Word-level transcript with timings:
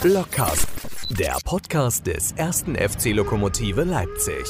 Blockcast, 0.00 0.68
der 1.18 1.36
Podcast 1.44 2.06
des 2.06 2.30
ersten 2.32 2.76
FC 2.76 3.06
Lokomotive 3.06 3.82
Leipzig. 3.82 4.44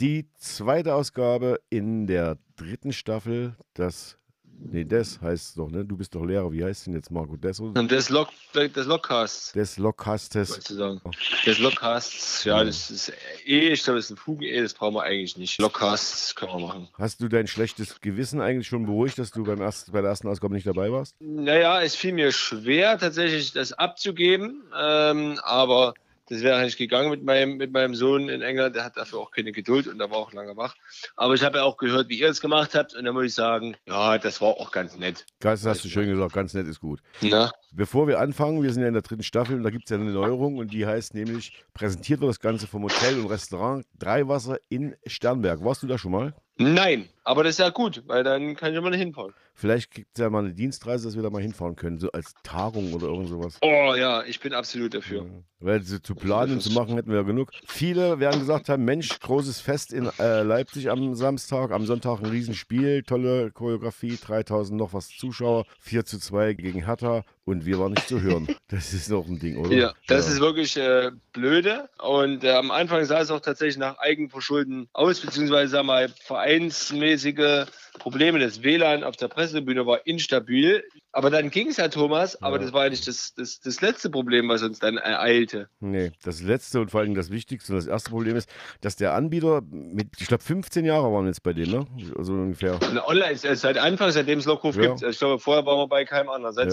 Die 0.00 0.30
zweite 0.34 0.94
Ausgabe 0.94 1.60
in 1.68 2.06
der 2.06 2.38
dritten 2.56 2.92
Staffel, 2.92 3.54
das 3.74 4.17
Nee, 4.60 4.84
das 4.84 5.20
heißt 5.20 5.48
es 5.50 5.54
doch, 5.54 5.70
ne? 5.70 5.84
Du 5.84 5.96
bist 5.96 6.14
doch 6.14 6.24
Lehrer. 6.24 6.52
Wie 6.52 6.64
heißt 6.64 6.86
denn 6.86 6.94
jetzt 6.94 7.10
Marco? 7.10 7.36
Des, 7.36 7.62
des, 7.88 8.08
Log, 8.10 8.28
des 8.54 8.86
Logcasts. 8.86 9.52
des 9.52 9.78
Lockcastes. 9.78 10.64
sagen. 10.68 11.00
Des 11.46 11.58
Logcasts, 11.58 12.44
ja, 12.44 12.64
das 12.64 12.90
ist 12.90 13.12
eh, 13.46 13.72
ich 13.72 13.84
glaube, 13.84 13.98
das 13.98 14.06
ist 14.06 14.10
ein 14.12 14.16
Fugen-E, 14.16 14.60
das 14.60 14.74
brauchen 14.74 14.94
wir 14.94 15.02
eigentlich 15.02 15.36
nicht. 15.36 15.58
Logcasts 15.60 16.34
können 16.34 16.52
wir 16.52 16.66
machen. 16.66 16.88
Hast 16.94 17.20
du 17.20 17.28
dein 17.28 17.46
schlechtes 17.46 18.00
Gewissen 18.00 18.40
eigentlich 18.40 18.66
schon 18.66 18.84
beruhigt, 18.84 19.18
dass 19.18 19.30
du 19.30 19.44
beim 19.44 19.60
ersten, 19.60 19.92
bei 19.92 20.00
der 20.00 20.10
ersten 20.10 20.28
Ausgabe 20.28 20.54
nicht 20.54 20.66
dabei 20.66 20.90
warst? 20.90 21.14
Naja, 21.20 21.80
es 21.80 21.94
fiel 21.94 22.12
mir 22.12 22.32
schwer, 22.32 22.98
tatsächlich 22.98 23.52
das 23.52 23.72
abzugeben, 23.72 24.64
ähm, 24.76 25.38
aber 25.42 25.94
das 26.28 26.42
wäre 26.42 26.62
nicht 26.62 26.76
gegangen 26.76 27.10
mit 27.10 27.24
meinem, 27.24 27.56
mit 27.56 27.72
meinem 27.72 27.94
Sohn 27.94 28.28
in 28.28 28.42
England. 28.42 28.76
Der 28.76 28.84
hat 28.84 28.96
dafür 28.96 29.20
auch 29.20 29.30
keine 29.30 29.52
Geduld 29.52 29.86
und 29.86 29.98
der 29.98 30.10
war 30.10 30.18
auch 30.18 30.32
lange 30.32 30.56
wach. 30.56 30.74
Aber 31.16 31.34
ich 31.34 31.42
habe 31.42 31.58
ja 31.58 31.64
auch 31.64 31.76
gehört, 31.76 32.08
wie 32.08 32.18
ihr 32.18 32.28
es 32.28 32.40
gemacht 32.40 32.74
habt 32.74 32.94
und 32.94 33.04
da 33.04 33.12
muss 33.12 33.24
ich 33.24 33.34
sagen, 33.34 33.76
ja, 33.86 34.18
das 34.18 34.40
war 34.40 34.48
auch 34.48 34.70
ganz 34.70 34.96
nett. 34.96 35.26
Das 35.40 35.64
hast 35.64 35.84
du 35.84 35.88
schön 35.88 36.08
gesagt, 36.08 36.32
ganz 36.32 36.54
nett 36.54 36.66
ist 36.66 36.80
gut. 36.80 37.00
Na? 37.22 37.50
Bevor 37.72 38.08
wir 38.08 38.18
anfangen, 38.18 38.62
wir 38.62 38.72
sind 38.72 38.82
ja 38.82 38.88
in 38.88 38.94
der 38.94 39.02
dritten 39.02 39.22
Staffel 39.22 39.56
und 39.56 39.62
da 39.62 39.70
gibt 39.70 39.84
es 39.84 39.90
ja 39.90 39.98
eine 39.98 40.10
Neuerung 40.10 40.56
und 40.56 40.72
die 40.72 40.86
heißt 40.86 41.14
nämlich, 41.14 41.64
präsentiert 41.74 42.20
wird 42.20 42.30
das 42.30 42.40
Ganze 42.40 42.66
vom 42.66 42.84
Hotel 42.84 43.20
und 43.20 43.26
Restaurant 43.26 43.84
Dreiwasser 43.98 44.58
in 44.68 44.96
Sternberg. 45.06 45.62
Warst 45.62 45.82
du 45.82 45.86
da 45.86 45.98
schon 45.98 46.12
mal? 46.12 46.34
Nein, 46.60 47.08
aber 47.22 47.44
das 47.44 47.52
ist 47.52 47.58
ja 47.58 47.68
gut, 47.68 48.02
weil 48.06 48.24
dann 48.24 48.56
kann 48.56 48.74
ich 48.74 48.80
mal 48.80 48.94
hinfahren. 48.94 49.32
Vielleicht 49.54 49.92
gibt 49.92 50.08
es 50.14 50.20
ja 50.20 50.28
mal 50.28 50.44
eine 50.44 50.54
Dienstreise, 50.54 51.06
dass 51.06 51.14
wir 51.14 51.22
da 51.22 51.30
mal 51.30 51.42
hinfahren 51.42 51.76
können, 51.76 51.98
so 51.98 52.10
als 52.10 52.34
Tagung 52.42 52.92
oder 52.94 53.06
irgend 53.06 53.28
sowas. 53.28 53.58
Oh 53.62 53.94
ja, 53.96 54.24
ich 54.24 54.40
bin 54.40 54.52
absolut 54.54 54.94
dafür. 54.94 55.24
Ja. 55.24 55.30
Weil 55.60 55.82
sie 55.82 56.02
zu 56.02 56.16
planen 56.16 56.54
und 56.54 56.60
zu 56.60 56.72
machen 56.72 56.94
hätten 56.94 57.10
wir 57.10 57.18
ja 57.18 57.22
genug. 57.22 57.50
Viele 57.66 58.18
werden 58.18 58.40
gesagt 58.40 58.68
haben, 58.68 58.84
Mensch, 58.84 59.20
großes 59.20 59.60
Fest 59.60 59.92
in 59.92 60.08
äh, 60.18 60.42
Leipzig 60.42 60.90
am 60.90 61.14
Samstag, 61.14 61.70
am 61.70 61.86
Sonntag 61.86 62.20
ein 62.20 62.26
Riesenspiel, 62.26 63.02
tolle 63.02 63.52
Choreografie, 63.52 64.16
3000 64.16 64.78
noch 64.78 64.94
was 64.94 65.08
Zuschauer, 65.08 65.64
4 65.80 66.04
zu 66.04 66.18
2 66.18 66.54
gegen 66.54 66.84
Hertha 66.84 67.24
und 67.48 67.64
wir 67.66 67.78
waren 67.78 67.92
nicht 67.92 68.06
zu 68.08 68.20
hören. 68.20 68.48
Das 68.68 68.92
ist 68.92 69.08
noch 69.08 69.26
ein 69.26 69.38
Ding, 69.38 69.56
oder? 69.56 69.74
Ja, 69.74 69.94
das 70.08 70.28
ist 70.28 70.40
wirklich 70.40 70.76
äh, 70.76 71.10
blöde. 71.32 71.88
Und 72.02 72.44
äh, 72.44 72.50
am 72.52 72.70
Anfang 72.70 73.02
sah 73.06 73.20
es 73.20 73.30
auch 73.30 73.40
tatsächlich 73.40 73.78
nach 73.78 73.98
Eigenverschulden 73.98 74.88
aus, 74.92 75.20
beziehungsweise 75.20 75.70
sag 75.72 75.84
mal, 75.86 76.08
vereinsmäßige 76.22 77.66
Probleme. 77.98 78.38
Das 78.38 78.62
WLAN 78.62 79.04
auf 79.04 79.16
der 79.16 79.28
Pressetribüne 79.28 79.86
war 79.86 80.06
instabil. 80.06 80.84
Aber 81.12 81.30
dann 81.30 81.50
ging 81.50 81.68
es 81.68 81.78
ja, 81.78 81.88
Thomas. 81.88 82.40
Aber 82.42 82.56
Ja. 82.56 82.62
das 82.62 82.72
war 82.72 82.84
ja 82.84 82.90
nicht 82.90 83.08
das, 83.08 83.34
das, 83.34 83.58
das 83.60 83.80
letzte 83.80 84.10
Problem, 84.10 84.48
was 84.48 84.62
uns 84.62 84.78
dann 84.78 84.98
ereilte. 84.98 85.68
Nee, 85.80 86.12
das 86.22 86.42
letzte 86.42 86.80
und 86.80 86.90
vor 86.90 87.00
allem 87.00 87.14
das 87.14 87.30
wichtigste 87.30 87.72
und 87.72 87.78
das 87.78 87.86
erste 87.86 88.10
Problem 88.10 88.36
ist, 88.36 88.48
dass 88.82 88.96
der 88.96 89.14
Anbieter 89.14 89.62
mit, 89.70 90.08
ich 90.18 90.28
glaube, 90.28 90.44
15 90.44 90.84
Jahre 90.84 91.12
waren 91.12 91.26
jetzt 91.26 91.42
bei 91.42 91.52
dem, 91.54 91.70
ne? 91.70 91.86
Also 92.16 92.34
ungefähr. 92.34 92.78
Online 93.06 93.32
ist 93.32 93.42
seit 93.60 93.78
Anfang, 93.78 94.10
seitdem 94.12 94.38
es 94.38 94.44
Lockruf 94.44 94.76
Ja. 94.76 94.82
gibt. 94.94 95.02
Ich 95.02 95.18
glaube, 95.18 95.38
vorher 95.40 95.64
waren 95.66 95.78
wir 95.78 95.88
bei 95.88 96.04
keinem 96.04 96.28
anderen. 96.28 96.54
Seit 96.54 96.66
Ja. 96.66 96.72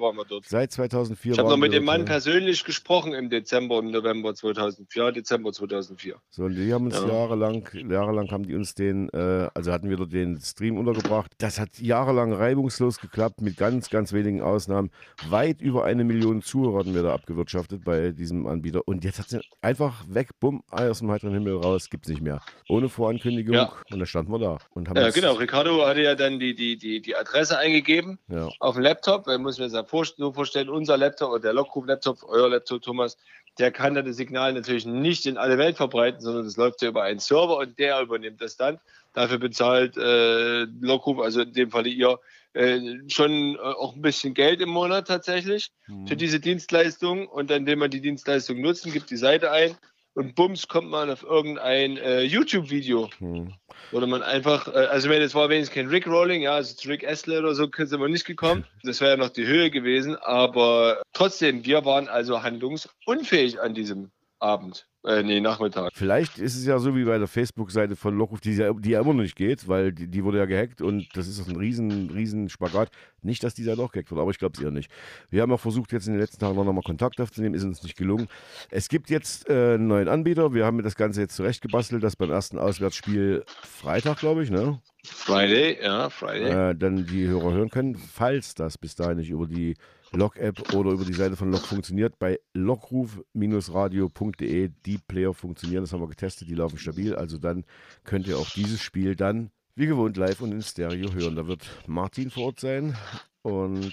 2004 0.00 0.02
waren 0.02 0.16
wir 0.16 0.24
dort. 0.24 0.46
Seit 0.46 0.72
2004 0.72 1.32
Ich 1.32 1.38
habe 1.38 1.48
noch 1.48 1.56
mit 1.56 1.72
dem 1.72 1.84
Mann 1.84 2.04
persönlich 2.04 2.64
gesprochen 2.64 3.12
im 3.12 3.30
Dezember 3.30 3.76
und 3.78 3.90
November 3.90 4.34
2004. 4.34 5.02
Ja, 5.02 5.10
Dezember 5.12 5.52
2004. 5.52 6.16
So, 6.30 6.44
und 6.44 6.54
die 6.54 6.72
haben 6.72 6.86
uns 6.86 6.96
Ja. 6.96 7.06
jahrelang, 7.06 7.68
jahrelang 7.88 8.30
haben 8.30 8.46
die 8.46 8.54
uns 8.54 8.74
den, 8.74 9.08
äh, 9.10 9.48
also 9.54 9.72
hatten 9.72 9.88
wir 9.88 9.96
dort 9.96 10.12
den 10.12 10.40
Stream 10.40 10.78
untergebracht. 10.78 11.32
Das 11.38 11.60
hat 11.60 11.78
jahrelang 11.78 12.32
reibungslos 12.32 12.98
geklappt, 13.00 13.40
mit 13.40 13.56
ganz, 13.56 13.90
ganz 13.90 14.12
wenigen 14.12 14.42
Ausnahmen. 14.42 14.90
Weit 15.28 15.60
über 15.60 15.84
eine 15.84 16.04
Million 16.04 16.42
Zuhörer 16.42 16.80
hatten 16.80 16.94
wir 16.94 17.02
da 17.02 17.14
abgewirtschaftet 17.14 17.84
bei 17.84 18.10
diesem 18.10 18.46
Anbieter. 18.46 18.86
Und 18.86 19.04
jetzt 19.04 19.18
hat 19.18 19.28
sie 19.28 19.40
einfach 19.62 20.04
weg, 20.08 20.30
bumm, 20.40 20.62
aus 20.70 20.98
dem 21.00 21.10
heiteren 21.10 21.34
Himmel 21.34 21.56
raus, 21.56 21.90
gibt's 21.90 22.08
nicht 22.08 22.22
mehr. 22.22 22.40
Ohne 22.68 22.88
Vorankündigung. 22.88 23.54
Ja. 23.54 23.72
Und 23.90 23.98
da 24.00 24.06
standen 24.06 24.32
wir 24.32 24.38
da. 24.38 24.58
Und 24.74 24.88
haben 24.88 24.96
Ja, 24.96 25.10
genau. 25.10 25.34
Ricardo 25.34 25.84
hatte 25.86 26.02
ja 26.02 26.14
dann 26.14 26.38
die, 26.38 26.54
die, 26.54 26.76
die, 26.76 27.00
die 27.00 27.16
Adresse 27.16 27.58
eingegeben. 27.58 28.18
Ja. 28.28 28.48
auf 28.60 28.74
dem 28.74 28.82
Laptop, 28.82 29.26
weil 29.26 29.38
muss 29.38 29.58
mir 29.58 29.66
ja 29.66 29.82
vor- 29.90 30.06
so 30.06 30.32
vorstellen, 30.32 30.68
unser 30.68 30.96
Laptop 30.96 31.30
oder 31.30 31.40
der 31.40 31.52
Lockruf-Laptop, 31.52 32.22
euer 32.28 32.48
Laptop, 32.48 32.80
Thomas, 32.82 33.18
der 33.58 33.72
kann 33.72 33.94
dann 33.94 34.06
das 34.06 34.16
Signal 34.16 34.52
natürlich 34.52 34.86
nicht 34.86 35.26
in 35.26 35.36
alle 35.36 35.58
Welt 35.58 35.76
verbreiten, 35.76 36.20
sondern 36.20 36.44
das 36.44 36.56
läuft 36.56 36.80
ja 36.82 36.88
über 36.88 37.02
einen 37.02 37.18
Server 37.18 37.58
und 37.58 37.78
der 37.78 38.00
übernimmt 38.00 38.40
das 38.40 38.56
dann. 38.56 38.78
Dafür 39.12 39.38
bezahlt 39.38 39.96
äh, 39.96 40.62
Lockruf, 40.80 41.18
also 41.18 41.40
in 41.42 41.52
dem 41.52 41.70
Falle 41.70 41.88
ihr, 41.88 42.20
äh, 42.54 42.80
schon 43.08 43.56
äh, 43.56 43.58
auch 43.58 43.94
ein 43.94 44.02
bisschen 44.02 44.34
Geld 44.34 44.60
im 44.60 44.70
Monat 44.70 45.08
tatsächlich 45.08 45.72
für 46.06 46.16
diese 46.16 46.38
Dienstleistung. 46.38 47.26
Und 47.26 47.50
dann, 47.50 47.58
indem 47.58 47.80
man 47.80 47.90
die 47.90 48.00
Dienstleistung 48.00 48.60
nutzen, 48.60 48.92
gibt 48.92 49.10
die 49.10 49.16
Seite 49.16 49.50
ein 49.50 49.76
und 50.14 50.34
bums 50.34 50.68
kommt 50.68 50.90
man 50.90 51.10
auf 51.10 51.22
irgendein 51.22 51.96
äh, 51.98 52.22
YouTube-Video. 52.22 53.08
Hm. 53.18 53.54
Oder 53.92 54.06
man 54.06 54.22
einfach, 54.22 54.68
äh, 54.68 54.86
also 54.86 55.08
wenn 55.08 55.22
es 55.22 55.34
war 55.34 55.48
wenigstens 55.48 55.74
kein 55.74 55.88
Rickrolling, 55.88 56.42
ja, 56.42 56.54
also 56.54 56.74
zu 56.74 56.88
Rick 56.88 57.06
Astley 57.06 57.38
oder 57.38 57.54
so 57.54 57.68
sind 57.76 58.00
wir 58.00 58.08
nicht 58.08 58.26
gekommen. 58.26 58.64
Das 58.82 59.00
wäre 59.00 59.12
ja 59.12 59.16
noch 59.16 59.28
die 59.28 59.46
Höhe 59.46 59.70
gewesen, 59.70 60.16
aber 60.16 61.02
trotzdem, 61.12 61.64
wir 61.64 61.84
waren 61.84 62.08
also 62.08 62.42
handlungsunfähig 62.42 63.60
an 63.60 63.74
diesem 63.74 64.10
Abend, 64.40 64.86
äh, 65.04 65.22
nee, 65.22 65.38
Nachmittag. 65.40 65.90
Vielleicht 65.94 66.38
ist 66.38 66.56
es 66.56 66.64
ja 66.64 66.78
so 66.78 66.96
wie 66.96 67.04
bei 67.04 67.18
der 67.18 67.28
Facebook-Seite 67.28 67.94
von 67.94 68.16
Lockruf, 68.16 68.40
die, 68.40 68.54
ja- 68.54 68.72
die 68.72 68.90
ja 68.90 69.00
immer 69.00 69.12
noch 69.12 69.22
nicht 69.22 69.36
geht, 69.36 69.68
weil 69.68 69.92
die, 69.92 70.08
die 70.08 70.24
wurde 70.24 70.38
ja 70.38 70.46
gehackt 70.46 70.80
und 70.80 71.08
das 71.14 71.28
ist 71.28 71.46
ein 71.46 71.56
riesen, 71.56 72.10
riesen 72.10 72.48
Spagat. 72.48 72.90
Nicht, 73.22 73.44
dass 73.44 73.54
die 73.54 73.62
Seite 73.64 73.82
auch 73.82 73.92
gehackt 73.92 74.10
wird, 74.10 74.18
aber 74.20 74.30
ich 74.30 74.38
glaube 74.38 74.54
es 74.56 74.62
eher 74.64 74.70
nicht. 74.70 74.90
Wir 75.28 75.42
haben 75.42 75.52
auch 75.52 75.60
versucht, 75.60 75.92
jetzt 75.92 76.06
in 76.06 76.14
den 76.14 76.20
letzten 76.20 76.38
Tagen 76.40 76.56
noch 76.56 76.72
mal 76.72 76.80
Kontakt 76.82 77.20
aufzunehmen, 77.20 77.54
ist 77.54 77.64
uns 77.64 77.82
nicht 77.82 77.96
gelungen. 77.98 78.28
Es 78.70 78.88
gibt 78.88 79.10
jetzt 79.10 79.48
äh, 79.50 79.74
einen 79.74 79.88
neuen 79.88 80.08
Anbieter. 80.08 80.54
Wir 80.54 80.64
haben 80.64 80.82
das 80.82 80.96
Ganze 80.96 81.20
jetzt 81.20 81.36
zurechtgebastelt, 81.36 82.02
dass 82.02 82.16
beim 82.16 82.30
ersten 82.30 82.58
Auswärtsspiel 82.58 83.44
Freitag, 83.62 84.18
glaube 84.20 84.42
ich, 84.42 84.50
ne? 84.50 84.80
Friday, 85.04 85.78
ja, 85.82 86.08
Friday. 86.08 86.70
äh, 86.70 86.74
dann 86.74 87.06
die 87.06 87.26
Hörer 87.26 87.52
hören 87.52 87.68
können, 87.70 87.96
falls 87.96 88.54
das 88.54 88.78
bis 88.78 88.94
dahin 88.94 89.18
nicht 89.18 89.30
über 89.30 89.46
die 89.46 89.76
Log-App 90.12 90.72
oder 90.74 90.92
über 90.92 91.04
die 91.04 91.12
Seite 91.12 91.36
von 91.36 91.52
Log 91.52 91.60
funktioniert. 91.66 92.18
Bei 92.18 92.40
lockruf-radio.de, 92.54 94.70
die 94.86 94.98
Player 94.98 95.34
funktionieren, 95.34 95.82
das 95.84 95.92
haben 95.92 96.00
wir 96.00 96.08
getestet, 96.08 96.48
die 96.48 96.54
laufen 96.54 96.78
stabil. 96.78 97.14
Also 97.14 97.38
dann 97.38 97.64
könnt 98.04 98.26
ihr 98.26 98.38
auch 98.38 98.50
dieses 98.50 98.80
Spiel 98.80 99.14
dann 99.16 99.50
wie 99.76 99.86
gewohnt 99.86 100.16
live 100.16 100.40
und 100.40 100.52
in 100.52 100.62
Stereo 100.62 101.12
hören. 101.12 101.36
Da 101.36 101.46
wird 101.46 101.64
Martin 101.86 102.30
vor 102.30 102.46
Ort 102.46 102.60
sein 102.60 102.96
und 103.42 103.92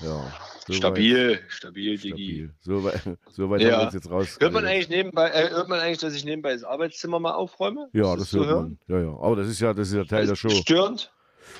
ja. 0.00 0.32
soweit- 0.66 0.76
stabil, 0.76 1.38
stabil, 1.48 1.96
Digi. 1.96 2.08
Stabil. 2.08 2.54
Soweit 2.60 3.18
so 3.30 3.48
weit 3.48 3.62
Ja. 3.62 3.72
haben 3.72 3.78
wir 3.80 3.84
uns 3.86 3.94
jetzt 3.94 4.10
raus. 4.10 4.36
Hört 4.40 4.52
man 4.52 4.66
eigentlich 4.66 4.88
nebenbei, 4.88 5.30
äh, 5.30 5.50
hört 5.50 5.68
man 5.68 5.80
eigentlich, 5.80 5.98
dass 5.98 6.14
ich 6.14 6.24
nebenbei 6.24 6.52
das 6.52 6.64
Arbeitszimmer 6.64 7.20
mal 7.20 7.32
aufräume? 7.34 7.88
ja, 7.92 8.14
das 8.16 8.30
zu 8.30 8.44
hört 8.44 8.62
man. 8.62 8.78
Ja, 8.88 9.00
ja. 9.00 9.16
Aber 9.16 9.36
das 9.36 9.48
ist 9.48 9.60
ja, 9.60 9.72
das 9.72 9.88
ist 9.88 9.94
ja 9.94 10.04
Teil 10.04 10.24
der 10.24 10.32
Ist 10.34 10.40
Show. 10.40 10.50
Störend? 10.50 11.12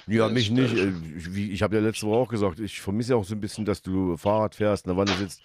Ja, 0.06 0.28
mich 0.28 0.50
nicht. 0.50 0.74
Äh, 0.76 0.92
Ich, 1.16 1.34
wie- 1.34 1.50
ich 1.52 1.62
habe 1.62 1.76
ja 1.76 1.82
letzte 1.82 2.06
Woche 2.06 2.16
auch 2.18 2.28
gesagt, 2.28 2.60
ich 2.60 2.80
vermisse 2.80 3.12
ja 3.12 3.16
auch 3.16 3.24
so 3.24 3.34
ein 3.34 3.40
bisschen, 3.40 3.64
dass 3.64 3.82
du 3.82 4.16
Fahrrad 4.16 4.54
fährst, 4.54 4.86
in 4.86 4.90
der 4.90 4.96
Wanne 4.96 5.12
sitzt. 5.16 5.42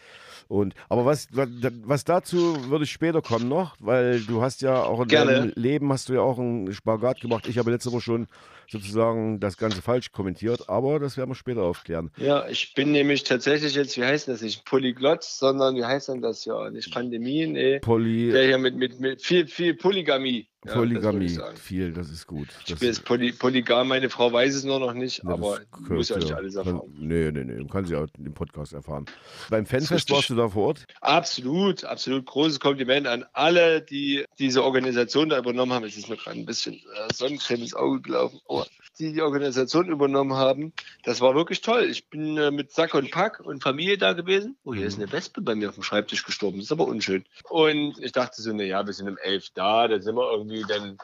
Und, 0.47 0.73
aber 0.89 1.05
was, 1.05 1.27
was, 1.31 2.03
dazu 2.03 2.69
würde 2.69 2.83
ich 2.83 2.91
später 2.91 3.21
kommen 3.21 3.47
noch, 3.47 3.75
weil 3.79 4.19
du 4.21 4.41
hast 4.41 4.61
ja 4.61 4.83
auch 4.83 5.01
in 5.01 5.07
Gerne. 5.07 5.31
deinem 5.31 5.53
Leben 5.55 5.93
hast 5.93 6.09
du 6.09 6.13
ja 6.13 6.21
auch 6.21 6.37
einen 6.37 6.73
Spagat 6.73 7.21
gemacht. 7.21 7.47
Ich 7.47 7.57
habe 7.57 7.71
letzte 7.71 7.91
Woche 7.93 8.01
schon 8.01 8.27
sozusagen 8.69 9.39
das 9.39 9.57
Ganze 9.57 9.81
falsch 9.81 10.11
kommentiert, 10.11 10.69
aber 10.69 10.99
das 10.99 11.15
werden 11.17 11.29
wir 11.29 11.35
später 11.35 11.61
aufklären. 11.63 12.09
Ja, 12.17 12.47
ich 12.47 12.73
bin 12.73 12.91
nämlich 12.91 13.23
tatsächlich 13.23 13.75
jetzt, 13.75 13.97
wie 13.97 14.03
heißt 14.03 14.27
das 14.27 14.41
nicht, 14.41 14.65
Polyglott, 14.65 15.23
sondern 15.23 15.75
wie 15.75 15.85
heißt 15.85 16.09
denn 16.09 16.21
das 16.21 16.43
ja? 16.45 16.69
Nicht 16.69 16.93
Pandemie, 16.93 17.47
nee. 17.47 17.79
Poly, 17.79 18.31
Der 18.31 18.45
hier 18.45 18.57
mit, 18.57 18.75
mit, 18.75 18.99
mit 18.99 19.21
viel, 19.21 19.47
viel 19.47 19.73
Polygamie. 19.75 20.47
Polygamie, 20.67 21.39
viel, 21.55 21.91
das 21.91 22.09
ist 22.09 22.27
gut. 22.27 22.47
Ich 22.59 22.65
Das, 22.65 22.79
bin 22.79 22.87
jetzt 22.89 23.03
poly, 23.03 23.31
polygam, 23.31 23.87
meine 23.87 24.09
Frau 24.09 24.31
weiß 24.31 24.53
es 24.53 24.63
nur 24.63 24.79
noch 24.79 24.93
nicht, 24.93 25.23
ja, 25.23 25.29
aber 25.31 25.57
ja 25.57 25.65
gehört, 25.87 26.17
nicht 26.17 26.33
alles 26.33 26.55
erfahren. 26.55 26.81
Nee, 26.99 27.31
nee, 27.31 27.43
nee, 27.43 27.65
kann 27.65 27.85
sie 27.85 27.95
auch 27.95 28.07
im 28.17 28.33
Podcast 28.33 28.73
erfahren. 28.73 29.05
Beim 29.49 29.65
Fanfest 29.65 30.09
warst 30.11 30.29
du 30.29 30.35
da 30.35 30.49
vor 30.49 30.67
Ort? 30.67 30.85
Absolut, 31.01 31.83
absolut 31.83 32.27
großes 32.27 32.59
Kompliment 32.59 33.07
an 33.07 33.25
alle, 33.33 33.81
die 33.81 34.23
diese 34.37 34.63
Organisation 34.63 35.29
da 35.29 35.39
übernommen 35.39 35.73
haben. 35.73 35.85
Es 35.85 35.97
ist 35.97 36.09
mir 36.09 36.17
gerade 36.17 36.37
ein 36.37 36.45
bisschen 36.45 36.75
äh, 36.75 37.13
Sonnencreme 37.13 37.61
ins 37.63 37.73
Auge 37.73 38.01
gelaufen. 38.01 38.39
Oh, 38.45 38.63
die 39.01 39.13
die 39.13 39.21
Organisation 39.21 39.89
übernommen 39.89 40.33
haben. 40.33 40.73
Das 41.03 41.21
war 41.21 41.35
wirklich 41.35 41.61
toll. 41.61 41.83
Ich 41.89 42.09
bin 42.09 42.37
äh, 42.37 42.51
mit 42.51 42.71
Sack 42.71 42.93
und 42.93 43.11
Pack 43.11 43.39
und 43.39 43.63
Familie 43.63 43.97
da 43.97 44.13
gewesen. 44.13 44.55
Oh, 44.63 44.73
hier 44.73 44.85
ist 44.85 44.97
eine 44.97 45.11
Wespe 45.11 45.41
bei 45.41 45.55
mir 45.55 45.69
auf 45.69 45.75
dem 45.75 45.83
Schreibtisch 45.83 46.23
gestorben. 46.23 46.57
Das 46.57 46.65
ist 46.65 46.71
aber 46.71 46.85
unschön. 46.85 47.25
Und 47.49 47.99
ich 47.99 48.11
dachte 48.11 48.41
so, 48.41 48.53
naja, 48.53 48.85
wir 48.85 48.93
sind 48.93 49.09
um 49.09 49.17
elf 49.17 49.49
da, 49.53 49.87
da 49.87 49.99
sind 49.99 50.15
wir 50.15 50.31
irgendwie 50.31 50.63
dann 50.67 50.97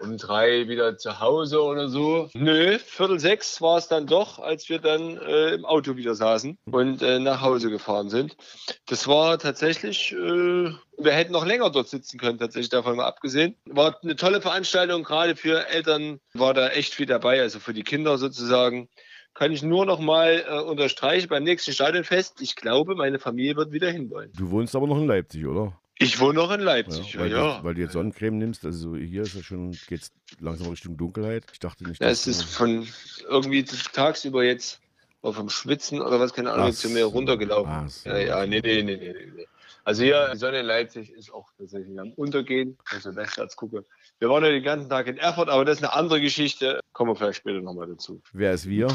um 0.00 0.18
drei 0.18 0.68
wieder 0.68 0.98
zu 0.98 1.20
Hause 1.20 1.62
oder 1.62 1.88
so. 1.88 2.28
Nö, 2.34 2.78
Viertel 2.78 3.20
sechs 3.20 3.60
war 3.60 3.78
es 3.78 3.88
dann 3.88 4.06
doch, 4.06 4.38
als 4.38 4.68
wir 4.68 4.78
dann 4.78 5.16
äh, 5.18 5.54
im 5.54 5.64
Auto 5.64 5.96
wieder 5.96 6.14
saßen 6.14 6.58
und 6.66 7.02
äh, 7.02 7.18
nach 7.20 7.40
Hause 7.40 7.70
gefahren 7.70 8.10
sind. 8.10 8.36
Das 8.86 9.06
war 9.06 9.38
tatsächlich, 9.38 10.12
äh, 10.12 10.72
wir 10.98 11.12
hätten 11.12 11.32
noch 11.32 11.46
länger 11.46 11.70
dort 11.70 11.88
sitzen 11.88 12.18
können, 12.18 12.38
tatsächlich 12.38 12.70
davon 12.70 12.96
mal 12.96 13.06
abgesehen. 13.06 13.56
War 13.66 13.98
eine 14.02 14.16
tolle 14.16 14.40
Veranstaltung, 14.40 15.02
gerade 15.02 15.36
für 15.36 15.68
Eltern 15.68 16.20
war 16.34 16.54
da 16.54 16.68
echt 16.68 16.94
viel 16.94 17.06
dabei, 17.06 17.40
also 17.40 17.58
für 17.58 17.74
die 17.74 17.82
Kinder 17.82 18.18
sozusagen. 18.18 18.88
kann 19.34 19.52
ich 19.52 19.62
nur 19.62 19.84
noch 19.84 19.98
mal 19.98 20.44
äh, 20.48 20.60
unterstreichen 20.60 21.28
beim 21.28 21.42
nächsten 21.42 21.72
Stadionfest. 21.72 22.40
Ich 22.40 22.54
glaube, 22.56 22.94
meine 22.94 23.18
Familie 23.18 23.56
wird 23.56 23.72
wieder 23.72 23.90
hinwollen. 23.90 24.32
Du 24.36 24.50
wohnst 24.50 24.76
aber 24.76 24.86
noch 24.86 24.98
in 24.98 25.06
Leipzig, 25.06 25.46
oder? 25.46 25.78
Ich 25.98 26.18
wohne 26.18 26.34
noch 26.34 26.50
in 26.50 26.60
Leipzig, 26.60 27.14
ja. 27.14 27.20
weil, 27.20 27.30
ja. 27.30 27.58
Du, 27.58 27.64
weil 27.64 27.74
du 27.74 27.80
jetzt 27.80 27.92
Sonnencreme 27.92 28.38
nimmst, 28.38 28.64
also 28.64 28.96
hier 28.96 29.22
ist 29.22 29.34
es 29.34 29.44
schon, 29.44 29.76
geht's 29.88 30.12
langsam 30.40 30.68
Richtung 30.68 30.96
Dunkelheit. 30.96 31.44
Ich 31.52 31.60
dachte 31.60 31.84
nicht, 31.86 32.00
Ja, 32.00 32.08
dass 32.08 32.26
es 32.26 32.38
ist 32.38 32.42
von 32.42 32.86
irgendwie 33.28 33.64
tagsüber 33.64 34.42
jetzt 34.42 34.80
vom 35.22 35.48
Schwitzen 35.48 36.02
oder 36.02 36.20
was, 36.20 36.34
keine 36.34 36.52
Ahnung, 36.52 36.72
zu 36.72 36.90
mir 36.90 37.04
runtergelaufen. 37.04 37.72
Ach 37.72 37.88
so. 37.88 38.10
Ja, 38.10 38.18
ja, 38.18 38.46
nee, 38.46 38.60
nee, 38.60 38.82
nee, 38.82 38.96
nee, 38.96 39.12
nee. 39.34 39.46
Also 39.84 40.02
hier, 40.02 40.30
die 40.32 40.38
Sonne 40.38 40.60
in 40.60 40.66
Leipzig 40.66 41.12
ist 41.12 41.32
auch 41.32 41.50
tatsächlich 41.58 41.98
am 42.00 42.12
Untergehen, 42.12 42.78
also 42.90 43.14
Westwärts 43.14 43.54
gucke. 43.54 43.84
Wir 44.18 44.30
waren 44.30 44.42
ja 44.42 44.50
den 44.50 44.62
ganzen 44.62 44.88
Tag 44.88 45.06
in 45.06 45.18
Erfurt, 45.18 45.50
aber 45.50 45.64
das 45.66 45.78
ist 45.78 45.84
eine 45.84 45.92
andere 45.92 46.22
Geschichte. 46.22 46.80
Kommen 46.92 47.10
wir 47.10 47.16
vielleicht 47.16 47.38
später 47.38 47.60
nochmal 47.60 47.86
dazu. 47.88 48.22
Wer 48.32 48.52
ist 48.52 48.66
wir? 48.68 48.88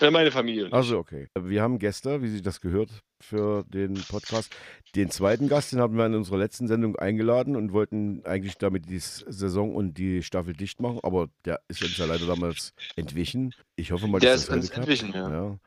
Ja, 0.00 0.10
meine 0.10 0.30
Familie. 0.30 0.72
Also 0.72 0.98
okay. 0.98 1.28
Wir 1.38 1.62
haben 1.62 1.78
Gäste, 1.78 2.22
wie 2.22 2.28
sich 2.28 2.42
das 2.42 2.60
gehört 2.60 2.90
für 3.20 3.64
den 3.68 3.94
Podcast. 4.08 4.54
Den 4.94 5.10
zweiten 5.10 5.48
Gast, 5.48 5.72
den 5.72 5.80
haben 5.80 5.96
wir 5.96 6.06
in 6.06 6.14
unserer 6.14 6.38
letzten 6.38 6.68
Sendung 6.68 6.96
eingeladen 6.96 7.54
und 7.54 7.72
wollten 7.72 8.24
eigentlich 8.24 8.56
damit 8.56 8.88
die 8.88 8.98
Saison 8.98 9.74
und 9.74 9.98
die 9.98 10.22
Staffel 10.22 10.54
dicht 10.54 10.80
machen, 10.80 11.00
aber 11.02 11.28
der 11.44 11.60
ist 11.68 11.82
uns 11.82 11.98
ja 11.98 12.06
leider 12.06 12.26
damals 12.26 12.72
entwichen. 12.96 13.52
Ich 13.76 13.92
hoffe 13.92 14.06
mal, 14.06 14.20
Der 14.20 14.32
dass 14.32 14.42
ist 14.42 14.48
das 14.48 14.56
uns 14.56 14.70
entwichen, 14.70 15.12
ja. 15.12 15.58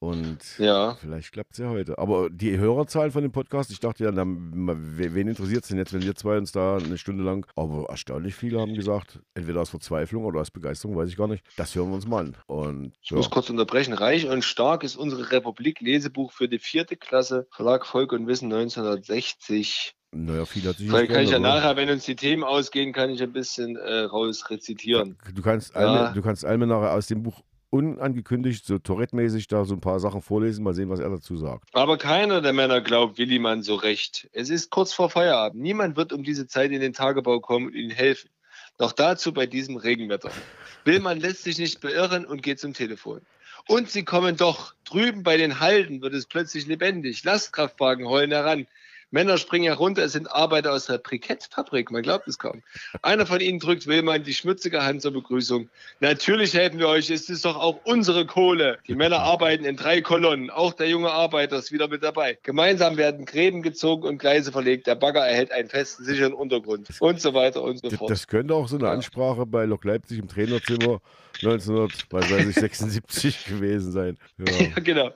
Und 0.00 0.38
Ja. 0.58 0.94
vielleicht 0.94 1.30
klappt 1.32 1.52
es 1.52 1.58
ja 1.58 1.68
heute. 1.68 1.98
Aber 1.98 2.30
die 2.30 2.56
Hörerzahl 2.56 3.10
von 3.10 3.20
dem 3.22 3.32
Podcast, 3.32 3.70
ich 3.70 3.80
dachte 3.80 4.04
ja, 4.04 4.10
we- 4.16 5.14
wen 5.14 5.28
interessiert 5.28 5.62
es 5.64 5.68
denn 5.68 5.76
jetzt, 5.76 5.92
wenn 5.92 6.02
wir 6.02 6.14
zwei 6.14 6.38
uns 6.38 6.52
da 6.52 6.78
eine 6.78 6.96
Stunde 6.96 7.22
lang, 7.22 7.46
aber 7.54 7.84
erstaunlich 7.90 8.34
viele 8.34 8.60
haben 8.60 8.72
gesagt, 8.74 9.20
entweder 9.34 9.60
aus 9.60 9.68
Verzweiflung 9.68 10.24
oder 10.24 10.40
aus 10.40 10.50
Begeisterung, 10.50 10.96
weiß 10.96 11.10
ich 11.10 11.16
gar 11.18 11.28
nicht, 11.28 11.44
das 11.58 11.74
hören 11.74 11.90
wir 11.90 11.96
uns 11.96 12.06
mal 12.06 12.20
an. 12.24 12.36
Und 12.46 12.92
Ich 13.02 13.10
ja. 13.10 13.18
muss 13.18 13.28
kurz 13.28 13.50
unterbrechen. 13.50 13.92
Reich 13.92 14.26
und 14.26 14.42
stark 14.42 14.84
ist 14.84 14.96
unsere 14.96 15.30
Republik 15.32 15.80
Lesebuch 15.82 16.32
für 16.32 16.48
die 16.48 16.58
vierte 16.58 16.96
Klasse, 16.96 17.46
Verlag 17.50 17.84
Volk 17.84 18.12
und 18.12 18.26
Wissen 18.26 18.48
1960. 18.50 19.94
Naja, 20.12 20.44
viel 20.44 20.62
hat 20.66 20.76
sich 20.76 20.86
nicht 20.86 20.90
Vielleicht 20.96 21.12
kann 21.12 21.22
ich 21.24 21.30
ja 21.30 21.38
nachher, 21.38 21.76
wenn 21.76 21.88
uns 21.90 22.04
die 22.04 22.16
Themen 22.16 22.42
ausgehen, 22.42 22.92
kann 22.92 23.10
ich 23.10 23.22
ein 23.22 23.32
bisschen 23.32 23.76
äh, 23.76 24.00
raus 24.00 24.50
rezitieren. 24.50 25.16
Du 25.34 25.42
kannst, 25.42 25.72
Ja. 25.74 25.80
Alme, 25.82 26.14
du 26.14 26.22
kannst 26.22 26.44
Alme 26.44 26.66
nachher 26.66 26.94
aus 26.94 27.06
dem 27.06 27.22
Buch 27.22 27.42
unangekündigt, 27.70 28.66
so 28.66 28.78
Tourette-mäßig 28.78 29.46
da 29.48 29.64
so 29.64 29.74
ein 29.74 29.80
paar 29.80 30.00
Sachen 30.00 30.22
vorlesen, 30.22 30.64
mal 30.64 30.74
sehen, 30.74 30.90
was 30.90 31.00
er 31.00 31.08
dazu 31.08 31.36
sagt. 31.36 31.68
Aber 31.72 31.98
keiner 31.98 32.40
der 32.42 32.52
Männer 32.52 32.80
glaubt 32.80 33.18
Willimann 33.18 33.62
so 33.62 33.76
recht. 33.76 34.28
Es 34.32 34.50
ist 34.50 34.70
kurz 34.70 34.92
vor 34.92 35.08
Feierabend. 35.08 35.62
Niemand 35.62 35.96
wird 35.96 36.12
um 36.12 36.22
diese 36.22 36.46
Zeit 36.46 36.72
in 36.72 36.80
den 36.80 36.92
Tagebau 36.92 37.40
kommen 37.40 37.66
und 37.66 37.74
ihnen 37.74 37.90
helfen. 37.90 38.30
Doch 38.76 38.92
dazu 38.92 39.32
bei 39.32 39.46
diesem 39.46 39.76
Regenwetter. 39.76 40.30
Willmann 40.84 41.20
lässt 41.20 41.44
sich 41.44 41.58
nicht 41.58 41.80
beirren 41.80 42.24
und 42.24 42.42
geht 42.42 42.58
zum 42.58 42.74
Telefon. 42.74 43.20
Und 43.68 43.90
sie 43.90 44.04
kommen 44.04 44.36
doch. 44.36 44.74
Drüben 44.84 45.22
bei 45.22 45.36
den 45.36 45.60
Halden 45.60 46.00
wird 46.02 46.14
es 46.14 46.26
plötzlich 46.26 46.66
lebendig. 46.66 47.22
Lastkraftwagen 47.24 48.08
heulen 48.08 48.32
heran. 48.32 48.66
Männer 49.12 49.38
springen 49.38 49.64
herunter, 49.64 50.04
es 50.04 50.12
sind 50.12 50.30
Arbeiter 50.30 50.72
aus 50.72 50.86
der 50.86 50.98
Brikettfabrik, 50.98 51.90
man 51.90 52.02
glaubt 52.02 52.28
es 52.28 52.38
kaum. 52.38 52.62
Einer 53.02 53.26
von 53.26 53.40
ihnen 53.40 53.58
drückt 53.58 53.86
Willmann 53.86 54.22
die 54.22 54.34
schmutzige 54.34 54.84
Hand 54.84 55.02
zur 55.02 55.12
Begrüßung. 55.12 55.68
Natürlich 55.98 56.54
helfen 56.54 56.78
wir 56.78 56.88
euch, 56.88 57.10
es 57.10 57.28
ist 57.28 57.44
doch 57.44 57.56
auch 57.56 57.80
unsere 57.84 58.24
Kohle. 58.26 58.78
Die 58.86 58.94
Männer 58.94 59.18
arbeiten 59.20 59.64
in 59.64 59.76
drei 59.76 60.00
Kolonnen, 60.00 60.50
auch 60.50 60.74
der 60.74 60.88
junge 60.88 61.10
Arbeiter 61.10 61.56
ist 61.56 61.72
wieder 61.72 61.88
mit 61.88 62.04
dabei. 62.04 62.38
Gemeinsam 62.44 62.96
werden 62.96 63.24
Gräben 63.26 63.62
gezogen 63.62 64.06
und 64.06 64.18
Gleise 64.18 64.52
verlegt, 64.52 64.86
der 64.86 64.94
Bagger 64.94 65.26
erhält 65.26 65.50
einen 65.50 65.68
festen, 65.68 66.04
sicheren 66.04 66.32
Untergrund 66.32 66.88
und 67.00 67.20
so 67.20 67.34
weiter 67.34 67.62
und 67.62 67.80
so 67.80 67.90
fort. 67.90 68.10
das 68.10 68.28
könnte 68.28 68.54
auch 68.54 68.68
so 68.68 68.76
eine 68.76 68.86
Ja. 68.86 68.92
Ansprache 68.92 69.44
bei 69.44 69.64
Lok 69.64 69.84
Leipzig 69.84 70.18
im 70.20 70.28
Trainerzimmer 70.28 71.00
1976 71.42 73.44
gewesen 73.46 73.92
sein. 73.92 74.18
Ja. 74.38 74.54
Ja, 74.60 74.80
genau. 74.82 75.10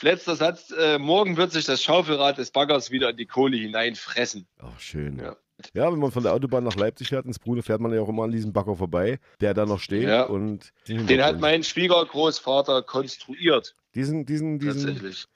Letzter 0.00 0.36
Satz. 0.36 0.72
Äh, 0.78 0.98
morgen 0.98 1.36
wird 1.36 1.52
sich 1.52 1.64
das 1.64 1.82
Schaufelrad 1.82 2.38
des 2.38 2.50
Baggers 2.50 2.90
wieder 2.90 3.10
in 3.10 3.16
die 3.16 3.26
Kohle 3.26 3.56
hineinfressen. 3.56 4.46
Ach, 4.58 4.78
schön. 4.80 5.18
Ja. 5.18 5.36
Ja. 5.74 5.90
wenn 5.90 5.98
man 5.98 6.12
von 6.12 6.22
der 6.22 6.34
Autobahn 6.34 6.64
nach 6.64 6.76
Leipzig 6.76 7.08
fährt, 7.08 7.24
ins 7.24 7.38
Brune, 7.38 7.62
fährt 7.62 7.80
man 7.80 7.92
ja 7.92 8.00
auch 8.00 8.08
immer 8.08 8.24
an 8.24 8.32
diesem 8.32 8.52
Bagger 8.52 8.76
vorbei, 8.76 9.18
der 9.40 9.54
da 9.54 9.64
noch 9.64 9.80
steht. 9.80 10.08
Ja. 10.08 10.24
Und 10.24 10.72
Den 10.88 11.22
hat 11.22 11.40
mein 11.40 11.64
Schwiegergroßvater 11.64 12.82
konstruiert. 12.82 13.74
diesen, 13.94 14.26
diesen, 14.26 14.58
diesen, 14.58 14.86
Tatsächlich. 14.86 15.26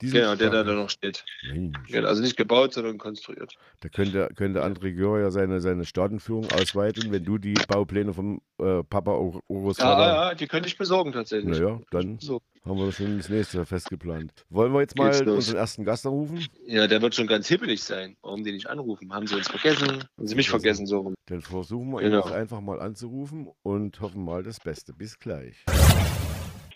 Genau, 0.00 0.34
der 0.34 0.50
da, 0.50 0.64
noch 0.64 0.90
steht. 0.90 1.24
Mensch. 1.52 1.76
Genau, 1.88 2.08
also 2.08 2.22
nicht 2.22 2.36
gebaut, 2.36 2.72
sondern 2.74 2.98
konstruiert. 2.98 3.54
Da 3.80 3.88
könnte, 3.88 4.28
könnte 4.34 4.64
André 4.64 4.92
Gör 4.94 5.20
ja 5.20 5.30
seine, 5.30 5.60
seine 5.60 5.84
Staatenführung 5.84 6.50
ausweiten, 6.52 7.10
wenn 7.12 7.24
du 7.24 7.38
die 7.38 7.54
Baupläne 7.68 8.12
vom 8.12 8.40
äh, 8.58 8.82
Papa 8.84 9.12
Ur- 9.16 9.42
Urus 9.48 9.78
Ja, 9.78 9.98
ja, 9.98 10.28
ja, 10.30 10.34
die 10.34 10.46
könnte 10.46 10.68
ich 10.68 10.76
besorgen 10.76 11.12
tatsächlich. 11.12 11.58
Naja, 11.58 11.80
dann 11.90 12.18
So. 12.20 12.40
haben 12.64 12.78
wir 12.78 12.86
das 12.86 12.96
schon 12.96 13.16
das 13.18 13.28
nächste 13.28 13.64
fest 13.66 13.88
geplant. 13.88 14.32
Wollen 14.50 14.72
wir 14.72 14.80
jetzt 14.80 14.96
mal 14.98 15.08
unseren 15.28 15.56
ersten 15.56 15.84
Gast 15.84 16.06
anrufen? 16.06 16.46
Ja, 16.66 16.86
der 16.86 17.00
wird 17.02 17.14
schon 17.14 17.26
ganz 17.26 17.48
hippelig 17.48 17.82
sein. 17.82 18.16
Warum 18.22 18.44
die 18.44 18.52
nicht 18.52 18.68
anrufen? 18.68 19.12
Haben 19.12 19.26
sie 19.26 19.34
uns 19.36 19.48
vergessen? 19.48 20.04
Haben 20.16 20.26
sie 20.26 20.34
mich 20.34 20.48
vergessen, 20.50 20.86
so 20.86 21.00
rum. 21.00 21.14
Dann 21.26 21.40
versuchen 21.42 21.90
wir 21.90 22.00
ihn 22.02 22.10
Genau. 22.10 22.24
jetzt 22.24 22.32
einfach 22.32 22.60
mal 22.60 22.80
anzurufen 22.80 23.48
und 23.62 24.00
hoffen 24.00 24.24
mal 24.24 24.42
das 24.42 24.60
Beste. 24.60 24.92
Bis 24.92 25.18
gleich. 25.18 25.64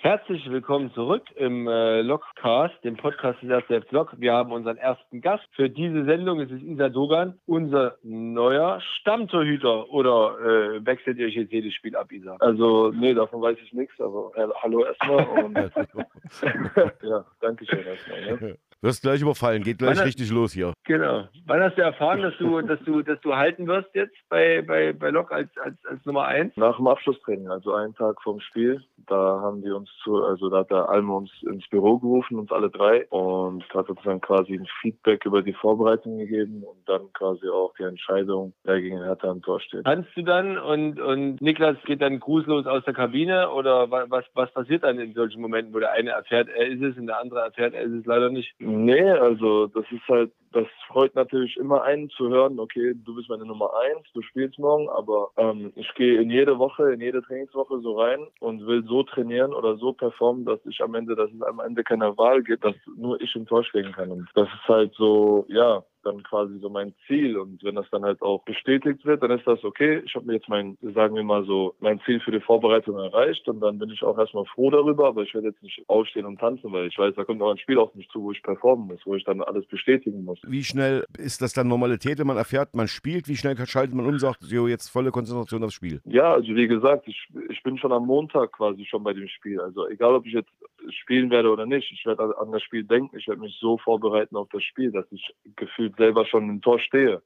Herzlich 0.02 0.50
willkommen 0.50 0.91
zurück 0.94 1.25
im 1.37 1.69
äh, 1.69 2.00
Logcast, 2.00 2.73
dem 2.85 2.97
Podcast 2.97 3.43
des 3.43 3.50
ersten 3.50 3.94
Log. 3.94 4.14
Wir 4.17 4.32
haben 4.32 4.50
unseren 4.50 4.79
ersten 4.79 5.20
Gast 5.20 5.44
für 5.52 5.69
diese 5.69 6.06
Sendung. 6.06 6.41
Es 6.41 6.50
ist 6.50 6.62
Isa 6.62 6.88
Dogan, 6.88 7.38
unser 7.44 7.99
neuer 8.02 8.81
Stammtorhüter. 8.81 9.91
Oder 9.91 10.38
äh, 10.41 10.87
wechselt 10.87 11.19
ihr 11.19 11.26
euch 11.26 11.35
jetzt 11.35 11.52
jedes 11.52 11.75
Spiel 11.75 11.94
ab, 11.97 12.11
Isa? 12.12 12.35
Also, 12.41 12.91
nee, 12.93 13.12
davon 13.12 13.43
weiß 13.43 13.58
ich 13.62 13.75
nichts, 13.75 14.00
aber 14.00 14.32
äh, 14.37 14.49
hallo 14.62 14.87
erstmal 14.87 15.26
und 15.44 15.55
ja, 17.03 17.25
danke 17.43 17.67
schön 17.67 17.85
erstmal. 17.85 18.37
Ne? 18.38 18.58
Wirst 18.82 19.03
gleich 19.03 19.21
überfallen, 19.21 19.62
geht 19.62 19.77
gleich 19.79 19.99
Wann- 19.99 20.05
richtig 20.06 20.31
los 20.31 20.53
hier. 20.55 20.73
Genau. 20.85 21.25
Wann 21.47 21.62
hast 21.62 21.77
du 21.77 21.82
erfahren, 21.82 22.23
dass 22.23 22.35
du, 22.38 22.62
dass 22.62 22.81
du, 22.85 23.03
dass 23.03 23.21
du 23.21 23.37
halten 23.37 23.67
wirst 23.67 23.94
jetzt 23.94 24.17
bei, 24.31 24.62
bei, 24.62 24.94
bei 24.94 25.11
Lok 25.11 25.31
als, 25.32 25.50
als, 25.59 25.75
als 25.87 26.05
Nummer 26.06 26.25
1? 26.25 26.56
Nach 26.56 26.77
dem 26.79 26.87
Abschlusstraining, 26.87 27.49
also 27.50 27.75
einen 27.75 27.94
Tag 27.94 28.23
vorm 28.23 28.41
Spiel, 28.41 28.82
da 29.06 29.41
haben 29.43 29.62
die 29.62 29.71
uns 29.71 29.91
zu, 30.03 30.25
also 30.25 30.49
da 30.49 30.59
hat 30.61 30.71
der 30.71 30.88
Almo 30.88 31.19
uns 31.19 31.31
ins 31.43 31.69
Büro 31.69 31.99
gerufen, 31.99 32.38
uns 32.38 32.50
alle 32.53 32.71
drei, 32.71 33.06
und 33.09 33.62
hat 33.75 33.91
uns 33.91 34.00
dann 34.03 34.21
quasi 34.23 34.55
ein 34.55 34.67
Feedback 34.81 35.27
über 35.27 35.43
die 35.43 35.53
Vorbereitung 35.53 36.17
gegeben 36.19 36.62
und 36.62 36.88
dann 36.88 37.12
quasi 37.12 37.49
auch 37.49 37.75
die 37.79 37.82
Entscheidung, 37.85 38.55
wer 38.65 38.81
gegen 38.81 39.03
Hertha 39.03 39.29
am 39.29 39.43
Tor 39.43 39.61
steht. 39.61 39.85
Kannst 39.85 40.09
du 40.17 40.23
dann 40.23 40.56
und, 40.59 40.99
und 41.00 41.43
Niklas 41.43 41.77
geht 41.85 42.00
dann 42.00 42.19
grußlos 42.19 42.67
aus 42.67 42.82
der 42.85 42.94
Kabine 42.94 43.50
oder 43.50 43.91
wa- 43.91 44.06
was, 44.09 44.25
was 44.35 44.50
passiert 44.53 44.85
dann 44.85 44.99
in 44.99 45.12
solchen 45.12 45.43
Momenten, 45.43 45.75
wo 45.75 45.81
der 45.81 45.93
eine 45.93 46.11
erfährt, 46.11 46.49
er 46.49 46.67
ist 46.67 46.82
es 46.82 46.97
und 46.97 47.09
der 47.09 47.21
andere 47.21 47.41
erfährt, 47.41 47.75
er 47.75 47.82
ist 47.82 47.93
es 47.93 48.06
leider 48.06 48.31
nicht? 48.31 48.55
Nee, 48.70 49.11
also 49.11 49.67
das 49.67 49.84
ist 49.91 50.06
halt, 50.08 50.32
das 50.53 50.67
freut 50.86 51.15
natürlich 51.15 51.56
immer 51.56 51.82
einen 51.82 52.08
zu 52.10 52.29
hören, 52.29 52.58
okay, 52.60 52.94
du 52.94 53.15
bist 53.17 53.29
meine 53.29 53.44
Nummer 53.44 53.70
eins, 53.81 54.06
du 54.15 54.22
spielst 54.22 54.58
morgen, 54.58 54.89
aber 54.89 55.31
ähm, 55.36 55.72
ich 55.74 55.93
gehe 55.94 56.20
in 56.20 56.31
jede 56.31 56.58
Woche, 56.58 56.93
in 56.93 57.00
jede 57.00 57.20
Trainingswoche 57.22 57.81
so 57.81 58.00
rein 58.00 58.27
und 58.39 58.67
will 58.67 58.84
so 58.84 59.03
trainieren 59.03 59.53
oder 59.53 59.77
so 59.77 59.93
performen, 59.93 60.44
dass 60.44 60.60
ich 60.67 60.81
am 60.82 60.94
Ende, 60.94 61.17
dass 61.17 61.31
es 61.32 61.43
am 61.43 61.60
Ende 61.60 61.82
keine 61.82 62.17
Wahl 62.17 62.43
gibt, 62.43 62.65
dass 62.65 62.77
nur 62.96 63.20
ich 63.20 63.34
im 63.34 63.46
Tor 63.46 63.65
stehen 63.65 63.93
kann. 63.93 64.12
Und 64.12 64.29
das 64.34 64.48
ist 64.48 64.69
halt 64.69 64.94
so, 64.94 65.46
ja, 65.48 65.82
dann 66.05 66.23
quasi 66.23 66.59
so 66.59 66.69
mein 66.69 66.95
Ziel. 67.07 67.37
Und 67.37 67.63
wenn 67.63 67.75
das 67.75 67.89
dann 67.91 68.05
halt 68.05 68.23
auch 68.23 68.43
bestätigt 68.45 69.05
wird, 69.05 69.23
dann 69.23 69.31
ist 69.31 69.47
das 69.47 69.63
okay. 69.65 70.03
Ich 70.05 70.15
habe 70.15 70.27
mir 70.27 70.35
jetzt 70.35 70.49
mein, 70.49 70.77
sagen 70.95 71.15
wir 71.15 71.23
mal 71.23 71.45
so, 71.45 71.75
mein 71.81 72.01
Ziel 72.05 72.21
für 72.21 72.33
die 72.33 72.41
Vorbereitung 72.41 72.99
erreicht 72.99 73.49
und 73.49 73.61
dann 73.61 73.79
bin 73.79 73.91
ich 73.91 74.03
auch 74.03 74.19
erstmal 74.19 74.45
froh 74.47 74.71
darüber, 74.71 75.09
aber 75.09 75.23
ich 75.23 75.35
werde 75.35 75.49
jetzt 75.49 75.63
nicht 75.63 75.83
aufstehen 75.89 76.27
und 76.27 76.39
tanzen, 76.39 76.73
weil 76.73 76.87
ich 76.87 76.99
weiß, 76.99 77.15
da 77.15 77.25
kommt 77.25 77.39
noch 77.39 77.51
ein 77.51 77.59
Spiel 77.59 77.79
auf 77.79 77.95
mich 77.95 78.09
zu, 78.09 78.23
wo 78.23 78.33
ich 78.33 78.43
performen 78.43 78.87
muss, 78.89 79.01
wo 79.05 79.15
ich 79.15 79.25
dann 79.25 79.43
alles 79.43 79.67
bestätigen 79.67 80.25
muss. 80.25 80.39
Wie 80.47 80.65
schnell 80.65 81.05
ist 81.19 81.43
das 81.43 81.53
dann 81.53 81.69
Normalität, 81.69 82.19
wenn 82.19 82.27
man 82.27 82.37
erfährt, 82.37 82.75
man 82.75 82.89
spielt? 82.89 83.29
Wie 83.29 83.37
schnell 83.37 83.57
schaltet 83.67 83.95
man 83.95 84.07
um, 84.07 84.19
sagt, 84.19 84.43
jo, 84.45 84.67
jetzt 84.67 84.89
volle 84.89 85.11
Konzentration 85.11 85.65
aufs 85.65 85.75
Spiel? 85.75 86.01
Ja, 86.05 86.33
also 86.33 86.55
wie 86.55 86.69
gesagt, 86.69 87.07
ich, 87.09 87.29
ich 87.49 87.63
bin 87.63 87.79
schon 87.79 87.93
am 87.93 88.07
Montag 88.07 88.53
quasi 88.53 88.85
schon 88.85 89.03
bei 89.03 89.13
dem 89.13 89.29
Spiel. 89.29 89.61
Also 89.61 89.87
egal, 89.89 90.15
ob 90.15 90.27
ich 90.27 90.33
jetzt 90.33 90.51
spielen 90.89 91.31
werde 91.31 91.51
oder 91.51 91.67
nicht, 91.67 91.91
ich 91.93 92.05
werde 92.06 92.37
an 92.39 92.53
das 92.53 92.63
Spiel 92.63 92.84
denken, 92.84 93.17
ich 93.17 93.29
werde 93.29 93.41
mich 93.41 93.56
so 93.60 93.79
vorbereiten 93.79 94.37
auf 94.37 94.49
das 94.53 94.63
Spiel, 94.63 94.91
dass 94.93 95.10
ich 95.10 95.34
gefühlt 95.56 95.96
selber 95.96 96.25
schon 96.27 96.49
im 96.49 96.60
Tor 96.60 96.79
stehe. 96.79 97.22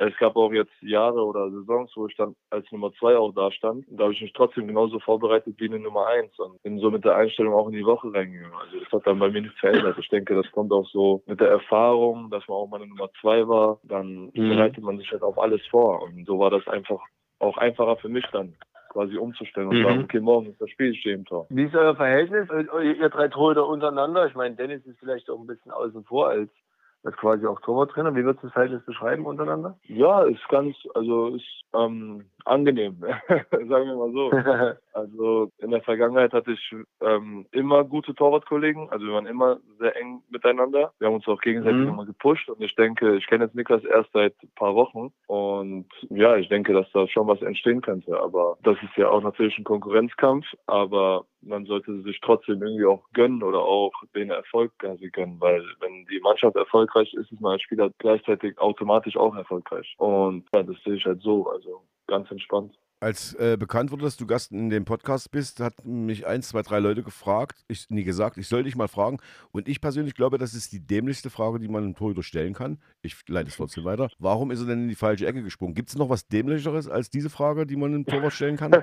Es 0.00 0.16
gab 0.16 0.34
auch 0.36 0.50
jetzt 0.50 0.72
Jahre 0.80 1.22
oder 1.22 1.50
Saisons, 1.50 1.92
wo 1.94 2.06
ich 2.06 2.16
dann 2.16 2.34
als 2.48 2.70
Nummer 2.72 2.90
zwei 2.94 3.18
auch 3.18 3.32
da 3.34 3.50
stand. 3.52 3.86
Und 3.86 3.98
da 3.98 4.04
habe 4.04 4.14
ich 4.14 4.22
mich 4.22 4.32
trotzdem 4.32 4.66
genauso 4.66 4.98
vorbereitet 4.98 5.56
wie 5.58 5.66
eine 5.68 5.78
Nummer 5.78 6.06
eins 6.06 6.38
und 6.38 6.62
bin 6.62 6.78
so 6.78 6.90
mit 6.90 7.04
der 7.04 7.16
Einstellung 7.16 7.52
auch 7.52 7.66
in 7.66 7.74
die 7.74 7.84
Woche 7.84 8.10
reingegangen. 8.10 8.56
Also 8.56 8.80
das 8.80 8.90
hat 8.90 9.06
dann 9.06 9.18
bei 9.18 9.28
mir 9.28 9.42
nichts 9.42 9.60
verändert. 9.60 9.98
Ich 9.98 10.08
denke, 10.08 10.34
das 10.34 10.50
kommt 10.52 10.72
auch 10.72 10.88
so 10.88 11.22
mit 11.26 11.38
der 11.38 11.48
Erfahrung, 11.50 12.30
dass 12.30 12.48
man 12.48 12.56
auch 12.56 12.66
mal 12.66 12.78
eine 12.80 12.86
Nummer 12.86 13.10
zwei 13.20 13.46
war. 13.46 13.78
Dann 13.82 14.30
Mhm. 14.32 14.48
bereitet 14.48 14.82
man 14.82 14.96
sich 14.96 15.10
halt 15.12 15.22
auf 15.22 15.38
alles 15.38 15.60
vor. 15.66 16.02
Und 16.02 16.24
so 16.24 16.38
war 16.38 16.48
das 16.48 16.66
einfach 16.66 17.02
auch 17.40 17.58
einfacher 17.58 17.96
für 17.96 18.08
mich 18.08 18.24
dann 18.32 18.56
quasi 18.94 19.18
umzustellen 19.18 19.68
und 19.68 19.78
Mhm. 19.78 19.82
sagen, 19.82 20.04
okay, 20.04 20.20
morgen 20.20 20.46
ist 20.46 20.60
das 20.60 20.70
Spiel, 20.70 20.92
ich 20.92 21.00
stehe 21.00 21.16
im 21.16 21.24
Tor. 21.26 21.46
Wie 21.50 21.64
ist 21.64 21.74
euer 21.74 21.94
Verhältnis, 21.96 22.48
ihr 22.82 23.08
drei 23.10 23.28
Torhüter 23.28 23.66
untereinander? 23.66 24.26
Ich 24.26 24.34
meine, 24.34 24.54
Dennis 24.54 24.86
ist 24.86 24.98
vielleicht 25.00 25.28
auch 25.28 25.38
ein 25.38 25.46
bisschen 25.46 25.72
außen 25.72 26.04
vor 26.04 26.28
als, 26.28 26.48
als 27.04 27.16
quasi 27.16 27.46
auch 27.46 27.60
Torwarttrainer. 27.60 28.14
Wie 28.14 28.24
würdest 28.24 28.42
du 28.42 28.46
das 28.48 28.54
Verhältnis 28.54 28.84
beschreiben 28.84 29.26
untereinander? 29.26 29.76
Ja, 29.84 30.22
ist 30.22 30.46
ganz, 30.48 30.76
also 30.94 31.28
ist, 31.28 31.44
ähm, 31.74 32.24
angenehm, 32.44 32.96
sagen 33.50 33.68
wir 33.88 33.96
mal 33.96 34.12
so. 34.12 34.30
Also 34.94 35.50
in 35.58 35.72
der 35.72 35.82
Vergangenheit 35.82 36.32
hatte 36.32 36.52
ich 36.52 36.74
ähm, 37.00 37.46
immer 37.50 37.82
gute 37.82 38.14
Torwartkollegen, 38.14 38.90
also 38.90 39.04
wir 39.04 39.14
waren 39.14 39.26
immer 39.26 39.58
sehr 39.80 39.96
eng 39.96 40.22
miteinander. 40.30 40.92
Wir 41.00 41.08
haben 41.08 41.14
uns 41.16 41.26
auch 41.26 41.40
gegenseitig 41.40 41.82
Mhm. 41.82 41.88
immer 41.88 42.06
gepusht 42.06 42.48
und 42.48 42.62
ich 42.62 42.76
denke, 42.76 43.16
ich 43.16 43.26
kenne 43.26 43.44
jetzt 43.44 43.56
Niklas 43.56 43.82
erst 43.82 44.12
seit 44.12 44.34
ein 44.40 44.50
paar 44.54 44.76
Wochen 44.76 45.12
und 45.26 45.86
ja, 46.10 46.36
ich 46.36 46.48
denke, 46.48 46.72
dass 46.72 46.86
da 46.92 47.08
schon 47.08 47.26
was 47.26 47.42
entstehen 47.42 47.80
könnte. 47.82 48.16
Aber 48.20 48.56
das 48.62 48.76
ist 48.84 48.96
ja 48.96 49.08
auch 49.08 49.20
natürlich 49.20 49.58
ein 49.58 49.64
Konkurrenzkampf, 49.64 50.46
aber 50.66 51.24
man 51.42 51.64
sollte 51.66 52.00
sich 52.02 52.20
trotzdem 52.20 52.62
irgendwie 52.62 52.86
auch 52.86 53.02
gönnen 53.12 53.42
oder 53.42 53.58
auch 53.58 53.92
den 54.14 54.30
Erfolg 54.30 54.72
quasi 54.78 55.10
gönnen, 55.10 55.40
weil 55.40 55.62
wenn 55.80 56.06
die 56.06 56.20
Mannschaft 56.20 56.54
erfolgreich 56.94 57.14
ist, 57.14 57.32
ist 57.32 57.40
man 57.40 57.52
als 57.52 57.62
Spieler 57.62 57.90
gleichzeitig 57.98 58.58
automatisch 58.58 59.16
auch 59.16 59.34
erfolgreich. 59.34 59.94
Und 59.98 60.44
ja, 60.54 60.62
das 60.62 60.76
sehe 60.84 60.94
ich 60.94 61.04
halt 61.04 61.22
so, 61.22 61.48
also 61.48 61.82
ganz 62.06 62.30
entspannt. 62.30 62.74
Als 63.00 63.34
äh, 63.34 63.56
bekannt 63.58 63.90
wurde, 63.90 64.04
dass 64.04 64.16
du 64.16 64.26
Gast 64.26 64.52
in 64.52 64.70
dem 64.70 64.84
Podcast 64.84 65.30
bist, 65.30 65.60
hat 65.60 65.84
mich 65.84 66.26
eins, 66.26 66.48
zwei, 66.48 66.62
drei 66.62 66.78
Leute 66.78 67.02
gefragt, 67.02 67.64
ich 67.68 67.90
nie 67.90 68.04
gesagt, 68.04 68.38
ich 68.38 68.48
soll 68.48 68.62
dich 68.62 68.76
mal 68.76 68.88
fragen. 68.88 69.18
Und 69.52 69.68
ich 69.68 69.80
persönlich 69.80 70.14
glaube, 70.14 70.38
das 70.38 70.54
ist 70.54 70.72
die 70.72 70.86
dämlichste 70.86 71.28
Frage, 71.28 71.58
die 71.58 71.68
man 71.68 71.84
einem 71.84 71.94
Torhüter 71.94 72.22
stellen 72.22 72.54
kann. 72.54 72.78
Ich 73.02 73.16
leite 73.28 73.48
es 73.48 73.56
trotzdem 73.56 73.84
weiter. 73.84 74.08
Warum 74.18 74.50
ist 74.50 74.60
er 74.60 74.66
denn 74.66 74.84
in 74.84 74.88
die 74.88 74.94
falsche 74.94 75.26
Ecke 75.26 75.42
gesprungen? 75.42 75.74
Gibt 75.74 75.90
es 75.90 75.96
noch 75.96 76.08
was 76.08 76.26
Dämlicheres 76.28 76.88
als 76.88 77.10
diese 77.10 77.28
Frage, 77.28 77.66
die 77.66 77.76
man 77.76 77.92
einem 77.92 78.06
Torwart 78.06 78.32
stellen 78.32 78.56
kann? 78.56 78.72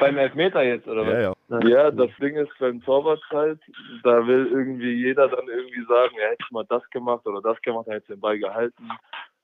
Beim 0.00 0.18
Elfmeter 0.18 0.62
jetzt, 0.62 0.88
oder 0.88 1.06
was? 1.06 1.12
ja, 1.12 1.20
ja. 1.20 1.32
Ja, 1.68 1.90
das 1.90 2.10
Ding 2.20 2.36
ist 2.36 2.50
beim 2.58 2.82
Torwart 2.82 3.22
halt, 3.30 3.60
da 4.04 4.26
will 4.26 4.46
irgendwie 4.50 4.92
jeder 4.92 5.28
dann 5.28 5.46
irgendwie 5.48 5.84
sagen, 5.86 6.16
er 6.18 6.30
hätte 6.30 6.44
mal 6.50 6.64
das 6.68 6.82
gemacht 6.90 7.26
oder 7.26 7.42
das 7.42 7.60
gemacht, 7.60 7.86
er 7.88 7.96
hätte 7.96 8.14
den 8.14 8.20
Ball 8.20 8.38
gehalten. 8.38 8.88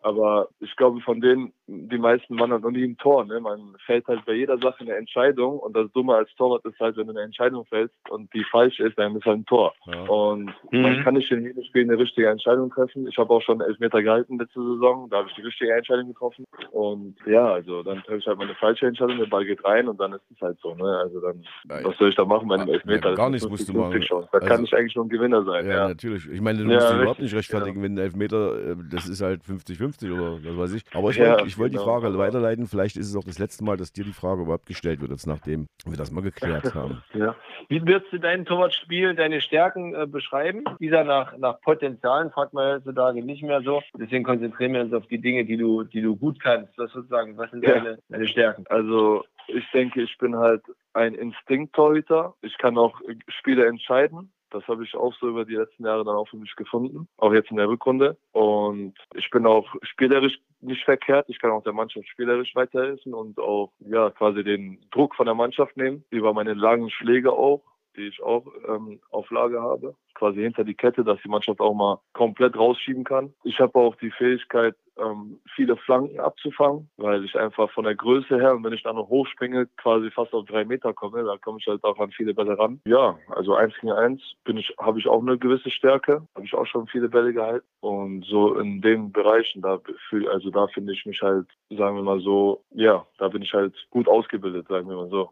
Aber 0.00 0.48
ich 0.60 0.74
glaube, 0.76 1.00
von 1.00 1.20
denen, 1.20 1.52
die 1.66 1.98
meisten 1.98 2.38
waren 2.38 2.52
halt 2.52 2.62
noch 2.62 2.70
nie 2.70 2.84
im 2.84 2.96
Tor. 2.98 3.24
Ne? 3.24 3.40
Man 3.40 3.74
fällt 3.84 4.06
halt 4.06 4.24
bei 4.26 4.34
jeder 4.34 4.56
Sache 4.58 4.80
eine 4.80 4.94
Entscheidung. 4.94 5.58
Und 5.58 5.76
das 5.76 5.90
Dumme 5.92 6.14
als 6.14 6.32
Torwart 6.36 6.64
ist 6.64 6.78
halt, 6.78 6.96
wenn 6.96 7.06
du 7.08 7.12
eine 7.12 7.22
Entscheidung 7.22 7.64
fällst 7.66 7.94
und 8.10 8.32
die 8.32 8.44
falsch 8.44 8.78
ist, 8.80 8.96
dann 8.98 9.16
ist 9.16 9.24
halt 9.26 9.38
ein 9.38 9.46
Tor. 9.46 9.74
ja. 9.86 10.02
Und 10.06 10.52
Mhm. 10.70 10.82
man 10.82 11.02
kann 11.04 11.14
nicht 11.14 11.30
in 11.32 11.42
jedem 11.42 11.62
Spiel 11.64 11.82
eine 11.82 11.98
richtige 11.98 12.28
Entscheidung 12.28 12.70
treffen. 12.70 13.06
Ich 13.08 13.18
habe 13.18 13.30
auch 13.34 13.42
schon 13.42 13.60
Elfmeter 13.60 14.02
gehalten 14.02 14.38
letzte 14.38 14.62
Saison. 14.62 15.08
Da 15.10 15.18
habe 15.18 15.28
ich 15.28 15.34
die 15.34 15.42
richtige 15.42 15.72
Entscheidung 15.74 16.08
getroffen. 16.08 16.44
Und 16.70 17.16
ja, 17.26 17.52
also 17.52 17.82
dann 17.82 17.98
treffe 18.02 18.18
ich 18.18 18.26
halt 18.26 18.38
mal 18.38 18.44
eine 18.44 18.54
falsche 18.54 18.86
Entscheidung, 18.86 19.18
der 19.18 19.26
Ball 19.26 19.44
geht 19.44 19.64
rein 19.64 19.88
und 19.88 19.98
dann 20.00 20.12
ist 20.12 20.22
es 20.34 20.40
halt 20.40 20.58
so. 20.60 20.74
Ne? 20.74 20.84
Also 20.98 21.20
dann, 21.20 21.42
Ja, 21.68 21.84
was 21.84 21.96
soll 21.98 22.08
ich 22.10 22.14
da 22.14 22.24
machen 22.24 22.46
bei 22.48 22.54
einem 22.54 22.68
ja, 22.68 22.74
Elfmeter? 22.74 23.14
gar 23.14 23.30
Das 23.30 23.42
nichts 23.42 23.48
musst 23.48 23.68
du 23.68 23.72
50-50 23.72 23.78
machen. 23.88 24.00
Chance. 24.02 24.28
Da 24.32 24.38
Also- 24.38 24.48
kann 24.48 24.64
ich 24.64 24.74
eigentlich 24.74 24.94
nur 24.96 25.04
ein 25.04 25.08
Gewinner 25.08 25.44
sein. 25.44 25.66
Ja, 25.66 25.72
Ja, 25.72 25.88
natürlich. 25.88 26.28
Ich 26.30 26.40
meine, 26.40 26.58
du 26.62 26.64
Ja, 26.70 26.76
musst 26.76 26.88
dich 26.90 26.96
überhaupt 27.00 27.20
nicht 27.20 27.34
rechtfertigen, 27.34 27.82
wenn 27.82 27.94
ein 27.94 27.98
Elfmeter, 27.98 28.70
äh, 28.72 28.76
das 28.90 29.08
ist 29.08 29.20
halt 29.22 29.42
50-50 29.44 29.87
oder 30.02 30.38
was 30.42 30.56
weiß 30.56 30.74
ich. 30.74 30.82
Aber 30.94 31.10
ich 31.10 31.16
Ja, 31.16 31.30
wollte 31.30 31.46
ich 31.46 31.58
wollte 31.58 31.70
die 31.72 31.76
genau. 31.78 32.00
Frage 32.00 32.18
weiterleiten. 32.18 32.66
Vielleicht 32.66 32.96
ist 32.96 33.08
es 33.08 33.16
auch 33.16 33.24
das 33.24 33.38
letzte 33.38 33.64
Mal, 33.64 33.76
dass 33.76 33.92
dir 33.92 34.04
die 34.04 34.12
Frage 34.12 34.42
überhaupt 34.42 34.66
gestellt 34.66 35.00
wird, 35.00 35.10
jetzt 35.10 35.26
nachdem 35.26 35.66
wir 35.86 35.96
das 35.96 36.10
mal 36.10 36.22
geklärt 36.22 36.72
haben. 36.74 37.02
ja. 37.14 37.34
Wie 37.70 37.82
würdest 37.86 38.10
du 38.12 38.18
dein 38.18 38.46
Torwartspiel, 38.46 39.14
deine 39.14 39.40
Stärken 39.42 39.94
äh, 39.94 40.06
beschreiben? 40.06 40.64
Dieser 40.80 41.04
nach, 41.04 41.36
nach 41.36 41.60
Potenzialen 41.60 42.30
fragt 42.30 42.54
man 42.54 42.76
heutzutage 42.76 43.22
nicht 43.22 43.42
mehr 43.42 43.60
so. 43.62 43.82
Deswegen 43.98 44.24
konzentrieren 44.24 44.72
wir 44.72 44.80
uns 44.80 44.94
auf 44.94 45.06
die 45.08 45.20
Dinge, 45.20 45.44
die 45.44 45.58
du, 45.58 45.84
die 45.84 46.00
du 46.00 46.16
gut 46.16 46.40
kannst. 46.40 46.72
Was 46.78 46.90
sozusagen, 46.92 47.36
was 47.36 47.50
sind 47.50 47.62
Ja. 47.64 47.74
deine, 47.74 47.98
deine 48.08 48.26
Stärken? 48.26 48.64
Also 48.70 49.22
ich 49.48 49.64
denke, 49.72 50.02
ich 50.02 50.16
bin 50.18 50.36
halt 50.36 50.62
ein 50.94 51.14
Instinkttorhüter. 51.14 52.34
Ich 52.42 52.56
kann 52.58 52.78
auch 52.78 53.00
Spiele 53.28 53.66
entscheiden. 53.66 54.32
Das 54.50 54.66
habe 54.66 54.84
ich 54.84 54.94
auch 54.94 55.14
so 55.14 55.28
über 55.28 55.44
die 55.44 55.56
letzten 55.56 55.84
Jahre 55.84 56.04
dann 56.04 56.16
auch 56.16 56.28
für 56.28 56.36
mich 56.36 56.54
gefunden, 56.56 57.08
auch 57.18 57.32
jetzt 57.32 57.50
in 57.50 57.56
der 57.56 57.68
Rückrunde. 57.68 58.16
Und 58.32 58.94
ich 59.14 59.28
bin 59.30 59.46
auch 59.46 59.66
spielerisch 59.82 60.38
nicht 60.60 60.84
verkehrt. 60.84 61.28
Ich 61.28 61.38
kann 61.38 61.50
auch 61.50 61.62
der 61.62 61.72
Mannschaft 61.72 62.08
spielerisch 62.08 62.54
weiterhelfen 62.54 63.14
und 63.14 63.38
auch 63.38 63.72
ja 63.80 64.10
quasi 64.10 64.42
den 64.42 64.80
Druck 64.90 65.14
von 65.14 65.26
der 65.26 65.34
Mannschaft 65.34 65.76
nehmen 65.76 66.04
über 66.10 66.32
meine 66.32 66.54
langen 66.54 66.90
Schläge 66.90 67.32
auch, 67.32 67.62
die 67.96 68.08
ich 68.08 68.22
auch 68.22 68.46
ähm, 68.66 69.00
auf 69.10 69.30
Lager 69.30 69.62
habe, 69.62 69.94
quasi 70.14 70.40
hinter 70.40 70.64
die 70.64 70.74
Kette, 70.74 71.04
dass 71.04 71.20
die 71.22 71.28
Mannschaft 71.28 71.60
auch 71.60 71.74
mal 71.74 72.00
komplett 72.12 72.56
rausschieben 72.56 73.04
kann. 73.04 73.32
Ich 73.44 73.58
habe 73.60 73.78
auch 73.78 73.96
die 73.96 74.10
Fähigkeit, 74.10 74.74
ähm, 74.98 75.38
viele 75.54 75.76
Flanken 75.76 76.18
abzufangen, 76.18 76.88
weil 76.96 77.24
ich 77.24 77.36
einfach 77.36 77.70
von 77.70 77.84
der 77.84 77.94
Größe 77.94 78.36
her 78.36 78.54
und 78.54 78.64
wenn 78.64 78.72
ich 78.72 78.82
dann 78.82 78.96
noch 78.96 79.08
hochspringe, 79.08 79.66
quasi 79.76 80.10
fast 80.10 80.32
auf 80.34 80.46
drei 80.46 80.64
Meter 80.64 80.92
komme, 80.92 81.24
da 81.24 81.36
komme 81.36 81.58
ich 81.60 81.66
halt 81.66 81.84
auch 81.84 81.98
an 81.98 82.10
viele 82.10 82.34
Bälle 82.34 82.58
ran. 82.58 82.80
Ja, 82.84 83.18
also 83.28 83.54
eins 83.54 83.74
gegen 83.80 83.92
eins 83.92 84.20
ich, 84.46 84.74
habe 84.78 84.98
ich 84.98 85.06
auch 85.06 85.22
eine 85.22 85.38
gewisse 85.38 85.70
Stärke, 85.70 86.26
habe 86.34 86.44
ich 86.44 86.54
auch 86.54 86.66
schon 86.66 86.86
viele 86.88 87.08
Bälle 87.08 87.32
gehalten 87.32 87.66
und 87.80 88.24
so 88.24 88.54
in 88.54 88.80
den 88.80 89.12
Bereichen 89.12 89.62
da 89.62 89.78
fühl, 90.08 90.28
also 90.28 90.50
da 90.50 90.66
finde 90.68 90.92
ich 90.92 91.06
mich 91.06 91.22
halt, 91.22 91.46
sagen 91.70 91.96
wir 91.96 92.02
mal 92.02 92.20
so, 92.20 92.62
ja, 92.70 93.06
da 93.18 93.28
bin 93.28 93.42
ich 93.42 93.52
halt 93.52 93.74
gut 93.90 94.08
ausgebildet, 94.08 94.66
sagen 94.68 94.88
wir 94.88 94.96
mal 94.96 95.10
so. 95.10 95.30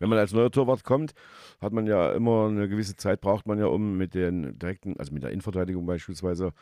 Wenn 0.00 0.08
man 0.08 0.18
als 0.18 0.32
neuer 0.32 0.50
Torwart 0.50 0.84
kommt, 0.84 1.12
hat 1.60 1.72
man 1.72 1.86
ja 1.86 2.12
immer 2.12 2.46
eine 2.46 2.68
gewisse 2.68 2.96
Zeit, 2.96 3.20
braucht 3.20 3.46
man 3.46 3.58
ja, 3.58 3.66
um 3.66 3.96
mit 3.96 4.14
den 4.14 4.58
direkten, 4.58 4.96
also 4.98 5.12
mit 5.12 5.24
der 5.24 5.30
Innenverteidigung 5.30 5.86
beispielsweise, 5.86 6.52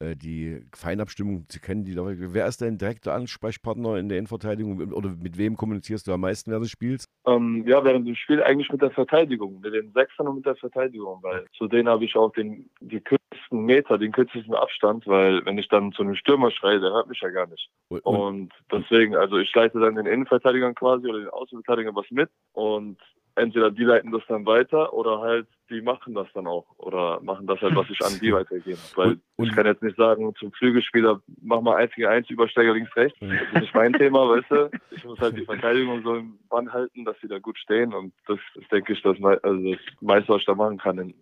äh, 0.00 0.16
die 0.16 0.62
Feinabstimmung 0.74 1.48
zu 1.48 1.60
kennen. 1.60 1.84
Die, 1.84 1.94
wer 1.96 2.46
ist 2.46 2.62
dein 2.62 2.78
direkter 2.78 3.14
Ansprechpartner 3.14 3.96
in 3.96 4.08
der 4.08 4.18
Innenverteidigung 4.18 4.92
oder 4.92 5.10
mit 5.10 5.38
wem 5.38 5.56
kommunizierst 5.56 6.08
du 6.08 6.12
am 6.12 6.22
meisten 6.22 6.50
während 6.50 6.64
des 6.64 6.72
Spiels? 6.72 7.04
Ähm, 7.26 7.64
ja, 7.66 7.84
während 7.84 8.08
dem 8.08 8.16
Spiel 8.16 8.42
eigentlich 8.42 8.72
mit 8.72 8.82
der 8.82 8.90
Verteidigung, 8.90 9.60
mit 9.60 9.72
den 9.72 9.92
Sechsern 9.92 10.26
und 10.26 10.36
mit 10.36 10.46
der 10.46 10.56
Verteidigung, 10.56 11.22
weil 11.22 11.46
zu 11.56 11.68
denen 11.68 11.88
habe 11.88 12.04
ich 12.04 12.16
auch 12.16 12.32
den, 12.32 12.68
die 12.80 13.00
kürzesten 13.00 13.19
Meter, 13.50 13.98
den 13.98 14.12
kürzesten 14.12 14.54
Abstand, 14.54 15.06
weil 15.06 15.44
wenn 15.44 15.58
ich 15.58 15.68
dann 15.68 15.92
zu 15.92 16.02
einem 16.02 16.14
Stürmer 16.16 16.50
schreie, 16.50 16.80
der 16.80 16.90
hört 16.90 17.08
mich 17.08 17.20
ja 17.20 17.28
gar 17.30 17.46
nicht. 17.46 17.68
Und, 17.88 18.02
und, 18.04 18.52
deswegen, 18.72 19.16
also 19.16 19.38
ich 19.38 19.54
leite 19.54 19.78
dann 19.80 19.94
den 19.96 20.06
Innenverteidigern 20.06 20.74
quasi 20.74 21.08
oder 21.08 21.18
den 21.20 21.28
Außenverteidigern 21.30 21.94
was 21.94 22.10
mit 22.10 22.30
und 22.52 22.98
entweder 23.36 23.70
die 23.70 23.84
leiten 23.84 24.10
das 24.10 24.22
dann 24.28 24.44
weiter 24.46 24.92
oder 24.92 25.20
halt 25.20 25.46
die 25.70 25.80
machen 25.80 26.14
das 26.14 26.26
dann 26.34 26.48
auch 26.48 26.66
oder 26.78 27.20
machen 27.22 27.46
das 27.46 27.60
halt, 27.60 27.76
was 27.76 27.88
ich 27.88 28.00
an 28.04 28.18
die 28.20 28.32
weitergebe. 28.34 28.78
Weil 28.96 29.10
Und- 29.12 29.22
und- 29.36 29.46
ich 29.48 29.54
kann 29.54 29.66
jetzt 29.66 29.82
nicht 29.82 29.96
sagen 29.96 30.34
zum 30.36 30.50
Flügelspieler, 30.52 31.20
mach 31.40 31.60
mal 31.60 31.76
eins 31.76 31.94
gegen 31.94 32.08
eins, 32.08 32.28
Übersteiger 32.28 32.74
links, 32.74 32.94
rechts. 32.96 33.18
Das 33.20 33.30
ist 33.30 33.60
nicht 33.60 33.74
mein 33.74 33.92
Thema, 33.92 34.28
weißt 34.28 34.50
du. 34.50 34.70
Ich 34.90 35.04
muss 35.04 35.20
halt 35.20 35.36
die 35.36 35.44
Verteidigung 35.44 36.02
so 36.02 36.16
im 36.16 36.38
Bann 36.48 36.72
halten, 36.72 37.04
dass 37.04 37.16
sie 37.20 37.28
da 37.28 37.38
gut 37.38 37.56
stehen 37.58 37.94
und 37.94 38.12
das 38.26 38.38
ist, 38.56 38.70
denke 38.72 38.92
ich, 38.92 39.02
das, 39.02 39.16
also 39.22 39.70
das 39.72 39.80
meiste, 40.00 40.32
was 40.32 40.40
ich 40.40 40.46
da 40.46 40.54
machen 40.56 40.78
kann, 40.78 40.98
in 40.98 41.14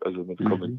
also 0.00 0.22
mit 0.24 0.40
Mhm. 0.40 0.78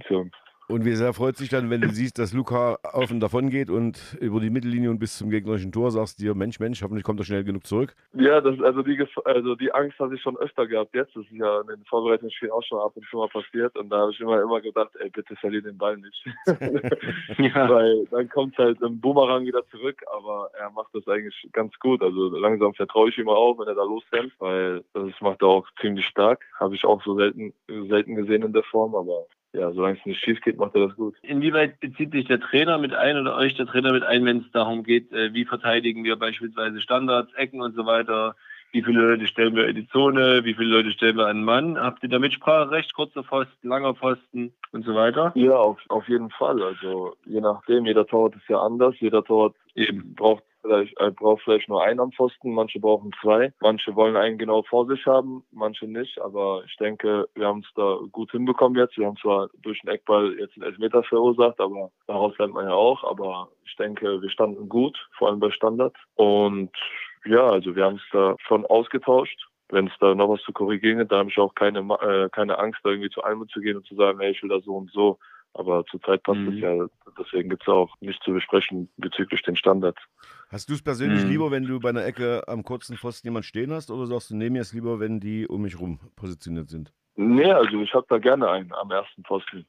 Und 0.67 0.84
wie 0.84 0.95
sehr 0.95 1.13
freut 1.13 1.38
sich 1.38 1.50
dann, 1.50 1.69
wenn 1.69 1.81
du 1.81 1.89
siehst, 1.89 2.17
dass 2.17 2.34
Luca 2.34 2.77
auf 2.81 3.12
und 3.12 3.19
davon 3.19 3.50
geht 3.51 3.69
und 3.69 4.17
über 4.19 4.39
die 4.39 4.50
Mittellinie 4.50 4.89
und 4.89 4.98
bis 4.98 5.17
zum 5.17 5.29
gegnerischen 5.29 5.72
Tor 5.72 5.91
sagst 5.91 6.19
dir, 6.19 6.34
Mensch, 6.34 6.60
Mensch, 6.60 6.81
hoffentlich 6.81 7.03
kommt 7.03 7.19
er 7.19 7.25
schnell 7.25 7.43
genug 7.43 7.67
zurück. 7.67 7.95
Ja, 8.13 8.41
das, 8.41 8.60
also, 8.62 8.81
die, 8.81 9.05
also 9.25 9.55
die 9.55 9.72
Angst 9.72 10.00
habe 10.00 10.15
ich 10.15 10.22
schon 10.22 10.38
öfter 10.38 10.65
gehabt 10.65 10.95
jetzt. 10.95 11.15
Das 11.15 11.24
ist 11.24 11.31
ja 11.34 11.62
in 11.62 11.67
den 11.67 11.86
Vorbereitungsspielen 11.86 12.51
auch 12.51 12.63
schon 12.63 12.79
ab 12.79 12.93
und 12.95 13.05
zu 13.05 13.17
mal 13.17 13.27
passiert. 13.27 13.77
Und 13.77 13.89
da 13.89 14.00
habe 14.00 14.12
ich 14.12 14.19
immer, 14.19 14.41
immer 14.41 14.60
gedacht, 14.60 14.89
ey, 15.00 15.10
bitte 15.12 15.36
verlier 15.36 15.62
den 15.62 15.77
Ball 15.77 15.98
nicht. 15.98 16.25
Ja. 17.38 17.69
Weil 17.69 18.05
dann 18.12 18.29
kommt 18.29 18.57
halt 18.57 18.81
im 18.81 19.00
Boomerang 19.00 19.45
wieder 19.45 19.65
zurück. 19.67 20.01
Aber 20.15 20.50
er 20.57 20.72
macht 20.72 20.93
das 20.93 21.07
eigentlich 21.07 21.48
ganz 21.51 21.77
gut. 21.79 22.01
Also 22.01 22.29
langsam 22.29 22.74
vertraue 22.74 23.10
ich 23.10 23.17
ihm 23.17 23.29
auch, 23.29 23.60
wenn 23.60 23.67
er 23.67 23.75
da 23.75 23.84
losrennt. 23.84 24.34
Weil 24.39 24.84
das 24.93 25.12
macht 25.22 25.41
er 25.41 25.48
auch 25.48 25.67
ziemlich 25.79 26.07
stark. 26.07 26.43
Habe 26.60 26.75
ich 26.75 26.86
auch 26.86 27.03
so 27.03 27.15
selten, 27.15 27.53
selten 27.67 28.15
gesehen 28.15 28.43
in 28.43 28.53
der 28.53 28.63
Form. 28.63 28.95
Aber 28.95 29.25
ja, 29.56 29.72
solange 29.72 29.98
es 29.98 30.06
nicht 30.06 30.24
schief 30.24 30.42
geht, 30.42 30.58
macht 30.58 30.76
er 30.76 30.88
das 30.88 30.96
gut. 30.96 31.16
Inwieweit 31.22 31.80
bezieht 31.80 32.12
sich 32.12 32.26
der 32.26 32.40
Trainer 32.40 32.78
mit 32.78 32.94
ein 32.94 33.18
oder 33.18 33.36
euch 33.36 33.56
der 33.56 33.66
Trainer 33.66 33.94
mit 33.94 34.04
ein, 34.04 34.26
wenn 34.26 34.40
es 34.40 34.52
darum 34.52 34.84
geht, 34.84 35.12
äh, 35.12 35.34
wie 35.34 35.46
verteidigen 35.46 36.04
wir 36.04 36.16
beispielsweise 36.16 36.82
Standards, 36.82 37.34
Ecken 37.34 37.62
und 37.62 37.76
so 37.76 37.86
weiter? 37.86 38.36
Wie 38.72 38.84
viele 38.84 39.08
Leute 39.08 39.26
stellen 39.28 39.56
wir 39.56 39.70
in 39.70 39.76
die 39.78 39.88
Zone? 39.88 40.44
Wie 40.44 40.54
viele 40.54 40.70
Leute 40.70 40.92
stellen 40.92 41.16
wir 41.16 41.28
an 41.28 41.38
den 41.38 41.46
Mann? 41.46 41.80
Habt 41.80 42.04
ihr 42.04 42.10
da 42.10 42.20
Mitspracherecht? 42.20 42.94
Kurzer 42.94 43.24
Pfosten, 43.24 43.70
langer 43.70 43.96
Pfosten 43.96 44.52
und 44.74 44.86
so 44.86 44.94
weiter? 44.94 45.32
Ja, 45.36 45.56
auf, 45.56 45.80
auf 45.88 46.10
jeden 46.10 46.30
Fall. 46.30 46.62
Also 46.62 47.16
je 47.26 47.40
nachdem, 47.40 47.86
jeder 47.86 48.06
Torwart 48.06 48.36
ist 48.36 48.50
ja 48.50 48.60
anders. 48.60 48.94
Jeder 49.00 49.24
Torwart 49.24 49.56
eben 49.76 50.14
braucht 50.16 50.44
vielleicht, 50.65 51.00
äh, 51.00 51.12
braucht 51.12 51.43
vielleicht 51.43 51.69
nur 51.69 51.84
einen 51.84 52.00
am 52.00 52.12
Pfosten, 52.12 52.53
manche 52.53 52.79
brauchen 52.79 53.12
zwei. 53.22 53.53
Manche 53.62 53.95
wollen 53.95 54.15
einen 54.15 54.38
genau 54.38 54.63
vor 54.63 54.88
sich 54.88 55.05
haben, 55.05 55.43
manche 55.51 55.86
nicht. 55.88 56.19
Aber 56.19 56.63
ich 56.65 56.75
denke, 56.77 57.27
wir 57.36 57.48
haben 57.48 57.60
es 57.60 57.74
da 57.75 58.00
gut 58.12 58.31
hinbekommen 58.31 58.77
jetzt. 58.77 58.98
Wir 58.98 59.05
haben 59.05 59.17
zwar 59.17 59.50
durch 59.62 59.81
den 59.81 59.91
Eckball 59.91 60.36
jetzt 60.39 60.55
einen 60.55 60.63
Elfmeter 60.63 61.03
verursacht, 61.03 61.60
aber 61.60 61.91
daraus 62.07 62.38
lernt 62.38 62.53
man 62.53 62.65
ja 62.65 62.74
auch. 62.74 63.03
Aber 63.03 63.50
ich 63.65 63.75
denke, 63.75 64.22
wir 64.22 64.29
standen 64.29 64.69
gut, 64.69 64.98
vor 65.17 65.29
allem 65.29 65.39
bei 65.39 65.51
Standard. 65.51 65.95
Und 66.15 66.72
ja, 67.25 67.45
also 67.45 67.75
wir 67.75 67.86
haben 67.86 67.95
es 67.95 68.10
da 68.12 68.36
schon 68.48 68.65
ausgetauscht. 68.65 69.48
Wenn 69.69 69.88
es 69.88 69.93
da 70.00 70.13
noch 70.13 70.29
was 70.29 70.41
zu 70.43 70.53
korrigieren 70.53 71.00
gibt, 71.00 71.12
da 71.12 71.17
habe 71.17 71.29
ich 71.29 71.39
auch 71.39 71.55
keine, 71.55 71.79
äh, 71.79 72.29
keine 72.29 72.60
Angst, 72.60 72.81
da 72.84 72.89
irgendwie 72.89 73.10
zu 73.10 73.24
einem 73.24 73.48
zu 73.50 73.62
gehen 73.62 73.77
und 73.77 73.88
zu 73.88 73.95
sagen, 73.95 74.19
hey, 74.19 74.31
ich 74.31 74.43
will 74.43 74.50
das 74.50 74.63
so 74.63 74.75
und 74.75 74.91
so. 74.91 75.17
Aber 75.58 75.86
zurzeit 75.86 76.22
passt 76.24 76.42
Mhm. 76.42 76.54
es 76.54 76.60
ja, 76.60 76.88
deswegen 77.18 77.50
gibt 77.50 77.64
es 77.64 77.68
auch 77.70 77.90
nichts 78.02 78.24
zu 78.26 78.34
besprechen 78.34 78.90
bezüglich 78.98 79.42
den 79.42 79.56
Standards. 79.56 80.02
Hast 80.50 80.70
du 80.70 80.74
es 80.74 80.84
persönlich 80.84 81.24
Mhm. 81.24 81.30
lieber, 81.30 81.50
wenn 81.50 81.64
du 81.66 81.80
bei 81.80 81.90
einer 81.90 82.04
Ecke 82.06 82.44
am 82.48 82.64
kurzen 82.64 82.98
Pfosten 82.98 83.28
jemand 83.28 83.46
stehen 83.46 83.72
hast 83.72 83.90
oder 83.90 84.06
sagst 84.06 84.32
du, 84.32 84.36
nee, 84.36 84.50
mir 84.50 84.62
es 84.62 84.74
lieber, 84.74 85.00
wenn 85.00 85.22
die 85.22 85.48
um 85.48 85.62
mich 85.62 85.80
rum 85.80 86.00
positioniert 86.18 86.70
sind? 86.70 86.92
Nee, 87.16 87.50
also 87.52 87.80
ich 87.80 87.94
habe 87.94 88.06
da 88.10 88.18
gerne 88.18 88.50
einen 88.50 88.74
am 88.74 88.92
ersten 88.92 89.24
Posten. 89.24 89.66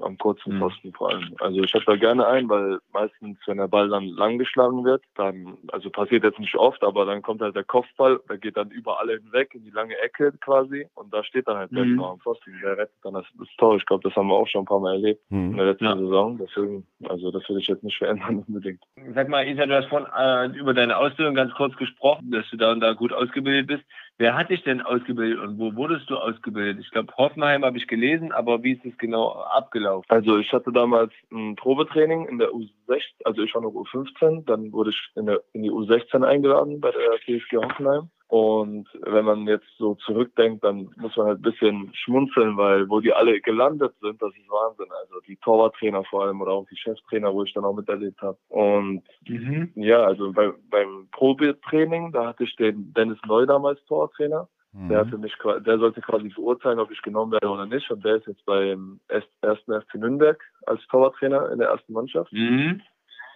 Am 0.00 0.18
kurzen 0.18 0.54
mhm. 0.54 0.58
Pfosten 0.60 0.92
vor 0.92 1.10
allem. 1.10 1.34
Also 1.40 1.62
ich 1.62 1.72
hätte 1.72 1.86
da 1.86 1.96
gerne 1.96 2.26
einen, 2.26 2.48
weil 2.48 2.78
meistens, 2.92 3.38
wenn 3.46 3.58
der 3.58 3.68
Ball 3.68 3.88
dann 3.88 4.06
lang 4.06 4.38
geschlagen 4.38 4.84
wird, 4.84 5.02
dann, 5.14 5.58
also 5.68 5.90
passiert 5.90 6.24
jetzt 6.24 6.38
nicht 6.38 6.54
oft, 6.56 6.82
aber 6.82 7.04
dann 7.04 7.22
kommt 7.22 7.42
halt 7.42 7.56
der 7.56 7.64
Kopfball, 7.64 8.20
der 8.28 8.38
geht 8.38 8.56
dann 8.56 8.70
über 8.70 9.00
alle 9.00 9.14
hinweg 9.14 9.54
in 9.54 9.64
die 9.64 9.70
lange 9.70 9.96
Ecke 9.98 10.32
quasi 10.40 10.86
und 10.94 11.12
da 11.12 11.22
steht 11.24 11.48
dann 11.48 11.56
halt 11.56 11.72
der 11.72 11.84
mhm. 11.84 12.02
am 12.02 12.20
Pfosten. 12.20 12.52
Der 12.62 12.78
rettet 12.78 12.96
dann 13.02 13.14
das, 13.14 13.26
das 13.38 13.48
Tor. 13.58 13.76
Ich 13.76 13.86
glaube, 13.86 14.08
das 14.08 14.16
haben 14.16 14.28
wir 14.28 14.34
auch 14.34 14.48
schon 14.48 14.62
ein 14.62 14.66
paar 14.66 14.80
Mal 14.80 14.94
erlebt 14.94 15.20
mhm. 15.30 15.52
in 15.52 15.56
der 15.56 15.66
letzten 15.66 15.84
ja. 15.84 15.96
Saison. 15.96 16.38
Deswegen, 16.38 16.86
also 17.08 17.30
das 17.30 17.48
will 17.48 17.58
ich 17.58 17.68
jetzt 17.68 17.84
nicht 17.84 17.98
verändern 17.98 18.44
unbedingt. 18.48 18.82
Sag 19.14 19.28
mal, 19.28 19.46
Isa, 19.46 19.66
du 19.66 19.74
hast 19.74 19.88
vorhin 19.88 20.08
äh, 20.16 20.58
über 20.58 20.74
deine 20.74 20.96
Ausbildung 20.96 21.34
ganz 21.34 21.52
kurz 21.54 21.76
gesprochen, 21.76 22.30
dass 22.30 22.48
du 22.50 22.56
da 22.56 22.72
und 22.72 22.80
da 22.80 22.92
gut 22.92 23.12
ausgebildet 23.12 23.66
bist. 23.66 23.84
Wer 24.18 24.36
hat 24.36 24.50
dich 24.50 24.62
denn 24.62 24.82
ausgebildet 24.82 25.40
und 25.40 25.58
wo 25.58 25.74
wurdest 25.74 26.08
du 26.08 26.16
ausgebildet? 26.16 26.78
Ich 26.80 26.90
glaube, 26.90 27.12
Hoffenheim 27.16 27.64
habe 27.64 27.78
ich 27.78 27.88
gelesen, 27.88 28.30
aber 28.30 28.62
wie 28.62 28.72
ist 28.72 28.84
es 28.84 28.96
genau 28.98 29.30
abgelaufen? 29.30 30.04
Also 30.08 30.38
ich 30.38 30.52
hatte 30.52 30.70
damals 30.70 31.12
ein 31.32 31.56
Probetraining 31.56 32.28
in 32.28 32.38
der 32.38 32.50
U16, 32.50 33.02
also 33.24 33.42
ich 33.42 33.54
war 33.54 33.62
noch 33.62 33.72
U15, 33.72 34.44
dann 34.44 34.72
wurde 34.72 34.90
ich 34.90 35.10
in, 35.16 35.26
der, 35.26 35.42
in 35.52 35.62
die 35.62 35.70
U16 35.70 36.24
eingeladen 36.24 36.80
bei 36.80 36.90
der 36.90 37.18
TSG 37.20 37.56
Hoffenheim. 37.56 38.10
Und 38.32 38.88
wenn 39.02 39.26
man 39.26 39.46
jetzt 39.46 39.68
so 39.76 39.94
zurückdenkt, 39.96 40.64
dann 40.64 40.88
muss 40.96 41.14
man 41.18 41.26
halt 41.26 41.40
ein 41.40 41.42
bisschen 41.42 41.90
schmunzeln, 41.92 42.56
weil 42.56 42.88
wo 42.88 42.98
die 42.98 43.12
alle 43.12 43.38
gelandet 43.42 43.92
sind, 44.00 44.22
das 44.22 44.30
ist 44.30 44.48
Wahnsinn. 44.48 44.90
Also 45.02 45.20
die 45.28 45.36
Torwarttrainer 45.36 46.02
vor 46.04 46.24
allem 46.24 46.40
oder 46.40 46.52
auch 46.52 46.66
die 46.70 46.78
Cheftrainer, 46.78 47.34
wo 47.34 47.42
ich 47.42 47.52
dann 47.52 47.66
auch 47.66 47.74
miterlebt 47.74 48.22
habe. 48.22 48.38
Und 48.48 49.02
mhm. 49.28 49.72
ja, 49.74 50.02
also 50.04 50.32
bei, 50.32 50.50
beim 50.70 51.08
Probetraining, 51.12 52.12
da 52.12 52.28
hatte 52.28 52.44
ich 52.44 52.56
den 52.56 52.94
Dennis 52.94 53.18
Neu 53.26 53.44
damals 53.44 53.84
Torwarttrainer. 53.84 54.48
Mhm. 54.72 54.88
Der, 54.88 55.00
hatte 55.00 55.18
mich, 55.18 55.34
der 55.66 55.78
sollte 55.78 56.00
quasi 56.00 56.30
beurteilen, 56.30 56.78
ob 56.78 56.90
ich 56.90 57.02
genommen 57.02 57.32
werde 57.32 57.50
oder 57.50 57.66
nicht. 57.66 57.90
Und 57.90 58.02
der 58.02 58.16
ist 58.16 58.28
jetzt 58.28 58.46
beim 58.46 58.98
ersten 59.42 59.78
FC 59.78 59.96
Nürnberg 59.96 60.42
als 60.64 60.80
Torwarttrainer 60.86 61.52
in 61.52 61.58
der 61.58 61.68
ersten 61.68 61.92
Mannschaft. 61.92 62.32
Mhm. 62.32 62.80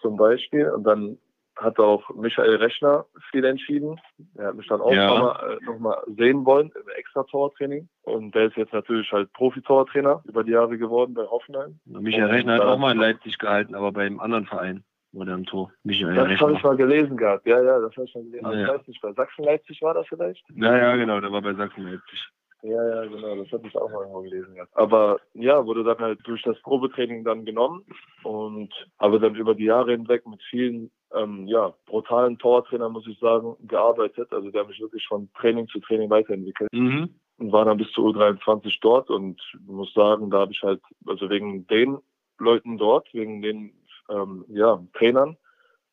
Zum 0.00 0.16
Beispiel. 0.16 0.70
Und 0.70 0.84
dann 0.84 1.18
hat 1.56 1.78
auch 1.78 2.08
Michael 2.14 2.56
Rechner 2.56 3.06
viel 3.30 3.44
entschieden. 3.44 3.98
Er 4.36 4.48
hat 4.48 4.56
mich 4.56 4.66
dann 4.68 4.80
auch 4.80 4.92
ja. 4.92 5.08
nochmal 5.08 5.58
noch 5.64 5.78
mal 5.78 6.02
sehen 6.16 6.44
wollen 6.44 6.70
im 6.74 6.88
extra 6.96 7.22
Tortraining. 7.24 7.88
Und 8.02 8.34
der 8.34 8.46
ist 8.46 8.56
jetzt 8.56 8.72
natürlich 8.72 9.10
halt 9.10 9.32
Profi-Tortrainer 9.32 10.22
über 10.26 10.44
die 10.44 10.52
Jahre 10.52 10.76
geworden 10.76 11.14
bei 11.14 11.24
Hoffenheim. 11.24 11.78
Michael 11.86 12.30
Rechner 12.30 12.54
hat 12.54 12.62
auch 12.62 12.78
mal 12.78 12.92
in 12.92 12.98
Leipzig 12.98 13.38
gehalten, 13.38 13.74
aber 13.74 13.92
bei 13.92 14.06
einem 14.06 14.20
anderen 14.20 14.46
Verein 14.46 14.84
oder 15.14 15.34
im 15.34 15.46
Tor. 15.46 15.72
Michael 15.82 16.14
das 16.14 16.40
habe 16.40 16.52
ich 16.52 16.62
mal 16.62 16.76
gelesen 16.76 17.16
gehabt. 17.16 17.46
Ja, 17.46 17.62
ja, 17.62 17.80
das 17.80 17.96
habe 17.96 18.04
ich 18.04 18.14
mal 18.14 18.24
gelesen. 18.24 18.46
Also 18.46 18.58
ja, 18.58 18.66
ja. 18.66 18.74
Ich 18.74 18.80
weiß 18.80 18.88
nicht, 18.88 19.00
bei 19.00 19.12
Sachsen-Leipzig 19.12 19.82
war 19.82 19.94
das 19.94 20.06
vielleicht? 20.08 20.44
Ja, 20.54 20.76
ja, 20.76 20.96
genau, 20.96 21.20
der 21.20 21.32
war 21.32 21.42
bei 21.42 21.54
Sachsen-Leipzig. 21.54 22.28
Ja, 22.62 22.88
ja, 22.88 23.04
genau, 23.04 23.36
das 23.36 23.52
hatte 23.52 23.66
ich 23.66 23.76
auch 23.76 23.90
mal 23.90 24.22
gelesen. 24.22 24.56
Ja. 24.56 24.64
Aber 24.72 25.20
ja, 25.34 25.64
wurde 25.64 25.84
dann 25.84 25.98
halt 25.98 26.18
durch 26.24 26.42
das 26.42 26.60
Probetraining 26.62 27.22
dann 27.24 27.44
genommen 27.44 27.84
und 28.24 28.72
habe 28.98 29.20
dann 29.20 29.34
über 29.36 29.54
die 29.54 29.66
Jahre 29.66 29.92
hinweg 29.92 30.26
mit 30.26 30.42
vielen 30.50 30.90
ähm, 31.16 31.46
ja, 31.46 31.72
brutalen 31.86 32.38
Tortrainern, 32.38 32.92
muss 32.92 33.06
ich 33.06 33.18
sagen, 33.18 33.56
gearbeitet. 33.66 34.32
Also 34.32 34.50
der 34.50 34.62
hat 34.62 34.68
mich 34.68 34.80
wirklich 34.80 35.06
von 35.06 35.28
Training 35.34 35.68
zu 35.68 35.80
Training 35.80 36.10
weiterentwickelt. 36.10 36.72
Mhm. 36.72 37.14
Und 37.38 37.52
war 37.52 37.64
dann 37.64 37.76
bis 37.76 37.90
zu 37.92 38.06
U23 38.06 38.78
dort 38.80 39.10
und 39.10 39.40
muss 39.66 39.92
sagen, 39.92 40.30
da 40.30 40.40
habe 40.40 40.52
ich 40.52 40.62
halt, 40.62 40.80
also 41.06 41.28
wegen 41.28 41.66
den 41.66 41.98
Leuten 42.38 42.78
dort, 42.78 43.12
wegen 43.12 43.42
den 43.42 43.72
ähm, 44.08 44.44
ja, 44.48 44.82
Trainern, 44.94 45.36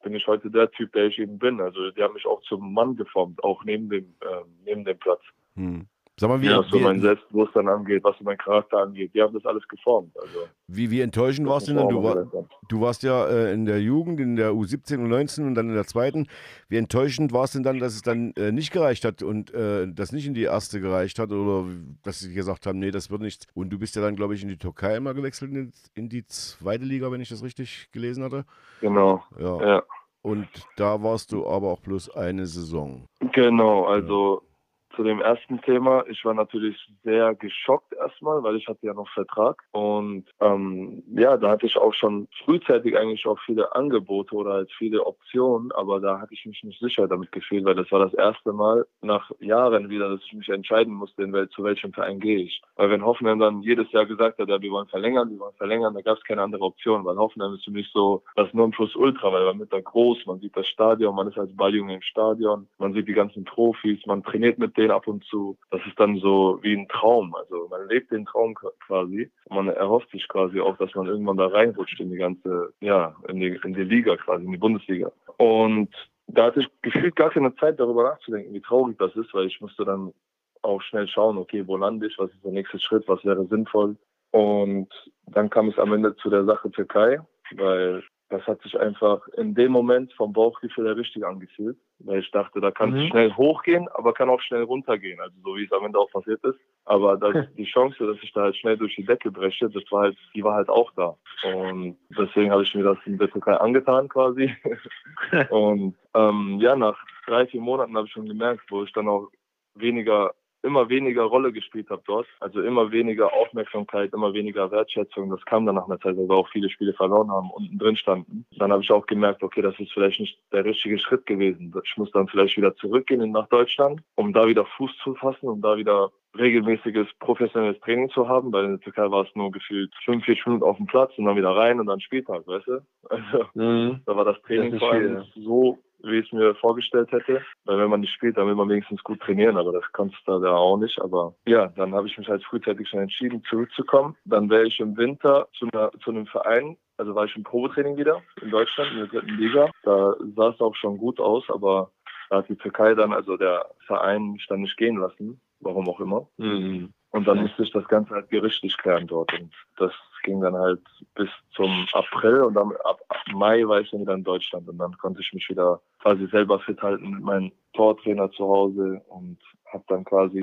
bin 0.03 0.15
ich 0.15 0.27
heute 0.27 0.51
der 0.51 0.69
Typ, 0.71 0.91
der 0.93 1.07
ich 1.07 1.19
eben 1.19 1.39
bin. 1.39 1.59
Also 1.59 1.91
die 1.91 2.01
haben 2.01 2.13
mich 2.13 2.25
auch 2.25 2.41
zum 2.43 2.73
Mann 2.73 2.95
geformt, 2.95 3.43
auch 3.43 3.63
neben 3.63 3.89
dem, 3.89 4.15
äh, 4.21 4.43
neben 4.65 4.85
dem 4.85 4.97
Platz. 4.99 5.21
Hm. 5.55 5.87
Sag 6.19 6.29
mal, 6.29 6.39
wie, 6.41 6.45
ja, 6.45 6.59
was 6.59 6.69
so 6.69 6.77
mein 6.77 7.01
Selbstbewusstsein 7.01 7.67
angeht, 7.67 8.03
was 8.03 8.15
so 8.19 8.23
mein 8.23 8.37
Charakter 8.37 8.77
angeht. 8.77 9.15
Die 9.15 9.21
haben 9.21 9.33
das 9.33 9.43
alles 9.47 9.67
geformt. 9.67 10.15
Also, 10.21 10.47
wie, 10.67 10.91
wie 10.91 11.01
enttäuschend 11.01 11.47
warst 11.47 11.67
du 11.67 11.73
denn? 11.73 11.89
Du, 11.89 12.03
war, 12.03 12.27
du 12.69 12.81
warst 12.81 13.01
ja 13.01 13.25
äh, 13.25 13.51
in 13.51 13.65
der 13.65 13.81
Jugend, 13.81 14.19
in 14.19 14.35
der 14.35 14.51
U17 14.51 14.99
und 14.99 15.09
19 15.09 15.47
und 15.47 15.55
dann 15.55 15.69
in 15.69 15.73
der 15.73 15.87
zweiten. 15.87 16.27
Wie 16.69 16.77
enttäuschend 16.77 17.33
war 17.33 17.45
es 17.45 17.53
denn 17.53 17.63
dann, 17.63 17.79
dass 17.79 17.95
es 17.95 18.03
dann 18.03 18.31
äh, 18.33 18.51
nicht 18.51 18.71
gereicht 18.71 19.05
hat 19.05 19.23
und 19.23 19.51
äh, 19.55 19.87
das 19.91 20.11
nicht 20.11 20.27
in 20.27 20.35
die 20.35 20.43
erste 20.43 20.79
gereicht 20.79 21.17
hat 21.17 21.31
oder 21.31 21.65
dass 22.03 22.19
sie 22.19 22.31
gesagt 22.31 22.67
haben, 22.67 22.77
nee, 22.77 22.91
das 22.91 23.09
wird 23.09 23.21
nichts. 23.21 23.47
Und 23.55 23.71
du 23.71 23.79
bist 23.79 23.95
ja 23.95 24.03
dann, 24.03 24.15
glaube 24.15 24.35
ich, 24.35 24.43
in 24.43 24.49
die 24.49 24.57
Türkei 24.57 24.95
immer 24.95 25.15
gewechselt, 25.15 25.51
in, 25.51 25.71
in, 25.95 26.09
die 26.09 26.27
zweite 26.27 26.85
Liga, 26.85 27.11
wenn 27.11 27.21
ich 27.21 27.29
das 27.29 27.43
richtig 27.43 27.89
gelesen 27.91 28.23
hatte. 28.23 28.45
Genau. 28.81 29.23
Ja. 29.39 29.65
ja. 29.65 29.83
Und 30.21 30.47
da 30.77 31.01
warst 31.01 31.31
du 31.31 31.47
aber 31.47 31.71
auch 31.71 31.79
bloß 31.79 32.15
eine 32.15 32.45
Saison. 32.45 33.07
Genau, 33.31 33.85
also. 33.85 34.43
Ja 34.43 34.52
zu 34.95 35.03
dem 35.03 35.21
ersten 35.21 35.61
Thema. 35.61 36.05
Ich 36.07 36.23
war 36.25 36.33
natürlich 36.33 36.77
sehr 37.03 37.35
geschockt 37.35 37.93
erstmal, 37.93 38.43
weil 38.43 38.55
ich 38.55 38.67
hatte 38.67 38.85
ja 38.85 38.93
noch 38.93 39.09
Vertrag. 39.09 39.61
Und 39.71 40.25
ähm, 40.39 41.03
ja, 41.15 41.37
da 41.37 41.49
hatte 41.49 41.65
ich 41.65 41.77
auch 41.77 41.93
schon 41.93 42.27
frühzeitig 42.43 42.97
eigentlich 42.97 43.25
auch 43.25 43.39
viele 43.45 43.75
Angebote 43.75 44.35
oder 44.35 44.53
halt 44.53 44.71
viele 44.77 45.05
Optionen, 45.05 45.71
aber 45.71 45.99
da 45.99 46.19
hatte 46.19 46.33
ich 46.33 46.45
mich 46.45 46.63
nicht 46.63 46.79
sicher 46.79 47.07
damit 47.07 47.31
gefühlt, 47.31 47.65
weil 47.65 47.75
das 47.75 47.91
war 47.91 47.99
das 47.99 48.13
erste 48.13 48.53
Mal 48.53 48.85
nach 49.01 49.31
Jahren 49.39 49.89
wieder, 49.89 50.09
dass 50.09 50.21
ich 50.25 50.33
mich 50.33 50.49
entscheiden 50.49 50.93
musste, 50.93 51.23
in 51.23 51.33
wel 51.33 51.49
zu 51.49 51.63
welchem 51.63 51.93
Verein 51.93 52.19
gehe 52.19 52.39
ich. 52.39 52.61
Weil 52.75 52.89
wenn 52.89 53.05
Hoffenheim 53.05 53.39
dann 53.39 53.61
jedes 53.61 53.91
Jahr 53.91 54.05
gesagt 54.05 54.39
hat, 54.39 54.49
ja, 54.49 54.61
wir 54.61 54.71
wollen 54.71 54.87
verlängern, 54.87 55.29
wir 55.29 55.39
wollen 55.39 55.55
verlängern, 55.57 55.93
da 55.93 56.01
gab 56.01 56.17
es 56.17 56.23
keine 56.23 56.41
andere 56.41 56.63
Option, 56.63 57.05
weil 57.05 57.17
Hoffenheim 57.17 57.53
ist 57.53 57.65
für 57.65 57.71
mich 57.71 57.89
so 57.91 58.23
das 58.35 58.53
Nonplusultra, 58.53 59.31
weil 59.31 59.45
man 59.45 59.57
mit 59.57 59.73
da 59.73 59.79
groß, 59.79 60.25
man 60.25 60.39
sieht 60.39 60.55
das 60.55 60.67
Stadion, 60.67 61.15
man 61.15 61.27
ist 61.27 61.37
als 61.37 61.55
Balljunge 61.55 61.95
im 61.95 62.01
Stadion, 62.01 62.67
man 62.77 62.93
sieht 62.93 63.07
die 63.07 63.13
ganzen 63.13 63.43
Profis, 63.43 64.05
man 64.05 64.23
trainiert 64.23 64.59
mit 64.59 64.77
denen 64.77 64.82
ab 64.91 65.07
und 65.07 65.23
zu. 65.25 65.57
Das 65.71 65.81
ist 65.85 65.99
dann 65.99 66.17
so 66.17 66.59
wie 66.61 66.75
ein 66.75 66.87
Traum. 66.87 67.35
Also 67.35 67.67
man 67.69 67.87
lebt 67.87 68.11
den 68.11 68.25
Traum 68.25 68.55
quasi. 68.55 69.31
Man 69.49 69.67
erhofft 69.69 70.09
sich 70.11 70.27
quasi 70.27 70.59
auch, 70.59 70.77
dass 70.77 70.93
man 70.95 71.07
irgendwann 71.07 71.37
da 71.37 71.47
reinrutscht 71.47 71.99
in 71.99 72.11
die 72.11 72.17
ganze, 72.17 72.73
ja, 72.79 73.15
in 73.27 73.39
die, 73.39 73.59
in 73.63 73.73
die 73.73 73.83
Liga 73.83 74.15
quasi, 74.17 74.45
in 74.45 74.51
die 74.51 74.57
Bundesliga. 74.57 75.11
Und 75.37 75.89
da 76.27 76.45
hatte 76.45 76.61
ich 76.61 76.69
gefühlt 76.81 77.15
gar 77.15 77.29
keine 77.29 77.55
Zeit 77.55 77.79
darüber 77.79 78.03
nachzudenken, 78.03 78.53
wie 78.53 78.61
traurig 78.61 78.97
das 78.97 79.15
ist, 79.15 79.33
weil 79.33 79.47
ich 79.47 79.59
musste 79.61 79.85
dann 79.85 80.13
auch 80.61 80.81
schnell 80.81 81.07
schauen, 81.07 81.37
okay, 81.37 81.67
wo 81.67 81.77
lande 81.77 82.07
ich, 82.07 82.17
was 82.17 82.31
ist 82.31 82.43
der 82.43 82.51
nächste 82.51 82.79
Schritt, 82.79 83.07
was 83.07 83.23
wäre 83.25 83.45
sinnvoll. 83.47 83.97
Und 84.31 84.89
dann 85.27 85.49
kam 85.49 85.69
es 85.69 85.77
am 85.77 85.93
Ende 85.93 86.15
zu 86.15 86.29
der 86.29 86.45
Sache 86.45 86.71
Türkei, 86.71 87.19
weil 87.55 88.03
das 88.33 88.47
hat 88.47 88.61
sich 88.63 88.79
einfach 88.79 89.27
in 89.37 89.53
dem 89.53 89.71
Moment 89.71 90.11
vom 90.13 90.33
Bauchgefühl 90.33 90.87
her 90.87 90.97
richtig 90.97 91.23
angefühlt, 91.23 91.77
weil 91.99 92.19
ich 92.19 92.31
dachte, 92.31 92.59
da 92.61 92.71
kann 92.71 92.91
es 92.93 93.03
mhm. 93.03 93.07
schnell 93.09 93.33
hochgehen, 93.33 93.87
aber 93.93 94.13
kann 94.13 94.29
auch 94.29 94.41
schnell 94.41 94.63
runtergehen, 94.63 95.19
also 95.19 95.35
so 95.43 95.55
wie 95.55 95.65
es 95.65 95.71
am 95.71 95.85
Ende 95.85 95.99
auch 95.99 96.09
passiert 96.09 96.43
ist. 96.43 96.59
Aber 96.85 97.15
das, 97.15 97.47
die 97.55 97.65
Chance, 97.65 98.07
dass 98.07 98.17
ich 98.23 98.33
da 98.33 98.41
halt 98.41 98.57
schnell 98.57 98.75
durch 98.75 98.95
die 98.95 99.05
Decke 99.05 99.31
breche, 99.31 99.69
das 99.69 99.83
war 99.91 100.03
halt, 100.03 100.17
die 100.33 100.43
war 100.43 100.55
halt 100.55 100.69
auch 100.69 100.91
da. 100.95 101.15
Und 101.53 101.97
deswegen 102.17 102.51
habe 102.51 102.63
ich 102.63 102.73
mir 102.73 102.83
das 102.83 102.97
in 103.05 103.19
der 103.19 103.29
Türkei 103.29 103.53
angetan 103.53 104.09
quasi. 104.09 104.51
Und 105.51 105.95
ähm, 106.15 106.57
ja, 106.59 106.75
nach 106.75 106.97
drei, 107.27 107.45
vier 107.45 107.61
Monaten 107.61 107.95
habe 107.95 108.07
ich 108.07 108.13
schon 108.13 108.27
gemerkt, 108.27 108.63
wo 108.69 108.83
ich 108.83 108.91
dann 108.93 109.07
auch 109.07 109.29
weniger 109.75 110.33
immer 110.63 110.89
weniger 110.89 111.23
Rolle 111.23 111.51
gespielt 111.51 111.89
habe 111.89 112.01
dort. 112.05 112.27
Also 112.39 112.61
immer 112.61 112.91
weniger 112.91 113.33
Aufmerksamkeit, 113.33 114.13
immer 114.13 114.33
weniger 114.33 114.71
Wertschätzung. 114.71 115.29
Das 115.29 115.43
kam 115.45 115.65
dann 115.65 115.75
nach 115.75 115.85
einer 115.85 115.99
Zeit, 115.99 116.17
weil 116.17 116.27
wir 116.27 116.35
auch 116.35 116.49
viele 116.49 116.69
Spiele 116.69 116.93
verloren 116.93 117.29
haben, 117.29 117.51
unten 117.51 117.77
drin 117.77 117.95
standen. 117.95 118.45
Dann 118.57 118.71
habe 118.71 118.81
ich 118.81 118.91
auch 118.91 119.05
gemerkt, 119.05 119.43
okay, 119.43 119.61
das 119.61 119.77
ist 119.79 119.91
vielleicht 119.91 120.19
nicht 120.19 120.39
der 120.51 120.65
richtige 120.65 120.97
Schritt 120.97 121.25
gewesen. 121.25 121.73
Ich 121.83 121.97
muss 121.97 122.11
dann 122.11 122.27
vielleicht 122.27 122.57
wieder 122.57 122.75
zurückgehen 122.75 123.31
nach 123.31 123.47
Deutschland, 123.49 124.01
um 124.15 124.33
da 124.33 124.47
wieder 124.47 124.65
Fuß 124.65 124.97
zu 125.03 125.15
fassen, 125.15 125.47
um 125.47 125.61
da 125.61 125.77
wieder 125.77 126.11
regelmäßiges 126.37 127.07
professionelles 127.19 127.79
Training 127.81 128.09
zu 128.09 128.27
haben, 128.27 128.51
weil 128.51 128.65
in 128.65 128.71
der 128.71 128.79
Türkei 128.79 129.09
war 129.11 129.23
es 129.23 129.35
nur 129.35 129.51
gefühlt 129.51 129.93
45 130.03 130.45
Minuten 130.47 130.63
auf 130.63 130.77
dem 130.77 130.87
Platz 130.87 131.11
und 131.17 131.25
dann 131.25 131.35
wieder 131.35 131.55
rein 131.55 131.79
und 131.79 131.85
dann 131.85 131.99
Spieltag, 131.99 132.47
weißt 132.47 132.67
du? 132.67 132.79
Also 133.09 133.45
mhm. 133.53 134.01
da 134.05 134.15
war 134.15 134.25
das 134.25 134.41
Training 134.41 134.71
das 134.71 134.79
vor 134.79 134.91
allem 134.91 135.23
so 135.35 135.77
wie 136.03 136.19
ich 136.19 136.25
es 136.27 136.31
mir 136.31 136.55
vorgestellt 136.55 137.11
hätte. 137.11 137.41
Weil 137.65 137.77
wenn 137.79 137.89
man 137.89 138.01
nicht 138.01 138.13
spielt, 138.13 138.37
dann 138.37 138.47
will 138.47 138.55
man 138.55 138.69
wenigstens 138.69 139.03
gut 139.03 139.19
trainieren, 139.21 139.57
aber 139.57 139.71
das 139.71 139.83
kannst 139.93 140.15
du 140.25 140.39
da 140.39 140.55
auch 140.55 140.77
nicht. 140.77 140.99
Aber 141.01 141.35
ja, 141.45 141.67
dann 141.67 141.93
habe 141.93 142.07
ich 142.07 142.17
mich 142.17 142.27
halt 142.27 142.43
frühzeitig 142.43 142.87
schon 142.87 142.99
entschieden, 142.99 143.43
zurückzukommen. 143.49 144.15
Dann 144.25 144.49
wäre 144.49 144.65
ich 144.65 144.79
im 144.79 144.97
Winter 144.97 145.47
zu, 145.57 145.67
einer, 145.71 145.91
zu 146.03 146.11
einem 146.11 146.27
Verein, 146.27 146.77
also 146.97 147.15
war 147.15 147.25
ich 147.25 147.35
im 147.35 147.43
Probetraining 147.43 147.97
wieder 147.97 148.21
in 148.41 148.51
Deutschland, 148.51 148.91
in 148.91 148.97
der 148.97 149.07
dritten 149.07 149.37
Liga. 149.37 149.71
Da 149.83 150.15
sah 150.35 150.49
es 150.49 150.59
auch 150.59 150.75
schon 150.75 150.97
gut 150.97 151.19
aus, 151.19 151.43
aber 151.49 151.91
da 152.29 152.37
hat 152.37 152.49
die 152.49 152.57
Türkei 152.57 152.93
dann, 152.95 153.13
also 153.13 153.37
der 153.37 153.69
Verein, 153.85 154.31
mich 154.31 154.45
dann 154.47 154.61
nicht 154.61 154.77
gehen 154.77 154.97
lassen, 154.97 155.39
warum 155.59 155.87
auch 155.87 155.99
immer. 155.99 156.27
Mhm. 156.37 156.93
Und 157.13 157.27
dann 157.27 157.41
musste 157.41 157.61
ich 157.61 157.71
das 157.71 157.87
Ganze 157.87 158.15
halt 158.15 158.29
gerichtlich 158.31 158.75
klären 158.75 159.05
dort. 159.05 159.31
Und 159.39 159.53
das 159.77 159.91
ging 160.23 160.41
dann 160.41 160.55
halt 160.55 160.81
bis 161.13 161.29
zum 161.55 161.85
April 161.93 162.41
und 162.41 162.55
dann 162.55 162.71
ab 162.83 162.99
Mai 163.31 163.67
war 163.67 163.81
ich 163.81 163.91
dann 163.91 164.01
wieder 164.01 164.15
in 164.15 164.23
Deutschland. 164.23 164.67
Und 164.67 164.79
dann 164.79 164.97
konnte 164.97 165.21
ich 165.21 165.31
mich 165.31 165.47
wieder 165.47 165.79
quasi 166.01 166.25
selber 166.27 166.59
fit 166.59 166.81
halten 166.81 167.11
mit 167.11 167.21
meinem 167.21 167.51
Tortrainer 167.73 168.31
zu 168.31 168.47
Hause 168.47 168.99
und 169.09 169.37
habe 169.71 169.83
dann 169.89 170.03
quasi 170.03 170.41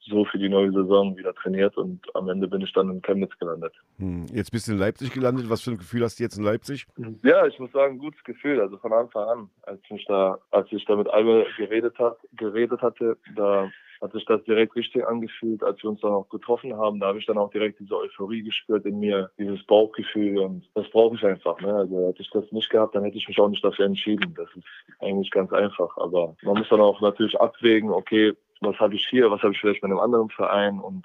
so 0.00 0.24
für 0.26 0.38
die 0.38 0.48
neue 0.48 0.72
Saison 0.72 1.16
wieder 1.16 1.34
trainiert 1.34 1.76
und 1.76 2.00
am 2.14 2.28
Ende 2.28 2.48
bin 2.48 2.60
ich 2.60 2.72
dann 2.72 2.90
in 2.90 3.02
Chemnitz 3.02 3.38
gelandet. 3.38 3.72
Hm. 3.98 4.26
Jetzt 4.32 4.50
bist 4.50 4.68
du 4.68 4.72
in 4.72 4.78
Leipzig 4.78 5.12
gelandet. 5.12 5.48
Was 5.48 5.62
für 5.62 5.70
ein 5.70 5.78
Gefühl 5.78 6.02
hast 6.02 6.18
du 6.18 6.22
jetzt 6.22 6.36
in 6.36 6.44
Leipzig? 6.44 6.86
Ja, 7.22 7.46
ich 7.46 7.58
muss 7.58 7.72
sagen, 7.72 7.98
gutes 7.98 8.22
Gefühl. 8.24 8.60
Also 8.60 8.76
von 8.78 8.92
Anfang 8.92 9.28
an, 9.28 9.50
als 9.62 9.80
ich 9.90 10.04
da, 10.06 10.38
als 10.50 10.70
ich 10.70 10.84
da 10.84 10.96
mit 10.96 11.08
Albe 11.08 11.46
geredet 11.56 11.98
hat, 11.98 12.18
geredet 12.32 12.82
hatte, 12.82 13.16
da 13.36 13.70
hat 14.00 14.12
sich 14.12 14.24
das 14.24 14.42
direkt 14.44 14.74
richtig 14.76 15.06
angefühlt, 15.06 15.62
als 15.62 15.82
wir 15.82 15.90
uns 15.90 16.00
dann 16.00 16.12
auch 16.12 16.28
getroffen 16.28 16.74
haben. 16.76 17.00
Da 17.00 17.08
habe 17.08 17.18
ich 17.18 17.26
dann 17.26 17.38
auch 17.38 17.50
direkt 17.50 17.80
diese 17.80 17.96
Euphorie 17.96 18.42
gespürt 18.42 18.86
in 18.86 18.98
mir, 18.98 19.30
dieses 19.38 19.62
Bauchgefühl 19.64 20.38
und 20.38 20.68
das 20.74 20.88
brauche 20.90 21.16
ich 21.16 21.24
einfach. 21.24 21.60
Ne? 21.60 21.74
Also 21.74 22.08
hätte 22.08 22.22
ich 22.22 22.30
das 22.30 22.50
nicht 22.50 22.70
gehabt, 22.70 22.94
dann 22.94 23.04
hätte 23.04 23.18
ich 23.18 23.28
mich 23.28 23.38
auch 23.38 23.48
nicht 23.48 23.64
dafür 23.64 23.86
entschieden. 23.86 24.34
Das 24.36 24.48
ist 24.56 24.66
eigentlich 25.00 25.30
ganz 25.30 25.52
einfach. 25.52 25.96
Aber 25.98 26.34
man 26.42 26.58
muss 26.58 26.68
dann 26.68 26.80
auch 26.80 27.00
natürlich 27.00 27.38
abwägen, 27.38 27.90
okay, 27.90 28.32
was 28.60 28.78
habe 28.78 28.94
ich 28.94 29.06
hier, 29.08 29.30
was 29.30 29.42
habe 29.42 29.52
ich 29.52 29.60
vielleicht 29.60 29.80
bei 29.80 29.88
einem 29.88 30.00
anderen 30.00 30.30
Verein 30.30 30.78
und 30.78 31.04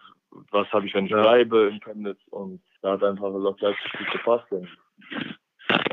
was 0.52 0.72
habe 0.72 0.86
ich, 0.86 0.94
wenn 0.94 1.06
ich 1.06 1.12
bleibe 1.12 1.70
in 1.72 1.80
Chemnitz 1.80 2.20
und 2.30 2.62
da 2.82 2.92
hat 2.92 3.04
einfach 3.04 3.30
Lok 3.32 3.60
Leipzig 3.62 3.92
gut 3.98 4.12
gepasst 4.12 4.52
und 4.52 4.68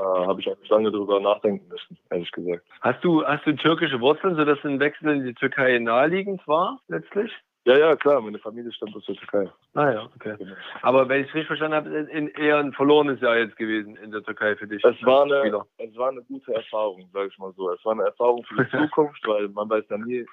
habe 0.03 0.41
ich 0.41 0.47
nicht 0.47 0.69
lange 0.69 0.91
drüber 0.91 1.21
nachdenken 1.21 1.69
müssen, 1.69 1.99
ehrlich 2.11 2.31
gesagt. 2.33 2.65
Hast 2.81 3.03
du, 3.05 3.25
hast 3.25 3.47
du 3.47 3.53
türkische 3.55 4.01
Wurzeln, 4.01 4.37
sodass 4.37 4.59
ein 4.65 4.81
Wechsel 4.81 5.11
in 5.11 5.25
die 5.25 5.35
Türkei 5.35 5.79
naheliegend 5.79 6.47
war, 6.47 6.81
letztlich? 6.89 7.33
Ja, 7.65 7.79
ja, 7.79 7.95
klar, 7.95 8.21
meine 8.21 8.41
Familie 8.41 8.73
stammt 8.73 8.97
aus 8.97 9.05
der 9.05 9.15
Türkei. 9.15 9.49
Ah 9.75 9.93
ja, 9.93 10.09
okay. 10.17 10.35
Genau. 10.37 10.55
Aber 10.83 11.09
wenn 11.09 11.23
ich 11.23 11.29
es 11.29 11.35
richtig 11.35 11.47
verstanden 11.47 11.77
habe, 11.77 11.89
ist 11.91 12.39
eher 12.39 12.59
ein 12.59 12.73
verlorenes 12.73 13.21
Jahr 13.21 13.39
jetzt 13.39 13.57
gewesen 13.57 13.97
in 13.97 14.11
der 14.11 14.23
Türkei 14.25 14.57
für 14.57 14.67
dich. 14.67 14.83
Es 14.85 15.01
war 15.05 15.25
eine, 15.25 15.65
es 15.79 15.97
war 15.97 16.09
eine 16.09 16.23
gute 16.23 16.53
Erfahrung, 16.55 17.09
sage 17.13 17.29
ich 17.29 17.39
mal 17.39 17.53
so. 17.57 17.71
Es 17.71 17.85
war 17.85 17.93
eine 17.93 18.03
Erfahrung 18.03 18.45
für 18.45 18.65
die 18.65 18.71
Zukunft, 18.77 19.27
weil 19.29 19.49
man 19.49 19.71
weiß 19.71 19.85
ja 19.91 19.99
nie, 19.99 20.27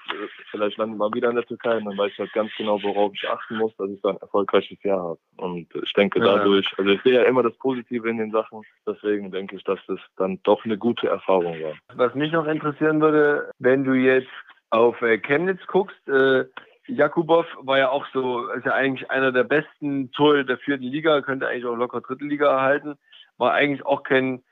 vielleicht 0.49 0.77
landet 0.77 0.97
man 0.97 1.13
wieder 1.13 1.29
in 1.29 1.35
der 1.35 1.45
Türkei 1.45 1.77
und 1.77 1.85
dann 1.85 1.97
weiß 1.99 2.11
ich 2.11 2.17
halt 2.19 2.33
ganz 2.33 2.51
genau, 2.57 2.81
worauf 2.81 3.11
ich 3.13 3.29
achten 3.29 3.57
muss, 3.57 3.75
dass 3.77 3.91
ich 3.91 4.01
dann 4.01 4.15
ein 4.15 4.21
erfolgreiches 4.21 4.81
Jahr 4.81 4.99
habe. 4.99 5.19
Und 5.37 5.67
ich 5.75 5.93
denke 5.93 6.19
dadurch, 6.19 6.73
also 6.79 6.89
ich 6.89 7.01
sehe 7.03 7.13
ja 7.13 7.23
immer 7.23 7.43
das 7.43 7.55
Positive 7.57 8.09
in 8.09 8.17
den 8.17 8.31
Sachen, 8.31 8.63
deswegen 8.87 9.29
denke 9.29 9.55
ich, 9.55 9.63
dass 9.65 9.79
das 9.87 9.99
dann 10.17 10.39
doch 10.43 10.65
eine 10.65 10.79
gute 10.79 11.07
Erfahrung 11.07 11.61
war. 11.61 11.73
Was 11.93 12.15
mich 12.15 12.31
noch 12.31 12.47
interessieren 12.47 13.01
würde, 13.01 13.51
wenn 13.59 13.83
du 13.83 13.93
jetzt 13.93 14.27
auf 14.71 14.99
äh, 15.03 15.17
Chemnitz 15.19 15.65
guckst, 15.67 16.07
äh, 16.07 16.45
Jakubow 16.89 17.45
war 17.61 17.77
ja 17.77 17.89
auch 17.89 18.05
so, 18.13 18.47
ist 18.49 18.65
ja 18.65 18.73
eigentlich 18.73 19.09
einer 19.11 19.31
der 19.31 19.43
besten 19.43 20.11
Tore 20.11 20.45
der 20.45 20.57
vierten 20.57 20.83
Liga, 20.83 21.21
könnte 21.21 21.47
eigentlich 21.47 21.65
auch 21.65 21.75
locker 21.75 22.01
dritte 22.01 22.25
Liga 22.25 22.49
erhalten, 22.49 22.97
war 23.37 23.53
eigentlich 23.53 23.85
auch 23.85 24.03
kein 24.03 24.43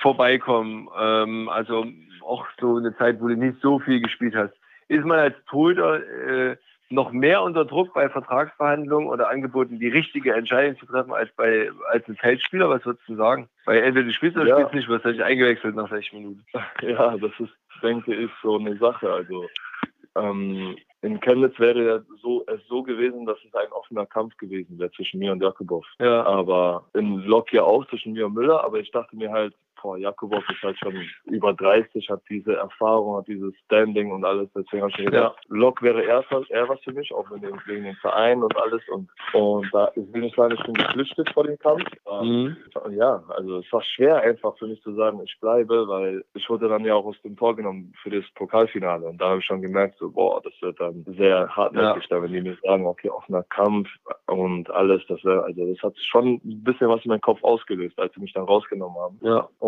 Vorbeikommen. 0.00 0.88
Ähm, 0.98 1.48
also 1.48 1.86
auch 2.22 2.46
so 2.60 2.76
eine 2.76 2.96
Zeit, 2.96 3.20
wo 3.20 3.28
du 3.28 3.36
nicht 3.36 3.60
so 3.62 3.78
viel 3.78 4.00
gespielt 4.00 4.34
hast. 4.34 4.52
Ist 4.88 5.04
man 5.04 5.18
als 5.18 5.34
Torhüter 5.46 6.00
äh, 6.02 6.56
noch 6.90 7.10
mehr 7.12 7.42
unter 7.42 7.64
Druck 7.64 7.94
bei 7.94 8.08
Vertragsverhandlungen 8.08 9.08
oder 9.08 9.28
Angeboten, 9.28 9.80
die 9.80 9.88
richtige 9.88 10.34
Entscheidung 10.34 10.78
zu 10.78 10.86
treffen, 10.86 11.12
als 11.12 11.30
bei 11.36 11.70
als 11.90 12.06
ein 12.08 12.16
Feldspieler? 12.16 12.68
Was 12.68 12.84
würdest 12.84 13.08
du 13.08 13.16
sagen? 13.16 13.48
Weil 13.64 13.82
entweder 13.82 14.06
du 14.06 14.12
spielst 14.12 14.36
oder 14.36 14.46
ja. 14.46 14.56
spielst 14.56 14.74
nicht, 14.74 14.88
wirst 14.88 15.04
du 15.04 15.10
nicht 15.10 15.22
eingewechselt 15.22 15.74
nach 15.74 15.88
60 15.88 16.12
Minuten. 16.12 16.44
Ja, 16.82 17.16
das 17.16 17.32
ist, 17.40 17.52
denke 17.82 18.14
ich, 18.14 18.30
so 18.42 18.58
eine 18.58 18.76
Sache. 18.76 19.12
Also 19.12 19.46
ähm, 20.14 20.76
in 21.02 21.20
Chemnitz 21.20 21.58
wäre 21.58 22.04
so, 22.22 22.44
es 22.46 22.60
so 22.68 22.82
gewesen, 22.82 23.26
dass 23.26 23.38
es 23.46 23.54
ein 23.54 23.70
offener 23.72 24.06
Kampf 24.06 24.36
gewesen 24.36 24.78
wäre 24.78 24.90
zwischen 24.92 25.18
mir 25.18 25.32
und 25.32 25.42
Jakubow. 25.42 25.84
Ja. 25.98 26.24
Aber 26.24 26.88
in 26.94 27.18
Lok 27.24 27.52
ja 27.52 27.62
auch 27.62 27.86
zwischen 27.86 28.12
mir 28.12 28.26
und 28.26 28.34
Müller, 28.34 28.64
aber 28.64 28.80
ich 28.80 28.90
dachte 28.90 29.16
mir 29.16 29.30
halt, 29.30 29.54
boah, 29.80 29.96
Jakubow 29.96 30.38
ist 30.38 30.62
halt 30.62 30.78
schon 30.78 30.94
über 31.24 31.52
30, 31.54 32.08
hat 32.10 32.22
diese 32.28 32.54
Erfahrung, 32.54 33.16
hat 33.16 33.28
dieses 33.28 33.54
Standing 33.64 34.10
und 34.10 34.24
alles. 34.24 34.48
Deswegen 34.54 34.82
habe 34.82 34.90
ich 34.92 34.98
mir 34.98 35.04
gedacht, 35.06 35.36
ja. 35.48 35.56
Lok 35.56 35.82
wäre 35.82 36.02
eher, 36.02 36.24
eher 36.48 36.68
was 36.68 36.80
für 36.80 36.92
mich, 36.92 37.12
auch 37.12 37.28
mit 37.30 37.42
dem, 37.42 37.58
wegen 37.66 37.84
dem 37.84 37.96
Verein 37.96 38.42
und 38.42 38.56
alles. 38.56 38.82
Und, 38.88 39.08
und 39.32 39.68
da 39.72 39.90
ich 39.94 40.12
will 40.12 40.22
nicht 40.22 40.36
sagen, 40.36 40.54
ich 40.54 40.64
bin 40.64 40.74
geflüchtet 40.74 41.30
vor 41.32 41.44
dem 41.44 41.58
Kampf. 41.58 41.84
Mhm. 42.22 42.56
Ja, 42.90 43.22
also 43.28 43.58
es 43.58 43.72
war 43.72 43.82
schwer 43.82 44.20
einfach 44.20 44.56
für 44.58 44.66
mich 44.66 44.80
zu 44.82 44.94
sagen, 44.94 45.20
ich 45.24 45.36
bleibe, 45.40 45.88
weil 45.88 46.24
ich 46.34 46.48
wurde 46.48 46.68
dann 46.68 46.84
ja 46.84 46.94
auch 46.94 47.04
aus 47.04 47.20
dem 47.22 47.36
Tor 47.36 47.56
genommen 47.56 47.92
für 48.02 48.10
das 48.10 48.24
Pokalfinale. 48.34 49.06
Und 49.06 49.20
da 49.20 49.30
habe 49.30 49.40
ich 49.40 49.46
schon 49.46 49.62
gemerkt, 49.62 49.98
so, 49.98 50.10
boah, 50.10 50.40
das 50.42 50.52
wird 50.60 50.80
dann 50.80 51.04
sehr 51.16 51.48
hartnäckig, 51.48 52.06
ja. 52.08 52.16
da, 52.16 52.22
wenn 52.22 52.32
die 52.32 52.40
mir 52.40 52.56
sagen, 52.62 52.86
okay, 52.86 53.10
offener 53.10 53.42
Kampf 53.44 53.88
und 54.26 54.70
alles, 54.70 55.02
das 55.08 55.22
wäre, 55.24 55.44
also 55.44 55.72
das 55.72 55.82
hat 55.82 55.94
schon 55.98 56.40
ein 56.44 56.64
bisschen 56.64 56.88
was 56.88 57.04
in 57.04 57.10
meinem 57.10 57.20
Kopf 57.20 57.42
ausgelöst, 57.42 57.98
als 57.98 58.14
sie 58.14 58.20
mich 58.20 58.32
dann 58.32 58.44
rausgenommen 58.44 58.98
haben. 58.98 59.18
Ja. 59.22 59.48
Und 59.58 59.65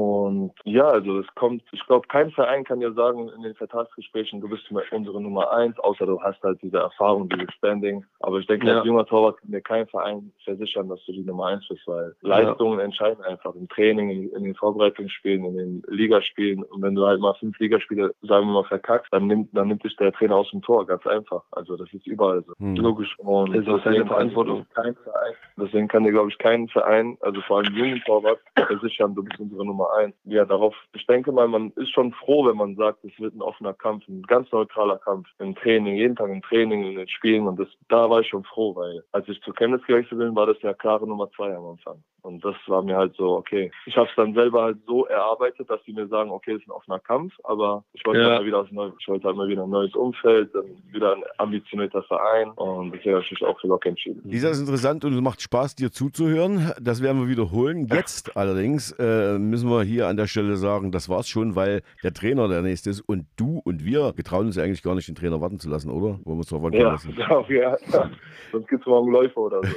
ja, 0.64 0.86
also 0.86 1.20
es 1.20 1.26
kommt, 1.34 1.62
ich 1.72 1.84
glaube, 1.86 2.06
kein 2.08 2.30
Verein 2.30 2.64
kann 2.64 2.80
ja 2.80 2.92
sagen 2.92 3.28
in 3.30 3.42
den 3.42 3.54
Vertragsgesprächen, 3.54 4.40
du 4.40 4.48
bist 4.48 4.64
unsere 4.90 5.20
Nummer 5.20 5.50
eins, 5.52 5.78
außer 5.78 6.06
du 6.06 6.20
hast 6.20 6.42
halt 6.42 6.60
diese 6.62 6.78
Erfahrung, 6.78 7.28
dieses 7.28 7.52
Standing. 7.54 8.04
Aber 8.20 8.38
ich 8.38 8.46
denke, 8.46 8.66
ja. 8.66 8.78
als 8.78 8.86
junger 8.86 9.06
Torwart 9.06 9.38
kann 9.38 9.50
mir 9.50 9.60
kein 9.60 9.86
Verein 9.88 10.32
versichern, 10.44 10.88
dass 10.88 11.04
du 11.06 11.12
die 11.12 11.24
Nummer 11.24 11.46
eins 11.46 11.66
bist, 11.68 11.86
weil 11.86 12.14
Leistungen 12.20 12.78
ja. 12.78 12.84
entscheiden 12.84 13.24
einfach 13.24 13.54
im 13.54 13.68
Training, 13.68 14.10
in, 14.10 14.30
in, 14.30 14.44
den 14.44 14.54
Vorbereitungsspielen, 14.54 15.44
in 15.44 15.56
den 15.56 15.82
Ligaspielen. 15.88 16.62
Und 16.62 16.82
wenn 16.82 16.94
du 16.94 17.06
halt 17.06 17.20
mal 17.20 17.34
fünf 17.34 17.58
Ligaspiele, 17.58 18.14
sagen 18.22 18.46
wir 18.46 18.52
mal, 18.52 18.64
verkackst, 18.64 19.12
dann 19.12 19.26
nimmt, 19.26 19.56
dann 19.56 19.68
nimmt 19.68 19.84
dich 19.84 19.96
der 19.96 20.12
Trainer 20.12 20.36
aus 20.36 20.50
dem 20.50 20.62
Tor, 20.62 20.86
ganz 20.86 21.06
einfach. 21.06 21.42
Also 21.52 21.76
das 21.76 21.92
ist 21.92 22.06
überall 22.06 22.42
so. 22.44 22.52
Hm. 22.58 22.76
Logisch. 22.76 23.18
Und 23.18 23.54
das 23.54 23.66
ist 23.66 23.86
deine 23.86 24.06
Verantwortung. 24.06 24.66
Kein 24.74 24.94
Verein, 24.96 25.34
deswegen 25.56 25.88
kann 25.88 26.04
dir, 26.04 26.12
glaube 26.12 26.30
ich, 26.30 26.38
kein 26.38 26.68
Verein, 26.68 27.16
also 27.20 27.40
vor 27.42 27.58
allem 27.58 27.74
jungen 27.74 28.02
Torwart, 28.04 28.40
versichern, 28.54 29.14
du 29.14 29.22
bist 29.22 29.40
unsere 29.40 29.64
Nummer 29.64 29.87
eins. 29.88 30.14
Ja, 30.24 30.44
darauf, 30.44 30.74
ich 30.94 31.06
denke 31.06 31.32
mal, 31.32 31.48
man 31.48 31.72
ist 31.76 31.90
schon 31.92 32.12
froh, 32.12 32.46
wenn 32.46 32.56
man 32.56 32.76
sagt, 32.76 33.04
es 33.04 33.18
wird 33.18 33.34
ein 33.34 33.42
offener 33.42 33.74
Kampf, 33.74 34.06
ein 34.08 34.22
ganz 34.22 34.50
neutraler 34.52 34.98
Kampf 34.98 35.28
im 35.38 35.54
Training, 35.54 35.96
jeden 35.96 36.16
Tag 36.16 36.30
im 36.30 36.42
Training, 36.42 36.84
in 36.84 36.96
den 36.96 37.08
Spielen. 37.08 37.46
Und 37.46 37.58
das, 37.58 37.68
da 37.88 38.08
war 38.08 38.20
ich 38.20 38.28
schon 38.28 38.44
froh, 38.44 38.74
weil 38.76 39.02
als 39.12 39.28
ich 39.28 39.40
zu 39.42 39.52
Chemnitz 39.52 39.84
gewechselt 39.86 40.18
bin, 40.18 40.34
war 40.34 40.46
das 40.46 40.60
ja 40.62 40.74
klare 40.74 41.06
Nummer 41.06 41.30
zwei 41.30 41.54
am 41.54 41.66
Anfang. 41.66 42.02
Und 42.22 42.44
das 42.44 42.56
war 42.66 42.82
mir 42.82 42.96
halt 42.96 43.14
so, 43.16 43.36
okay. 43.36 43.70
Ich 43.86 43.96
habe 43.96 44.08
es 44.08 44.14
dann 44.16 44.34
selber 44.34 44.62
halt 44.62 44.78
so 44.86 45.06
erarbeitet, 45.06 45.70
dass 45.70 45.82
sie 45.84 45.92
mir 45.92 46.08
sagen, 46.08 46.30
okay, 46.30 46.52
es 46.52 46.60
ist 46.60 46.68
ein 46.68 46.72
offener 46.72 46.98
Kampf, 46.98 47.32
aber 47.44 47.84
ich 47.92 48.04
wollte 48.04 48.20
ja. 48.20 48.28
halt 48.28 48.40
mal 48.40 48.46
wieder 48.46 48.58
aus 48.58 48.70
neu, 48.70 48.90
ich 48.98 49.08
wollte 49.08 49.26
halt 49.26 49.36
mal 49.36 49.48
wieder 49.48 49.62
ein 49.62 49.70
neues 49.70 49.94
Umfeld, 49.94 50.54
dann 50.54 50.66
wieder 50.92 51.14
ein 51.14 51.22
ambitionierter 51.38 52.02
Verein 52.02 52.50
und 52.50 52.92
deswegen 52.92 53.14
habe 53.14 53.24
ich 53.24 53.30
mich 53.30 53.44
auch 53.44 53.58
für 53.60 53.68
Lok 53.68 53.86
entschieden. 53.86 54.20
Lisa 54.24 54.50
ist 54.50 54.60
interessant 54.60 55.04
und 55.04 55.14
es 55.14 55.20
macht 55.20 55.40
Spaß, 55.40 55.76
dir 55.76 55.90
zuzuhören. 55.90 56.72
Das 56.80 57.02
werden 57.02 57.20
wir 57.20 57.28
wiederholen. 57.28 57.86
Jetzt 57.92 58.36
allerdings 58.36 58.92
äh, 58.98 59.38
müssen 59.38 59.70
wir 59.70 59.77
hier 59.84 60.06
an 60.06 60.16
der 60.16 60.26
Stelle 60.26 60.56
sagen, 60.56 60.92
das 60.92 61.08
war's 61.08 61.28
schon, 61.28 61.54
weil 61.56 61.82
der 62.02 62.12
Trainer 62.12 62.48
der 62.48 62.62
nächste 62.62 62.90
ist 62.90 63.00
und 63.00 63.26
du 63.36 63.60
und 63.64 63.84
wir 63.84 64.12
getrauen 64.14 64.46
uns 64.46 64.56
ja 64.56 64.64
eigentlich 64.64 64.82
gar 64.82 64.94
nicht, 64.94 65.08
den 65.08 65.14
Trainer 65.14 65.40
warten 65.40 65.58
zu 65.58 65.68
lassen, 65.68 65.90
oder? 65.90 66.18
Wollen 66.24 66.24
wir 66.24 66.32
uns 66.32 66.48
drauf 66.48 66.72
ja, 66.72 66.92
lassen? 66.92 67.14
Ja, 67.16 67.44
ja, 67.48 67.76
ja. 67.92 68.10
Sonst 68.52 68.68
gibt 68.68 68.82
es 68.82 68.86
morgen 68.86 69.10
Läufer 69.10 69.40
oder 69.40 69.60
so. 69.62 69.68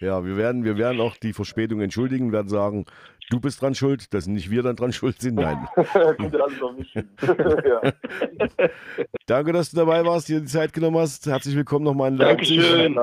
ja, 0.04 0.24
wir 0.24 0.36
werden, 0.36 0.64
wir 0.64 0.78
werden 0.78 1.00
auch 1.00 1.16
die 1.16 1.32
Verspätung 1.32 1.80
entschuldigen, 1.80 2.32
werden 2.32 2.48
sagen, 2.48 2.86
du 3.30 3.40
bist 3.40 3.62
dran 3.62 3.74
schuld, 3.74 4.12
dass 4.14 4.26
nicht 4.26 4.50
wir 4.50 4.62
dann 4.62 4.76
dran 4.76 4.92
schuld 4.92 5.20
sind. 5.20 5.36
Nein. 5.36 5.66
Danke, 9.28 9.52
dass 9.52 9.70
du 9.70 9.76
dabei 9.76 10.06
warst, 10.06 10.30
dir 10.30 10.40
die 10.40 10.46
Zeit 10.46 10.72
genommen 10.72 10.96
hast. 10.96 11.26
Herzlich 11.26 11.54
willkommen 11.54 11.84
nochmal 11.84 12.10
in 12.10 12.16
Leipzig. 12.16 12.56
Dankeschön. 12.56 12.98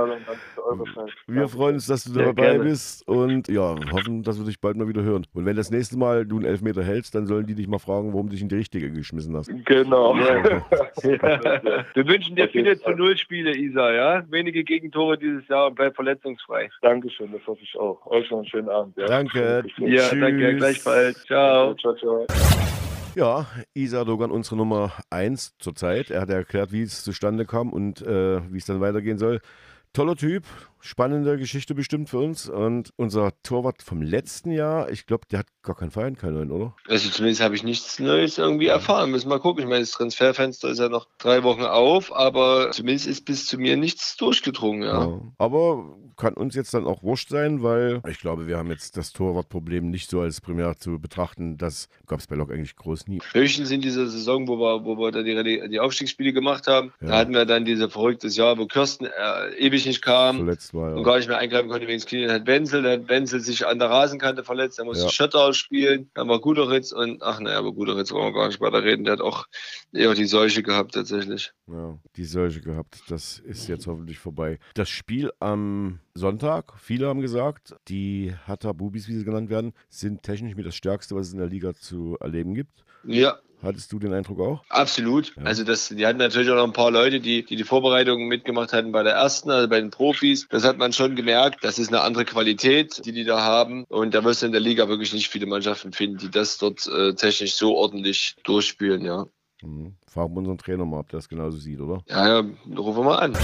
Wir 1.28 1.48
freuen 1.48 1.76
uns, 1.76 1.86
dass 1.86 2.04
du 2.04 2.14
dabei 2.14 2.54
gerne. 2.54 2.64
bist 2.64 3.08
und 3.08 3.48
ja, 3.48 3.76
hoffen, 3.92 4.24
dass 4.24 4.40
wir 4.40 4.46
dich 4.46 4.60
bald 4.60 4.76
mal 4.76 4.88
wieder 4.88 5.04
hören. 5.04 5.28
Und 5.36 5.46
wenn 5.46 5.56
das 5.56 5.70
nächste 5.70 6.00
Mal 6.00 6.26
du 6.26 6.38
einen 6.38 6.46
Elfmeter 6.46 6.84
hältst, 6.84 7.14
dann 7.14 7.28
sollen 7.28 7.46
die 7.46 7.54
dich 7.54 7.68
mal 7.68 7.78
fragen, 7.78 8.12
warum 8.12 8.26
du 8.26 8.32
dich 8.32 8.42
in 8.42 8.50
die 8.50 8.56
richtige 8.56 8.92
geschmissen 8.92 9.38
hast. 9.38 9.52
Genau. 9.66 10.16
Ja. 10.18 10.44
wir 11.94 12.08
wünschen 12.08 12.36
dir 12.36 12.50
viele 12.50 12.76
zu 12.80 12.90
Null 12.90 13.18
Spiele, 13.18 13.56
Isa, 13.56 13.94
ja? 13.94 14.24
Wenige 14.32 14.64
Gegentore 14.64 15.20
dieses 15.20 15.48
Jahr 15.48 15.68
und 15.68 15.76
bleib 15.76 15.94
verletzungsfrei. 15.94 16.72
Dankeschön, 16.82 17.34
das 17.34 17.46
hoffe 17.46 17.62
ich 17.62 17.78
auch. 17.78 18.04
Euch 18.08 18.32
noch 18.32 18.40
einen 18.40 18.48
schönen 18.48 18.70
Abend. 18.70 18.98
Ja. 18.98 19.06
Danke. 19.06 19.64
Ja, 19.78 20.10
Tschüss. 20.10 20.20
danke, 20.20 20.56
gleichfalls. 20.56 21.24
Ciao. 21.26 21.76
Ciao, 21.76 21.94
ciao. 21.94 22.26
Ja, 23.16 23.48
Isa 23.74 24.04
Dogan, 24.04 24.30
unsere 24.30 24.58
Nummer 24.58 24.92
1 25.10 25.54
zurzeit. 25.60 26.12
Er 26.12 26.20
hat 26.20 26.30
erklärt, 26.30 26.74
wie 26.74 26.82
es 26.82 27.02
zustande 27.02 27.46
kam 27.46 27.72
und 27.72 28.02
äh, 28.02 28.42
wie 28.52 28.58
es 28.58 28.66
dann 28.66 28.82
weitergehen 28.82 29.18
soll. 29.18 29.40
Toller 29.94 30.18
Typ, 30.18 30.44
spannende 30.86 31.38
Geschichte 31.38 31.76
bestimmt 31.76 32.10
für 32.10 32.20
uns. 32.20 32.48
Und 32.48 32.92
unser 32.96 33.34
Torwart 33.44 33.82
vom 33.82 34.02
letzten 34.02 34.52
Jahr, 34.52 34.90
ich 34.92 35.06
glaube, 35.06 35.26
der 35.30 35.40
hat 35.40 35.48
gar 35.64 35.76
keinen 35.76 35.92
Verein, 35.92 36.16
keinen 36.16 36.36
neuen, 36.36 36.52
oder? 36.52 36.76
Also 36.88 37.10
zumindest 37.10 37.42
habe 37.42 37.56
ich 37.56 37.64
nichts 37.64 38.00
Neues 38.00 38.38
irgendwie 38.38 38.68
erfahren. 38.68 39.12
Müssen 39.12 39.30
wir 39.30 39.36
mal 39.36 39.42
gucken. 39.42 39.64
Ich 39.64 39.70
meine, 39.70 39.82
das 39.82 39.92
Transferfenster 39.92 40.70
ist 40.70 40.80
ja 40.80 40.90
noch 40.90 41.08
drei 41.18 41.44
Wochen 41.44 41.64
auf, 41.64 42.16
aber 42.16 42.72
zumindest 42.72 43.08
ist 43.08 43.26
bis 43.26 43.48
zu 43.48 43.58
mir 43.58 43.76
nichts 43.78 44.16
durchgedrungen, 44.18 44.84
ja. 44.84 45.08
ja. 45.08 45.22
Aber 45.38 45.98
kann 46.18 46.34
uns 46.36 46.56
jetzt 46.56 46.74
dann 46.74 46.86
auch 46.86 47.04
wurscht 47.04 47.30
sein, 47.30 47.64
weil 47.64 48.02
ich 48.08 48.20
glaube, 48.20 48.48
wir 48.48 48.58
haben 48.58 48.70
jetzt 48.70 48.96
das 48.96 49.12
Torwartproblem 49.12 49.90
nicht 49.90 50.10
so 50.10 50.22
als 50.22 50.40
primär 50.40 50.78
zu 50.78 51.00
betrachten. 51.00 51.58
Das 51.58 51.90
gab 52.08 52.20
es 52.20 52.28
bei 52.28 52.36
Lok 52.36 52.52
eigentlich 52.52 52.76
groß 52.76 53.08
nie. 53.08 53.20
Höchstens 53.34 53.72
in 53.72 53.82
dieser 53.82 54.08
Saison, 54.08 54.48
wo 54.48 54.58
wir, 54.58 54.86
wo 54.86 54.98
wir 54.98 55.12
dann 55.12 55.26
die, 55.26 55.68
die 55.70 55.80
Aufstiegsspiele 55.80 56.32
gemacht 56.32 56.68
haben, 56.68 56.94
ja. 57.02 57.08
da 57.08 57.18
hatten 57.18 57.34
wir 57.34 57.46
dann 57.46 57.66
dieses 57.66 57.92
verrücktes 57.92 58.38
Jahr, 58.38 58.58
wo 58.58 58.66
Kirsten 58.66 59.06
äh, 59.06 59.56
ewig 59.58 59.86
nicht 59.86 60.02
kam 60.02 60.38
Verletzt 60.38 60.74
war, 60.76 60.92
ja. 60.92 60.96
und 60.96 61.04
gar 61.04 61.18
nicht 61.18 61.28
mehr 61.28 61.38
eingreifen 61.38 61.70
konnte 61.70 61.88
wegen 61.88 61.98
des 61.98 62.06
Knie. 62.06 62.26
Dann 62.26 62.36
hat 62.36 62.48
Wenzel, 62.48 62.84
dann 62.84 63.02
hat 63.02 63.10
Wenzel 63.10 63.40
sich 63.40 63.66
an 63.66 63.80
der 63.80 63.90
Rasenkante 63.90 64.44
verletzt, 64.44 64.80
dann 64.80 64.86
musste 64.86 65.06
ja. 65.06 65.10
Schötter 65.10 65.54
spielen, 65.54 66.10
dann 66.14 66.28
war 66.28 66.40
Guderitz 66.40 66.92
und 66.92 67.22
ach 67.24 67.40
naja, 67.40 67.58
aber 67.58 67.74
Guderitz 67.74 68.12
wollen 68.12 68.34
wir 68.34 68.40
gar 68.40 68.48
nicht 68.48 68.62
weiter 68.62 68.84
reden. 68.84 69.06
Der 69.06 69.14
hat 69.14 69.22
auch 69.22 69.46
eher 69.94 70.14
die 70.14 70.26
Seuche 70.26 70.64
gehabt 70.64 70.94
tatsächlich. 70.94 71.54
Ja, 71.68 71.98
die 72.16 72.26
Seuche 72.26 72.62
gehabt. 72.62 73.02
Das 73.10 73.40
ist 73.40 73.68
jetzt 73.68 73.88
hoffentlich 73.88 74.20
vorbei. 74.20 74.60
Das 74.74 74.90
Spiel 74.90 75.32
am 75.40 76.00
Sonntag, 76.14 76.74
viele 76.80 77.08
haben 77.08 77.22
gesagt, 77.22 77.76
die 77.88 78.34
Hatta 78.46 78.72
Bubis, 78.74 79.08
wie 79.08 79.14
sie 79.14 79.26
genannt 79.26 79.50
werden, 79.50 79.74
sind 79.90 80.24
technisch 80.24 80.56
mit 80.56 80.66
das 80.66 80.76
Stärkste, 80.76 81.16
was 81.16 81.28
es 81.28 81.34
in 81.34 81.40
der 81.40 81.48
Liga 81.48 81.74
zu 81.74 82.18
erleben 82.20 82.54
gibt. 82.54 82.84
Ja, 83.04 83.38
Hattest 83.66 83.92
du 83.92 83.98
den 83.98 84.14
Eindruck 84.14 84.40
auch? 84.40 84.64
Absolut. 84.70 85.36
Ja. 85.36 85.44
Also 85.44 85.64
das, 85.64 85.90
die 85.90 86.06
hatten 86.06 86.20
natürlich 86.20 86.52
auch 86.52 86.56
noch 86.56 86.66
ein 86.66 86.74
paar 86.74 86.92
Leute, 86.92 87.20
die, 87.20 87.44
die 87.44 87.56
die 87.56 87.64
Vorbereitungen 87.64 88.28
mitgemacht 88.28 88.74
hatten 88.74 88.92
bei 88.92 89.02
der 89.02 89.14
ersten, 89.14 89.50
also 89.50 89.68
bei 89.68 89.80
den 89.80 89.90
Profis. 89.90 90.48
Das 90.50 90.64
hat 90.64 90.78
man 90.78 90.94
schon 90.94 91.16
gemerkt. 91.16 91.64
Das 91.64 91.80
ist 91.80 91.88
eine 91.88 92.02
andere 92.02 92.26
Qualität, 92.26 93.02
die 93.06 93.12
die 93.12 93.24
da 93.24 93.42
haben. 93.42 93.86
Und 93.86 94.14
da 94.14 94.24
wirst 94.24 94.44
du 94.44 94.46
in 94.46 94.52
der 94.52 94.62
Liga 94.62 94.88
wirklich 94.88 95.14
nicht 95.14 95.30
viele 95.30 95.48
Mannschaften 95.48 95.94
finden, 95.94 96.20
die 96.20 96.30
das 96.30 96.60
dort 96.60 96.88
äh, 96.88 97.16
technisch 97.16 97.56
so 97.56 97.76
ordentlich 97.76 98.36
durchspielen, 98.44 99.04
ja. 99.04 99.26
Mhm. 99.64 99.96
Fragen 100.08 100.34
wir 100.34 100.40
unseren 100.40 100.58
Trainer 100.60 100.86
mal, 100.86 101.00
ob 101.00 101.10
der 101.10 101.18
das 101.18 101.30
genauso 101.30 101.58
sieht, 101.58 101.80
oder? 101.80 102.04
Ja, 102.08 102.28
ja, 102.28 102.46
rufen 102.78 103.00
wir 103.00 103.04
mal 103.04 103.18
an. 103.18 103.38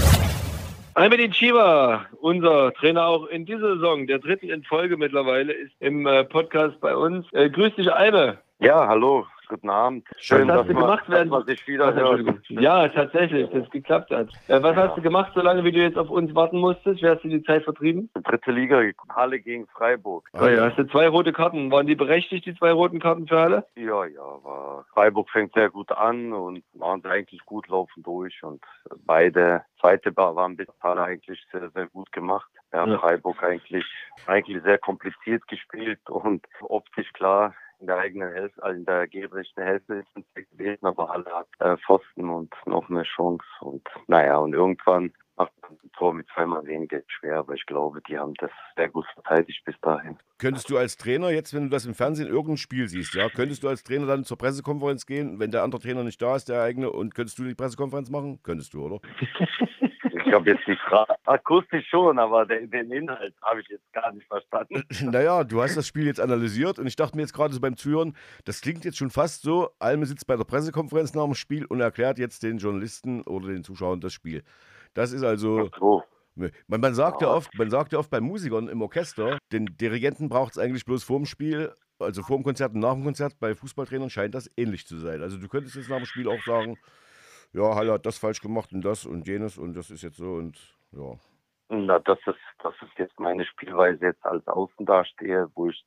Almedin 0.94 1.32
Chiba, 1.32 2.06
unser 2.20 2.72
Trainer 2.74 3.06
auch 3.06 3.26
in 3.26 3.46
dieser 3.46 3.74
Saison, 3.74 4.06
der 4.06 4.18
dritten 4.18 4.50
in 4.50 4.62
Folge 4.62 4.96
mittlerweile, 4.96 5.52
ist 5.52 5.72
im 5.80 6.06
äh, 6.06 6.22
Podcast 6.24 6.78
bei 6.80 6.94
uns. 6.94 7.26
Äh, 7.32 7.50
grüß 7.50 7.74
dich, 7.76 7.90
Alme. 7.90 8.38
Ja, 8.60 8.86
hallo 8.86 9.26
guten 9.52 9.70
Abend. 9.70 10.08
Schön, 10.16 10.48
was 10.48 10.58
dass, 10.58 10.66
du 10.66 10.74
gemacht 10.74 11.08
man, 11.08 11.30
dass 11.30 11.44
sich 11.44 11.66
wieder 11.68 11.94
hört. 11.94 12.24
Ja, 12.48 12.88
tatsächlich, 12.88 13.50
dass 13.50 13.64
es 13.64 13.70
geklappt 13.70 14.10
hat. 14.10 14.28
Äh, 14.48 14.62
was 14.62 14.76
ja. 14.76 14.88
hast 14.88 14.96
du 14.96 15.02
gemacht, 15.02 15.32
solange 15.34 15.62
wie 15.62 15.72
du 15.72 15.78
jetzt 15.78 15.98
auf 15.98 16.08
uns 16.08 16.34
warten 16.34 16.58
musstest? 16.58 17.02
Wie 17.02 17.08
hast 17.08 17.22
du 17.22 17.28
die 17.28 17.42
Zeit 17.42 17.64
vertrieben? 17.64 18.08
Dritte 18.24 18.50
Liga, 18.50 18.82
Halle 19.10 19.40
gegen 19.40 19.66
Freiburg. 19.66 20.26
Oh, 20.32 20.46
ja. 20.46 20.70
Hast 20.70 20.78
du 20.78 20.86
zwei 20.88 21.06
rote 21.08 21.32
Karten? 21.34 21.70
Waren 21.70 21.86
die 21.86 21.94
berechtigt, 21.94 22.46
die 22.46 22.54
zwei 22.54 22.72
roten 22.72 22.98
Karten 22.98 23.26
für 23.28 23.40
Halle? 23.40 23.66
Ja, 23.76 24.06
ja. 24.06 24.22
War, 24.42 24.86
Freiburg 24.94 25.28
fängt 25.28 25.52
sehr 25.52 25.68
gut 25.68 25.92
an 25.92 26.32
und 26.32 26.64
waren 26.72 27.04
eigentlich 27.04 27.44
gut 27.44 27.68
laufen 27.68 28.02
durch 28.02 28.42
und 28.42 28.62
beide 29.04 29.62
zweite 29.80 30.16
waren 30.16 30.56
bis 30.56 30.68
Halle 30.82 31.02
eigentlich 31.02 31.44
sehr, 31.52 31.68
sehr 31.70 31.88
gut 31.88 32.10
gemacht. 32.12 32.48
Ja, 32.72 32.86
ja. 32.86 32.98
Freiburg 32.98 33.42
eigentlich, 33.42 33.84
eigentlich 34.26 34.62
sehr 34.62 34.78
kompliziert 34.78 35.46
gespielt 35.46 36.00
und 36.08 36.46
optisch 36.62 37.12
klar 37.12 37.54
in 37.82 37.88
der 37.88 37.98
eigenen 37.98 38.32
Hälfte, 38.32 38.62
also 38.62 38.78
in 38.78 38.84
der 38.86 39.08
gegnerischen 39.08 39.62
Hälfte 39.62 39.94
ist 39.96 40.08
es 40.14 40.50
gewesen, 40.50 40.86
aber 40.86 41.10
alle 41.10 41.26
hat 41.26 41.48
äh, 41.58 41.76
Pfosten 41.78 42.30
und 42.30 42.54
noch 42.64 42.88
eine 42.88 43.02
Chance. 43.02 43.44
Und 43.60 43.86
naja, 44.06 44.38
und 44.38 44.54
irgendwann 44.54 45.12
macht 45.36 45.52
man 45.62 45.72
ein 45.72 45.90
Tor 45.98 46.14
mit 46.14 46.28
zweimal 46.32 46.64
weniger 46.64 47.00
schwer, 47.08 47.38
aber 47.38 47.54
ich 47.54 47.66
glaube, 47.66 48.00
die 48.08 48.16
haben 48.16 48.34
das 48.34 48.52
sehr 48.76 48.88
gut 48.88 49.04
verteidigt 49.14 49.64
bis 49.64 49.74
dahin. 49.80 50.16
Könntest 50.38 50.70
du 50.70 50.78
als 50.78 50.96
Trainer 50.96 51.30
jetzt, 51.30 51.54
wenn 51.54 51.64
du 51.64 51.70
das 51.70 51.84
im 51.84 51.94
Fernsehen 51.94 52.28
irgendein 52.28 52.56
Spiel 52.56 52.88
siehst, 52.88 53.14
ja, 53.14 53.28
könntest 53.28 53.64
du 53.64 53.68
als 53.68 53.82
Trainer 53.82 54.06
dann 54.06 54.24
zur 54.24 54.38
Pressekonferenz 54.38 55.04
gehen, 55.04 55.40
wenn 55.40 55.50
der 55.50 55.64
andere 55.64 55.80
Trainer 55.80 56.04
nicht 56.04 56.22
da 56.22 56.36
ist, 56.36 56.48
der 56.48 56.62
eigene, 56.62 56.90
und 56.90 57.14
könntest 57.16 57.38
du 57.38 57.44
die 57.44 57.54
Pressekonferenz 57.54 58.10
machen? 58.10 58.40
Könntest 58.44 58.74
du, 58.74 58.84
oder? 58.84 59.00
Ich 60.32 60.34
habe 60.34 60.48
jetzt 60.48 60.66
die 60.66 60.76
Frage 60.88 61.14
akustisch 61.26 61.86
schon, 61.90 62.18
aber 62.18 62.46
den, 62.46 62.70
den 62.70 62.90
Inhalt 62.90 63.34
habe 63.42 63.60
ich 63.60 63.68
jetzt 63.68 63.92
gar 63.92 64.10
nicht 64.12 64.26
verstanden. 64.26 64.82
Naja, 65.02 65.44
du 65.44 65.60
hast 65.60 65.76
das 65.76 65.86
Spiel 65.86 66.06
jetzt 66.06 66.20
analysiert 66.20 66.78
und 66.78 66.86
ich 66.86 66.96
dachte 66.96 67.16
mir 67.16 67.22
jetzt 67.22 67.34
gerade 67.34 67.52
so 67.52 67.60
beim 67.60 67.76
Zuhören, 67.76 68.16
das 68.46 68.62
klingt 68.62 68.86
jetzt 68.86 68.96
schon 68.96 69.10
fast 69.10 69.42
so, 69.42 69.68
Alme 69.78 70.06
sitzt 70.06 70.26
bei 70.26 70.36
der 70.36 70.44
Pressekonferenz 70.44 71.12
nach 71.12 71.24
dem 71.24 71.34
Spiel 71.34 71.66
und 71.66 71.82
erklärt 71.82 72.18
jetzt 72.18 72.42
den 72.42 72.56
Journalisten 72.56 73.20
oder 73.22 73.48
den 73.48 73.62
Zuschauern 73.62 74.00
das 74.00 74.14
Spiel. 74.14 74.42
Das 74.94 75.12
ist 75.12 75.22
also. 75.22 75.68
So. 75.78 76.02
Man, 76.34 76.80
man, 76.80 76.94
sagt 76.94 77.20
ja 77.20 77.28
oft, 77.28 77.54
man 77.58 77.68
sagt 77.68 77.92
ja 77.92 77.98
oft 77.98 78.08
bei 78.08 78.22
Musikern 78.22 78.68
im 78.68 78.80
Orchester, 78.80 79.36
den 79.52 79.66
Dirigenten 79.66 80.30
braucht 80.30 80.52
es 80.52 80.58
eigentlich 80.58 80.86
bloß 80.86 81.04
vorm 81.04 81.26
Spiel, 81.26 81.74
also 81.98 82.22
vor 82.22 82.38
dem 82.38 82.42
Konzert 82.42 82.72
und 82.72 82.80
nach 82.80 82.94
dem 82.94 83.04
Konzert. 83.04 83.38
Bei 83.38 83.54
Fußballtrainern 83.54 84.08
scheint 84.08 84.34
das 84.34 84.50
ähnlich 84.56 84.86
zu 84.86 84.96
sein. 84.96 85.20
Also 85.20 85.36
du 85.36 85.46
könntest 85.48 85.76
jetzt 85.76 85.90
nach 85.90 85.98
dem 85.98 86.06
Spiel 86.06 86.28
auch 86.28 86.42
sagen, 86.46 86.78
ja, 87.52 87.74
Halle 87.74 87.92
hat 87.92 88.06
das 88.06 88.18
falsch 88.18 88.40
gemacht 88.40 88.72
und 88.72 88.82
das 88.82 89.04
und 89.04 89.26
jenes 89.26 89.58
und 89.58 89.74
das 89.74 89.90
ist 89.90 90.02
jetzt 90.02 90.16
so 90.16 90.34
und 90.34 90.58
ja. 90.92 91.18
Na, 91.74 91.98
das 92.00 92.18
ist, 92.26 92.38
das 92.62 92.74
ist 92.82 92.98
jetzt 92.98 93.18
meine 93.18 93.46
Spielweise 93.46 94.04
jetzt 94.04 94.24
als 94.26 94.46
Außendarsteher, 94.46 95.48
wo 95.54 95.70
ich 95.70 95.84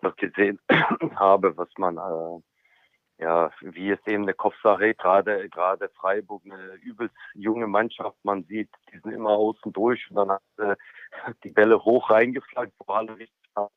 das 0.00 0.16
gesehen 0.16 0.58
habe, 1.16 1.54
was 1.56 1.68
man, 1.76 1.98
äh, 1.98 3.22
ja, 3.22 3.50
wie 3.60 3.90
es 3.90 3.98
eben 4.06 4.22
eine 4.22 4.32
Kopfsache, 4.32 4.94
gerade, 4.94 5.48
gerade 5.50 5.90
Freiburg, 5.90 6.42
eine 6.46 6.74
übelst 6.76 7.14
junge 7.34 7.66
Mannschaft, 7.66 8.16
man 8.22 8.44
sieht, 8.44 8.70
die 8.90 9.00
sind 9.00 9.12
immer 9.12 9.30
außen 9.30 9.70
durch 9.72 10.08
und 10.10 10.16
dann 10.16 10.30
hat 10.30 10.42
äh, 10.58 10.76
die 11.44 11.50
Bälle 11.50 11.84
hoch 11.84 12.08
reingeflaggt, 12.08 12.72
wo 12.78 12.94
Halle 12.94 13.18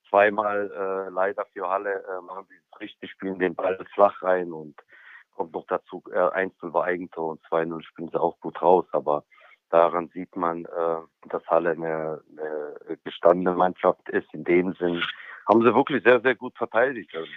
zweimal 0.10 0.72
äh, 0.72 1.10
leider 1.10 1.46
für 1.52 1.68
Halle 1.68 2.04
äh, 2.04 2.22
machen 2.22 2.46
sie 2.48 2.56
es 2.56 2.80
richtig, 2.80 3.12
spielen 3.12 3.40
den 3.40 3.56
Ball 3.56 3.78
flach 3.94 4.22
rein 4.22 4.54
und 4.54 4.76
kommt 5.36 5.54
noch 5.54 5.66
dazu, 5.68 6.04
äh, 6.12 6.18
1-0 6.18 6.74
war 6.74 6.86
Eigentor 6.86 7.32
und 7.32 7.42
2-0 7.46 7.84
spielen 7.84 8.10
sie 8.10 8.20
auch 8.20 8.40
gut 8.40 8.62
raus, 8.62 8.86
aber 8.92 9.24
daran 9.70 10.10
sieht 10.10 10.36
man, 10.36 10.66
äh, 10.66 11.30
dass 11.30 11.46
Halle 11.48 11.72
eine, 11.72 12.22
eine 12.32 12.98
gestandene 13.04 13.56
Mannschaft 13.56 14.08
ist. 14.10 14.34
In 14.34 14.44
dem 14.44 14.74
Sinn 14.74 15.04
haben 15.48 15.62
sie 15.62 15.74
wirklich 15.74 16.04
sehr, 16.04 16.22
sehr 16.22 16.36
gut 16.36 16.56
verteidigt. 16.58 17.16
Also, 17.16 17.30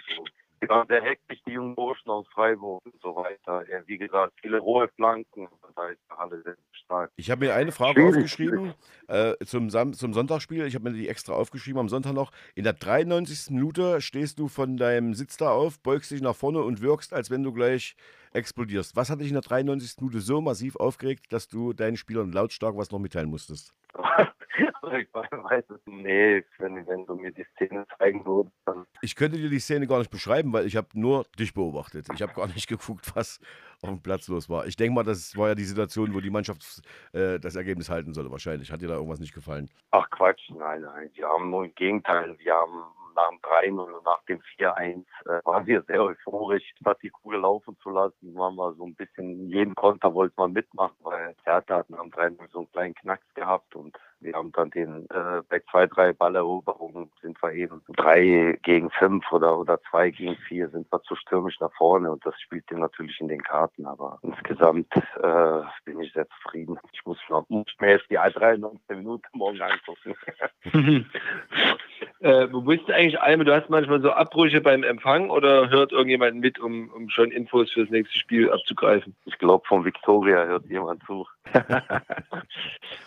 waren 0.69 0.87
sehr 0.87 1.01
hektisch, 1.01 1.39
die 1.45 1.51
jungen 1.51 1.75
Burschen 1.75 2.09
aus 2.09 2.27
Freiburg 2.33 2.85
und 2.85 3.01
so 3.01 3.15
weiter. 3.15 3.67
Ja, 3.69 3.79
wie 3.85 3.97
gesagt, 3.97 4.33
viele 4.41 4.61
hohe 4.61 4.87
Flanken. 4.89 5.47
Das 5.61 5.75
heißt, 5.75 5.99
alle 6.09 6.41
sehr 6.41 6.55
stark. 6.71 7.11
Ich 7.15 7.31
habe 7.31 7.45
mir 7.45 7.53
eine 7.53 7.71
Frage 7.71 8.01
Schwierig. 8.01 8.15
aufgeschrieben 8.15 8.73
äh, 9.07 9.33
zum, 9.45 9.69
zum 9.69 10.13
Sonntagsspiel. 10.13 10.65
Ich 10.65 10.75
habe 10.75 10.89
mir 10.89 10.95
die 10.95 11.09
extra 11.09 11.33
aufgeschrieben 11.33 11.79
am 11.79 11.89
Sonntag 11.89 12.13
noch. 12.13 12.31
In 12.55 12.63
der 12.63 12.73
93. 12.73 13.51
Minute 13.51 14.01
stehst 14.01 14.39
du 14.39 14.47
von 14.47 14.77
deinem 14.77 15.13
Sitz 15.13 15.37
da 15.37 15.51
auf, 15.51 15.79
beugst 15.81 16.11
dich 16.11 16.21
nach 16.21 16.35
vorne 16.35 16.61
und 16.61 16.81
wirkst, 16.81 17.13
als 17.13 17.29
wenn 17.29 17.43
du 17.43 17.53
gleich 17.53 17.95
explodierst. 18.33 18.95
Was 18.95 19.09
hat 19.09 19.21
dich 19.21 19.29
in 19.29 19.33
der 19.33 19.41
93. 19.41 20.01
Minute 20.01 20.21
so 20.21 20.41
massiv 20.41 20.75
aufgeregt, 20.75 21.31
dass 21.31 21.47
du 21.47 21.73
deinen 21.73 21.97
Spielern 21.97 22.31
lautstark 22.31 22.77
was 22.77 22.91
noch 22.91 22.99
mitteilen 22.99 23.29
musstest? 23.29 23.73
ich 24.99 25.13
weiß 25.13 25.69
es 25.69 25.81
Nee, 25.85 26.43
wenn, 26.57 26.85
wenn 26.87 27.05
du 27.05 27.15
mir 27.15 27.31
die 27.31 27.45
Szene 27.55 27.85
zeigen 27.97 28.25
würdest, 28.25 28.55
dann. 28.65 28.85
Ich 29.01 29.15
könnte 29.15 29.37
dir 29.37 29.49
die 29.49 29.59
Szene 29.59 29.87
gar 29.87 29.99
nicht 29.99 30.11
beschreiben, 30.11 30.53
weil 30.53 30.65
ich 30.65 30.75
habe 30.75 30.87
nur 30.93 31.25
dich 31.37 31.53
beobachtet. 31.53 32.07
Ich 32.13 32.21
habe 32.21 32.33
gar 32.33 32.47
nicht 32.47 32.67
geguckt, 32.67 33.11
was 33.15 33.39
auf 33.81 33.89
dem 33.89 34.01
Platz 34.01 34.27
los 34.27 34.49
war. 34.49 34.65
Ich 34.67 34.75
denke 34.75 34.93
mal, 34.93 35.03
das 35.03 35.35
war 35.37 35.49
ja 35.49 35.55
die 35.55 35.63
Situation, 35.63 36.13
wo 36.13 36.19
die 36.19 36.29
Mannschaft 36.29 36.81
äh, 37.13 37.39
das 37.39 37.55
Ergebnis 37.55 37.89
halten 37.89 38.13
sollte, 38.13 38.31
wahrscheinlich. 38.31 38.71
Hat 38.71 38.81
dir 38.81 38.87
da 38.87 38.95
irgendwas 38.95 39.19
nicht 39.19 39.33
gefallen? 39.33 39.69
Ach 39.91 40.09
Quatsch, 40.09 40.49
nein, 40.51 40.81
nein. 40.81 41.09
Wir 41.13 41.27
haben 41.27 41.49
nur 41.49 41.65
im 41.65 41.75
Gegenteil. 41.75 42.37
Wir 42.39 42.53
haben 42.53 42.83
nach 43.15 43.29
dem 43.29 43.39
3 43.41 43.71
und 43.71 44.03
nach 44.03 44.23
dem 44.25 44.39
4-1 44.57 45.05
äh, 45.25 45.41
waren 45.45 45.65
wir 45.65 45.81
sehr 45.83 46.03
euphorisch, 46.03 46.63
statt 46.79 46.99
die 47.01 47.09
Kugel 47.09 47.39
laufen 47.39 47.77
zu 47.81 47.89
lassen, 47.89 48.35
waren 48.35 48.55
wir 48.55 48.73
so 48.73 48.85
ein 48.85 48.95
bisschen, 48.95 49.47
jeden 49.49 49.73
Konter 49.75 50.13
wollte 50.13 50.35
man 50.37 50.51
mitmachen, 50.51 50.97
weil 51.01 51.35
Hertha 51.43 51.77
hat 51.77 51.89
nach 51.89 52.01
dem 52.01 52.11
3 52.11 52.31
so 52.51 52.59
einen 52.59 52.71
kleinen 52.71 52.95
Knacks 52.95 53.33
gehabt 53.33 53.75
und 53.75 53.97
wir 54.25 54.33
haben 54.33 54.51
dann 54.51 54.71
den 54.71 55.05
äh, 55.09 55.41
bei 55.47 55.61
zwei, 55.71 55.85
drei 55.87 56.11
Balleroberungen 56.13 57.11
sind 57.21 57.41
wir 57.41 57.53
eben 57.53 57.81
drei 57.95 58.57
gegen 58.63 58.89
fünf 58.89 59.31
oder, 59.31 59.57
oder 59.57 59.79
zwei 59.89 60.09
gegen 60.09 60.35
vier 60.47 60.69
sind 60.69 60.91
wir 60.91 61.01
zu 61.03 61.15
stürmisch 61.15 61.59
nach 61.59 61.71
vorne 61.73 62.11
und 62.11 62.25
das 62.25 62.39
spielt 62.41 62.69
dir 62.69 62.77
natürlich 62.77 63.19
in 63.21 63.27
den 63.27 63.43
Karten. 63.43 63.85
Aber 63.85 64.19
insgesamt 64.23 64.93
äh, 64.95 65.61
bin 65.85 66.01
ich 66.01 66.11
sehr 66.13 66.27
zufrieden. 66.29 66.77
Ich 66.91 67.05
muss, 67.05 67.17
noch, 67.29 67.47
muss 67.49 67.67
mir 67.79 67.91
jetzt 67.91 68.09
die 68.09 68.15
93 68.15 68.79
Minuten 68.89 69.25
morgen 69.33 69.61
angucken. 69.61 70.15
äh, 72.19 72.47
wo 72.51 72.61
bist 72.61 72.87
du 72.87 72.93
eigentlich, 72.93 73.19
Alme? 73.19 73.45
Du 73.45 73.53
hast 73.53 73.69
manchmal 73.69 74.01
so 74.01 74.11
Abbrüche 74.11 74.61
beim 74.61 74.83
Empfang 74.83 75.29
oder 75.29 75.69
hört 75.69 75.91
irgendjemand 75.91 76.37
mit, 76.37 76.59
um, 76.59 76.89
um 76.89 77.09
schon 77.09 77.31
Infos 77.31 77.71
fürs 77.71 77.89
nächste 77.89 78.17
Spiel 78.17 78.51
abzugreifen? 78.51 79.15
Ich 79.25 79.37
glaube, 79.37 79.65
von 79.67 79.85
Victoria 79.85 80.45
hört 80.45 80.65
jemand 80.65 81.03
zu. 81.05 81.27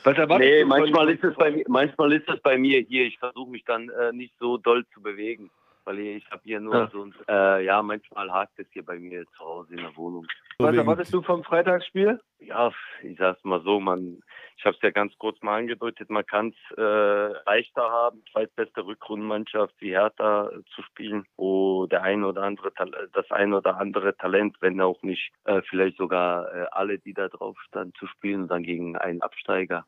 Was 0.05 0.17
erwartest 0.17 0.51
nee, 0.51 0.65
manchmal 0.65 1.08
ist, 1.09 1.25
es 1.25 1.35
bei 1.37 1.65
manchmal 1.69 2.13
ist 2.13 2.29
es 2.29 2.41
bei 2.41 2.59
mir 2.59 2.81
hier. 2.81 3.05
Ich 3.05 3.19
versuche 3.19 3.51
mich 3.51 3.65
dann 3.65 3.89
äh, 3.89 4.13
nicht 4.13 4.35
so 4.39 4.57
doll 4.57 4.87
zu 4.95 5.03
bewegen 5.03 5.51
weil 5.89 6.01
ich 6.01 6.31
habe 6.31 6.43
hier 6.45 6.61
nur 6.61 6.75
ja. 6.75 6.91
so 6.93 7.03
ein, 7.03 7.15
äh, 7.29 7.65
ja, 7.65 7.83
manchmal 7.83 8.31
hakt 8.31 8.59
es 8.59 8.67
hier 8.73 8.85
bei 8.85 8.99
mir 8.99 9.25
zu 9.39 9.39
Hause 9.39 9.75
in 9.75 9.81
der 9.81 9.97
Wohnung. 9.97 10.27
Was 10.59 10.77
erwartest 10.77 11.15
du 11.15 11.23
vom 11.23 11.43
Freitagsspiel? 11.43 12.21
Ja, 12.41 12.71
ich 13.03 13.17
sag's 13.17 13.43
mal 13.43 13.63
so, 13.63 13.81
man, 13.81 14.23
ich 14.59 14.67
habe 14.67 14.77
es 14.77 14.83
ja 14.83 14.91
ganz 14.91 15.17
kurz 15.17 15.41
mal 15.41 15.57
angedeutet, 15.57 16.11
man 16.11 16.27
kann 16.27 16.49
es 16.49 16.77
äh, 16.77 17.33
leichter 17.47 17.91
haben, 17.91 18.23
zweitbeste 18.33 18.85
Rückrundenmannschaft 18.85 19.75
wie 19.79 19.93
Hertha 19.93 20.49
äh, 20.49 20.63
zu 20.75 20.83
spielen, 20.83 21.25
wo 21.39 21.87
der 21.87 22.03
ein 22.03 22.23
oder 22.23 22.43
andere 22.43 22.71
das 23.15 23.31
ein 23.31 23.55
oder 23.55 23.79
andere 23.79 24.15
Talent, 24.15 24.59
wenn 24.61 24.83
auch 24.83 25.03
nicht 25.03 25.33
äh, 25.45 25.63
vielleicht 25.63 25.97
sogar 25.97 26.55
äh, 26.55 26.67
alle, 26.71 26.99
die 26.99 27.15
da 27.15 27.29
drauf 27.29 27.57
standen, 27.67 27.95
zu 27.95 28.07
spielen, 28.09 28.47
dann 28.47 28.63
gegen 28.63 28.99
einen 28.99 29.23
Absteiger. 29.23 29.87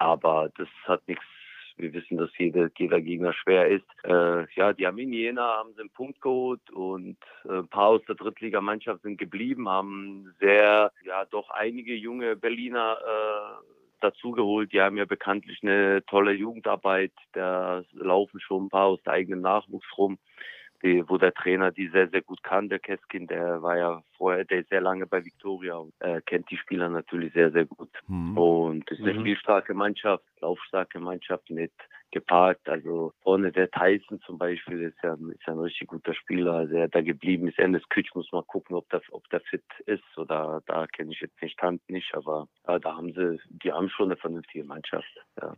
Aber 0.00 0.50
das 0.56 0.68
hat 0.86 1.06
nichts 1.06 1.24
wir 1.80 1.92
wissen, 1.94 2.18
dass 2.18 2.30
jeder, 2.38 2.70
jeder 2.76 3.00
Gegner 3.00 3.32
schwer 3.32 3.68
ist. 3.68 3.86
Äh, 4.04 4.46
ja, 4.54 4.72
die 4.72 4.86
haben 4.86 4.98
in 4.98 5.12
Jena 5.12 5.42
haben 5.42 5.72
sie 5.74 5.80
einen 5.80 5.90
Punkt 5.90 6.20
geholt 6.20 6.70
und 6.70 7.16
äh, 7.44 7.58
ein 7.58 7.68
paar 7.68 7.88
aus 7.88 8.02
der 8.06 8.16
Drittligamannschaft 8.16 9.02
sind 9.02 9.16
geblieben, 9.16 9.68
haben 9.68 10.34
sehr, 10.40 10.92
ja, 11.04 11.24
doch 11.24 11.50
einige 11.50 11.94
junge 11.94 12.36
Berliner 12.36 12.98
äh, 13.00 13.64
dazugeholt. 14.00 14.72
Die 14.72 14.80
haben 14.80 14.96
ja 14.96 15.04
bekanntlich 15.04 15.60
eine 15.62 16.04
tolle 16.06 16.32
Jugendarbeit. 16.32 17.12
Da 17.32 17.82
laufen 17.92 18.40
schon 18.40 18.66
ein 18.66 18.70
paar 18.70 18.86
aus 18.86 19.02
der 19.02 19.14
eigenen 19.14 19.40
Nachwuchs 19.40 19.88
rum. 19.96 20.18
Die, 20.82 21.04
wo 21.08 21.18
der 21.18 21.34
Trainer 21.34 21.70
die 21.70 21.88
sehr, 21.88 22.08
sehr 22.08 22.22
gut 22.22 22.42
kann, 22.42 22.68
der 22.68 22.78
Keskin, 22.78 23.26
der 23.26 23.62
war 23.62 23.76
ja 23.76 24.02
vorher, 24.16 24.44
der 24.44 24.60
ist 24.60 24.70
sehr 24.70 24.80
lange 24.80 25.06
bei 25.06 25.24
Victoria 25.24 25.76
und 25.76 25.92
äh, 26.00 26.20
kennt 26.22 26.50
die 26.50 26.56
Spieler 26.56 26.88
natürlich 26.88 27.32
sehr, 27.32 27.50
sehr 27.50 27.66
gut. 27.66 27.90
Mhm. 28.08 28.36
Und 28.36 28.90
ist 28.90 29.00
eine 29.00 29.14
mhm. 29.14 29.20
spielstarke 29.20 29.74
Mannschaft, 29.74 30.24
laufstarke 30.40 30.98
Mannschaft 31.00 31.50
mit 31.50 31.72
geparkt. 32.10 32.68
Also 32.68 33.12
vorne 33.22 33.52
der 33.52 33.70
Tyson 33.70 34.20
zum 34.22 34.38
Beispiel 34.38 34.82
ist 34.82 34.98
ja, 35.02 35.14
ist 35.14 35.46
ja 35.46 35.52
ein 35.52 35.60
richtig 35.60 35.88
guter 35.88 36.14
Spieler. 36.14 36.54
Also 36.54 36.74
er 36.74 36.88
da 36.88 37.00
geblieben 37.00 37.48
ist. 37.48 37.58
Endes 37.58 37.88
Kütsch 37.88 38.14
muss 38.14 38.32
mal 38.32 38.42
gucken, 38.42 38.76
ob 38.76 38.88
der, 38.90 39.00
ob 39.10 39.28
der 39.30 39.40
fit 39.40 39.64
ist 39.86 40.18
oder 40.18 40.62
da 40.66 40.86
kenne 40.86 41.12
ich 41.12 41.20
jetzt 41.20 41.40
nicht 41.40 41.60
Hand 41.62 41.82
nicht, 41.88 42.14
aber 42.14 42.48
ja, 42.66 42.78
da 42.78 42.96
haben 42.96 43.12
sie, 43.12 43.38
die 43.48 43.72
haben 43.72 43.88
schon 43.90 44.06
eine 44.06 44.16
vernünftige 44.16 44.64
Mannschaft. 44.64 45.12
Ja. 45.40 45.54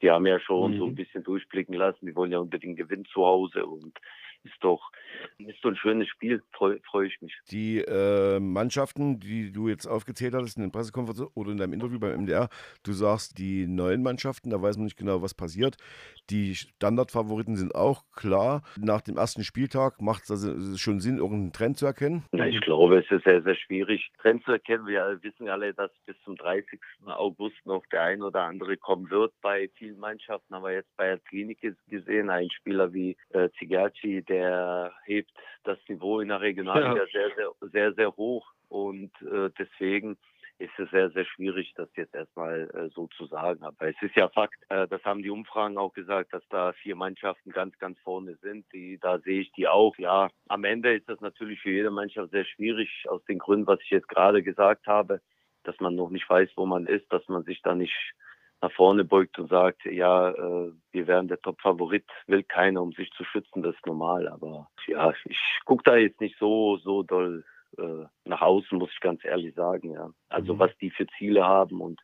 Die 0.00 0.10
haben 0.10 0.26
ja 0.26 0.40
schon 0.40 0.74
mhm. 0.74 0.78
so 0.78 0.86
ein 0.86 0.94
bisschen 0.94 1.22
durchblicken 1.22 1.74
lassen, 1.74 2.06
die 2.06 2.16
wollen 2.16 2.32
ja 2.32 2.38
unbedingt 2.38 2.76
gewinnen 2.76 3.04
zu 3.04 3.24
Hause 3.24 3.64
und 3.64 3.96
ist 4.44 4.54
doch, 4.60 4.90
ist 5.38 5.62
doch 5.62 5.70
ein 5.70 5.76
schönes 5.76 6.08
Spiel, 6.08 6.42
freue 6.52 6.80
freu 6.80 7.04
ich 7.04 7.20
mich. 7.20 7.32
Die 7.50 7.78
äh, 7.78 8.40
Mannschaften, 8.40 9.20
die 9.20 9.52
du 9.52 9.68
jetzt 9.68 9.86
aufgezählt 9.86 10.34
hattest 10.34 10.56
in 10.56 10.62
den 10.62 10.72
Pressekonferenzen 10.72 11.28
oder 11.34 11.52
in 11.52 11.58
deinem 11.58 11.72
Interview 11.72 11.98
beim 11.98 12.22
MDR, 12.22 12.48
du 12.84 12.92
sagst, 12.92 13.38
die 13.38 13.66
neuen 13.66 14.02
Mannschaften, 14.02 14.50
da 14.50 14.60
weiß 14.60 14.76
man 14.76 14.84
nicht 14.84 14.96
genau, 14.96 15.22
was 15.22 15.34
passiert. 15.34 15.76
Die 16.30 16.54
Standardfavoriten 16.54 17.56
sind 17.56 17.74
auch 17.74 18.04
klar. 18.14 18.62
Nach 18.78 19.00
dem 19.00 19.16
ersten 19.16 19.44
Spieltag 19.44 20.00
macht 20.00 20.24
es 20.24 20.30
also 20.30 20.76
schon 20.76 21.00
Sinn, 21.00 21.18
irgendeinen 21.18 21.52
Trend 21.52 21.78
zu 21.78 21.86
erkennen? 21.86 22.24
Ja, 22.32 22.46
ich 22.46 22.60
glaube, 22.60 22.98
es 22.98 23.10
ist 23.10 23.24
sehr, 23.24 23.42
sehr 23.42 23.56
schwierig, 23.56 24.10
Trend 24.20 24.44
zu 24.44 24.52
erkennen. 24.52 24.86
Wir 24.86 25.18
wissen 25.22 25.48
alle, 25.48 25.74
dass 25.74 25.90
bis 26.06 26.16
zum 26.24 26.36
30. 26.36 26.80
August 27.06 27.56
noch 27.64 27.84
der 27.92 28.02
ein 28.02 28.22
oder 28.22 28.42
andere 28.42 28.76
kommen 28.76 29.10
wird. 29.10 29.32
Bei 29.42 29.68
vielen 29.74 29.98
Mannschaften 29.98 30.54
haben 30.54 30.64
wir 30.64 30.72
jetzt 30.72 30.96
bei 30.96 31.06
der 31.08 31.18
Klinik 31.18 31.60
gesehen, 31.88 32.30
ein 32.30 32.50
Spieler 32.50 32.92
wie 32.92 33.16
äh, 33.30 33.48
Zigerci, 33.58 34.22
der 34.32 34.92
hebt 35.04 35.30
das 35.64 35.78
Niveau 35.88 36.20
in 36.20 36.28
der 36.28 36.40
Regionalliga 36.40 36.96
ja. 36.96 37.06
sehr, 37.12 37.30
sehr, 37.36 37.68
sehr, 37.70 37.92
sehr 37.92 38.16
hoch. 38.16 38.46
Und 38.68 39.12
äh, 39.22 39.50
deswegen 39.58 40.16
ist 40.58 40.78
es 40.78 40.90
sehr, 40.90 41.10
sehr 41.10 41.24
schwierig, 41.24 41.72
das 41.76 41.88
jetzt 41.96 42.14
erstmal 42.14 42.70
äh, 42.74 42.88
so 42.94 43.08
zu 43.08 43.26
sagen. 43.26 43.62
Aber 43.64 43.88
es 43.88 43.96
ist 44.00 44.16
ja 44.16 44.28
Fakt, 44.28 44.58
äh, 44.70 44.88
das 44.88 45.02
haben 45.04 45.22
die 45.22 45.30
Umfragen 45.30 45.76
auch 45.76 45.92
gesagt, 45.92 46.32
dass 46.32 46.42
da 46.48 46.72
vier 46.72 46.96
Mannschaften 46.96 47.50
ganz, 47.50 47.78
ganz 47.78 47.98
vorne 48.00 48.36
sind. 48.36 48.64
Die, 48.72 48.98
da 48.98 49.18
sehe 49.18 49.40
ich 49.40 49.52
die 49.52 49.68
auch. 49.68 49.96
Ja, 49.98 50.30
am 50.48 50.64
Ende 50.64 50.94
ist 50.94 51.08
das 51.08 51.20
natürlich 51.20 51.60
für 51.60 51.70
jede 51.70 51.90
Mannschaft 51.90 52.30
sehr 52.30 52.44
schwierig, 52.44 53.04
aus 53.08 53.24
den 53.24 53.38
Gründen, 53.38 53.66
was 53.66 53.80
ich 53.82 53.90
jetzt 53.90 54.08
gerade 54.08 54.42
gesagt 54.42 54.86
habe, 54.86 55.20
dass 55.64 55.78
man 55.80 55.94
noch 55.94 56.10
nicht 56.10 56.28
weiß, 56.28 56.50
wo 56.56 56.64
man 56.64 56.86
ist, 56.86 57.12
dass 57.12 57.26
man 57.28 57.44
sich 57.44 57.60
da 57.62 57.74
nicht 57.74 58.14
nach 58.62 58.72
vorne 58.72 59.04
beugt 59.04 59.38
und 59.38 59.50
sagt, 59.50 59.84
ja, 59.84 60.30
äh, 60.30 60.72
wir 60.92 61.06
wären 61.06 61.28
der 61.28 61.40
Top-Favorit, 61.40 62.04
will 62.28 62.44
keiner, 62.44 62.80
um 62.80 62.92
sich 62.92 63.10
zu 63.12 63.24
schützen, 63.24 63.62
das 63.62 63.74
ist 63.74 63.86
normal. 63.86 64.28
Aber 64.28 64.68
ja, 64.86 65.12
ich 65.24 65.38
gucke 65.64 65.82
da 65.84 65.96
jetzt 65.96 66.20
nicht 66.20 66.38
so, 66.38 66.78
so 66.78 67.02
doll 67.02 67.44
äh, 67.78 68.06
nach 68.24 68.42
außen, 68.42 68.78
muss 68.78 68.90
ich 68.92 69.00
ganz 69.00 69.24
ehrlich 69.24 69.54
sagen, 69.54 69.92
ja. 69.92 70.10
Also 70.28 70.54
mhm. 70.54 70.58
was 70.58 70.76
die 70.78 70.90
für 70.90 71.06
Ziele 71.18 71.44
haben. 71.44 71.80
Und 71.80 72.00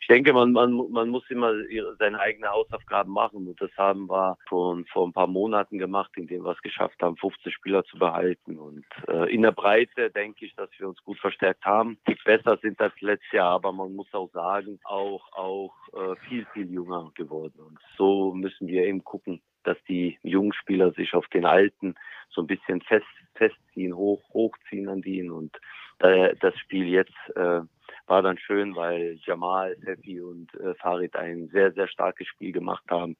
ich 0.00 0.06
denke, 0.06 0.32
man, 0.32 0.52
man, 0.52 0.72
man 0.90 1.08
muss 1.08 1.28
immer 1.30 1.52
seine 1.98 2.18
eigenen 2.20 2.50
Hausaufgaben 2.50 3.12
machen. 3.12 3.46
Und 3.48 3.60
das 3.60 3.70
haben 3.76 4.08
wir 4.08 4.36
schon 4.48 4.86
vor 4.86 5.06
ein 5.06 5.12
paar 5.12 5.26
Monaten 5.26 5.78
gemacht, 5.78 6.10
indem 6.16 6.44
wir 6.44 6.52
es 6.52 6.62
geschafft 6.62 7.00
haben, 7.02 7.16
50 7.16 7.52
Spieler 7.54 7.84
zu 7.84 7.98
behalten. 7.98 8.58
Und 8.58 8.84
äh, 9.08 9.32
in 9.32 9.42
der 9.42 9.52
Breite 9.52 10.10
denke 10.10 10.46
ich, 10.46 10.54
dass 10.56 10.70
wir 10.78 10.88
uns 10.88 11.02
gut 11.02 11.18
verstärkt 11.18 11.64
haben. 11.64 11.98
Die 12.08 12.16
besser 12.24 12.58
sind 12.62 12.80
als 12.80 12.98
letztes 13.00 13.32
Jahr, 13.32 13.52
aber 13.52 13.72
man 13.72 13.94
muss 13.94 14.12
auch 14.12 14.30
sagen, 14.32 14.78
auch, 14.84 15.32
auch 15.32 15.74
äh, 15.92 16.16
viel, 16.28 16.46
viel 16.52 16.70
jünger 16.70 17.10
geworden. 17.14 17.60
Und 17.60 17.78
so 17.96 18.32
müssen 18.34 18.66
wir 18.66 18.84
eben 18.84 19.04
gucken, 19.04 19.42
dass 19.64 19.76
die 19.88 20.18
jungen 20.22 20.52
Spieler 20.52 20.92
sich 20.92 21.14
auf 21.14 21.26
den 21.28 21.44
alten 21.44 21.94
so 22.30 22.42
ein 22.42 22.46
bisschen 22.46 22.80
fest, 22.82 23.06
festziehen, 23.34 23.94
hoch, 23.94 24.22
hochziehen 24.32 24.88
an 24.88 25.02
denen. 25.02 25.30
Und 25.30 25.56
äh, 25.98 26.34
das 26.40 26.56
Spiel 26.58 26.86
jetzt 26.86 27.14
äh, 27.34 27.60
war 28.06 28.22
dann 28.22 28.38
schön, 28.38 28.74
weil 28.76 29.18
Jamal, 29.24 29.76
Sefi 29.78 30.20
und 30.20 30.52
äh, 30.54 30.74
Farid 30.74 31.16
ein 31.16 31.48
sehr, 31.48 31.72
sehr 31.72 31.88
starkes 31.88 32.26
Spiel 32.28 32.52
gemacht 32.52 32.84
haben. 32.90 33.16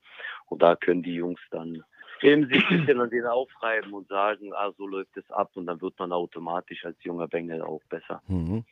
Und 0.47 0.63
da 0.63 0.77
können 0.77 1.03
die 1.03 1.15
Jungs 1.15 1.41
dann 1.51 1.85
eben 2.23 2.49
sich 2.49 2.63
ein 2.69 2.81
bisschen 2.81 3.01
an 3.01 3.11
denen 3.11 3.27
aufreiben 3.27 3.93
und 3.93 4.09
sagen, 4.09 4.53
ah, 4.55 4.71
so 4.77 4.87
läuft 4.87 5.17
es 5.17 5.31
ab 5.31 5.51
und 5.55 5.67
dann 5.67 5.81
wird 5.81 5.99
man 5.99 6.13
automatisch 6.13 6.85
als 6.85 6.97
junger 7.03 7.29
Bengel 7.29 7.63
auch 7.63 7.83
besser. 7.89 8.23
Mhm. 8.29 8.65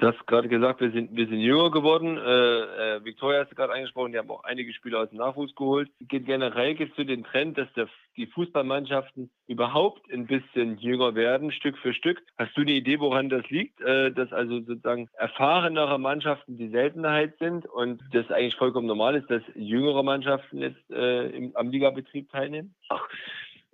Du 0.00 0.06
hast 0.06 0.26
gerade 0.26 0.48
gesagt, 0.48 0.80
wir 0.80 0.90
sind, 0.92 1.14
wir 1.14 1.26
sind 1.26 1.40
jünger 1.40 1.70
geworden. 1.70 2.16
Äh, 2.16 2.96
äh, 2.96 3.04
Victoria 3.04 3.40
hast 3.40 3.50
du 3.50 3.54
gerade 3.54 3.74
angesprochen, 3.74 4.12
die 4.12 4.18
haben 4.18 4.30
auch 4.30 4.44
einige 4.44 4.72
Spieler 4.72 5.00
aus 5.00 5.10
dem 5.10 5.18
Nachwuchs 5.18 5.54
geholt. 5.54 5.90
Generell 6.00 6.74
gibt 6.74 6.98
es 6.98 7.06
den 7.06 7.22
Trend, 7.22 7.58
dass 7.58 7.70
der, 7.74 7.86
die 8.16 8.26
Fußballmannschaften 8.28 9.30
überhaupt 9.46 10.10
ein 10.10 10.26
bisschen 10.26 10.78
jünger 10.78 11.14
werden, 11.14 11.52
Stück 11.52 11.76
für 11.76 11.92
Stück. 11.92 12.22
Hast 12.38 12.56
du 12.56 12.62
eine 12.62 12.70
Idee, 12.70 12.98
woran 12.98 13.28
das 13.28 13.46
liegt? 13.50 13.78
Äh, 13.82 14.10
dass 14.10 14.32
also 14.32 14.60
sozusagen 14.60 15.10
erfahrenere 15.18 15.98
Mannschaften 15.98 16.56
die 16.56 16.70
Seltenheit 16.70 17.36
sind 17.38 17.66
und 17.66 18.02
das 18.12 18.30
eigentlich 18.30 18.56
vollkommen 18.56 18.86
normal 18.86 19.16
ist, 19.16 19.30
dass 19.30 19.42
jüngere 19.54 20.02
Mannschaften 20.02 20.60
jetzt 20.60 20.90
äh, 20.90 21.26
im, 21.28 21.54
am 21.56 21.70
Ligabetrieb 21.70 22.30
teilnehmen? 22.30 22.74
Ach, 22.88 23.06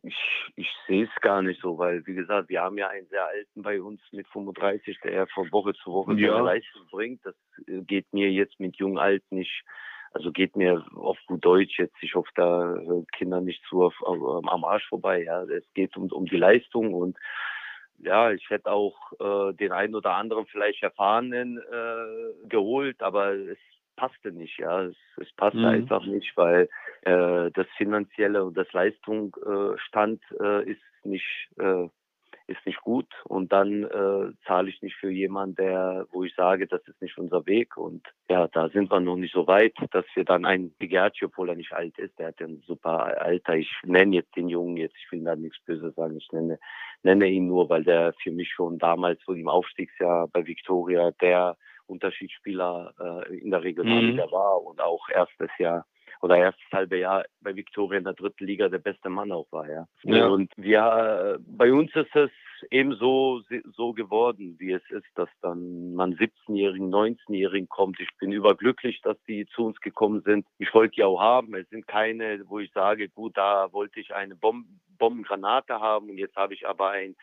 ich, 0.03 0.17
ich 0.57 0.69
sehe 0.87 1.05
es 1.05 1.21
gar 1.21 1.43
nicht 1.43 1.61
so, 1.61 1.79
weil, 1.79 2.07
wie 2.07 2.15
gesagt, 2.15 2.49
wir 2.49 2.63
haben 2.63 2.79
ja 2.79 2.89
einen 2.89 3.09
sehr 3.09 3.27
alten 3.27 3.63
bei 3.63 3.81
uns 3.81 4.01
mit 4.13 4.27
35, 4.29 4.99
der 5.01 5.27
von 5.29 5.51
Woche 5.53 5.75
zu 5.75 5.93
Woche 5.93 6.15
ja. 6.15 6.33
seine 6.33 6.45
Leistung 6.45 6.83
bringt. 6.91 7.25
Das 7.25 7.35
äh, 7.67 7.83
geht 7.83 8.13
mir 8.13 8.31
jetzt 8.31 8.59
mit 8.61 8.77
jung 8.77 8.99
alt 8.99 9.25
nicht, 9.31 9.65
also 10.13 10.33
geht 10.33 10.57
mir 10.57 10.85
auf 10.95 11.19
gut 11.27 11.45
Deutsch 11.45 11.79
jetzt, 11.79 11.97
ich 12.01 12.15
hoffe, 12.15 12.31
da 12.35 12.77
Kinder 13.13 13.41
nicht 13.41 13.63
zu 13.69 13.85
auf, 13.85 13.95
auf, 14.03 14.47
am 14.47 14.65
Arsch 14.65 14.87
vorbei. 14.89 15.25
Ja, 15.25 15.43
es 15.45 15.65
geht 15.75 15.97
um, 15.97 16.11
um 16.11 16.27
die 16.27 16.39
Leistung 16.39 16.95
und 16.95 17.19
ja, 17.99 18.31
ich 18.31 18.49
hätte 18.51 18.71
auch 18.71 18.97
äh, 19.21 19.55
den 19.55 19.73
einen 19.73 19.95
oder 19.95 20.15
anderen 20.15 20.47
vielleicht 20.47 20.83
Erfahrenen 20.83 21.59
äh, 21.59 22.47
geholt, 22.49 23.03
aber 23.03 23.33
es 23.33 23.59
passte 23.97 24.33
nicht, 24.33 24.59
ja. 24.59 24.83
Es, 24.83 24.97
es 25.17 25.33
passte 25.33 25.59
mhm. 25.59 25.67
einfach 25.67 26.05
nicht, 26.05 26.37
weil 26.37 26.69
äh, 27.03 27.51
das 27.53 27.67
Finanzielle 27.77 28.45
und 28.45 28.57
das 28.57 28.73
Leistungsstand 28.73 30.23
äh, 30.41 30.71
ist 30.71 30.83
nicht 31.05 31.49
äh, 31.59 31.89
ist 32.49 32.65
nicht 32.65 32.81
gut 32.83 33.09
und 33.25 33.53
dann 33.53 33.85
äh, 33.85 34.33
zahle 34.47 34.69
ich 34.69 34.81
nicht 34.81 34.95
für 34.97 35.11
jemanden, 35.11 35.57
der, 35.57 36.07
wo 36.13 36.23
ich 36.23 36.35
sage, 36.35 36.67
das 36.67 36.87
ist 36.87 37.01
nicht 37.03 37.19
unser 37.19 37.45
Weg 37.47 37.77
und 37.77 38.07
ja, 38.29 38.47
da 38.49 38.69
sind 38.69 38.91
wir 38.91 39.01
noch 39.01 39.17
nicht 39.17 39.35
so 39.35 39.47
weit, 39.47 39.75
dass 39.91 40.05
wir 40.15 40.25
dann 40.25 40.45
einen 40.45 40.73
Pigerci, 40.77 41.25
obwohl 41.25 41.49
er 41.49 41.57
nicht 41.57 41.73
alt 41.73 41.99
ist, 41.99 42.17
der 42.19 42.29
hat 42.29 42.41
ja 42.41 42.47
ein 42.47 42.63
super 42.65 43.21
Alter. 43.21 43.57
Ich 43.57 43.73
nenne 43.85 44.17
jetzt 44.17 44.37
den 44.37 44.49
Jungen 44.49 44.77
jetzt, 44.77 44.97
ich 44.97 45.11
will 45.11 45.25
da 45.25 45.35
nichts 45.35 45.59
Böses 45.65 45.95
sagen, 45.97 46.17
ich 46.17 46.31
nenne, 46.31 46.59
nenne 47.03 47.27
ihn 47.27 47.49
nur, 47.49 47.69
weil 47.69 47.83
der 47.83 48.15
für 48.23 48.31
mich 48.31 48.51
schon 48.53 48.79
damals, 48.79 49.21
wo 49.27 49.33
im 49.33 49.49
Aufstiegsjahr 49.49 50.29
bei 50.29 50.47
Victoria, 50.47 51.11
der 51.21 51.57
Unterschiedsspieler 51.87 52.93
äh, 53.29 53.39
in 53.39 53.51
der 53.51 53.63
Regionalliga 53.63 54.27
mhm. 54.27 54.33
war 54.33 54.63
und 54.63 54.81
auch 54.81 55.09
erstes 55.09 55.51
Jahr 55.59 55.87
oder 56.23 56.37
erstes 56.37 56.65
halbe 56.73 56.99
Jahr 56.99 57.25
bei 57.41 57.55
Viktoria 57.55 57.99
in 57.99 58.05
der 58.05 58.15
dritten 58.15 58.47
Liga 58.47 58.69
der 58.69 58.79
beste 58.79 59.09
Mann 59.09 59.33
auch 59.33 59.47
war, 59.51 59.69
ja. 59.71 59.87
ja. 60.03 60.27
Und 60.27 60.51
wir, 60.57 61.39
bei 61.47 61.73
uns 61.73 61.95
ist 61.95 62.15
es 62.15 62.31
eben 62.71 62.95
so, 62.95 63.43
geworden, 63.95 64.57
wie 64.59 64.73
es 64.73 64.83
ist, 64.91 65.07
dass 65.15 65.29
dann 65.43 65.95
man 65.95 66.15
17-Jährigen, 66.15 66.93
19-Jährigen 66.93 67.69
kommt. 67.69 68.01
Ich 68.01 68.09
bin 68.19 68.33
überglücklich, 68.33 69.01
dass 69.03 69.17
die 69.29 69.47
zu 69.47 69.67
uns 69.67 69.81
gekommen 69.81 70.23
sind. 70.23 70.47
Ich 70.59 70.73
wollte 70.75 70.97
die 70.97 71.05
auch 71.05 71.21
haben. 71.21 71.55
Es 71.55 71.69
sind 71.69 71.87
keine, 71.87 72.43
wo 72.49 72.59
ich 72.59 72.73
sage, 72.73 73.09
gut, 73.09 73.37
da 73.37 73.73
wollte 73.73 74.01
ich 74.01 74.15
eine 74.15 74.37
Bomben 74.37 74.81
Bombengranate 74.99 75.79
haben 75.79 76.09
und 76.09 76.17
jetzt 76.17 76.37
habe 76.37 76.55
ich 76.55 76.67
aber 76.67 76.91
ein 76.91 77.17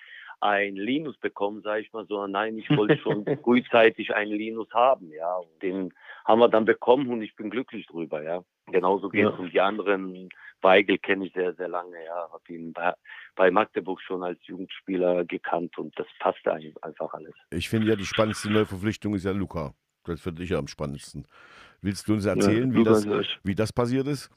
ein 0.43 0.75
Linus 0.75 1.17
bekommen, 1.17 1.61
sage 1.61 1.81
ich 1.81 1.93
mal 1.93 2.05
so. 2.05 2.27
Nein, 2.27 2.57
ich 2.57 2.69
wollte 2.69 2.97
schon 2.97 3.25
frühzeitig 3.43 4.13
einen 4.13 4.33
Linus 4.33 4.69
haben, 4.73 5.09
ja. 5.11 5.35
Und 5.37 5.63
den 5.63 5.93
haben 6.25 6.39
wir 6.39 6.49
dann 6.49 6.65
bekommen 6.65 7.07
und 7.09 7.21
ich 7.21 7.35
bin 7.35 7.49
glücklich 7.49 7.87
drüber, 7.87 8.21
ja. 8.21 8.43
Genauso 8.67 9.09
geht 9.09 9.25
es 9.25 9.31
ja. 9.31 9.39
um 9.39 9.49
die 9.49 9.61
anderen. 9.61 10.29
Weigel 10.61 10.97
kenne 10.97 11.27
ich 11.27 11.33
sehr, 11.33 11.53
sehr 11.53 11.69
lange, 11.69 11.95
ja. 12.03 12.29
Habe 12.31 12.43
ihn 12.53 12.73
bei, 12.73 12.93
bei, 13.35 13.51
Magdeburg 13.51 14.01
schon 14.01 14.21
als 14.21 14.39
Jugendspieler 14.45 15.23
gekannt 15.23 15.77
und 15.77 15.97
das 15.97 16.07
passte 16.19 16.51
einfach 16.53 17.13
alles. 17.13 17.33
Ich 17.49 17.69
finde 17.69 17.87
ja, 17.87 17.95
die 17.95 18.05
spannendste 18.05 18.51
Neuverpflichtung 18.51 19.15
ist 19.15 19.23
ja 19.23 19.31
Luca. 19.31 19.73
Das 20.03 20.19
finde 20.19 20.43
ich 20.43 20.53
am 20.53 20.67
spannendsten. 20.67 21.25
Willst 21.83 22.07
du 22.07 22.13
uns 22.13 22.25
erzählen, 22.25 22.71
ja, 22.71 22.77
wie, 22.79 22.83
das, 22.85 23.05
wie 23.43 23.55
das 23.55 23.73
passiert 23.73 24.07
ist? 24.07 24.31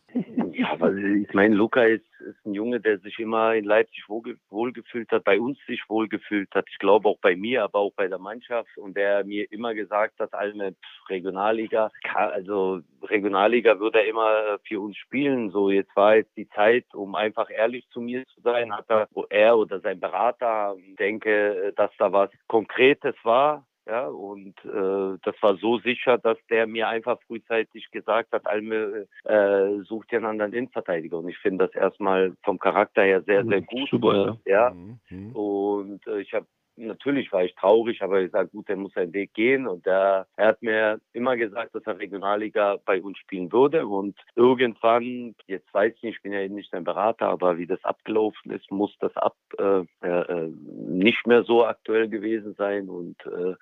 Ja, 0.53 0.75
weil 0.81 1.23
ich 1.23 1.33
meine, 1.33 1.55
Luca 1.55 1.85
ist, 1.85 2.05
ist 2.19 2.45
ein 2.45 2.55
Junge, 2.55 2.81
der 2.81 2.99
sich 2.99 3.21
immer 3.21 3.55
in 3.55 3.65
Leipzig 3.65 4.09
wohlge 4.09 4.37
wohlgefühlt 4.51 5.13
hat, 5.13 5.23
bei 5.23 5.39
uns 5.39 5.57
sich 5.67 5.81
wohlgefühlt 5.89 6.49
hat. 6.55 6.65
Ich 6.69 6.79
glaube 6.79 7.09
auch 7.09 7.19
bei 7.21 7.37
mir, 7.37 7.63
aber 7.63 7.79
auch 7.79 7.93
bei 7.95 8.09
der 8.09 8.19
Mannschaft. 8.19 8.77
Und 8.77 8.97
der 8.97 9.23
mir 9.25 9.53
immer 9.53 9.75
gesagt 9.75 10.19
hat, 10.19 10.35
Alme, 10.35 10.75
Regionalliga, 11.09 11.93
also 12.15 12.81
Regionalliga 13.03 13.79
würde 13.79 14.01
er 14.01 14.09
immer 14.09 14.59
für 14.67 14.81
uns 14.81 14.97
spielen. 14.97 15.51
So, 15.51 15.71
jetzt 15.71 15.95
war 15.95 16.17
jetzt 16.17 16.37
die 16.37 16.49
Zeit, 16.49 16.87
um 16.95 17.15
einfach 17.15 17.49
ehrlich 17.49 17.87
zu 17.91 18.01
mir 18.01 18.25
zu 18.35 18.41
sein, 18.41 18.73
hat 18.73 18.87
er, 18.89 19.09
er 19.31 19.57
oder 19.57 19.79
sein 19.81 20.01
Berater, 20.01 20.75
denke, 20.99 21.73
dass 21.77 21.93
da 21.99 22.13
was 22.13 22.31
Konkretes 22.49 23.15
war 23.23 23.65
Ja, 23.87 24.09
und 24.09 24.55
äh, 24.65 25.19
das 25.23 25.41
war 25.41 25.57
so 25.59 25.79
sicher, 25.79 26.19
dass 26.19 26.39
der 26.51 26.67
mir 26.67 26.89
einfach 26.89 27.21
frühzeitig 27.27 27.89
gesagt 27.93 28.33
hat, 28.33 28.45
Alme 28.47 29.07
äh, 29.25 29.81
sucht 29.85 30.11
dir 30.11 30.17
einen 30.17 30.27
anderen 30.27 30.53
Innenverteidiger. 30.53 31.19
Und 31.19 31.29
ich 31.29 31.39
finde 31.39 31.67
das 31.67 31.75
erstmal 31.75 32.33
vom 32.43 32.59
Charakter 32.59 33.03
her 33.03 33.23
sehr, 33.23 33.45
sehr 33.45 33.63
gut. 33.63 33.89
Super, 33.89 34.39
ja. 34.45 34.69
Ja, 34.71 34.77
Mhm. 35.11 35.33
und 35.37 36.07
äh, 36.09 36.21
ich 36.21 36.33
habe 36.35 36.47
natürlich 36.77 37.33
war 37.33 37.45
ich 37.45 37.55
traurig, 37.55 38.03
aber 38.03 38.21
ich 38.21 38.31
sage, 38.31 38.49
gut, 38.49 38.69
der 38.69 38.77
muss 38.77 38.93
seinen 38.93 39.13
Weg 39.13 39.35
gehen. 39.35 39.67
Und 39.67 39.87
der, 39.87 40.27
er 40.37 40.47
hat 40.49 40.63
mir 40.63 41.01
immer 41.13 41.37
gesagt, 41.37 41.75
dass 41.75 41.87
er 41.87 41.99
Regionalliga 41.99 42.77
bei 42.85 43.01
uns 43.01 43.19
spielen 43.19 43.51
würde. 43.53 43.87
Und 43.87 44.17
irgendwann, 44.35 45.35
jetzt 45.47 45.73
weiß 45.73 45.95
ich 45.97 46.03
nicht, 46.03 46.17
ich 46.17 46.23
bin 46.23 46.33
ja 46.33 46.41
eben 46.41 46.55
nicht 46.55 46.71
sein 46.71 46.85
Berater, 46.85 47.29
aber 47.29 47.59
wie 47.59 47.67
das 47.67 47.83
abgelaufen 47.85 48.53
ist, 48.53 48.71
muss 48.71 48.97
das 49.01 49.17
ab 49.17 49.37
äh, 49.59 49.85
äh, 50.07 50.51
nicht 50.69 51.27
mehr 51.27 51.43
so 51.45 51.65
aktuell 51.65 52.09
gewesen 52.09 52.55
sein. 52.55 52.89
Und 52.89 53.17
äh, 53.27 53.55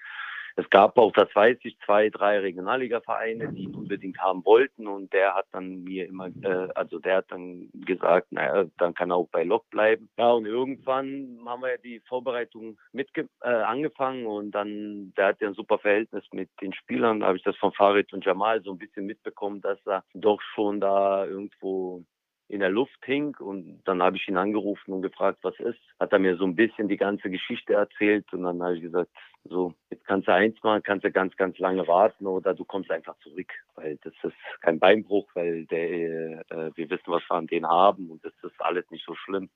es 0.57 0.70
gab 0.70 0.96
auch, 0.98 1.12
das 1.12 1.34
weiß 1.34 1.59
ich, 1.64 1.76
zwei, 1.84 2.11
drei 2.11 2.38
Regionalliga-Vereine, 2.38 3.52
die 3.52 3.64
ihn 3.64 3.74
unbedingt 3.74 4.18
haben 4.18 4.44
wollten. 4.44 4.86
Und 4.86 5.12
der 5.12 5.34
hat 5.34 5.46
dann 5.50 5.82
mir 5.82 6.07
immer, 6.07 6.28
äh, 6.42 6.68
also 6.74 7.00
der 7.00 7.16
hat 7.16 7.26
dann 7.30 7.70
gesagt, 7.72 8.30
naja, 8.30 8.66
dann 8.78 8.94
kann 8.94 9.11
er 9.11 9.16
auch 9.16 9.28
bei 9.30 9.42
Lok 9.42 9.68
bleiben. 9.70 10.09
Ja, 10.16 10.30
und 10.30 10.46
irgendwann 10.46 11.40
haben 11.44 11.62
wir 11.62 11.72
ja 11.72 11.78
die 11.78 12.00
Vorbereitung 12.00 12.78
mitge 12.92 13.28
äh, 13.42 13.48
angefangen. 13.48 14.26
Und 14.26 14.52
dann, 14.52 15.12
der 15.16 15.26
hat 15.26 15.40
ja 15.40 15.48
ein 15.48 15.55
super 15.55 15.78
Verhältnis 15.78 16.24
mit 16.32 16.50
den 16.61 16.72
Spielern, 16.72 17.20
da 17.20 17.26
habe 17.26 17.36
ich 17.36 17.44
das 17.44 17.57
von 17.57 17.72
Farid 17.72 18.12
und 18.12 18.24
Jamal 18.24 18.62
so 18.62 18.70
ein 18.70 18.78
bisschen 18.78 19.07
mitbekommen, 19.07 19.61
dass 19.61 19.78
er 19.86 20.05
doch 20.14 20.40
schon 20.55 20.80
da 20.80 21.26
irgendwo 21.26 22.05
in 22.48 22.61
der 22.61 22.70
Luft 22.70 23.05
hing. 23.05 23.36
Und 23.40 23.82
dann 23.86 24.02
habe 24.02 24.16
ich 24.16 24.28
ihn 24.28 24.36
angerufen 24.36 24.92
und 24.92 25.02
gefragt, 25.02 25.40
was 25.42 25.59
ist. 25.59 25.80
Hat 25.98 26.12
er 26.12 26.20
mir 26.20 26.36
so 26.36 26.44
ein 26.44 26.55
bisschen 26.55 26.86
die 26.88 26.96
ganze 26.96 27.28
Geschichte 27.28 27.74
erzählt. 27.74 28.32
Und 28.32 28.44
dann 28.44 28.62
habe 28.62 28.76
ich 28.76 28.82
gesagt, 28.82 29.11
so, 29.45 29.74
jetzt 29.90 30.07
kannst 30.07 30.26
du 30.28 30.32
eins 30.32 30.57
machen, 30.62 30.82
kannst 30.82 31.05
du 31.05 31.12
ganz, 31.12 31.36
ganz 31.36 31.59
lange 31.59 31.86
warten 31.86 32.26
oder 32.26 32.55
du 32.55 32.64
kommst 32.64 32.90
einfach 32.90 33.16
zurück, 33.18 33.53
weil 33.74 33.99
das 34.03 34.14
ist 34.22 34.36
kein 34.62 34.78
Beinbruch, 34.78 35.28
weil 35.34 35.66
der, 35.66 36.40
äh, 36.51 36.70
wir 36.74 36.90
wissen, 36.90 37.09
was 37.09 37.22
wir 37.28 37.36
an 37.36 37.47
denen 37.47 37.68
haben 37.68 38.11
und 38.11 38.24
das 38.24 38.32
ist 38.42 38.61
alles 38.61 38.88
nicht 38.90 39.05
so 39.05 39.14
schlimm. 39.14 39.51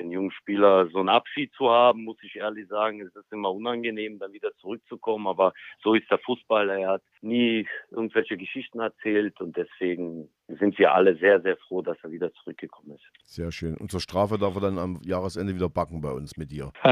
Einen 0.00 0.10
jungen 0.10 0.32
Spieler 0.32 0.88
so 0.88 0.98
einen 0.98 1.08
Abschied 1.08 1.52
zu 1.54 1.70
haben, 1.70 2.02
muss 2.02 2.16
ich 2.22 2.34
ehrlich 2.34 2.66
sagen, 2.66 3.00
es 3.00 3.14
ist 3.14 3.30
immer 3.32 3.52
unangenehm, 3.52 4.18
dann 4.18 4.32
wieder 4.32 4.52
zurückzukommen, 4.56 5.28
aber 5.28 5.52
so 5.84 5.94
ist 5.94 6.10
der 6.10 6.18
Fußball. 6.18 6.68
Er 6.70 6.88
hat 6.88 7.02
nie 7.20 7.68
irgendwelche 7.92 8.36
Geschichten 8.36 8.80
erzählt 8.80 9.40
und 9.40 9.56
deswegen 9.56 10.33
sind 10.48 10.78
wir 10.78 10.92
alle 10.92 11.16
sehr, 11.16 11.40
sehr 11.40 11.56
froh, 11.56 11.82
dass 11.82 11.96
er 12.02 12.10
wieder 12.10 12.32
zurückgekommen 12.34 12.92
ist. 12.92 13.04
Sehr 13.24 13.50
schön. 13.50 13.76
Und 13.76 13.90
zur 13.90 14.00
Strafe 14.00 14.38
darf 14.38 14.54
er 14.54 14.60
dann 14.60 14.78
am 14.78 15.00
Jahresende 15.02 15.54
wieder 15.54 15.68
backen 15.68 16.00
bei 16.00 16.10
uns 16.10 16.36
mit 16.36 16.50
dir. 16.50 16.72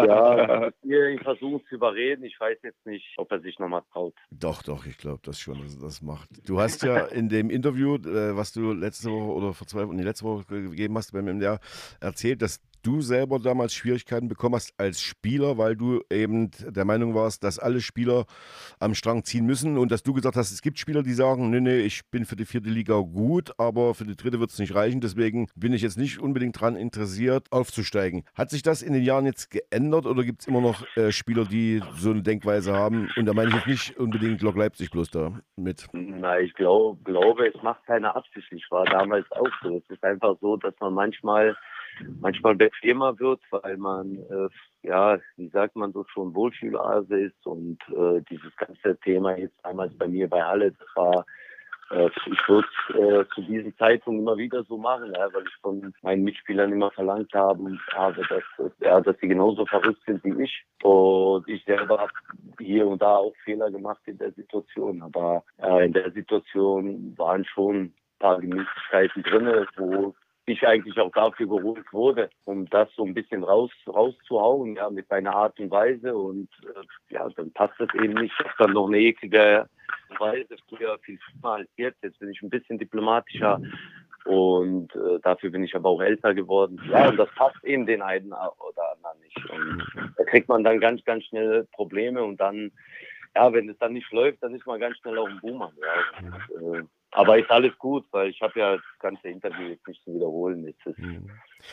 Ja, 0.00 0.70
wir 0.82 1.10
ihn 1.10 1.18
versuchen 1.18 1.64
zu 1.68 1.74
überreden. 1.74 2.24
Ich 2.24 2.38
weiß 2.38 2.58
jetzt 2.62 2.84
nicht, 2.86 3.04
ob 3.16 3.30
er 3.32 3.40
sich 3.40 3.58
nochmal 3.58 3.82
traut. 3.92 4.14
Doch, 4.30 4.62
doch, 4.62 4.86
ich 4.86 4.96
glaube 4.98 5.20
das 5.24 5.38
schon, 5.38 5.60
dass 5.60 5.76
er 5.76 5.82
das 5.82 6.02
macht. 6.02 6.28
Du 6.48 6.60
hast 6.60 6.82
ja 6.82 7.06
in 7.06 7.28
dem 7.28 7.50
Interview, 7.50 7.96
äh, 7.96 8.36
was 8.36 8.52
du 8.52 8.72
letzte 8.72 9.10
Woche 9.10 9.32
oder 9.32 9.52
vor 9.52 9.66
zwei 9.66 9.86
Wochen, 9.86 9.96
nee, 9.96 10.02
letzte 10.02 10.24
Woche 10.24 10.44
gegeben 10.44 10.96
hast 10.96 11.12
beim 11.12 11.26
MDR, 11.26 11.60
erzählt, 12.00 12.42
dass 12.42 12.60
du 12.82 13.00
selber 13.00 13.38
damals 13.38 13.74
Schwierigkeiten 13.74 14.28
bekommen 14.28 14.54
hast 14.54 14.74
als 14.78 15.00
Spieler, 15.00 15.58
weil 15.58 15.76
du 15.76 16.02
eben 16.10 16.50
der 16.66 16.84
Meinung 16.84 17.14
warst, 17.14 17.44
dass 17.44 17.58
alle 17.58 17.80
Spieler 17.80 18.26
am 18.78 18.94
Strang 18.94 19.24
ziehen 19.24 19.46
müssen 19.46 19.78
und 19.78 19.90
dass 19.90 20.02
du 20.02 20.12
gesagt 20.12 20.36
hast, 20.36 20.50
es 20.50 20.62
gibt 20.62 20.78
Spieler, 20.78 21.02
die 21.02 21.12
sagen, 21.12 21.50
nee, 21.50 21.60
nee, 21.60 21.80
ich 21.80 22.08
bin 22.10 22.24
für 22.24 22.36
die 22.36 22.44
vierte 22.44 22.68
Liga 22.68 22.98
gut, 23.00 23.52
aber 23.58 23.94
für 23.94 24.04
die 24.04 24.16
dritte 24.16 24.40
wird 24.40 24.50
es 24.50 24.58
nicht 24.58 24.74
reichen, 24.74 25.00
deswegen 25.00 25.48
bin 25.54 25.72
ich 25.72 25.82
jetzt 25.82 25.98
nicht 25.98 26.18
unbedingt 26.18 26.56
daran 26.56 26.76
interessiert, 26.76 27.46
aufzusteigen. 27.50 28.24
Hat 28.34 28.50
sich 28.50 28.62
das 28.62 28.82
in 28.82 28.92
den 28.92 29.02
Jahren 29.02 29.26
jetzt 29.26 29.50
geändert 29.50 30.06
oder 30.06 30.24
gibt 30.24 30.42
es 30.42 30.46
immer 30.46 30.60
noch 30.60 30.84
äh, 30.96 31.12
Spieler, 31.12 31.44
die 31.44 31.82
so 31.94 32.10
eine 32.10 32.22
Denkweise 32.22 32.72
haben? 32.72 33.10
Und 33.16 33.26
da 33.26 33.32
meine 33.32 33.50
ich 33.50 33.56
jetzt 33.56 33.66
nicht 33.66 33.98
unbedingt 33.98 34.42
Lok 34.42 34.56
Leipzig 34.56 34.90
bloß 34.90 35.10
da 35.10 35.40
mit. 35.56 35.86
Na, 35.92 36.38
ich 36.40 36.54
glaub, 36.54 37.04
glaube, 37.04 37.48
es 37.48 37.62
macht 37.62 37.84
keine 37.86 38.14
Absicht. 38.14 38.50
Ich 38.52 38.70
war 38.70 38.84
damals 38.84 39.30
auch 39.32 39.50
so. 39.62 39.76
Es 39.78 39.90
ist 39.90 40.04
einfach 40.04 40.36
so, 40.40 40.56
dass 40.56 40.74
man 40.80 40.94
manchmal 40.94 41.56
manchmal 42.20 42.54
bequemer 42.54 43.18
wird, 43.18 43.40
weil 43.50 43.76
man, 43.76 44.16
äh, 44.16 44.48
ja, 44.82 45.18
wie 45.36 45.48
sagt 45.48 45.76
man 45.76 45.92
so 45.92 46.04
schon, 46.12 46.34
Wohlfühlase 46.34 47.20
ist 47.20 47.46
und 47.46 47.78
äh, 47.88 48.22
dieses 48.30 48.54
ganze 48.56 48.98
Thema 49.00 49.36
jetzt 49.36 49.58
damals 49.62 49.96
bei 49.96 50.08
mir 50.08 50.28
bei 50.28 50.42
Halle, 50.42 50.72
das 50.72 50.88
war, 50.94 51.24
äh, 51.90 52.08
ich 52.26 52.48
würde 52.48 52.68
äh, 52.90 53.24
zu 53.34 53.42
diesem 53.42 53.76
Zeitpunkt 53.76 54.20
immer 54.20 54.36
wieder 54.36 54.62
so 54.64 54.78
machen, 54.78 55.12
ja, 55.14 55.32
weil 55.32 55.42
ich 55.42 55.54
von 55.60 55.92
meinen 56.02 56.24
Mitspielern 56.24 56.72
immer 56.72 56.90
verlangt 56.92 57.32
habe, 57.34 57.78
habe 57.92 58.22
dass, 58.28 58.72
ja, 58.80 59.00
dass 59.00 59.18
sie 59.20 59.28
genauso 59.28 59.66
verrückt 59.66 60.02
sind 60.06 60.22
wie 60.24 60.44
ich. 60.44 60.64
Und 60.82 61.48
ich 61.48 61.64
selber 61.64 61.98
habe 61.98 62.12
hier 62.58 62.86
und 62.86 63.02
da 63.02 63.16
auch 63.16 63.34
Fehler 63.44 63.70
gemacht 63.70 64.00
in 64.06 64.18
der 64.18 64.32
Situation. 64.32 65.02
Aber 65.02 65.42
äh, 65.58 65.86
in 65.86 65.92
der 65.92 66.10
Situation 66.12 67.14
waren 67.16 67.44
schon 67.44 67.76
ein 67.76 67.94
paar 68.18 68.40
Gemütlichkeiten 68.40 69.22
drin, 69.22 69.66
wo 69.76 70.14
ich 70.50 70.66
eigentlich 70.66 70.98
auch 70.98 71.12
dafür 71.12 71.46
geholt 71.46 71.92
wurde, 71.92 72.30
um 72.44 72.66
das 72.66 72.88
so 72.94 73.04
ein 73.04 73.14
bisschen 73.14 73.44
raus, 73.44 73.70
rauszuhauen, 73.86 74.76
ja, 74.76 74.90
mit 74.90 75.08
meiner 75.10 75.34
Art 75.34 75.58
und 75.60 75.70
Weise. 75.70 76.16
Und 76.16 76.48
äh, 76.64 77.14
ja, 77.14 77.28
dann 77.30 77.52
passt 77.52 77.74
das 77.78 77.88
eben 77.94 78.14
nicht. 78.14 78.34
Ich 78.38 78.52
dann 78.58 78.72
noch 78.72 78.88
eine 78.88 78.98
eklige 78.98 79.68
Weise 80.18 80.56
früher 80.68 80.98
viel 81.00 81.18
schlimmer 81.20 81.54
als 81.54 81.68
jetzt. 81.76 82.02
Jetzt 82.02 82.18
bin 82.18 82.30
ich 82.30 82.42
ein 82.42 82.50
bisschen 82.50 82.78
diplomatischer. 82.78 83.60
Und 84.24 84.94
äh, 84.94 85.18
dafür 85.22 85.50
bin 85.50 85.64
ich 85.64 85.74
aber 85.74 85.88
auch 85.88 86.00
älter 86.00 86.34
geworden. 86.34 86.80
Ja, 86.90 87.08
und 87.08 87.16
das 87.16 87.28
passt 87.36 87.62
eben 87.64 87.86
den 87.86 88.02
einen 88.02 88.32
oder 88.32 88.92
anderen 88.94 89.20
nicht. 89.22 89.50
Und 89.50 90.12
da 90.16 90.24
kriegt 90.24 90.48
man 90.48 90.62
dann 90.62 90.80
ganz, 90.80 91.02
ganz 91.04 91.24
schnell 91.24 91.66
Probleme 91.72 92.22
und 92.22 92.38
dann, 92.38 92.70
ja, 93.34 93.52
wenn 93.52 93.68
es 93.68 93.78
dann 93.78 93.94
nicht 93.94 94.10
läuft, 94.12 94.42
dann 94.42 94.54
ist 94.54 94.66
man 94.66 94.80
ganz 94.80 94.98
schnell 94.98 95.18
auch 95.18 95.28
ein 95.28 95.40
Boomer. 95.40 95.72
Ja. 95.80 96.58
Und, 96.58 96.74
äh, 96.74 96.82
aber 97.12 97.38
ist 97.38 97.50
alles 97.50 97.76
gut, 97.78 98.04
weil 98.12 98.28
ich 98.30 98.40
habe 98.40 98.58
ja 98.58 98.72
das 98.76 98.84
ganze 98.98 99.28
Interview 99.28 99.68
jetzt 99.68 99.86
nicht 99.88 100.02
zu 100.04 100.14
wiederholen. 100.14 100.64
Jetzt 100.66 100.84
ist 100.86 100.98
Mhm. 100.98 101.30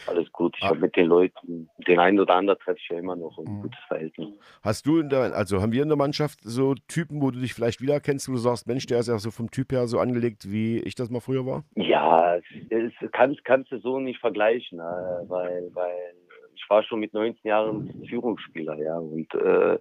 alles 0.07 0.31
gut. 0.31 0.55
Ich 0.57 0.63
Ah. 0.63 0.69
habe 0.69 0.79
mit 0.79 0.95
den 0.95 1.07
Leuten, 1.07 1.69
den 1.87 1.99
einen 1.99 2.19
oder 2.19 2.35
anderen 2.35 2.59
treffe 2.59 2.79
ich 2.79 2.89
ja 2.89 2.97
immer 2.99 3.15
noch 3.15 3.37
ein 3.37 3.45
Mhm. 3.45 3.61
gutes 3.63 3.79
Verhältnis. 3.87 4.29
Hast 4.63 4.85
du 4.85 4.99
in 4.99 5.09
der, 5.09 5.35
also 5.35 5.61
haben 5.61 5.71
wir 5.71 5.83
in 5.83 5.89
der 5.89 5.97
Mannschaft 5.97 6.39
so 6.43 6.75
Typen, 6.87 7.21
wo 7.21 7.31
du 7.31 7.39
dich 7.39 7.53
vielleicht 7.53 7.81
wiedererkennst, 7.81 8.27
wo 8.29 8.33
du 8.33 8.37
sagst, 8.39 8.67
Mensch, 8.67 8.85
der 8.85 8.99
ist 8.99 9.07
ja 9.07 9.17
so 9.19 9.31
vom 9.31 9.51
Typ 9.51 9.71
her 9.71 9.87
so 9.87 9.99
angelegt, 9.99 10.49
wie 10.51 10.79
ich 10.79 10.95
das 10.95 11.09
mal 11.09 11.19
früher 11.21 11.45
war? 11.45 11.63
Ja, 11.75 12.37
es 12.37 12.93
kannst, 13.11 13.43
kannst 13.45 13.71
du 13.71 13.79
so 13.79 13.99
nicht 13.99 14.19
vergleichen, 14.19 14.79
äh, 14.79 14.83
weil, 15.29 15.69
weil 15.73 16.13
ich 16.55 16.65
war 16.69 16.83
schon 16.83 16.99
mit 16.99 17.13
19 17.13 17.47
Jahren 17.47 18.05
Führungsspieler, 18.09 18.75
ja. 18.77 18.97
Und 18.97 19.33
äh, 19.35 19.77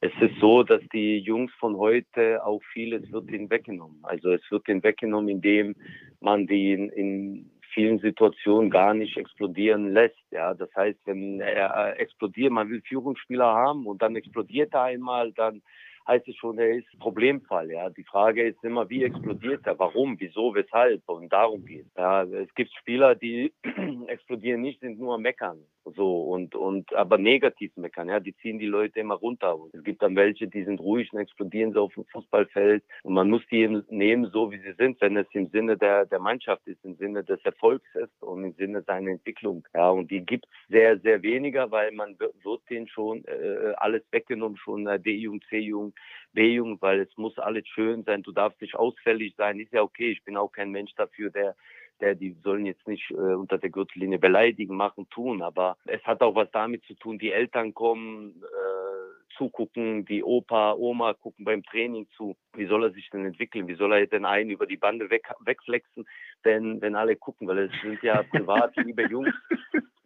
es 0.00 0.12
ist 0.20 0.38
so, 0.40 0.62
dass 0.62 0.82
die 0.92 1.18
Jungs 1.18 1.52
von 1.58 1.76
heute 1.76 2.44
auch 2.44 2.62
vieles 2.72 3.10
wird 3.12 3.30
ihnen 3.30 3.50
weggenommen. 3.50 3.98
Also 4.02 4.30
es 4.32 4.42
wird 4.50 4.68
ihnen 4.68 4.82
weggenommen, 4.82 5.28
indem 5.28 5.74
man 6.20 6.46
die 6.46 6.72
in, 6.72 6.90
in 6.90 7.50
vielen 7.72 7.98
Situationen 7.98 8.70
gar 8.70 8.94
nicht 8.94 9.16
explodieren 9.16 9.92
lässt. 9.92 10.20
Ja, 10.30 10.54
das 10.54 10.70
heißt, 10.74 10.98
wenn 11.06 11.40
er 11.40 11.98
explodiert, 11.98 12.52
man 12.52 12.68
will 12.68 12.82
Führungsspieler 12.82 13.46
haben 13.46 13.86
und 13.86 14.02
dann 14.02 14.16
explodiert 14.16 14.74
er 14.74 14.82
einmal, 14.82 15.32
dann 15.32 15.62
heißt 16.06 16.28
es 16.28 16.36
schon, 16.36 16.58
er 16.58 16.76
ist 16.76 16.86
Problemfall. 16.98 17.70
Ja, 17.70 17.90
die 17.90 18.04
Frage 18.04 18.46
ist 18.48 18.62
immer, 18.62 18.88
wie 18.88 19.04
explodiert 19.04 19.66
er? 19.66 19.78
Warum? 19.78 20.16
Wieso? 20.18 20.54
Weshalb? 20.54 21.02
Und 21.08 21.32
darum 21.32 21.64
geht. 21.64 21.86
Ja, 21.96 22.22
es 22.22 22.54
gibt 22.54 22.72
Spieler, 22.74 23.14
die 23.14 23.52
explodieren 24.06 24.60
nicht, 24.60 24.80
sind 24.80 24.98
nur 24.98 25.18
meckern. 25.18 25.58
So 25.94 26.22
und 26.22 26.54
und 26.54 26.92
aber 26.94 27.18
negativ 27.18 27.76
meckern. 27.76 28.08
Ja, 28.08 28.18
die 28.18 28.36
ziehen 28.36 28.58
die 28.58 28.66
Leute 28.66 28.98
immer 29.00 29.14
runter. 29.14 29.56
Und 29.56 29.72
es 29.74 29.84
gibt 29.84 30.02
dann 30.02 30.16
welche, 30.16 30.48
die 30.48 30.64
sind 30.64 30.80
ruhig 30.80 31.12
und 31.12 31.20
explodieren 31.20 31.72
so 31.72 31.84
auf 31.84 31.94
dem 31.94 32.04
Fußballfeld. 32.06 32.82
Und 33.02 33.14
man 33.14 33.30
muss 33.30 33.42
die 33.50 33.68
nehmen, 33.88 34.30
so 34.32 34.50
wie 34.50 34.58
sie 34.58 34.72
sind, 34.78 35.00
wenn 35.00 35.16
es 35.16 35.26
im 35.32 35.48
Sinne 35.48 35.76
der 35.76 36.06
der 36.06 36.18
Mannschaft 36.18 36.66
ist, 36.66 36.84
im 36.84 36.96
Sinne 36.96 37.22
des 37.22 37.44
Erfolgs 37.44 37.86
ist 37.94 38.22
und 38.22 38.44
im 38.44 38.52
Sinne 38.54 38.82
seiner 38.82 39.10
Entwicklung. 39.12 39.64
Ja, 39.74 39.90
und 39.90 40.10
die 40.10 40.24
gibt 40.24 40.46
es 40.46 40.68
sehr 40.68 40.98
sehr 40.98 41.22
weniger, 41.22 41.70
weil 41.70 41.92
man 41.92 42.18
wird, 42.18 42.34
wird 42.44 42.62
denen 42.68 42.88
schon 42.88 43.24
äh, 43.26 43.74
alles 43.76 44.02
weggenommen, 44.10 44.56
schon 44.56 44.86
äh, 44.86 44.98
D-Jugend, 44.98 45.44
C-Jugend, 45.48 45.94
B-Jugend, 46.32 46.82
weil 46.82 47.00
es 47.00 47.16
muss 47.16 47.38
alles 47.38 47.66
schön 47.68 48.02
sein. 48.04 48.22
Du 48.22 48.32
darfst 48.32 48.60
nicht 48.60 48.74
ausfällig 48.74 49.34
sein. 49.36 49.60
Ist 49.60 49.72
ja 49.72 49.82
okay. 49.82 50.10
Ich 50.10 50.24
bin 50.24 50.36
auch 50.36 50.50
kein 50.50 50.70
Mensch 50.70 50.92
dafür, 50.96 51.30
der 51.30 51.54
der, 52.00 52.14
die 52.14 52.36
sollen 52.42 52.66
jetzt 52.66 52.86
nicht 52.86 53.10
äh, 53.10 53.14
unter 53.14 53.58
der 53.58 53.70
Gürtellinie 53.70 54.18
beleidigen, 54.18 54.76
machen, 54.76 55.08
tun, 55.10 55.42
aber 55.42 55.76
es 55.86 56.02
hat 56.04 56.20
auch 56.22 56.34
was 56.34 56.50
damit 56.52 56.84
zu 56.84 56.94
tun, 56.94 57.18
die 57.18 57.32
Eltern 57.32 57.74
kommen, 57.74 58.42
äh, 58.42 58.96
zugucken, 59.36 60.04
die 60.04 60.22
Opa, 60.22 60.72
Oma 60.72 61.14
gucken 61.14 61.44
beim 61.44 61.62
Training 61.62 62.08
zu. 62.16 62.36
Wie 62.54 62.66
soll 62.66 62.84
er 62.84 62.90
sich 62.90 63.08
denn 63.10 63.24
entwickeln? 63.24 63.68
Wie 63.68 63.74
soll 63.74 63.92
er 63.92 64.06
denn 64.06 64.24
einen 64.24 64.50
über 64.50 64.66
die 64.66 64.76
Bande 64.76 65.10
weg, 65.10 65.28
wegflexen, 65.40 66.06
wenn, 66.42 66.80
wenn 66.80 66.96
alle 66.96 67.16
gucken? 67.16 67.46
Weil 67.46 67.58
es 67.58 67.72
sind 67.82 68.02
ja 68.02 68.22
privat 68.30 68.76
liebe 68.76 69.06
Jungs, 69.08 69.34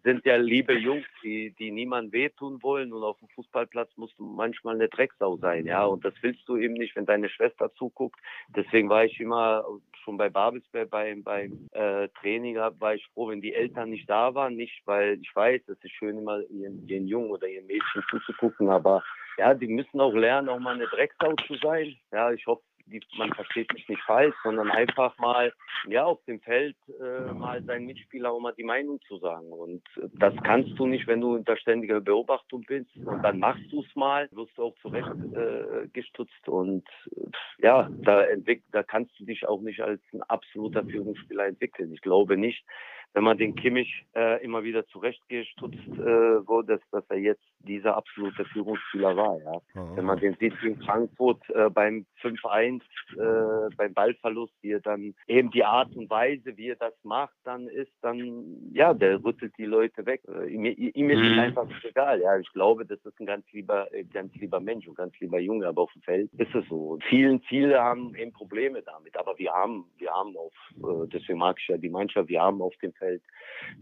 sind 0.03 0.25
ja 0.25 0.37
liebe 0.37 0.75
Jungs, 0.75 1.07
die, 1.23 1.55
die 1.59 1.71
niemand 1.71 2.13
wehtun 2.13 2.63
wollen 2.63 2.93
und 2.93 3.03
auf 3.03 3.19
dem 3.19 3.29
Fußballplatz 3.29 3.91
musst 3.97 4.19
du 4.19 4.25
manchmal 4.25 4.75
eine 4.75 4.89
Drecksau 4.89 5.37
sein, 5.37 5.67
ja. 5.67 5.85
Und 5.85 6.05
das 6.05 6.15
willst 6.23 6.49
du 6.49 6.57
eben 6.57 6.75
nicht, 6.75 6.97
wenn 6.97 7.07
deine 7.07 7.29
Schwester 7.29 7.73
zuguckt. 7.75 8.19
Deswegen 8.55 8.89
war 8.89 9.05
ich 9.05 9.21
immer 9.21 9.65
schon 10.05 10.17
bei 10.17 10.29
Babelsberg 10.29 10.91
beim, 10.91 11.23
beim 11.23 11.69
äh, 11.73 12.09
Training, 12.21 12.57
war 12.57 12.95
ich 12.95 13.07
froh, 13.15 13.29
wenn 13.29 13.41
die 13.41 13.55
Eltern 13.55 13.91
nicht 13.91 14.09
da 14.09 14.35
waren. 14.35 14.57
Nicht, 14.57 14.83
weil 14.87 15.19
ich 15.21 15.35
weiß, 15.35 15.63
es 15.69 15.85
ist 15.85 15.93
schön, 15.93 16.19
immer 16.19 16.41
ihren, 16.51 16.87
ihren 16.89 17.07
Jungen 17.07 17.31
oder 17.31 17.47
ihren 17.47 17.67
Mädchen 17.67 18.03
zuzugucken, 18.11 18.69
aber 18.69 19.03
ja, 19.39 19.55
die 19.55 19.69
müssen 19.69 20.01
auch 20.01 20.13
lernen, 20.13 20.49
auch 20.49 20.59
mal 20.59 20.75
eine 20.75 20.87
Drecksau 20.87 21.35
zu 21.47 21.55
sein. 21.55 21.97
Ja, 22.13 22.31
ich 22.33 22.47
hoffe, 22.47 22.63
die, 22.91 23.01
man 23.17 23.33
versteht 23.33 23.73
mich 23.73 23.89
nicht 23.89 24.03
falsch, 24.03 24.35
sondern 24.43 24.71
einfach 24.71 25.17
mal 25.19 25.53
ja 25.87 26.05
auf 26.05 26.23
dem 26.25 26.41
Feld 26.41 26.77
äh, 27.01 27.33
mal 27.33 27.63
seinen 27.65 27.87
Mitspieler 27.87 28.33
auch 28.33 28.41
mal 28.41 28.55
die 28.57 28.65
Meinung 28.65 29.01
zu 29.03 29.19
sagen. 29.19 29.51
Und 29.53 29.83
das 30.15 30.35
kannst 30.43 30.79
du 30.79 30.87
nicht, 30.87 31.07
wenn 31.07 31.21
du 31.21 31.35
unter 31.35 31.57
ständiger 31.57 32.01
Beobachtung 32.01 32.65
bist. 32.67 32.91
Und 32.97 33.23
dann 33.23 33.39
machst 33.39 33.71
du 33.71 33.83
es 33.83 33.97
mal, 33.97 34.29
wirst 34.33 34.57
du 34.59 34.65
auch 34.65 34.75
zurecht 34.83 35.09
äh, 35.35 35.89
gestutzt. 35.93 36.49
Und 36.49 36.87
äh, 37.17 37.65
ja, 37.65 37.89
da, 38.03 38.25
da 38.73 38.83
kannst 38.83 39.19
du 39.19 39.25
dich 39.25 39.47
auch 39.47 39.61
nicht 39.61 39.81
als 39.81 40.01
ein 40.13 40.23
absoluter 40.25 40.85
Führungsspieler 40.85 41.47
entwickeln. 41.47 41.93
Ich 41.93 42.01
glaube 42.01 42.37
nicht, 42.37 42.65
wenn 43.13 43.25
man 43.25 43.39
den 43.39 43.57
Kimmich 43.57 44.07
äh, 44.15 44.43
immer 44.45 44.63
wieder 44.63 44.87
zurechtgestutzt 44.87 45.89
äh, 45.89 46.47
wurde, 46.47 46.79
dass, 46.79 46.91
dass 46.91 47.11
er 47.11 47.19
jetzt 47.19 47.43
dieser 47.61 47.97
absolute 47.97 48.45
Führungsspieler 48.47 49.17
war. 49.17 49.39
Ja. 49.39 49.83
Mhm. 49.83 49.97
Wenn 49.97 50.05
man 50.05 50.21
den 50.21 50.37
sieht 50.37 50.59
gegen 50.61 50.81
Frankfurt 50.83 51.43
äh, 51.51 51.69
beim 51.71 52.07
5-1, 52.23 52.81
äh, 53.17 53.75
beim 53.77 53.95
Ballverlust, 53.95 54.55
wie 54.63 54.73
er 54.73 54.81
dann 54.81 55.15
eben 55.27 55.51
die 55.51 55.65
Art 55.65 55.95
und 55.97 56.09
Weise, 56.09 56.57
wie 56.57 56.69
er 56.69 56.77
das 56.77 56.95
macht, 57.03 57.35
dann 57.45 57.69
ist 57.69 57.93
dann, 58.03 58.71
ja, 58.73 58.95
der 58.95 59.23
rüttelt 59.23 59.55
die 59.59 59.67
Leute 59.67 60.07
weg. 60.07 60.23
Äh, 60.29 60.49
ihm, 60.49 60.65
ihm 60.65 61.11
ist 61.11 61.21
es 61.21 61.33
mhm. 61.33 61.39
einfach 61.39 61.69
egal. 61.85 62.21
Ja, 62.21 62.39
ich 62.39 62.51
glaube, 62.53 62.87
das 62.87 62.99
ist 63.05 63.21
ein 63.21 63.27
ganz 63.27 63.45
lieber, 63.53 63.93
äh, 63.93 64.05
ganz 64.05 64.35
lieber 64.37 64.61
Mensch 64.61 64.87
und 64.87 64.97
ganz 64.97 65.19
lieber 65.21 65.41
Junge, 65.41 65.67
aber 65.67 65.83
auf 65.83 65.93
dem 65.93 66.03
Feld 66.03 66.31
ist 66.35 66.55
es 66.55 66.67
so. 66.69 66.91
Und 66.91 67.05
vielen, 67.05 67.41
viele 67.43 67.81
haben 67.81 68.15
eben 68.15 68.33
Probleme 68.33 68.83
damit. 68.83 69.17
Aber 69.17 69.39
wir 69.39 69.53
haben, 69.53 69.87
wir 69.99 70.11
haben 70.11 70.37
auf, 70.37 70.53
äh, 70.77 71.09
deswegen 71.09 71.39
mag 71.39 71.57
ich 71.61 71.69
ja 71.69 71.77
die 71.77 71.89
Mannschaft, 71.89 72.29
wir 72.29 72.41
haben 72.41 72.63
auf 72.63 72.77
dem 72.77 72.93
Feld 73.01 73.23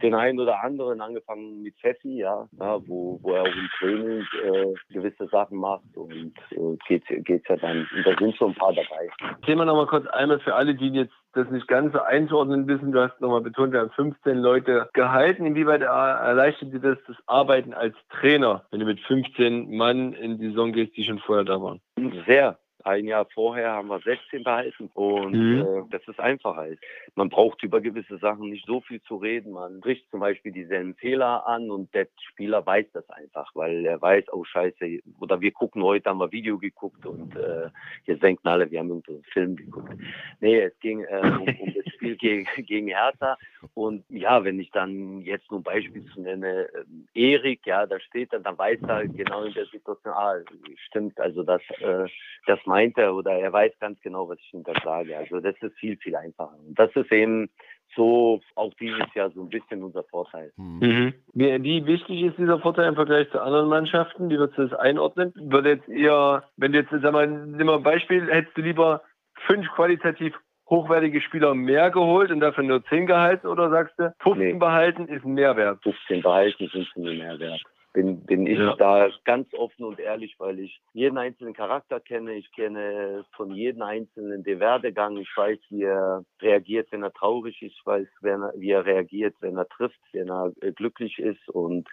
den 0.02 0.14
einen 0.14 0.40
oder 0.40 0.62
anderen, 0.62 1.00
angefangen 1.00 1.62
mit 1.62 1.74
Pfeffi, 1.76 2.18
ja, 2.18 2.48
ja 2.58 2.88
wo, 2.88 3.18
wo 3.22 3.32
er 3.32 3.42
auch 3.42 3.46
im 3.46 3.68
Training 3.78 4.26
äh, 4.44 4.74
gewisse 4.92 5.26
Sachen 5.28 5.58
macht 5.58 5.96
und 5.96 6.32
äh, 6.50 6.76
geht 6.86 7.04
geht's 7.24 7.48
ja 7.48 7.56
dann, 7.56 7.86
und 7.94 8.06
da 8.06 8.16
sind 8.18 8.36
so 8.36 8.46
ein 8.46 8.54
paar 8.54 8.72
dabei. 8.72 9.08
Thema 9.44 9.64
nochmal 9.64 9.86
kurz 9.86 10.06
einmal 10.08 10.40
für 10.40 10.54
alle, 10.54 10.74
die 10.74 10.88
jetzt 10.88 11.12
das 11.32 11.50
nicht 11.50 11.68
ganz 11.68 11.92
so 11.92 12.00
einzuordnen 12.00 12.66
wissen. 12.66 12.92
Du 12.92 13.00
hast 13.00 13.20
nochmal 13.20 13.42
betont, 13.42 13.72
wir 13.72 13.80
haben 13.80 13.90
15 13.90 14.38
Leute 14.38 14.88
gehalten. 14.94 15.46
Inwieweit 15.46 15.82
erleichtert 15.82 16.72
dir 16.72 16.80
das 16.80 16.98
das 17.06 17.16
Arbeiten 17.26 17.74
als 17.74 17.94
Trainer, 18.20 18.64
wenn 18.70 18.80
du 18.80 18.86
mit 18.86 19.00
15 19.00 19.76
Mann 19.76 20.14
in 20.14 20.38
die 20.38 20.48
Saison 20.48 20.72
gehst, 20.72 20.96
die 20.96 21.04
schon 21.04 21.18
vorher 21.18 21.44
da 21.44 21.60
waren? 21.60 21.80
Sehr, 22.26 22.58
ein 22.84 23.06
Jahr 23.06 23.26
vorher 23.34 23.72
haben 23.72 23.88
wir 23.88 24.00
16 24.00 24.44
behalten 24.44 24.90
und 24.94 25.32
mhm. 25.32 25.60
äh, 25.60 25.82
das 25.90 26.06
ist 26.06 26.20
einfacher. 26.20 26.66
Man 27.14 27.28
braucht 27.28 27.62
über 27.62 27.80
gewisse 27.80 28.18
Sachen 28.18 28.50
nicht 28.50 28.66
so 28.66 28.80
viel 28.80 29.00
zu 29.02 29.16
reden. 29.16 29.52
Man 29.52 29.80
bricht 29.80 30.08
zum 30.10 30.20
Beispiel 30.20 30.52
dieselben 30.52 30.94
Fehler 30.94 31.46
an 31.46 31.70
und 31.70 31.92
der 31.94 32.08
Spieler 32.30 32.64
weiß 32.64 32.86
das 32.92 33.08
einfach, 33.10 33.50
weil 33.54 33.84
er 33.84 34.00
weiß, 34.00 34.24
oh 34.32 34.44
Scheiße, 34.44 35.00
oder 35.20 35.40
wir 35.40 35.52
gucken 35.52 35.82
heute, 35.82 36.10
haben 36.10 36.18
wir 36.18 36.32
Video 36.32 36.58
geguckt 36.58 37.04
und 37.06 37.36
äh, 37.36 37.68
jetzt 38.04 38.22
denken 38.22 38.46
alle, 38.48 38.70
wir 38.70 38.78
haben 38.78 38.88
irgendeinen 38.88 39.24
Film 39.24 39.56
geguckt. 39.56 39.92
Nee, 40.40 40.60
es 40.60 40.78
ging 40.80 41.02
äh, 41.02 41.20
um, 41.20 41.42
um 41.42 41.74
das 41.74 41.97
Spiel 42.08 42.16
gegen, 42.16 42.46
gegen 42.66 42.88
Hertha 42.88 43.36
und 43.74 44.04
ja, 44.08 44.44
wenn 44.44 44.58
ich 44.60 44.70
dann 44.70 45.20
jetzt 45.20 45.50
nur 45.50 45.60
ein 45.60 45.64
Beispiel 45.64 46.04
zu 46.06 46.20
nenne, 46.20 46.68
äh, 47.14 47.32
Erik, 47.32 47.66
ja, 47.66 47.86
da 47.86 47.98
steht 48.00 48.32
dann, 48.32 48.42
dann 48.42 48.58
weiß 48.58 48.80
er 48.86 49.06
genau 49.08 49.44
in 49.44 49.54
der 49.54 49.66
Situation, 49.66 50.14
ah, 50.14 50.36
stimmt, 50.86 51.20
also 51.20 51.42
das, 51.42 51.62
äh, 51.80 52.06
das 52.46 52.58
meint 52.66 52.96
er 52.98 53.14
oder 53.14 53.32
er 53.32 53.52
weiß 53.52 53.72
ganz 53.80 54.00
genau, 54.00 54.28
was 54.28 54.38
ich 54.40 54.54
ihm 54.54 54.64
da 54.64 54.72
sage. 54.82 55.16
Also 55.16 55.40
das 55.40 55.56
ist 55.60 55.76
viel, 55.78 55.96
viel 55.96 56.16
einfacher. 56.16 56.56
Und 56.66 56.78
das 56.78 56.94
ist 56.94 57.12
eben 57.12 57.50
so 57.96 58.40
auch 58.54 58.72
dieses 58.74 59.12
Jahr 59.14 59.30
so 59.30 59.42
ein 59.42 59.48
bisschen 59.48 59.82
unser 59.82 60.04
Vorteil. 60.04 60.52
Mhm. 60.56 61.14
Wie 61.32 61.86
wichtig 61.86 62.22
ist 62.22 62.38
dieser 62.38 62.60
Vorteil 62.60 62.88
im 62.88 62.94
Vergleich 62.94 63.30
zu 63.30 63.40
anderen 63.40 63.68
Mannschaften? 63.68 64.30
Wie 64.30 64.38
würdest 64.38 64.58
du 64.58 64.68
das 64.68 64.78
einordnen? 64.78 65.32
Würde 65.36 65.70
jetzt 65.70 65.88
eher, 65.88 66.44
wenn 66.56 66.72
du 66.72 66.80
jetzt, 66.80 66.90
sag 66.90 67.12
mal, 67.12 67.26
nimm 67.26 67.66
mal 67.66 67.76
ein 67.78 67.82
Beispiel, 67.82 68.30
hättest 68.30 68.56
du 68.56 68.62
lieber 68.62 69.02
fünf 69.46 69.66
qualitativ 69.74 70.34
hochwertige 70.68 71.20
Spieler 71.20 71.54
mehr 71.54 71.90
geholt 71.90 72.30
und 72.30 72.40
dafür 72.40 72.64
nur 72.64 72.84
zehn 72.86 73.06
gehalten 73.06 73.46
oder 73.46 73.70
sagst 73.70 73.98
du, 73.98 74.14
15 74.22 74.38
nee. 74.38 74.52
behalten 74.58 75.08
ist 75.08 75.24
ein 75.24 75.34
Mehrwert? 75.34 75.82
15 75.82 76.22
behalten 76.22 76.68
sind 76.72 76.88
ein 76.96 77.18
Mehrwert 77.18 77.62
bin, 77.98 78.24
bin 78.26 78.46
ich 78.46 78.58
ja. 78.58 78.76
da 78.76 79.08
ganz 79.24 79.52
offen 79.54 79.84
und 79.84 79.98
ehrlich, 79.98 80.36
weil 80.38 80.60
ich 80.60 80.80
jeden 80.92 81.18
einzelnen 81.18 81.54
Charakter 81.54 81.98
kenne. 81.98 82.34
Ich 82.34 82.52
kenne 82.52 83.24
von 83.34 83.50
jedem 83.50 83.82
einzelnen 83.82 84.44
den 84.44 84.60
Werdegang. 84.60 85.16
Ich 85.16 85.30
weiß, 85.34 85.58
wie 85.70 85.82
er 85.82 86.24
reagiert, 86.40 86.92
wenn 86.92 87.02
er 87.02 87.12
traurig 87.12 87.60
ist. 87.62 87.74
Ich 87.76 87.86
weiß, 87.86 88.06
wie 88.20 88.70
er 88.70 88.84
reagiert, 88.84 89.34
wenn 89.40 89.56
er 89.56 89.68
trifft, 89.68 90.00
wenn 90.12 90.30
er 90.30 90.52
äh, 90.60 90.72
glücklich 90.72 91.18
ist. 91.18 91.48
Und 91.48 91.88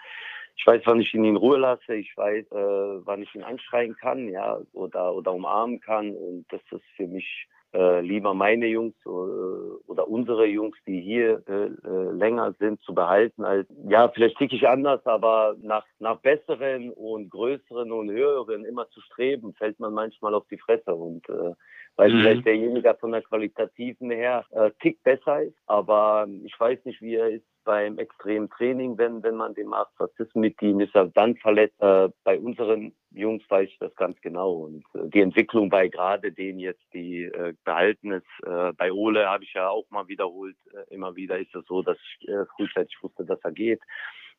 ich 0.58 0.68
weiß, 0.68 0.84
wann 0.86 1.02
ich 1.02 1.14
ihn 1.14 1.26
in 1.26 1.38
Ruhe 1.38 1.58
lasse. 1.58 1.96
Ich 1.96 2.16
weiß, 2.16 2.52
äh, 2.52 3.06
wann 3.06 3.24
ich 3.24 3.34
ihn 3.34 3.44
anschreien 3.44 3.96
kann, 3.96 4.28
ja, 4.28 4.60
oder, 4.74 5.16
oder 5.16 5.34
umarmen 5.34 5.80
kann. 5.80 6.12
Und 6.12 6.46
das 6.50 6.62
ist 6.72 6.86
für 6.96 7.08
mich 7.08 7.48
äh, 7.74 8.02
lieber 8.02 8.34
meine 8.34 8.68
Jungs 8.68 8.96
äh, 9.06 9.10
oder 9.10 10.08
unsere 10.08 10.46
Jungs, 10.46 10.78
die 10.88 11.02
hier 11.02 11.44
äh, 11.48 11.66
äh, 11.88 12.12
länger 12.12 12.54
sind, 12.60 12.82
zu 12.82 12.94
behalten, 12.94 13.44
als 13.44 13.68
ja, 13.88 14.08
vielleicht 14.10 14.38
ticke 14.38 14.56
ich 14.56 14.68
anders, 14.68 15.06
aber 15.06 15.56
nach, 15.62 15.86
nach 16.00 16.20
besseren 16.20 16.92
und 16.92 17.30
größeren 17.30 17.92
und 17.92 18.10
höheren 18.12 18.66
immer 18.66 18.90
zu 18.90 19.02
streben, 19.02 19.54
fällt 19.54 19.80
man 19.80 19.94
manchmal 19.94 20.34
auf 20.34 20.48
die 20.50 20.58
Fresse 20.58 20.94
und 20.94 21.28
äh, 21.30 21.54
weil 21.96 22.12
mhm. 22.12 22.22
vielleicht 22.22 22.46
derjenige 22.46 22.96
von 23.00 23.12
der 23.12 23.22
qualitativen 23.22 24.12
her 24.12 24.46
äh, 24.52 24.72
tick 24.82 25.02
besser 25.04 25.42
ist, 25.42 25.58
aber 25.68 26.28
ich 26.44 26.60
weiß 26.60 26.84
nicht, 26.86 27.02
wie 27.02 27.16
er 27.16 27.30
ist 27.30 27.46
beim 27.66 27.98
extremen 27.98 28.50
Training, 28.50 28.98
wenn, 28.98 29.24
wenn 29.24 29.36
man 29.36 29.54
den 29.56 29.68
macht, 29.68 29.92
was 29.98 30.12
ist 30.20 30.36
mit 30.36 30.62
ihm, 30.62 30.80
ist 30.80 30.96
er 30.96 31.08
dann 31.08 31.36
verletzt. 31.36 31.76
Äh, 31.82 32.10
bei 32.24 32.40
unseren 32.40 32.94
Jungs 33.12 33.44
weiß 33.50 33.68
ich 33.68 33.78
das 33.80 33.94
ganz 33.96 34.20
genau. 34.22 34.54
Und 34.66 34.86
äh, 34.94 35.10
die 35.10 35.22
Entwicklung 35.22 35.70
bei 35.70 35.88
gerade 35.90 36.32
denen 36.32 36.60
jetzt, 36.60 36.84
die 36.94 37.24
äh, 37.24 37.54
behalten 37.66 38.12
ist, 38.12 38.28
äh, 38.46 38.72
bei 38.74 38.92
Ole 38.94 39.28
habe 39.28 39.44
ich 39.44 39.54
ja 39.54 39.68
auch 39.68 39.90
mal 39.90 40.08
wiederholt, 40.08 40.56
äh, 40.74 40.94
immer 40.94 41.16
wieder 41.16 41.40
ist 41.40 41.54
es 41.56 41.66
so, 41.66 41.82
dass 41.82 41.98
ich 41.98 42.30
äh, 42.30 42.46
frühzeitig 42.56 42.96
wusste, 43.02 43.26
dass 43.26 43.40
er 43.44 43.52
geht. 43.52 43.82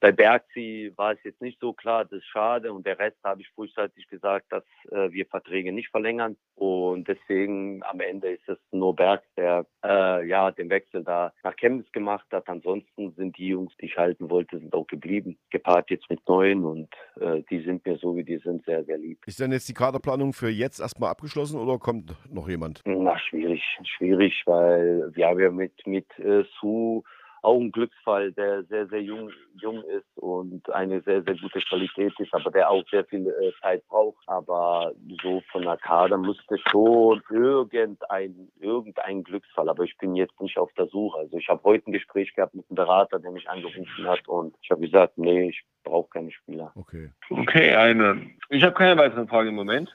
Bei 0.01 0.13
Bergzi 0.13 0.93
war 0.97 1.13
es 1.13 1.19
jetzt 1.25 1.41
nicht 1.41 1.59
so 1.59 1.73
klar, 1.73 2.05
das 2.05 2.19
ist 2.19 2.27
schade. 2.27 2.73
Und 2.73 2.87
der 2.87 2.99
Rest 2.99 3.17
habe 3.25 3.41
ich 3.41 3.49
frühzeitig 3.51 4.07
gesagt, 4.09 4.47
dass 4.51 4.65
äh, 4.91 5.11
wir 5.11 5.27
Verträge 5.27 5.73
nicht 5.73 5.89
verlängern. 5.89 6.37
Und 6.55 7.09
deswegen 7.09 7.83
am 7.85 8.01
Ende 8.01 8.29
ist 8.29 8.49
es 8.49 8.59
nur 8.73 8.95
Berg, 8.95 9.23
der 9.37 9.67
äh, 9.85 10.27
ja 10.27 10.51
den 10.51 10.69
Wechsel 10.69 11.03
da 11.03 11.33
nach 11.43 11.57
Chemnitz 11.57 11.91
gemacht 11.93 12.27
hat. 12.31 12.49
Ansonsten 12.49 13.13
sind 13.13 13.39
die 13.39 13.49
Jungs, 13.49 13.73
die 13.81 13.87
ich 13.87 13.97
halten 13.97 14.29
wollte, 14.29 14.59
sind 14.59 14.75
auch 14.75 14.87
geblieben. 14.87 15.39
Gepaart 15.51 15.91
jetzt 15.91 16.11
mit 16.11 16.27
neuen 16.29 16.65
und 16.65 16.89
äh, 17.21 17.43
die 17.51 17.63
sind 17.63 17.85
mir 17.87 17.97
so 17.97 18.17
wie 18.17 18.25
die 18.25 18.39
sind 18.39 18.65
sehr, 18.67 18.85
sehr 18.85 18.99
lieb. 18.99 19.19
Ist 19.27 19.41
denn 19.41 19.53
jetzt 19.53 19.69
die 19.69 19.75
Kaderplanung 19.75 20.33
für 20.35 20.51
jetzt 20.51 20.81
erstmal 20.81 21.11
abgeschlossen 21.11 21.59
oder 21.59 21.79
kommt 21.79 22.15
noch 22.31 22.49
jemand? 22.49 22.83
Na, 22.85 23.19
schwierig, 23.19 23.63
schwierig, 23.97 24.43
weil 24.45 25.11
wir 25.15 25.27
haben 25.27 25.41
ja 25.41 25.51
mit, 25.51 25.87
mit 25.87 26.07
äh, 26.19 26.45
Su 26.61 27.03
auch 27.43 27.61
ein 27.61 27.73
Glücksfall, 27.73 28.33
der 28.33 28.65
sehr, 28.65 28.87
sehr 28.89 29.03
jung, 29.03 29.31
jung 29.55 29.83
ist 29.85 30.07
und 30.17 30.69
eine 30.73 31.01
sehr, 31.03 31.23
sehr 31.23 31.37
gute 31.37 31.61
Qualität 31.61 32.13
ist, 32.19 32.35
aber 32.35 32.51
der 32.51 32.71
auch 32.71 32.85
sehr 32.91 33.05
viel 33.05 33.27
äh, 33.27 33.53
Zeit 33.61 33.87
braucht. 33.89 34.23
Aber 34.27 34.93
so 35.23 35.43
von 35.53 35.63
der 35.63 35.77
Kader 35.77 36.19
müsste 36.19 36.57
schon 36.71 37.23
irgendein, 37.31 38.49
irgendein 38.61 39.23
Glücksfall, 39.23 39.69
aber 39.69 39.85
ich 39.85 39.97
bin 39.99 40.17
jetzt 40.17 40.41
nicht 40.41 40.59
auf 40.59 40.73
der 40.75 40.87
Suche. 40.87 41.19
Also 41.19 41.37
ich 41.37 41.49
habe 41.49 41.63
heute 41.65 41.91
ein 41.91 41.93
Gespräch 41.93 42.35
gehabt 42.35 42.55
mit 42.55 42.65
einem 42.69 42.77
Berater, 42.77 43.19
der 43.19 43.31
mich 43.31 43.49
angerufen 43.49 44.07
hat 44.07 44.27
und 44.29 44.55
ich 44.63 44.71
habe 44.71 44.81
gesagt, 44.81 45.19
nee, 45.19 45.51
ich 45.51 45.63
brauche 45.85 46.09
keine 46.11 46.33
Spieler. 46.33 46.73
Okay. 46.75 47.11
Okay, 47.31 47.75
eine. 47.75 48.31
Ich 48.49 48.63
habe 48.63 48.75
keine 48.75 48.99
weiteren 49.01 49.29
Fragen 49.29 49.51
im 49.51 49.55
Moment 49.55 49.95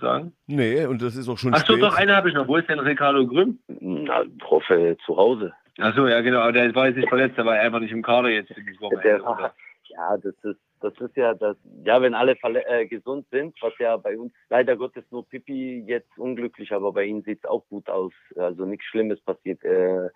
sagen? 0.00 0.32
Nee, 0.46 0.86
und 0.86 1.02
das 1.02 1.16
ist 1.16 1.28
auch 1.28 1.38
schon 1.38 1.54
Ach 1.54 1.64
so, 1.66 1.76
doch, 1.76 1.96
eine 1.96 2.16
habe 2.16 2.28
ich 2.28 2.34
noch. 2.34 2.48
Wo 2.48 2.56
ist 2.56 2.68
denn 2.68 2.78
Ricardo 2.78 3.26
Grimm? 3.26 3.58
Na, 3.68 4.24
hoffe 4.44 4.96
zu 5.04 5.16
Hause. 5.16 5.52
Achso, 5.78 6.06
ja 6.06 6.20
genau, 6.20 6.40
aber 6.40 6.52
der 6.52 6.74
war 6.74 6.86
jetzt 6.86 6.96
nicht 6.96 7.08
verletzt, 7.08 7.38
der 7.38 7.46
war 7.46 7.54
einfach 7.54 7.80
nicht 7.80 7.92
im 7.92 8.02
Kader 8.02 8.28
jetzt 8.28 8.50
dieses 8.54 8.80
Wochenende. 8.80 9.24
War, 9.24 9.54
ja, 9.88 10.16
das 10.16 10.34
ist, 10.42 10.60
das 10.80 10.92
ist 11.00 11.16
ja 11.16 11.34
das, 11.34 11.56
ja, 11.84 12.00
wenn 12.02 12.14
alle 12.14 12.36
äh, 12.42 12.86
gesund 12.86 13.26
sind, 13.30 13.54
was 13.60 13.72
ja 13.78 13.96
bei 13.96 14.18
uns 14.18 14.32
leider 14.50 14.76
Gottes 14.76 15.04
nur 15.10 15.26
Pipi 15.28 15.84
jetzt 15.86 16.18
unglücklich, 16.18 16.72
aber 16.72 16.92
bei 16.92 17.04
ihnen 17.04 17.22
sieht 17.22 17.38
es 17.44 17.50
auch 17.50 17.66
gut 17.68 17.88
aus. 17.88 18.12
Also 18.36 18.64
nichts 18.64 18.86
Schlimmes 18.86 19.20
passiert. 19.20 19.62
Äh, 19.64 20.08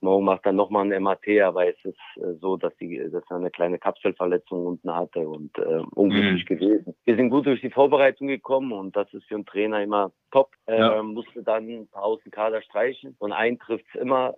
Mo 0.00 0.20
macht 0.20 0.44
dann 0.44 0.56
nochmal 0.56 0.92
ein 0.92 1.02
MAT, 1.02 1.26
aber 1.42 1.66
es 1.66 1.82
ist 1.84 1.98
äh, 2.16 2.34
so, 2.40 2.56
dass, 2.56 2.76
die, 2.76 2.98
dass 3.10 3.24
er 3.30 3.36
eine 3.36 3.50
kleine 3.50 3.78
Kapselverletzung 3.78 4.66
unten 4.66 4.94
hatte 4.94 5.26
und 5.26 5.56
äh, 5.58 5.82
unglücklich 5.94 6.48
mhm. 6.48 6.54
gewesen. 6.54 6.94
Wir 7.04 7.16
sind 7.16 7.30
gut 7.30 7.46
durch 7.46 7.60
die 7.60 7.70
Vorbereitung 7.70 8.28
gekommen 8.28 8.72
und 8.72 8.94
das 8.94 9.12
ist 9.14 9.24
für 9.24 9.36
einen 9.36 9.46
Trainer 9.46 9.82
immer 9.82 10.12
top. 10.30 10.50
Äh, 10.66 10.78
ja. 10.78 11.02
Musste 11.02 11.42
dann 11.42 11.68
ein 11.68 11.88
paar 11.88 12.04
Außenkader 12.04 12.62
streichen 12.62 13.16
und 13.18 13.32
einen 13.32 13.58
trifft 13.58 13.86
es 13.94 14.00
immer 14.00 14.34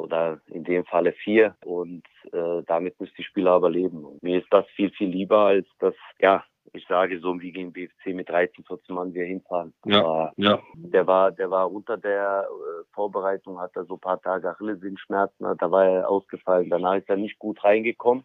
oder 0.00 0.40
in 0.46 0.64
dem 0.64 0.84
Falle 0.84 1.12
vier 1.12 1.54
und 1.64 2.02
äh, 2.32 2.62
damit 2.66 2.98
müssen 3.00 3.14
die 3.16 3.24
Spieler 3.24 3.52
aber 3.52 3.70
leben. 3.70 4.04
Und 4.04 4.22
mir 4.22 4.38
ist 4.40 4.48
das 4.50 4.66
viel, 4.76 4.90
viel 4.90 5.08
lieber, 5.08 5.46
als 5.46 5.66
dass, 5.78 5.94
ja, 6.18 6.44
ich 6.72 6.86
sage 6.86 7.18
so 7.20 7.40
wie 7.40 7.52
gegen 7.52 7.72
BFC 7.72 8.14
mit 8.14 8.28
13, 8.28 8.64
14 8.64 8.94
Mann 8.94 9.12
wir 9.12 9.24
hinfahren. 9.24 9.72
Ja, 9.84 10.00
Aber 10.00 10.32
ja. 10.36 10.60
Der 10.74 11.06
war, 11.06 11.32
der 11.32 11.50
war 11.50 11.70
unter 11.70 11.96
der 11.96 12.46
äh, 12.48 12.84
Vorbereitung, 12.92 13.58
hat 13.58 13.74
er 13.74 13.84
so 13.84 13.94
ein 13.94 14.00
paar 14.00 14.20
Tage 14.20 14.50
Achillessehnenschmerzen, 14.50 15.46
da 15.58 15.70
war 15.70 15.84
er 15.84 16.08
ausgefallen. 16.08 16.70
Danach 16.70 16.96
ist 16.96 17.08
er 17.08 17.16
nicht 17.16 17.38
gut 17.38 17.62
reingekommen 17.64 18.24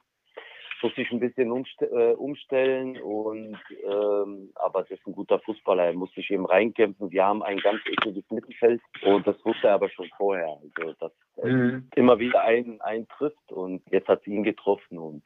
muss 0.82 0.96
sich 0.96 1.12
ein 1.12 1.20
bisschen 1.20 1.52
äh, 1.80 2.14
umstellen 2.14 3.02
und 3.02 3.58
ähm, 3.84 4.52
aber 4.56 4.82
es 4.82 4.92
ist 4.92 5.06
ein 5.08 5.14
guter 5.14 5.40
Fußballer. 5.40 5.86
Er 5.86 5.94
muss 5.94 6.14
sich 6.14 6.30
eben 6.32 6.46
reinkämpfen. 6.46 7.12
Wir 7.12 7.26
haben 7.26 7.44
ein 7.44 7.58
ganz 7.58 7.80
ekliges 7.86 8.30
Mittelfeld 8.30 8.82
und 9.04 9.26
das 9.26 9.36
wusste 9.46 9.68
er 9.68 9.76
aber 9.76 9.90
schon 9.90 10.10
vorher. 10.18 10.58
Also 10.80 10.94
dass 11.00 11.12
mhm. 11.44 11.90
immer 11.96 12.20
wieder 12.20 12.42
einen, 12.42 12.82
einen 12.82 13.08
trifft 13.08 13.52
und 13.52 13.82
jetzt 13.92 14.08
hat 14.08 14.22
es 14.22 14.28
ihn 14.28 14.44
getroffen 14.44 14.98
und 14.98 15.24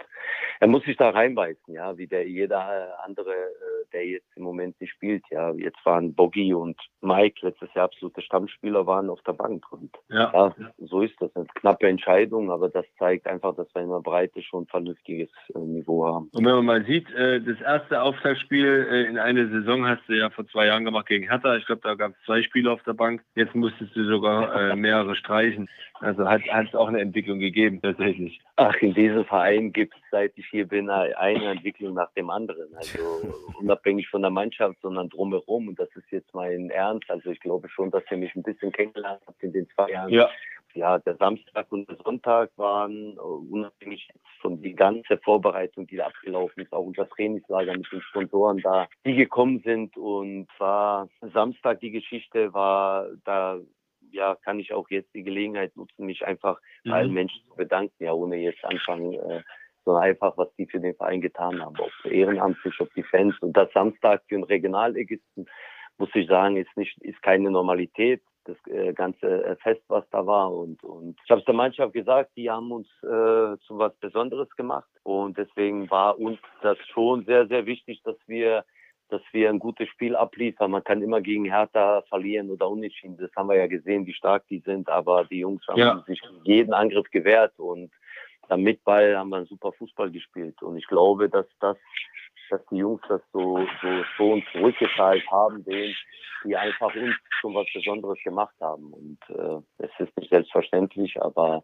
er 0.59 0.67
muss 0.67 0.83
sich 0.83 0.97
da 0.97 1.09
reinbeißen, 1.09 1.73
ja, 1.73 1.97
wie 1.97 2.07
der 2.07 2.27
jeder 2.27 3.03
andere, 3.03 3.31
äh, 3.31 3.85
der 3.93 4.05
jetzt 4.05 4.27
im 4.35 4.43
Moment 4.43 4.79
nicht 4.81 4.91
spielt. 4.91 5.23
Ja, 5.29 5.51
jetzt 5.53 5.83
waren 5.85 6.13
Boggy 6.13 6.53
und 6.53 6.77
Mike 7.01 7.45
letztes 7.45 7.73
Jahr 7.73 7.85
absolute 7.85 8.21
Stammspieler 8.21 8.85
waren 8.85 9.09
auf 9.09 9.21
der 9.21 9.33
Bank 9.33 9.71
und 9.71 9.91
ja, 10.09 10.31
ja 10.33 10.55
so 10.77 11.01
ist 11.01 11.15
das. 11.19 11.35
Eine 11.35 11.45
knappe 11.45 11.87
Entscheidung, 11.87 12.51
aber 12.51 12.69
das 12.69 12.85
zeigt 12.97 13.27
einfach, 13.27 13.55
dass 13.55 13.73
wir 13.73 13.81
in 13.81 13.89
der 13.89 14.01
Breite 14.01 14.41
schon 14.41 14.67
vernünftiges 14.67 15.29
Niveau 15.55 16.05
haben. 16.05 16.29
Und 16.33 16.45
wenn 16.45 16.55
man 16.55 16.65
mal 16.65 16.85
sieht, 16.85 17.09
äh, 17.13 17.41
das 17.41 17.59
erste 17.61 18.01
Auftaktspiel 18.01 18.87
äh, 18.89 19.03
in 19.05 19.17
einer 19.17 19.47
Saison 19.49 19.85
hast 19.87 20.01
du 20.07 20.13
ja 20.13 20.29
vor 20.29 20.47
zwei 20.47 20.67
Jahren 20.67 20.85
gemacht 20.85 21.07
gegen 21.07 21.27
Hertha. 21.27 21.55
Ich 21.57 21.65
glaube, 21.65 21.81
da 21.83 21.95
gab 21.95 22.11
es 22.11 22.17
zwei 22.25 22.41
Spiele 22.43 22.71
auf 22.71 22.81
der 22.83 22.93
Bank. 22.93 23.23
Jetzt 23.35 23.55
musstest 23.55 23.95
du 23.95 24.05
sogar 24.05 24.71
äh, 24.71 24.75
mehrere 24.75 25.15
streichen. 25.15 25.69
Also 26.01 26.27
hat 26.27 26.41
es 26.45 26.75
auch 26.75 26.87
eine 26.87 27.01
Entwicklung 27.01 27.39
gegeben, 27.39 27.81
tatsächlich. 27.81 28.39
Ach, 28.55 28.75
in 28.81 28.93
diesem 28.93 29.25
Verein 29.25 29.73
gibt 29.73 29.93
es, 29.93 30.01
seit 30.11 30.31
ich 30.37 30.45
hier 30.47 30.65
bin, 30.65 30.89
eine 30.89 31.51
Entwicklung 31.51 31.93
nach 31.93 32.11
dem 32.13 32.29
anderen. 32.29 32.73
Also 32.75 32.99
unabhängig 33.59 34.07
von 34.07 34.21
der 34.21 34.31
Mannschaft, 34.31 34.77
sondern 34.81 35.09
drumherum. 35.09 35.67
Und 35.67 35.79
das 35.79 35.89
ist 35.95 36.09
jetzt 36.11 36.33
mein 36.33 36.69
Ernst. 36.69 37.09
Also 37.11 37.31
ich 37.31 37.39
glaube 37.41 37.67
schon, 37.69 37.91
dass 37.91 38.03
ihr 38.11 38.17
mich 38.17 38.33
ein 38.35 38.43
bisschen 38.43 38.71
kennengelernt 38.71 39.21
habt 39.27 39.43
in 39.43 39.51
den 39.51 39.67
zwei 39.69 39.91
Jahren. 39.91 40.09
Ja 40.09 40.29
ja, 40.74 40.99
der 40.99 41.15
Samstag 41.17 41.72
und 41.72 41.89
der 41.89 41.97
Sonntag 42.03 42.51
waren 42.57 43.17
äh, 43.17 43.20
unabhängig 43.20 44.09
von 44.41 44.61
die 44.61 44.74
ganze 44.74 45.17
Vorbereitung, 45.17 45.88
die 45.88 45.97
da 45.97 46.07
abgelaufen 46.07 46.63
ist, 46.63 46.74
auch 46.74 46.86
unser 46.86 47.07
Trainingslager 47.09 47.74
mit 47.74 47.91
den 47.91 48.01
Sponsoren 48.01 48.59
da, 48.59 48.88
die 49.05 49.15
gekommen 49.15 49.61
sind 49.63 49.97
und 49.97 50.47
war 50.57 51.09
Samstag 51.34 51.80
die 51.80 51.91
Geschichte 51.91 52.53
war 52.53 53.07
da 53.26 53.59
ja, 54.11 54.36
kann 54.36 54.59
ich 54.59 54.74
auch 54.74 54.89
jetzt 54.89 55.13
die 55.13 55.24
Gelegenheit 55.24 55.76
nutzen, 55.76 56.05
mich 56.05 56.26
einfach 56.26 56.59
mhm. 56.84 56.93
allen 56.93 57.13
Menschen 57.13 57.41
zu 57.47 57.55
bedanken, 57.55 58.03
ja, 58.03 58.13
ohne 58.13 58.38
jetzt 58.38 58.63
anfangen, 58.65 59.13
äh, 59.13 59.43
sondern 59.86 60.03
einfach, 60.03 60.38
was 60.38 60.53
die 60.55 60.65
für 60.65 60.80
den 60.80 60.95
Verein 60.95 61.22
getan 61.22 61.61
haben, 61.61 61.76
ob 61.80 62.11
ehrenamtlich, 62.11 62.80
ob 62.80 62.93
die 62.93 63.03
Fans. 63.03 63.36
Und 63.39 63.53
das 63.53 63.72
Samstag 63.74 64.24
für 64.28 64.36
einen 64.36 64.43
Regionalegisten, 64.43 65.47
muss 65.97 66.09
ich 66.13 66.28
sagen, 66.28 66.57
ist 66.57 66.76
nicht, 66.76 66.97
ist 67.01 67.22
keine 67.22 67.51
Normalität 67.51 68.22
das 68.45 68.57
äh, 68.67 68.93
ganze 68.93 69.45
äh, 69.45 69.55
Fest, 69.57 69.81
was 69.87 70.03
da 70.11 70.25
war. 70.25 70.51
Und, 70.51 70.83
und 70.83 71.17
ich 71.23 71.29
habe 71.29 71.39
es 71.39 71.45
der 71.45 71.53
Mannschaft 71.53 71.93
gesagt, 71.93 72.31
die 72.35 72.49
haben 72.49 72.71
uns 72.71 72.87
äh, 73.03 73.57
zu 73.65 73.77
was 73.77 73.95
Besonderes 73.97 74.49
gemacht. 74.55 74.89
Und 75.03 75.37
deswegen 75.37 75.89
war 75.89 76.19
uns 76.19 76.39
das 76.61 76.77
schon 76.93 77.25
sehr, 77.25 77.47
sehr 77.47 77.65
wichtig, 77.65 78.01
dass 78.03 78.17
wir 78.27 78.63
dass 79.09 79.21
wir 79.31 79.49
ein 79.49 79.57
gutes 79.59 79.89
Spiel 79.89 80.15
abliefern. 80.15 80.71
Man 80.71 80.83
kann 80.83 81.01
immer 81.01 81.19
gegen 81.19 81.45
Hertha 81.45 82.03
verlieren 82.09 82.49
oder 82.51 82.69
unentschieden. 82.69 83.17
Das 83.17 83.31
haben 83.35 83.49
wir 83.49 83.57
ja 83.57 83.65
gesehen, 83.67 84.05
wie 84.05 84.13
stark 84.13 84.47
die 84.49 84.59
sind. 84.59 84.87
Aber 84.87 85.25
die 85.25 85.39
Jungs 85.39 85.67
haben 85.67 85.79
ja. 85.79 86.03
sich 86.05 86.21
jeden 86.43 86.73
Angriff 86.73 87.09
gewehrt 87.09 87.53
und 87.57 87.91
dann 88.47 88.61
mit 88.61 88.83
Ball 88.83 89.17
haben 89.17 89.29
wir 89.29 89.37
einen 89.37 89.45
super 89.45 89.71
Fußball 89.73 90.11
gespielt. 90.11 90.61
Und 90.61 90.77
ich 90.77 90.87
glaube, 90.87 91.29
dass 91.29 91.47
das 91.59 91.77
dass 92.49 92.65
die 92.71 92.77
Jungs 92.77 93.01
das 93.07 93.21
so, 93.31 93.65
so 93.81 94.03
schon 94.15 94.43
zurückgezahlt 94.51 95.23
haben, 95.31 95.63
denen, 95.63 95.95
die 96.43 96.55
einfach 96.55 96.93
uns 96.95 97.15
schon 97.39 97.53
was 97.53 97.67
Besonderes 97.73 98.17
gemacht 98.23 98.55
haben. 98.61 98.93
Und 98.93 99.19
äh, 99.29 99.61
es 99.77 99.91
ist 99.99 100.15
nicht 100.17 100.29
selbstverständlich, 100.29 101.21
aber 101.21 101.63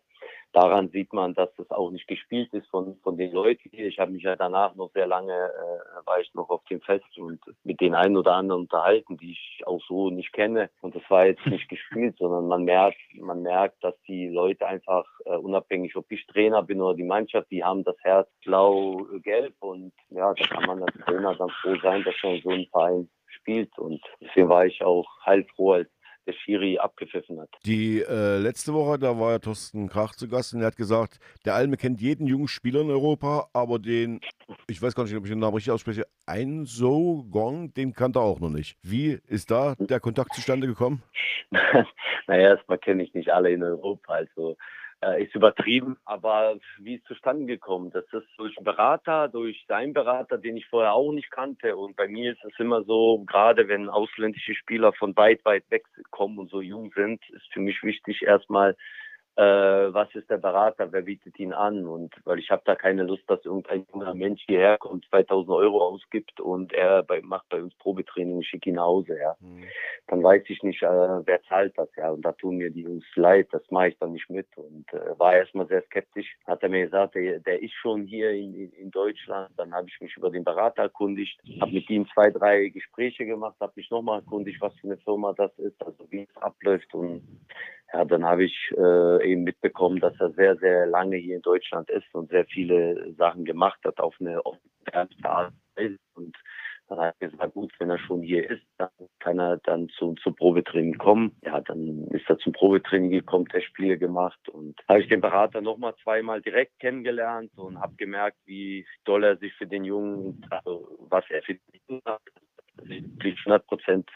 daran 0.53 0.89
sieht 0.89 1.13
man, 1.13 1.34
dass 1.34 1.53
das 1.55 1.69
auch 1.71 1.91
nicht 1.91 2.07
gespielt 2.07 2.53
ist 2.53 2.67
von, 2.69 2.97
von 3.03 3.17
den 3.17 3.32
Leuten 3.32 3.69
hier. 3.71 3.88
Ich 3.88 3.99
habe 3.99 4.11
mich 4.11 4.23
ja 4.23 4.36
danach 4.36 4.73
noch 4.76 4.91
sehr 4.93 5.07
lange, 5.07 5.34
äh, 5.34 6.05
war 6.05 6.19
ich 6.19 6.34
noch 6.34 6.49
auf 6.49 6.63
dem 6.65 6.82
Fest 6.82 7.05
und 7.17 7.39
mit 7.63 7.82
den 7.82 7.93
einen 7.93 8.17
oder 8.17 8.34
anderen 8.34 8.61
unterhalten, 8.61 9.17
die 9.17 9.32
ich 9.32 9.61
auch 9.65 9.82
so 9.88 10.09
nicht 10.09 10.32
kenne. 10.34 10.69
Und 10.82 10.95
das 10.95 11.03
war 11.09 11.26
jetzt 11.26 11.45
nicht 11.45 11.67
gespielt, 11.67 12.15
sondern 12.19 12.47
man 12.47 12.63
merkt, 12.63 12.97
man 13.15 13.41
merkt, 13.41 13.84
dass 13.84 13.95
die 14.07 14.30
Leute 14.30 14.65
einfach, 14.65 15.05
äh, 15.26 15.36
unabhängig 15.36 15.95
ob 15.95 16.09
ich 16.09 16.26
Trainer 16.28 16.63
bin 16.63 16.82
oder 16.82 16.95
die 16.95 17.03
Mannschaft, 17.03 17.51
die 17.51 17.63
haben 17.63 17.84
das 17.84 17.97
Herz 18.01 18.30
blau-gelb 18.45 19.55
und 19.59 19.91
ja, 20.09 20.34
da 20.34 20.47
kann 20.47 20.65
man 20.65 20.84
als 20.84 20.95
Trainer 21.05 21.36
dann 21.36 21.49
froh 21.61 21.76
sein, 21.82 22.03
dass 22.03 22.15
man 22.23 22.41
so 22.41 22.49
einen 22.49 22.67
Verein 22.67 23.09
spielt. 23.28 23.78
Und 23.78 24.01
deswegen 24.21 24.49
war 24.49 24.65
ich 24.65 24.82
auch 24.84 25.07
heilfroh, 25.26 25.73
als 25.73 25.89
der 26.26 26.34
Schiri 26.34 26.78
abgepfiffen 26.78 27.39
hat. 27.39 27.49
Die 27.65 28.01
äh, 28.01 28.38
letzte 28.38 28.73
Woche, 28.73 28.97
da 28.99 29.19
war 29.19 29.32
ja 29.32 29.39
Thorsten 29.39 29.88
Krach 29.89 30.15
zu 30.15 30.28
Gast 30.28 30.53
und 30.53 30.61
er 30.61 30.67
hat 30.67 30.78
gesagt, 30.78 31.19
der 31.45 31.55
Alme 31.55 31.78
kennt 31.78 32.01
jeden 32.01 32.28
jungen 32.28 32.47
Spieler 32.47 32.82
in 32.82 32.89
Europa, 32.89 33.47
aber 33.53 33.80
den, 33.80 34.19
ich 34.67 34.82
weiß 34.82 34.95
gar 34.95 35.03
nicht, 35.03 35.15
ob 35.15 35.26
ich 35.26 35.32
den 35.32 35.39
Namen 35.39 35.55
richtig 35.55 35.71
ausspreche, 35.71 36.05
Einso 36.26 37.26
Gong, 37.30 37.73
den 37.73 37.93
kannte 37.93 38.19
er 38.19 38.23
auch 38.23 38.39
noch 38.39 38.49
nicht. 38.49 38.78
Wie 38.82 39.19
ist 39.28 39.51
da 39.51 39.76
der 39.80 39.99
Kontakt 39.99 40.34
zustande 40.34 40.67
gekommen? 40.67 41.03
naja, 42.28 42.49
erstmal 42.49 42.78
kenne 42.78 43.03
ich 43.03 43.13
nicht 43.13 43.32
alle 43.32 43.51
in 43.51 43.63
Europa. 43.63 44.13
Also 44.13 44.57
äh, 45.06 45.24
ist 45.24 45.36
übertrieben, 45.36 45.97
aber 46.06 46.58
wie 46.80 46.95
ist 46.95 47.06
zustande 47.06 47.45
gekommen? 47.45 47.91
Das 47.91 48.06
ist 48.12 48.28
durch 48.38 48.58
einen 48.58 48.66
Berater, 48.66 49.28
durch 49.28 49.64
seinen 49.68 49.93
Berater, 49.93 50.38
den 50.38 50.58
ich 50.58 50.66
vorher 50.68 50.93
auch 50.93 51.12
nicht 51.12 51.30
kannte. 51.32 51.78
Und 51.78 51.95
bei 51.95 52.08
mir 52.08 52.32
ist 52.32 52.43
es 52.43 52.60
immer 52.60 52.84
so, 52.84 53.24
gerade 53.26 53.68
wenn 53.68 53.89
ausländische 53.89 54.56
Spieler 54.56 54.93
von 54.93 55.16
weit, 55.16 55.43
weit 55.45 55.70
weg 55.70 55.86
kommen 56.10 56.39
und 56.39 56.49
so 56.49 56.62
jung 56.62 56.91
sind, 56.95 57.22
ist 57.30 57.51
für 57.53 57.60
mich 57.60 57.82
wichtig, 57.84 58.24
erstmal 58.24 58.76
äh, 59.38 59.93
was 59.93 60.13
ist 60.15 60.29
der 60.29 60.38
Berater, 60.38 60.91
wer 60.91 61.01
bietet 61.01 61.38
ihn 61.39 61.51
an? 61.51 61.86
Und 61.86 62.13
weil 62.23 62.39
ich 62.39 62.49
habe 62.51 62.61
da 62.65 62.75
keine 62.75 63.03
Lust, 63.03 63.23
dass 63.27 63.43
irgendein 63.43 63.86
junger 63.91 64.13
Mensch 64.13 64.41
hierher 64.47 64.77
kommt, 64.77 65.05
2000 65.09 65.49
Euro 65.51 65.81
ausgibt 65.83 66.39
und 66.39 66.71
er 66.71 67.03
bei, 67.03 67.21
macht 67.21 67.49
bei 67.49 67.61
uns 67.61 67.75
Probetraining, 67.75 68.41
ich 68.41 68.47
schicke 68.47 68.69
ihn 68.69 68.75
nach 68.75 68.86
Hause, 68.86 69.17
ja. 69.19 69.36
Mhm. 69.41 69.65
Dann 70.07 70.23
weiß 70.23 70.43
ich 70.47 70.63
nicht, 70.63 70.81
äh, 70.83 70.88
wer 70.88 71.41
zahlt 71.43 71.77
das, 71.77 71.89
ja. 71.97 72.11
Und 72.11 72.21
da 72.23 72.31
tun 72.31 72.57
mir 72.57 72.71
die 72.71 72.83
Jungs 72.83 73.05
leid, 73.15 73.47
das 73.51 73.63
mache 73.71 73.89
ich 73.89 73.97
dann 73.99 74.13
nicht 74.13 74.29
mit. 74.29 74.47
Und 74.55 74.86
äh, 74.93 75.19
war 75.19 75.36
erstmal 75.36 75.67
sehr 75.67 75.81
skeptisch, 75.83 76.38
hat 76.47 76.63
er 76.63 76.69
mir 76.69 76.86
gesagt, 76.86 77.15
der, 77.15 77.39
der 77.39 77.61
ist 77.61 77.73
schon 77.73 78.05
hier 78.05 78.31
in, 78.31 78.71
in 78.71 78.91
Deutschland, 78.91 79.51
dann 79.57 79.73
habe 79.73 79.88
ich 79.89 79.99
mich 79.99 80.15
über 80.15 80.29
den 80.29 80.45
Berater 80.45 80.83
erkundigt, 80.83 81.41
habe 81.59 81.73
mit 81.73 81.89
ihm 81.89 82.07
zwei, 82.13 82.29
drei 82.29 82.69
Gespräche 82.69 83.25
gemacht, 83.25 83.55
habe 83.59 83.73
mich 83.75 83.89
nochmal 83.91 84.19
erkundigt, 84.19 84.61
was 84.61 84.73
für 84.75 84.88
eine 84.88 84.97
Firma 84.97 85.33
das 85.33 85.51
ist, 85.57 85.81
also 85.86 86.05
wie 86.09 86.21
es 86.21 86.41
abläuft. 86.41 86.93
Und 86.93 87.21
ja, 87.93 88.05
dann 88.05 88.25
habe 88.25 88.43
ich 88.43 88.71
äh, 88.77 89.31
eben 89.31 89.43
mitbekommen, 89.43 89.99
dass 89.99 90.19
er 90.19 90.31
sehr, 90.31 90.57
sehr 90.57 90.86
lange 90.86 91.17
hier 91.17 91.38
in 91.38 91.41
Deutschland 91.41 91.89
ist 91.89 92.13
und 92.13 92.29
sehr 92.29 92.45
viele 92.45 93.13
Sachen 93.13 93.45
gemacht 93.45 93.79
hat 93.86 93.99
auf 93.99 94.15
eine 94.19 94.41
ernste 94.91 95.29
Art 95.29 95.53
und 96.15 96.36
dann 96.88 96.99
hat 96.99 97.15
er 97.19 97.29
gesagt, 97.29 97.53
gut, 97.53 97.73
wenn 97.79 97.89
er 97.89 97.97
schon 97.97 98.21
hier 98.21 98.49
ist, 98.49 98.63
dann 98.77 98.89
kann 99.19 99.39
er 99.39 99.57
dann 99.57 99.89
zu, 99.89 100.13
zum 100.21 100.36
Probetraining 100.36 100.97
kommen. 100.97 101.36
Ja, 101.41 101.59
dann 101.61 102.07
ist 102.09 102.29
er 102.29 102.38
zum 102.38 102.53
Probetraining 102.53 103.09
gekommen, 103.09 103.45
der 103.45 103.61
Spiele 103.61 103.97
gemacht. 103.97 104.38
Und 104.49 104.79
habe 104.88 105.01
ich 105.01 105.09
den 105.09 105.21
Berater 105.21 105.61
nochmal 105.61 105.95
zweimal 106.03 106.41
direkt 106.41 106.79
kennengelernt 106.79 107.51
und 107.55 107.79
habe 107.79 107.95
gemerkt, 107.95 108.38
wie 108.45 108.86
doll 109.03 109.23
er 109.23 109.38
sich 109.38 109.53
für 109.55 109.65
den 109.65 109.83
Jungen, 109.83 110.45
also 110.49 110.95
was 111.09 111.25
er 111.29 111.41
für 111.41 111.55
den 111.55 111.81
Jungen 111.88 112.03
hat, 112.05 112.21
wirklich 112.83 113.39
100 113.39 113.65
Prozent 113.65 114.09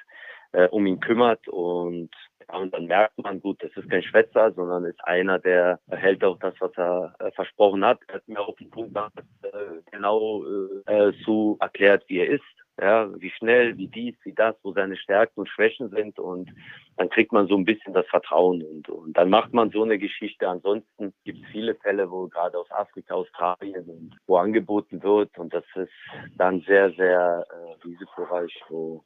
äh, 0.52 0.68
um 0.68 0.86
ihn 0.86 1.00
kümmert. 1.00 1.48
Und 1.48 2.12
und 2.54 2.74
dann 2.74 2.86
merkt 2.86 3.18
man, 3.18 3.40
gut, 3.40 3.62
das 3.64 3.72
ist 3.76 3.90
kein 3.90 4.04
Schwätzer, 4.04 4.52
sondern 4.54 4.86
ist 4.86 5.04
einer, 5.04 5.40
der 5.40 5.80
hält 5.90 6.24
auch 6.24 6.40
das, 6.40 6.54
was 6.60 6.72
er 6.78 7.16
äh, 7.20 7.32
versprochen 7.32 7.86
hat. 7.86 8.00
Er 8.08 8.16
hat 8.16 8.28
mir 8.28 8.40
auf 8.40 8.56
den 8.58 8.70
Punkt 8.70 8.98
äh, 9.44 9.50
genau 9.92 10.44
äh, 10.86 11.12
so 11.26 11.58
erklärt, 11.60 12.04
wie 12.08 12.20
er 12.20 12.30
ist. 12.30 12.44
Ja, 12.82 13.10
wie 13.20 13.30
schnell, 13.32 13.78
wie 13.78 13.90
dies, 13.90 14.16
wie 14.24 14.32
das, 14.32 14.56
wo 14.64 14.72
seine 14.72 14.96
Stärken 14.96 15.42
und 15.42 15.50
Schwächen 15.50 15.90
sind 15.90 16.18
und 16.18 16.50
dann 16.96 17.10
kriegt 17.10 17.34
man 17.34 17.46
so 17.48 17.58
ein 17.58 17.66
bisschen 17.66 17.94
das 17.94 18.08
Vertrauen 18.08 18.64
und, 18.64 18.88
und 18.88 19.18
dann 19.18 19.30
macht 19.30 19.54
man 19.54 19.70
so 19.70 19.84
eine 19.84 19.98
Geschichte. 19.98 20.48
Ansonsten 20.48 21.14
gibt 21.26 21.44
es 21.44 21.52
viele 21.52 21.76
Fälle, 21.76 22.10
wo 22.10 22.30
gerade 22.30 22.58
aus 22.58 22.72
Afrika, 22.72 23.16
Australien 23.16 24.16
wo 24.28 24.38
angeboten 24.38 25.04
wird 25.04 25.38
und 25.38 25.54
das 25.54 25.66
ist 25.76 25.92
dann 26.38 26.62
sehr, 26.62 26.94
sehr 26.94 27.46
äh, 27.50 27.86
risikoreich, 27.86 28.64
wo 28.70 29.04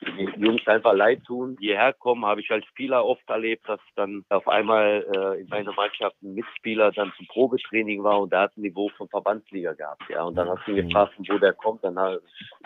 die 0.00 0.30
Jungs 0.36 0.66
einfach 0.66 0.94
leid 0.94 1.24
tun. 1.24 1.56
Hierher 1.60 1.92
kommen, 1.92 2.24
habe 2.24 2.40
ich 2.40 2.50
als 2.50 2.64
Spieler 2.66 3.04
oft 3.04 3.28
erlebt, 3.28 3.68
dass 3.68 3.80
dann 3.96 4.24
auf 4.28 4.46
einmal 4.48 5.04
äh, 5.14 5.40
in 5.40 5.48
meiner 5.48 5.72
Mannschaft 5.72 6.16
ein 6.22 6.34
Mitspieler 6.34 6.92
dann 6.92 7.12
zum 7.16 7.26
Probetraining 7.26 8.02
war 8.02 8.20
und 8.20 8.32
der 8.32 8.40
hat 8.40 8.56
ein 8.56 8.62
Niveau 8.62 8.88
von 8.96 9.08
Verbandsliga 9.08 9.72
gehabt. 9.72 10.02
Ja, 10.08 10.24
und 10.24 10.34
dann 10.36 10.48
hast 10.48 10.66
du 10.66 10.72
ihn 10.72 10.88
gefragt, 10.88 11.14
wo 11.18 11.38
der 11.38 11.52
kommt, 11.52 11.84
dann 11.84 11.94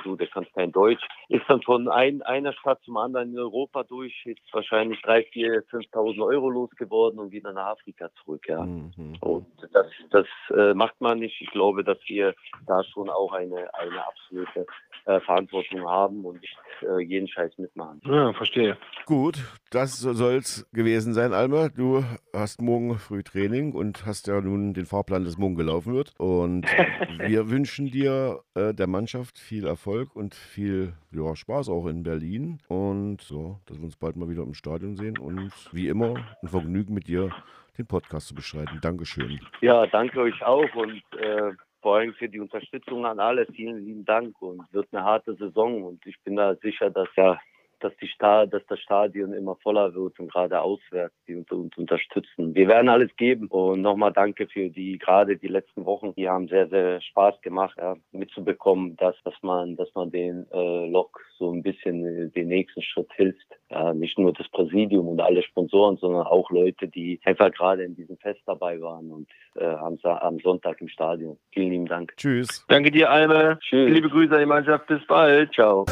du, 0.02 0.16
der 0.16 0.26
kann 0.28 0.46
kein 0.54 0.72
Deutsch. 0.72 1.02
Ist 1.28 1.44
dann 1.48 1.62
von 1.62 1.88
ein, 1.88 2.22
einer 2.22 2.52
Stadt 2.52 2.82
zum 2.82 2.96
anderen 2.96 3.32
in 3.32 3.38
Europa 3.38 3.84
durch, 3.84 4.14
jetzt 4.24 4.52
wahrscheinlich 4.52 5.00
drei, 5.02 5.22
vier, 5.24 5.64
5.000 5.66 6.24
Euro 6.24 6.50
losgeworden 6.50 7.18
und 7.18 7.32
wieder 7.32 7.52
nach 7.52 7.66
Afrika 7.66 8.10
zurück. 8.22 8.46
Ja, 8.48 8.66
Mhm. 8.66 9.16
und 9.20 9.46
das, 9.72 9.86
das 10.10 10.26
äh, 10.56 10.74
macht 10.74 11.00
man 11.00 11.18
nicht. 11.18 11.40
Ich 11.40 11.50
glaube, 11.50 11.84
dass 11.84 11.98
wir 12.06 12.34
da 12.66 12.82
schon 12.84 13.08
auch 13.08 13.32
eine, 13.32 13.72
eine 13.74 14.06
absolute 14.06 14.66
äh, 15.06 15.20
Verantwortung 15.20 15.88
haben 15.88 16.24
und 16.24 16.40
nicht 16.40 16.56
äh, 16.82 16.95
jeden 17.00 17.28
Scheiß 17.28 17.58
mitmachen. 17.58 18.00
Ja, 18.04 18.32
verstehe. 18.32 18.76
Gut, 19.06 19.38
das 19.70 19.98
soll's 20.00 20.68
gewesen 20.72 21.14
sein, 21.14 21.32
Alma. 21.32 21.68
Du 21.68 22.04
hast 22.32 22.60
morgen 22.60 22.98
früh 22.98 23.22
Training 23.22 23.72
und 23.72 24.06
hast 24.06 24.26
ja 24.26 24.40
nun 24.40 24.74
den 24.74 24.86
Fahrplan, 24.86 25.24
das 25.24 25.38
morgen 25.38 25.54
gelaufen 25.54 25.94
wird. 25.94 26.12
Und 26.18 26.66
wir 27.18 27.50
wünschen 27.50 27.90
dir, 27.90 28.40
äh, 28.54 28.74
der 28.74 28.86
Mannschaft, 28.86 29.38
viel 29.38 29.66
Erfolg 29.66 30.14
und 30.14 30.34
viel 30.34 30.94
ja, 31.12 31.34
Spaß 31.36 31.68
auch 31.68 31.86
in 31.86 32.02
Berlin. 32.02 32.58
Und 32.68 33.20
so, 33.20 33.60
dass 33.66 33.78
wir 33.78 33.84
uns 33.84 33.96
bald 33.96 34.16
mal 34.16 34.28
wieder 34.28 34.42
im 34.42 34.54
Stadion 34.54 34.96
sehen. 34.96 35.18
Und 35.18 35.52
wie 35.72 35.88
immer, 35.88 36.14
ein 36.42 36.48
Vergnügen 36.48 36.94
mit 36.94 37.08
dir, 37.08 37.30
den 37.78 37.86
Podcast 37.86 38.28
zu 38.28 38.34
bestreiten. 38.34 38.78
Dankeschön. 38.80 39.40
Ja, 39.60 39.86
danke 39.86 40.20
euch 40.20 40.42
auch 40.42 40.74
und 40.74 41.02
äh, 41.18 41.52
vor 41.86 41.98
allem 41.98 42.14
für 42.14 42.28
die 42.28 42.40
Unterstützung 42.40 43.06
an 43.06 43.20
alle. 43.20 43.46
Vielen 43.46 43.84
lieben 43.86 44.04
Dank 44.04 44.42
und 44.42 44.60
wird 44.72 44.88
eine 44.90 45.04
harte 45.04 45.36
Saison 45.36 45.84
und 45.84 46.04
ich 46.04 46.20
bin 46.24 46.34
da 46.34 46.56
sicher, 46.56 46.90
dass 46.90 47.06
ja 47.14 47.38
dass 47.86 47.96
die 47.98 48.08
Sta 48.08 48.46
dass 48.46 48.64
das 48.66 48.80
Stadion 48.80 49.32
immer 49.32 49.56
voller 49.56 49.94
wird 49.94 50.18
und 50.18 50.30
gerade 50.30 50.60
auswärts 50.60 51.14
die 51.26 51.36
uns, 51.36 51.50
uns 51.50 51.76
unterstützen. 51.76 52.54
Wir 52.54 52.68
werden 52.68 52.88
alles 52.88 53.14
geben 53.16 53.46
und 53.48 53.82
nochmal 53.82 54.12
danke 54.12 54.46
für 54.48 54.68
die 54.68 54.98
gerade 54.98 55.36
die 55.36 55.48
letzten 55.48 55.84
Wochen. 55.84 56.14
Die 56.16 56.28
haben 56.28 56.48
sehr 56.48 56.68
sehr 56.68 57.00
Spaß 57.00 57.40
gemacht, 57.42 57.76
ja, 57.78 57.96
mitzubekommen, 58.12 58.96
dass 58.96 59.16
dass 59.24 59.34
man 59.42 59.76
dass 59.76 59.88
man 59.94 60.10
den 60.10 60.46
äh, 60.52 60.88
Lok 60.88 61.20
so 61.38 61.52
ein 61.52 61.62
bisschen 61.62 62.04
äh, 62.04 62.30
den 62.30 62.48
nächsten 62.48 62.82
Schritt 62.82 63.12
hilft. 63.14 63.46
Ja, 63.70 63.92
nicht 63.92 64.18
nur 64.18 64.32
das 64.32 64.48
Präsidium 64.48 65.08
und 65.08 65.20
alle 65.20 65.42
Sponsoren, 65.42 65.96
sondern 65.96 66.26
auch 66.26 66.50
Leute, 66.50 66.88
die 66.88 67.20
einfach 67.24 67.50
gerade 67.52 67.82
in 67.82 67.96
diesem 67.96 68.16
Fest 68.18 68.40
dabei 68.46 68.80
waren 68.80 69.10
und 69.10 69.28
äh, 69.56 69.64
am, 69.64 69.98
am 70.02 70.38
Sonntag 70.38 70.80
im 70.80 70.88
Stadion. 70.88 71.36
Vielen 71.52 71.70
lieben 71.70 71.86
Dank. 71.86 72.14
Tschüss. 72.16 72.64
Danke 72.68 72.90
dir, 72.90 73.10
Alme. 73.10 73.58
Tschüss. 73.60 73.90
Liebe 73.90 74.08
Grüße 74.08 74.34
an 74.34 74.40
die 74.40 74.46
Mannschaft. 74.46 74.86
Bis 74.86 75.04
bald. 75.06 75.52
Ciao. 75.52 75.84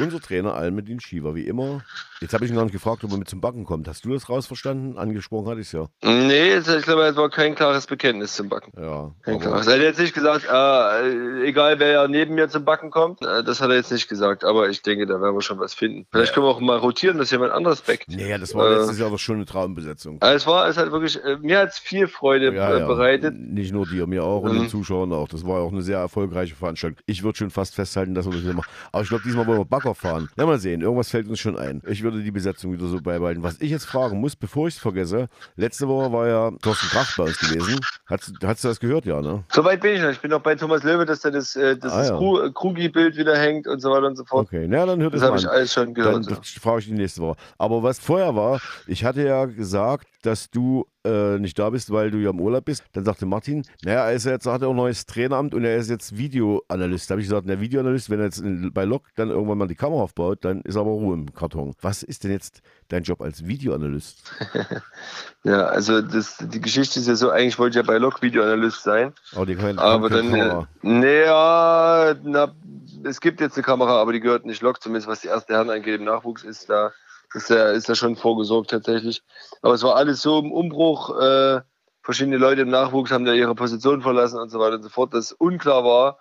Unser 0.00 0.20
Trainer 0.20 0.54
Almedin 0.54 1.00
Schiever, 1.00 1.34
wie 1.34 1.46
immer. 1.46 1.82
Jetzt 2.20 2.34
habe 2.34 2.44
ich 2.44 2.50
ihn 2.50 2.56
gar 2.56 2.64
nicht 2.64 2.72
gefragt, 2.72 3.02
ob 3.04 3.12
er 3.12 3.18
mit 3.18 3.28
zum 3.28 3.40
Backen 3.40 3.64
kommt. 3.64 3.88
Hast 3.88 4.04
du 4.04 4.12
das 4.12 4.28
rausverstanden? 4.28 4.98
Angesprochen 4.98 5.48
hatte 5.48 5.60
ich 5.60 5.68
es 5.68 5.72
ja. 5.72 5.88
Nee, 6.02 6.56
ich 6.56 6.64
glaube, 6.82 7.02
es 7.04 7.16
war 7.16 7.30
kein 7.30 7.54
klares 7.54 7.86
Bekenntnis 7.86 8.34
zum 8.34 8.48
Backen. 8.48 8.72
Ja. 8.80 9.12
Kein 9.22 9.34
aber- 9.36 9.42
klares. 9.44 9.66
Er 9.66 9.74
hat 9.74 9.80
jetzt 9.82 9.98
nicht 10.00 10.14
gesagt, 10.14 10.44
äh, 10.50 11.44
egal 11.46 11.78
wer 11.78 11.88
ja 11.92 12.08
neben 12.08 12.34
mir 12.34 12.48
zum 12.48 12.64
Backen 12.64 12.90
kommt. 12.90 13.22
Äh, 13.22 13.42
Das 13.42 13.60
hat 13.60 13.70
er 13.70 13.76
jetzt 13.76 13.90
nicht 13.90 14.08
gesagt, 14.08 14.44
aber 14.44 14.68
ich 14.68 14.82
denke, 14.82 15.06
da 15.06 15.20
werden 15.20 15.34
wir 15.34 15.40
schon 15.42 15.58
was 15.58 15.72
finden. 15.74 16.06
Vielleicht 16.12 16.34
können 16.34 16.44
wir 16.46 16.50
auch 16.50 16.60
mal 16.60 16.76
rotieren, 16.78 17.18
dass 17.18 17.30
jemand 17.30 17.52
anderes 17.52 17.80
backt. 17.80 18.04
Nee, 18.08 18.36
das 18.38 18.54
war 18.54 18.70
Äh, 18.70 18.74
letztes 18.76 18.98
Jahr 18.98 19.10
doch 19.10 19.18
schon 19.18 19.36
eine 19.36 19.46
Traumbesetzung. 19.46 20.18
Also 20.20 20.36
es 20.36 20.46
war, 20.46 20.68
es 20.68 20.76
hat 20.76 20.92
wirklich, 20.92 21.22
äh, 21.24 21.36
mir 21.40 21.58
hat 21.60 21.70
es 21.70 21.78
viel 21.78 22.06
Freude 22.06 22.54
Ja, 22.54 22.74
äh, 22.74 22.78
ja. 22.80 22.86
bereitet. 22.86 23.34
Nicht 23.38 23.72
nur 23.72 23.86
dir, 23.86 24.06
mir 24.06 24.24
auch 24.24 24.42
und 24.42 24.52
Mhm. 24.54 24.60
den 24.60 24.68
Zuschauern 24.68 25.12
auch. 25.12 25.28
Das 25.28 25.46
war 25.46 25.60
auch 25.60 25.72
eine 25.72 25.82
sehr 25.82 25.98
erfolgreiche 25.98 26.54
Veranstaltung. 26.54 26.98
Ich 27.06 27.22
würde 27.22 27.38
schon 27.38 27.50
fast 27.50 27.74
festhalten, 27.74 28.14
dass 28.14 28.26
wir 28.26 28.32
das 28.32 28.42
wieder 28.42 28.52
machen. 28.54 28.70
Aber 28.92 29.02
ich 29.02 29.08
glaube, 29.08 29.24
diesmal 29.24 29.46
wollen 29.46 29.58
wir 29.58 29.64
Bagger 29.64 29.89
fahren. 29.96 30.28
Ja, 30.36 30.46
mal 30.46 30.58
sehen. 30.58 30.80
Irgendwas 30.80 31.10
fällt 31.10 31.28
uns 31.28 31.38
schon 31.40 31.58
ein. 31.58 31.82
Ich 31.86 32.02
würde 32.02 32.22
die 32.22 32.30
Besetzung 32.30 32.72
wieder 32.72 32.86
so 32.86 33.00
beibehalten. 33.00 33.42
Was 33.42 33.60
ich 33.60 33.70
jetzt 33.70 33.84
fragen 33.86 34.20
muss, 34.20 34.36
bevor 34.36 34.68
ich 34.68 34.74
es 34.74 34.80
vergesse, 34.80 35.28
letzte 35.56 35.88
Woche 35.88 36.12
war 36.12 36.26
ja 36.28 36.50
Thorsten 36.62 36.88
Kracht 36.88 37.16
bei 37.16 37.24
uns 37.24 37.38
gewesen. 37.38 37.80
Hast, 38.06 38.32
hast 38.42 38.64
du 38.64 38.68
das 38.68 38.80
gehört, 38.80 39.04
ja, 39.06 39.20
ne? 39.20 39.44
Soweit 39.52 39.80
bin 39.80 39.94
ich 39.94 40.02
noch. 40.02 40.10
Ich 40.10 40.20
bin 40.20 40.30
noch 40.30 40.40
bei 40.40 40.54
Thomas 40.54 40.82
Löwe, 40.82 41.04
dass 41.06 41.20
da 41.20 41.30
das, 41.30 41.54
äh, 41.56 41.76
dass 41.76 41.92
Ah, 41.92 41.98
das 41.98 42.08
ja. 42.10 42.16
Kru- 42.16 42.46
äh, 42.46 42.50
Krugi-Bild 42.52 43.16
wieder 43.16 43.36
hängt 43.38 43.66
und 43.66 43.80
so 43.80 43.90
weiter 43.90 44.06
und 44.06 44.16
so 44.16 44.24
fort. 44.24 44.46
Okay, 44.46 44.66
na 44.68 44.84
dann 44.86 45.00
hört 45.00 45.14
Das 45.14 45.20
es 45.20 45.24
habe 45.26 45.36
mal 45.36 45.40
ich 45.42 45.48
alles 45.50 45.72
schon 45.72 45.84
Dann 45.86 45.94
gehört. 45.94 46.26
ja. 46.30 46.36
das 46.36 46.48
frage 46.50 46.80
ich 46.80 46.86
die 46.86 46.92
nächste 46.92 47.20
Woche. 47.22 47.36
Aber 47.58 47.82
was 47.82 47.98
vorher 47.98 48.34
war, 48.34 48.60
ich 48.86 49.04
hatte 49.04 49.22
ja 49.24 49.44
gesagt, 49.46 50.06
dass 50.22 50.50
du 50.50 50.86
äh, 51.04 51.38
nicht 51.38 51.58
da 51.58 51.70
bist, 51.70 51.90
weil 51.92 52.10
du 52.10 52.18
ja 52.18 52.30
im 52.30 52.40
Urlaub 52.40 52.64
bist. 52.64 52.84
Dann 52.92 53.04
sagte 53.04 53.26
Martin, 53.26 53.64
naja, 53.84 54.08
er 54.08 54.12
ist 54.12 54.26
ja 54.26 54.32
jetzt, 54.32 54.46
hat 54.46 54.62
er 54.62 54.68
auch 54.68 54.72
ein 54.72 54.76
neues 54.76 55.06
Traineramt 55.06 55.54
und 55.54 55.64
er 55.64 55.76
ist 55.76 55.90
jetzt 55.90 56.16
Videoanalyst. 56.16 57.08
Da 57.08 57.14
habe 57.14 57.22
ich 57.22 57.28
gesagt, 57.28 57.48
der 57.48 57.60
Videoanalyst, 57.60 58.10
wenn 58.10 58.20
er 58.20 58.26
jetzt 58.26 58.38
in, 58.38 58.72
bei 58.72 58.84
Lok 58.84 59.04
dann 59.16 59.30
irgendwann 59.30 59.58
mal 59.58 59.66
die 59.66 59.74
Kamera 59.74 60.02
aufbaut, 60.02 60.44
dann 60.44 60.60
ist 60.62 60.76
aber 60.76 60.90
Ruhe 60.90 61.14
im 61.14 61.34
Karton. 61.34 61.74
Was 61.80 62.02
ist 62.02 62.24
denn 62.24 62.32
jetzt 62.32 62.62
dein 62.88 63.02
Job 63.02 63.20
als 63.20 63.46
Videoanalyst? 63.46 64.18
Ja, 65.42 65.68
also 65.68 66.02
das, 66.02 66.36
die 66.38 66.60
Geschichte 66.60 67.00
ist 67.00 67.08
ja 67.08 67.14
so, 67.14 67.30
eigentlich 67.30 67.58
wollte 67.58 67.78
ich 67.78 67.82
ja 67.82 67.90
bei 67.90 67.96
Lok 67.96 68.20
Videoanalyst 68.20 68.82
sein. 68.82 69.14
Aber 69.34 69.46
die 69.46 69.56
kann, 69.56 69.78
Aber 69.78 70.10
kann 70.10 70.30
keine 70.30 70.48
dann, 70.48 70.66
äh, 70.82 71.00
naja, 71.00 72.14
na, 72.22 72.52
es 73.04 73.20
gibt 73.22 73.40
jetzt 73.40 73.56
eine 73.56 73.64
Kamera, 73.64 74.02
aber 74.02 74.12
die 74.12 74.20
gehört 74.20 74.44
nicht 74.44 74.60
Lok, 74.60 74.82
zumindest 74.82 75.08
was 75.08 75.22
die 75.22 75.28
erste 75.28 75.54
Herren 75.54 75.70
angeht. 75.70 75.98
Im 75.98 76.04
Nachwuchs 76.04 76.44
ist 76.44 76.68
da, 76.68 76.92
ist 77.34 77.50
da, 77.50 77.70
ist 77.70 77.88
da 77.88 77.94
schon 77.94 78.16
vorgesorgt 78.16 78.70
tatsächlich. 78.70 79.22
Aber 79.62 79.74
es 79.74 79.82
war 79.82 79.96
alles 79.96 80.22
so 80.22 80.38
im 80.38 80.52
Umbruch. 80.52 81.18
Äh, 81.20 81.60
verschiedene 82.02 82.38
Leute 82.38 82.62
im 82.62 82.70
Nachwuchs 82.70 83.10
haben 83.10 83.24
da 83.24 83.32
ihre 83.32 83.54
Position 83.54 84.02
verlassen 84.02 84.40
und 84.40 84.50
so 84.50 84.58
weiter 84.58 84.76
und 84.76 84.82
so 84.82 84.88
fort, 84.88 85.14
dass 85.14 85.32
unklar 85.32 85.84
war, 85.84 86.18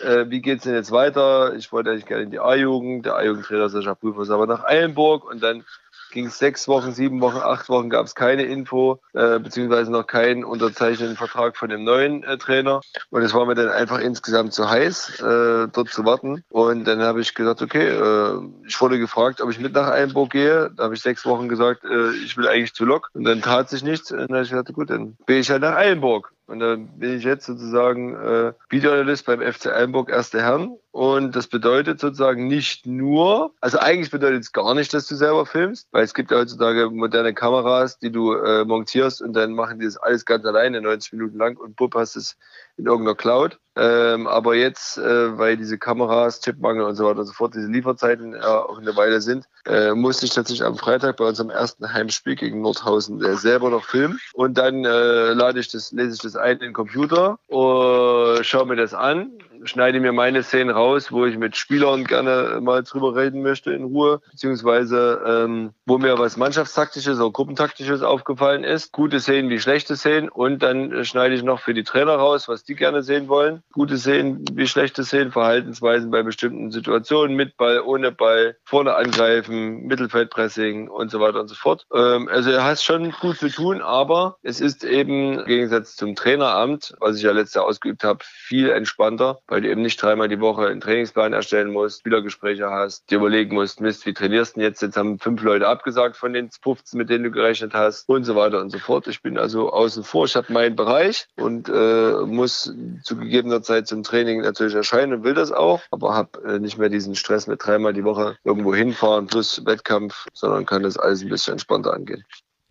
äh, 0.00 0.26
wie 0.28 0.40
geht 0.40 0.58
es 0.58 0.64
denn 0.64 0.74
jetzt 0.74 0.90
weiter. 0.90 1.54
Ich 1.54 1.72
wollte 1.72 1.90
eigentlich 1.90 2.06
gerne 2.06 2.24
in 2.24 2.30
die 2.30 2.40
A-Jugend. 2.40 3.06
Der 3.06 3.16
A-Jugendtrainer 3.16 3.68
Sascha 3.68 3.94
Prüfer 3.94 4.22
ist 4.22 4.30
aber 4.30 4.46
nach 4.46 4.64
Eilenburg 4.64 5.24
und 5.24 5.42
dann 5.42 5.64
ging 6.10 6.26
es 6.26 6.38
sechs 6.38 6.68
Wochen, 6.68 6.92
sieben 6.92 7.20
Wochen, 7.20 7.38
acht 7.38 7.68
Wochen, 7.68 7.90
gab 7.90 8.06
es 8.06 8.14
keine 8.14 8.42
Info, 8.42 9.00
äh, 9.12 9.38
beziehungsweise 9.38 9.90
noch 9.90 10.06
keinen 10.06 10.44
unterzeichneten 10.44 11.16
Vertrag 11.16 11.56
von 11.56 11.68
dem 11.68 11.84
neuen 11.84 12.22
äh, 12.24 12.38
Trainer. 12.38 12.80
Und 13.10 13.22
es 13.22 13.34
war 13.34 13.46
mir 13.46 13.54
dann 13.54 13.68
einfach 13.68 13.98
insgesamt 13.98 14.52
zu 14.52 14.68
heiß, 14.68 15.20
äh, 15.20 15.68
dort 15.72 15.88
zu 15.88 16.04
warten. 16.04 16.44
Und 16.50 16.84
dann 16.84 17.02
habe 17.02 17.20
ich 17.20 17.34
gesagt, 17.34 17.62
okay, 17.62 17.88
äh, 17.88 18.40
ich 18.66 18.80
wurde 18.80 18.98
gefragt, 18.98 19.40
ob 19.40 19.50
ich 19.50 19.60
mit 19.60 19.72
nach 19.72 19.88
Eilenburg 19.88 20.30
gehe. 20.30 20.70
Da 20.76 20.84
habe 20.84 20.94
ich 20.94 21.02
sechs 21.02 21.24
Wochen 21.26 21.48
gesagt, 21.48 21.84
äh, 21.84 22.10
ich 22.24 22.36
will 22.36 22.48
eigentlich 22.48 22.74
zu 22.74 22.84
Lok. 22.84 23.10
Und 23.14 23.24
dann 23.24 23.42
tat 23.42 23.68
sich 23.68 23.82
nichts. 23.82 24.10
Und 24.12 24.18
dann 24.18 24.28
habe 24.30 24.42
ich 24.42 24.50
gesagt, 24.50 24.72
gut, 24.72 24.90
dann 24.90 25.16
bin 25.26 25.38
ich 25.38 25.50
halt 25.50 25.62
nach 25.62 25.76
Eilenburg. 25.76 26.32
Und 26.50 26.58
dann 26.58 26.98
bin 26.98 27.16
ich 27.16 27.22
jetzt 27.22 27.46
sozusagen 27.46 28.16
äh, 28.16 28.52
Videoanalyst 28.68 29.24
beim 29.24 29.40
FC 29.40 29.66
Eilenburg 29.68 30.10
Erste 30.10 30.42
Herren. 30.42 30.76
Und 30.90 31.36
das 31.36 31.46
bedeutet 31.46 32.00
sozusagen 32.00 32.48
nicht 32.48 32.86
nur, 32.86 33.54
also 33.60 33.78
eigentlich 33.78 34.10
bedeutet 34.10 34.42
es 34.42 34.52
gar 34.52 34.74
nicht, 34.74 34.92
dass 34.92 35.06
du 35.06 35.14
selber 35.14 35.46
filmst, 35.46 35.86
weil 35.92 36.02
es 36.02 36.12
gibt 36.12 36.32
ja 36.32 36.38
heutzutage 36.38 36.90
moderne 36.90 37.32
Kameras, 37.32 38.00
die 38.00 38.10
du 38.10 38.34
äh, 38.34 38.64
montierst 38.64 39.22
und 39.22 39.34
dann 39.34 39.52
machen 39.52 39.78
die 39.78 39.84
das 39.84 39.96
alles 39.96 40.24
ganz 40.24 40.44
alleine, 40.44 40.80
90 40.80 41.12
Minuten 41.12 41.38
lang 41.38 41.56
und 41.56 41.76
bupp 41.76 41.94
hast 41.94 42.16
es 42.16 42.36
in 42.76 42.86
irgendeiner 42.86 43.16
Cloud. 43.16 43.58
Ähm, 43.76 44.26
aber 44.26 44.56
jetzt, 44.56 44.98
äh, 44.98 45.38
weil 45.38 45.56
diese 45.56 45.78
Kameras, 45.78 46.40
Chipmangel 46.40 46.84
und 46.84 46.96
so 46.96 47.04
weiter 47.04 47.20
und 47.20 47.26
so 47.26 47.32
fort, 47.32 47.54
diese 47.54 47.68
Lieferzeiten 47.68 48.34
ja 48.34 48.64
auch 48.64 48.78
eine 48.78 48.96
Weile 48.96 49.20
sind, 49.20 49.46
äh, 49.64 49.92
musste 49.92 50.26
ich 50.26 50.34
tatsächlich 50.34 50.66
am 50.66 50.76
Freitag 50.76 51.16
bei 51.16 51.24
unserem 51.24 51.50
ersten 51.50 51.92
Heimspiel 51.92 52.34
gegen 52.34 52.62
Nordhausen 52.62 53.24
äh, 53.24 53.36
selber 53.36 53.70
noch 53.70 53.84
filmen. 53.84 54.18
Und 54.34 54.58
dann 54.58 54.84
äh, 54.84 55.32
lade 55.32 55.60
ich 55.60 55.68
das, 55.68 55.92
lese 55.92 56.14
ich 56.14 56.20
das 56.20 56.36
ein 56.36 56.54
in 56.54 56.58
den 56.58 56.72
Computer, 56.72 57.38
uh, 57.48 58.42
schaue 58.42 58.66
mir 58.66 58.76
das 58.76 58.92
an, 58.92 59.38
schneide 59.64 60.00
mir 60.00 60.12
meine 60.12 60.42
Szenen 60.42 60.70
raus, 60.70 61.12
wo 61.12 61.26
ich 61.26 61.36
mit 61.36 61.56
Spielern 61.56 62.04
gerne 62.04 62.60
mal 62.60 62.82
drüber 62.82 63.14
reden 63.14 63.42
möchte 63.42 63.72
in 63.72 63.84
Ruhe, 63.84 64.20
beziehungsweise 64.30 65.20
ähm, 65.26 65.70
wo 65.86 65.98
mir 65.98 66.18
was 66.18 66.36
Mannschaftstaktisches 66.36 67.18
oder 67.18 67.30
Gruppentaktisches 67.30 68.02
aufgefallen 68.02 68.64
ist. 68.64 68.92
Gute 68.92 69.20
Szenen 69.20 69.50
wie 69.50 69.60
schlechte 69.60 69.96
Szenen 69.96 70.28
und 70.28 70.62
dann 70.62 70.92
äh, 70.92 71.04
schneide 71.04 71.34
ich 71.34 71.42
noch 71.42 71.60
für 71.60 71.74
die 71.74 71.84
Trainer 71.84 72.14
raus, 72.14 72.48
was 72.48 72.64
die 72.64 72.74
gerne 72.74 73.02
sehen 73.02 73.28
wollen. 73.28 73.62
Gute 73.72 73.98
Szenen 73.98 74.44
wie 74.52 74.66
schlechte 74.66 75.04
Szenen, 75.04 75.32
Verhaltensweisen 75.32 76.10
bei 76.10 76.22
bestimmten 76.22 76.70
Situationen, 76.70 77.36
mit 77.36 77.56
Ball, 77.56 77.80
ohne 77.80 78.12
Ball, 78.12 78.56
vorne 78.64 78.94
angreifen, 78.94 79.86
Mittelfeldpressing 79.86 80.88
und 80.88 81.10
so 81.10 81.20
weiter 81.20 81.40
und 81.40 81.48
so 81.48 81.54
fort. 81.54 81.86
Ähm, 81.94 82.28
also 82.28 82.50
er 82.50 82.64
hat 82.64 82.80
schon 82.80 83.10
gut 83.12 83.38
zu 83.38 83.48
tun, 83.48 83.82
aber 83.82 84.36
es 84.42 84.60
ist 84.60 84.84
eben 84.84 85.38
im 85.40 85.44
Gegensatz 85.46 85.96
zum 85.96 86.14
Traineramt, 86.14 86.94
was 87.00 87.16
ich 87.16 87.22
ja 87.22 87.32
letztes 87.32 87.54
Jahr 87.54 87.66
ausgeübt 87.66 88.04
habe, 88.04 88.20
viel 88.24 88.70
entspannter, 88.70 89.38
weil 89.50 89.60
du 89.60 89.68
eben 89.68 89.82
nicht 89.82 90.00
dreimal 90.00 90.28
die 90.28 90.40
Woche 90.40 90.66
einen 90.68 90.80
Trainingsplan 90.80 91.32
erstellen 91.32 91.72
musst, 91.72 92.00
Spielergespräche 92.00 92.70
hast, 92.70 93.10
dir 93.10 93.18
überlegen 93.18 93.54
musst, 93.54 93.80
Mist, 93.80 94.06
wie 94.06 94.14
trainierst 94.14 94.54
du 94.54 94.60
denn 94.60 94.68
jetzt? 94.68 94.80
Jetzt 94.80 94.96
haben 94.96 95.18
fünf 95.18 95.42
Leute 95.42 95.66
abgesagt 95.66 96.16
von 96.16 96.32
den 96.32 96.50
15, 96.50 96.96
mit 96.96 97.10
denen 97.10 97.24
du 97.24 97.30
gerechnet 97.30 97.74
hast 97.74 98.08
und 98.08 98.24
so 98.24 98.36
weiter 98.36 98.60
und 98.60 98.70
so 98.70 98.78
fort. 98.78 99.08
Ich 99.08 99.22
bin 99.22 99.36
also 99.38 99.72
außen 99.72 100.04
vor, 100.04 100.24
ich 100.24 100.36
habe 100.36 100.52
meinen 100.52 100.76
Bereich 100.76 101.26
und 101.36 101.68
äh, 101.68 102.12
muss 102.24 102.72
zu 103.02 103.16
gegebener 103.16 103.62
Zeit 103.62 103.88
zum 103.88 104.04
Training 104.04 104.42
natürlich 104.42 104.74
erscheinen 104.74 105.14
und 105.14 105.24
will 105.24 105.34
das 105.34 105.50
auch, 105.50 105.82
aber 105.90 106.14
habe 106.14 106.42
äh, 106.44 106.58
nicht 106.60 106.78
mehr 106.78 106.88
diesen 106.88 107.16
Stress 107.16 107.48
mit 107.48 107.64
dreimal 107.64 107.92
die 107.92 108.04
Woche 108.04 108.36
irgendwo 108.44 108.74
hinfahren 108.74 109.26
plus 109.26 109.66
Wettkampf, 109.66 110.26
sondern 110.32 110.64
kann 110.64 110.84
das 110.84 110.96
alles 110.96 111.22
ein 111.22 111.28
bisschen 111.28 111.52
entspannter 111.52 111.92
angehen. 111.92 112.24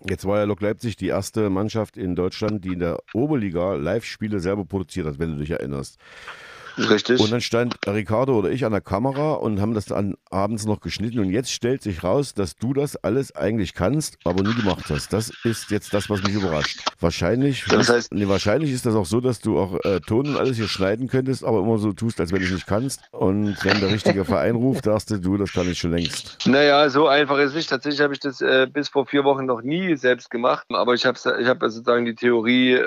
Jetzt 0.07 0.25
war 0.25 0.37
ja 0.37 0.45
Lok 0.45 0.61
Leipzig 0.61 0.95
die 0.95 1.07
erste 1.07 1.49
Mannschaft 1.49 1.97
in 1.97 2.15
Deutschland, 2.15 2.63
die 2.63 2.69
in 2.69 2.79
der 2.79 2.99
Oberliga 3.13 3.73
Live-Spiele 3.73 4.39
selber 4.39 4.63
produziert 4.63 5.07
hat, 5.07 5.19
wenn 5.19 5.31
du 5.31 5.39
dich 5.39 5.49
erinnerst. 5.49 5.99
Richtig. 6.77 7.19
Und 7.19 7.31
dann 7.31 7.41
stand 7.41 7.75
Ricardo 7.87 8.37
oder 8.37 8.49
ich 8.51 8.65
an 8.65 8.71
der 8.71 8.81
Kamera 8.81 9.33
und 9.33 9.59
haben 9.61 9.73
das 9.73 9.85
dann 9.85 10.15
abends 10.29 10.65
noch 10.65 10.79
geschnitten. 10.81 11.19
Und 11.19 11.29
jetzt 11.29 11.51
stellt 11.51 11.81
sich 11.81 12.03
raus, 12.03 12.33
dass 12.33 12.55
du 12.55 12.73
das 12.73 12.95
alles 12.97 13.35
eigentlich 13.35 13.73
kannst, 13.73 14.17
aber 14.25 14.43
nie 14.43 14.53
gemacht 14.53 14.85
hast. 14.89 15.11
Das 15.13 15.31
ist 15.43 15.71
jetzt 15.71 15.93
das, 15.93 16.09
was 16.09 16.23
mich 16.23 16.33
überrascht. 16.33 16.79
Wahrscheinlich, 16.99 17.65
Das 17.69 17.89
heißt- 17.89 18.09
nee, 18.11 18.27
wahrscheinlich 18.27 18.71
ist 18.71 18.85
das 18.85 18.95
auch 18.95 19.05
so, 19.05 19.21
dass 19.21 19.39
du 19.39 19.59
auch 19.59 19.79
äh, 19.83 19.99
Ton 20.01 20.27
und 20.27 20.37
alles 20.37 20.57
hier 20.57 20.67
schneiden 20.67 21.07
könntest, 21.07 21.43
aber 21.43 21.59
immer 21.59 21.77
so 21.77 21.93
tust, 21.93 22.19
als 22.19 22.31
wenn 22.31 22.39
du 22.39 22.45
es 22.45 22.51
nicht 22.51 22.67
kannst. 22.67 23.01
Und 23.11 23.57
wenn 23.63 23.79
der 23.79 23.89
richtige 23.91 24.25
Verein 24.25 24.55
ruft, 24.55 24.85
sagst 24.85 25.11
du, 25.11 25.17
du, 25.19 25.37
das 25.37 25.53
kann 25.53 25.69
ich 25.69 25.79
schon 25.79 25.91
längst. 25.91 26.45
Naja, 26.45 26.89
so 26.89 27.07
einfach 27.07 27.37
ist 27.39 27.49
es 27.49 27.55
nicht. 27.55 27.69
Tatsächlich 27.69 28.01
habe 28.01 28.13
ich 28.13 28.19
das 28.19 28.41
äh, 28.41 28.67
bis 28.71 28.89
vor 28.89 29.05
vier 29.05 29.23
Wochen 29.23 29.45
noch 29.45 29.61
nie 29.61 29.95
selbst 29.95 30.29
gemacht. 30.29 30.65
Aber 30.71 30.93
ich 30.93 31.05
habe 31.05 31.17
ich 31.39 31.47
hab 31.47 31.61
sozusagen 31.61 32.05
die 32.05 32.15
Theorie, 32.15 32.79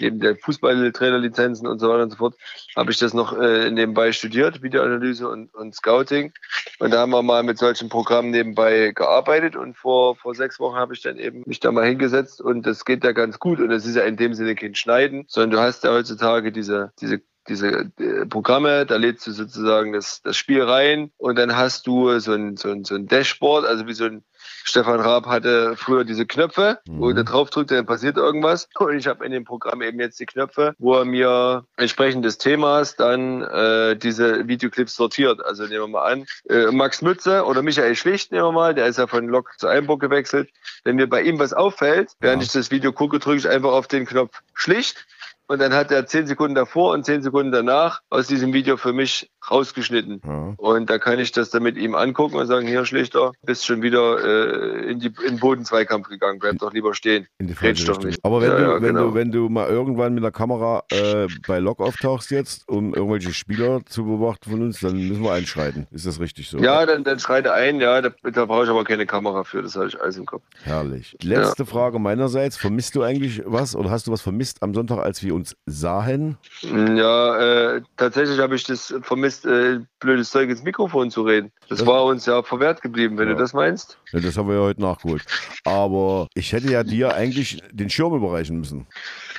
neben 0.00 0.20
der 0.20 0.36
Fußballtrainerlizenzen 0.36 1.66
und 1.66 1.78
so 1.78 1.88
weiter 1.88 2.02
und 2.04 2.10
so 2.10 2.16
fort, 2.16 2.34
habe 2.76 2.90
ich 2.90 2.98
das 2.98 3.14
noch 3.14 3.21
äh, 3.30 3.70
nebenbei 3.70 4.10
studiert, 4.12 4.62
Videoanalyse 4.62 5.28
und, 5.28 5.54
und 5.54 5.74
Scouting. 5.74 6.32
Und 6.78 6.92
da 6.92 7.00
haben 7.00 7.10
wir 7.10 7.22
mal 7.22 7.42
mit 7.42 7.58
solchen 7.58 7.88
Programmen 7.88 8.30
nebenbei 8.30 8.92
gearbeitet. 8.94 9.54
Und 9.54 9.76
vor, 9.76 10.16
vor 10.16 10.34
sechs 10.34 10.58
Wochen 10.58 10.76
habe 10.76 10.94
ich 10.94 11.02
dann 11.02 11.18
eben 11.18 11.42
mich 11.46 11.60
da 11.60 11.70
mal 11.70 11.86
hingesetzt. 11.86 12.40
Und 12.40 12.66
das 12.66 12.84
geht 12.84 13.04
ja 13.04 13.12
ganz 13.12 13.38
gut. 13.38 13.60
Und 13.60 13.70
es 13.70 13.86
ist 13.86 13.96
ja 13.96 14.02
in 14.02 14.16
dem 14.16 14.34
Sinne 14.34 14.54
kein 14.54 14.74
Schneiden, 14.74 15.24
sondern 15.28 15.50
du 15.50 15.58
hast 15.60 15.84
ja 15.84 15.92
heutzutage 15.92 16.50
diese, 16.50 16.92
diese 17.00 17.20
diese 17.48 17.90
äh, 17.98 18.26
Programme, 18.26 18.86
da 18.86 18.96
lädst 18.96 19.26
du 19.26 19.32
sozusagen 19.32 19.92
das, 19.92 20.22
das 20.22 20.36
Spiel 20.36 20.62
rein 20.62 21.10
und 21.18 21.36
dann 21.36 21.56
hast 21.56 21.86
du 21.86 22.18
so 22.20 22.32
ein, 22.32 22.56
so, 22.56 22.70
ein, 22.70 22.84
so 22.84 22.94
ein 22.94 23.06
Dashboard, 23.08 23.64
also 23.66 23.86
wie 23.86 23.94
so 23.94 24.04
ein 24.04 24.22
Stefan 24.64 25.00
Raab 25.00 25.26
hatte 25.26 25.74
früher 25.76 26.04
diese 26.04 26.24
Knöpfe, 26.24 26.78
wo 26.88 27.10
Mhm. 27.10 27.16
er 27.16 27.24
drauf 27.24 27.50
drückt, 27.50 27.70
dann 27.72 27.84
passiert 27.86 28.16
irgendwas. 28.16 28.68
Und 28.78 28.96
ich 28.96 29.06
habe 29.08 29.24
in 29.24 29.32
dem 29.32 29.44
Programm 29.44 29.82
eben 29.82 29.98
jetzt 29.98 30.20
die 30.20 30.26
Knöpfe, 30.26 30.74
wo 30.78 30.94
er 30.94 31.04
mir 31.04 31.64
entsprechend 31.76 32.24
des 32.24 32.38
Themas 32.38 32.94
dann 32.96 33.42
äh, 33.42 33.96
diese 33.96 34.46
Videoclips 34.46 34.94
sortiert. 34.94 35.44
Also 35.44 35.64
nehmen 35.64 35.80
wir 35.82 35.88
mal 35.88 36.12
an, 36.12 36.26
äh, 36.48 36.66
Max 36.70 37.02
Mütze 37.02 37.44
oder 37.44 37.62
Michael 37.62 37.96
Schlicht 37.96 38.30
nehmen 38.30 38.44
wir 38.44 38.52
mal, 38.52 38.74
der 38.74 38.86
ist 38.86 38.98
ja 38.98 39.06
von 39.08 39.26
Lok 39.26 39.50
zu 39.58 39.66
Einburg 39.66 40.00
gewechselt. 40.00 40.48
Wenn 40.84 40.96
mir 40.96 41.08
bei 41.08 41.22
ihm 41.22 41.38
was 41.40 41.52
auffällt, 41.52 42.10
während 42.20 42.42
Ja. 42.42 42.46
ich 42.46 42.52
das 42.52 42.70
Video 42.70 42.92
gucke, 42.92 43.18
drücke 43.18 43.38
ich 43.38 43.48
einfach 43.48 43.72
auf 43.72 43.88
den 43.88 44.06
Knopf 44.06 44.42
Schlicht 44.54 45.06
und 45.48 45.60
dann 45.60 45.72
hat 45.74 45.90
er 45.90 46.06
zehn 46.06 46.26
Sekunden 46.26 46.54
davor 46.54 46.92
und 46.92 47.04
zehn 47.04 47.22
Sekunden 47.22 47.52
danach 47.52 48.00
aus 48.10 48.26
diesem 48.26 48.52
Video 48.52 48.76
für 48.76 48.92
mich 48.92 49.30
rausgeschnitten. 49.50 50.20
Ja. 50.24 50.54
Und 50.56 50.88
da 50.88 50.98
kann 50.98 51.18
ich 51.18 51.32
das 51.32 51.50
dann 51.50 51.62
mit 51.62 51.76
ihm 51.76 51.94
angucken 51.94 52.36
und 52.36 52.46
sagen, 52.46 52.66
hier 52.66 52.84
Schlichter, 52.84 53.32
bist 53.44 53.66
schon 53.66 53.82
wieder 53.82 54.18
äh, 54.24 54.90
in, 54.90 55.00
die, 55.00 55.08
in 55.26 55.34
den 55.34 55.38
Bodenzweikampf 55.40 56.08
gegangen, 56.08 56.38
bleib 56.38 56.58
doch 56.58 56.72
lieber 56.72 56.94
stehen. 56.94 57.26
In 57.38 57.48
die 57.48 57.54
falsche 57.54 57.86
doch 57.86 58.02
nicht. 58.02 58.18
Aber 58.22 58.40
wenn, 58.40 58.50
Ja, 58.50 58.56
du, 58.56 58.62
ja, 58.62 58.74
wenn, 58.74 58.94
genau. 58.94 59.08
du, 59.08 59.14
wenn 59.14 59.32
du 59.32 59.48
mal 59.48 59.68
irgendwann 59.68 60.14
mit 60.14 60.22
der 60.22 60.30
Kamera 60.30 60.84
äh, 60.90 61.26
bei 61.46 61.58
Lok 61.58 61.80
auftauchst 61.80 62.30
jetzt, 62.30 62.68
um 62.68 62.94
irgendwelche 62.94 63.32
Spieler 63.34 63.80
zu 63.86 64.04
beobachten 64.04 64.50
von 64.50 64.62
uns, 64.62 64.80
dann 64.80 64.96
müssen 65.08 65.22
wir 65.22 65.32
einschreiten. 65.32 65.86
Ist 65.90 66.06
das 66.06 66.20
richtig 66.20 66.48
so? 66.48 66.58
Ja, 66.58 66.86
dann, 66.86 67.02
dann 67.04 67.18
schreite 67.18 67.52
ein, 67.52 67.80
ja, 67.80 68.00
da, 68.00 68.10
da 68.22 68.44
brauche 68.46 68.64
ich 68.64 68.70
aber 68.70 68.84
keine 68.84 69.06
Kamera 69.06 69.44
für, 69.44 69.62
das 69.62 69.74
habe 69.74 69.88
ich 69.88 70.00
alles 70.00 70.16
im 70.16 70.26
Kopf. 70.26 70.44
Herrlich. 70.62 71.16
Letzte 71.22 71.66
Frage 71.66 71.98
meinerseits. 71.98 72.56
Vermisst 72.56 72.94
du 72.94 73.02
eigentlich 73.02 73.42
was 73.44 73.74
oder 73.74 73.90
hast 73.90 74.06
du 74.06 74.12
was 74.12 74.20
vermisst 74.22 74.62
am 74.62 74.72
Sonntag, 74.72 74.98
als 74.98 75.22
wir 75.22 75.31
uns 75.32 75.56
sahen? 75.66 76.36
Ja, 76.62 77.74
äh, 77.76 77.82
tatsächlich 77.96 78.38
habe 78.38 78.54
ich 78.54 78.64
das 78.64 78.94
vermisst, 79.02 79.44
äh, 79.46 79.80
blödes 80.00 80.30
Zeug 80.30 80.48
ins 80.50 80.62
Mikrofon 80.62 81.10
zu 81.10 81.22
reden. 81.22 81.50
Das 81.68 81.78
Das- 81.78 81.86
war 81.86 82.04
uns 82.04 82.26
ja 82.26 82.42
verwehrt 82.42 82.82
geblieben, 82.82 83.18
wenn 83.18 83.28
Ja. 83.28 83.34
du 83.34 83.40
das 83.40 83.52
meinst. 83.52 83.98
Ja, 84.12 84.20
das 84.20 84.36
haben 84.36 84.48
wir 84.48 84.56
ja 84.56 84.60
heute 84.62 84.80
nachgeholt. 84.82 85.24
Aber 85.64 86.28
ich 86.34 86.52
hätte 86.52 86.70
ja 86.70 86.82
dir 86.84 87.14
eigentlich 87.14 87.62
den 87.72 87.90
Schirm 87.90 88.14
überreichen 88.14 88.58
müssen. 88.58 88.86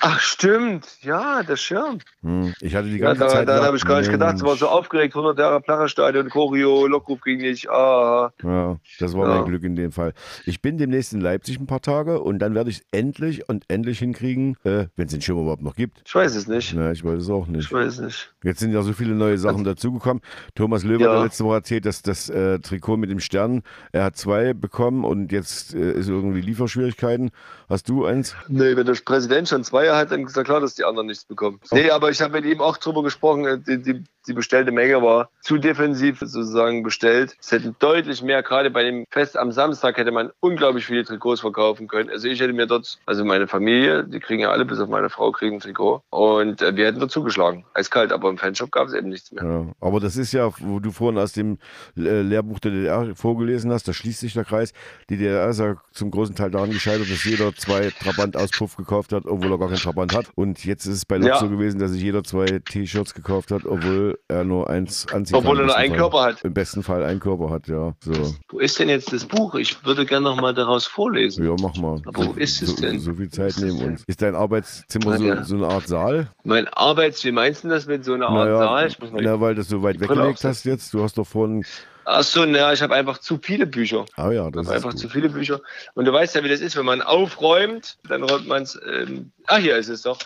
Ach, 0.02 0.20
stimmt, 0.20 0.88
ja, 1.02 1.44
der 1.44 1.56
Schirm. 1.56 2.00
Hm. 2.22 2.54
Ich 2.62 2.76
hatte 2.76 2.88
die 2.90 2.98
Ja, 2.98 3.08
ganze 3.14 3.22
da, 3.24 3.30
Zeit. 3.30 3.48
nach- 3.48 3.64
habe 3.64 3.78
ich 3.78 3.86
gar 3.86 4.00
nicht 4.00 4.12
gedacht. 4.12 4.36
Es 4.36 4.44
war 4.44 4.56
so 4.56 4.68
aufgeregt, 4.68 5.16
100 5.16 5.38
Jahre 5.40 5.62
Placherstadion, 5.62 6.30
Choreo, 6.30 6.88
Lockruf 6.88 7.22
ging 7.22 7.40
nicht. 7.40 7.70
Ah, 7.70 8.32
Ja, 8.44 8.78
das 9.00 9.14
war 9.16 9.28
Ja. 9.30 9.36
mein 9.36 9.46
Glück 9.46 9.64
in 9.64 9.76
dem 9.76 9.92
Fall. 9.92 10.14
Ich 10.46 10.62
bin 10.62 10.78
demnächst 10.78 11.14
in 11.14 11.22
Leipzig 11.22 11.60
ein 11.60 11.68
paar 11.68 11.82
Tage 11.82 12.20
und 12.22 12.40
dann 12.40 12.54
werde 12.56 12.70
ich 12.70 12.78
es 12.80 12.84
endlich 12.92 13.48
und 13.50 13.64
endlich 13.70 14.00
hinkriegen, 14.00 14.58
äh, 14.64 14.88
wenn 14.96 15.06
es 15.06 15.12
den 15.12 15.22
Schirm 15.22 15.40
überhaupt 15.42 15.62
noch 15.64 15.76
gibt. 15.76 16.02
ich 16.06 16.14
weiß 16.16 16.36
es 16.36 16.48
nicht. 16.48 16.74
Na, 16.76 16.92
ich 16.92 17.04
weiß 17.04 17.22
es 17.22 17.30
auch 17.30 17.48
nicht. 17.48 17.66
Ich 17.66 17.72
weiß 17.74 17.94
es 17.94 18.00
nicht. 18.02 18.34
Jetzt 18.44 18.60
sind 18.60 18.72
ja 18.74 18.82
so 18.82 18.94
viele 18.94 19.14
neue 19.16 19.38
Sachen 19.38 19.64
dazugekommen. 19.64 20.22
Thomas 20.56 20.84
Löwer 20.84 21.00
Ja. 21.02 21.16
hat 21.18 21.24
letzte 21.24 21.46
Woche 21.46 21.56
erzählt, 21.56 21.86
dass 21.86 22.02
das 22.02 22.30
äh, 22.30 22.60
Trikot 22.60 22.98
mit 22.98 23.10
dem 23.10 23.20
Stern, 23.20 23.62
er 23.92 24.06
hat 24.06 24.18
zwei 24.18 24.54
bekommen 24.54 25.04
und 25.06 25.32
jetzt 25.32 25.74
äh, 25.74 25.92
ist 25.94 26.10
irgendwie 26.10 26.42
Lieferschwierigkeiten. 26.42 27.32
Hast 27.70 27.90
du 27.90 28.06
eins? 28.06 28.36
Nee, 28.50 28.76
wenn 28.76 28.86
der 28.86 28.94
Präsident 29.06 29.48
schon 29.50 29.64
zwei 29.64 29.83
hat, 29.90 30.12
dann 30.12 30.28
ja 30.34 30.44
klar, 30.44 30.60
dass 30.60 30.76
die 30.76 30.84
anderen 30.84 31.08
nichts 31.08 31.26
bekommen. 31.26 31.60
Nee, 31.72 31.90
aber 31.90 32.10
ich 32.10 32.22
habe 32.22 32.34
mit 32.34 32.46
ihm 32.46 32.62
auch 32.62 32.78
drüber 32.78 33.04
gesprochen. 33.04 33.46
äh, 33.46 33.58
Die, 33.60 33.82
die, 33.82 34.04
die 34.28 34.34
bestellte 34.34 34.72
Menge 34.72 35.02
war 35.02 35.30
zu 35.42 35.58
defensiv 35.58 36.20
sozusagen 36.20 36.82
bestellt. 36.84 37.36
Es 37.42 37.52
hätten 37.52 37.76
deutlich 37.80 38.22
mehr, 38.22 38.42
gerade 38.42 38.70
bei 38.72 38.84
dem 38.84 39.06
Fest 39.10 39.36
am 39.38 39.52
Samstag 39.52 39.98
hätte 39.98 40.12
man 40.12 40.32
unglaublich 40.40 40.86
viele 40.86 41.04
Trikots 41.04 41.42
verkaufen 41.42 41.88
können. 41.88 42.10
Also 42.10 42.30
ich 42.30 42.40
hätte 42.40 42.54
mir 42.54 42.66
dort, 42.66 43.00
also 43.06 43.26
meine 43.26 43.48
Familie, 43.48 44.06
die 44.06 44.20
kriegen 44.22 44.40
ja 44.42 44.52
alle, 44.52 44.64
bis 44.64 44.80
auf 44.80 44.88
meine 44.88 45.10
Frau, 45.10 45.32
kriegen 45.32 45.58
ein 45.58 45.60
Trikot. 45.60 46.02
Und 46.10 46.62
äh, 46.62 46.76
wir 46.76 46.86
hätten 46.86 47.00
dort 47.00 47.12
zugeschlagen. 47.12 47.66
Eiskalt, 47.74 48.14
aber 48.14 48.30
im 48.30 48.38
Fanshop 48.38 48.72
gab 48.72 48.88
es 48.88 48.94
eben 48.94 49.10
nichts 49.10 49.32
mehr. 49.32 49.44
Ja, 49.44 49.66
aber 49.82 50.00
das 50.00 50.16
ist 50.16 50.32
ja, 50.32 50.50
wo 50.60 50.80
du 50.80 50.92
vorhin 50.92 51.20
aus 51.20 51.34
dem 51.34 51.58
äh, 51.98 52.22
Lehrbuch 52.22 52.60
der 52.60 52.72
DDR 52.72 53.16
vorgelesen 53.16 53.72
hast, 53.72 53.88
da 53.88 53.94
schließt 53.94 54.22
sich 54.22 54.34
der 54.34 54.46
Kreis. 54.46 54.72
Die 55.10 55.18
DDR 55.18 55.50
ist 55.50 55.60
ja 55.60 55.76
zum 55.92 56.12
großen 56.12 56.36
Teil 56.36 56.52
daran 56.52 56.72
gescheitert, 56.72 57.10
dass 57.12 57.26
jeder 57.26 57.54
zwei 57.56 57.90
Trabant-Auspuff 57.90 58.78
gekauft 58.78 59.12
hat, 59.12 59.26
obwohl 59.26 59.52
er 59.52 59.58
gar 59.58 59.70
Trabant 59.80 60.16
hat. 60.16 60.28
Und 60.36 60.64
jetzt 60.66 60.86
ist 60.86 60.96
es 60.98 61.06
bei 61.06 61.18
Lok 61.18 61.28
Ja. 61.28 61.38
so 61.40 61.50
gewesen, 61.50 61.80
dass 61.80 61.92
sich 61.92 62.02
jeder 62.02 62.24
zwei 62.24 62.46
T-Shirts 62.60 63.14
gekauft 63.14 63.52
hat, 63.52 63.66
obwohl 63.66 64.18
er 64.28 64.44
nur 64.44 64.70
eins 64.70 65.08
anziehen 65.12 65.36
Obwohl 65.38 65.60
er 65.60 65.66
nur 65.66 65.76
einen 65.76 65.90
Fall. 65.92 65.98
Körper 66.00 66.22
hat. 66.24 66.44
Im 66.44 66.54
besten 66.54 66.84
Fall 66.84 67.04
einen 67.04 67.20
Körper 67.20 67.50
hat, 67.50 67.68
ja. 67.68 67.94
So. 68.02 68.14
Wo 68.50 68.60
ist 68.60 68.78
denn 68.80 68.90
jetzt 68.90 69.12
das 69.14 69.26
Buch? 69.26 69.56
Ich 69.56 69.86
würde 69.86 70.06
gerne 70.06 70.24
noch 70.26 70.40
mal 70.40 70.54
daraus 70.54 70.86
vorlesen. 70.86 71.46
Ja, 71.46 71.56
mach 71.62 71.76
mal. 71.78 72.02
Aber 72.06 72.26
wo 72.28 72.32
ist 72.34 72.62
es 72.62 72.76
so, 72.76 72.82
denn? 72.82 73.00
So 73.00 73.14
viel 73.16 73.30
Zeit 73.30 73.56
neben 73.60 73.80
denn? 73.80 73.90
uns. 73.92 74.04
Ist 74.08 74.22
dein 74.22 74.36
Arbeitszimmer 74.36 75.18
so, 75.18 75.24
Ja. 75.26 75.44
so 75.44 75.56
eine 75.56 75.68
Art 75.68 75.88
Saal? 75.88 76.28
Mein 76.44 76.68
Arbeits, 76.68 77.24
wie 77.24 77.32
meinst 77.32 77.64
du 77.64 77.70
das 77.70 77.86
mit 77.88 78.04
so 78.06 78.14
einer 78.14 78.28
Art 78.28 78.48
Naja, 78.50 78.58
Saal? 78.60 78.88
Ich 78.88 79.00
muss 79.00 79.10
na, 79.14 79.40
weil 79.40 79.56
du 79.56 79.62
es 79.62 79.68
so 79.70 79.82
weit 79.84 80.00
weggelegt 80.00 80.44
hast 80.44 80.66
jetzt. 80.66 80.94
Du 80.94 81.04
hast 81.04 81.18
doch 81.18 81.28
vorhin. 81.28 81.64
Achso, 82.06 82.46
na, 82.46 82.74
ich 82.74 82.82
habe 82.82 82.94
einfach 82.96 83.18
zu 83.20 83.40
viele 83.42 83.66
Bücher. 83.66 84.06
Ah 84.16 84.32
ja, 84.32 84.48
Ich 84.48 84.54
das 84.54 84.66
habe 84.68 84.68
ist 84.68 84.70
einfach 84.72 84.92
gut. 84.92 85.00
zu 85.00 85.10
viele 85.10 85.30
Bücher. 85.30 85.62
Und 85.94 86.06
du 86.06 86.14
weißt 86.14 86.36
ja, 86.36 86.44
wie 86.44 86.50
das 86.50 86.60
ist, 86.62 86.76
wenn 86.76 86.86
man 86.86 87.02
aufräumt, 87.02 87.98
dann 88.08 88.24
räumt 88.24 88.48
man 88.48 88.64
es. 88.64 88.80
Ähm, 88.86 89.32
ah, 89.48 89.58
hier 89.58 89.78
ist 89.78 89.90
es 89.90 90.02
doch. 90.04 90.20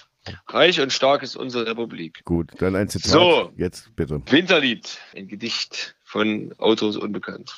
Reich 0.47 0.81
und 0.81 0.91
stark 0.91 1.23
ist 1.23 1.35
unsere 1.37 1.67
Republik. 1.67 2.21
Gut, 2.25 2.51
dann 2.59 2.75
ein 2.75 2.89
Zitat. 2.89 3.11
So. 3.11 3.53
Jetzt 3.55 3.95
bitte. 3.95 4.21
Winterlied, 4.25 4.97
ein 5.15 5.27
Gedicht 5.27 5.95
von 6.03 6.53
Autos 6.57 6.97
unbekannt. 6.97 7.55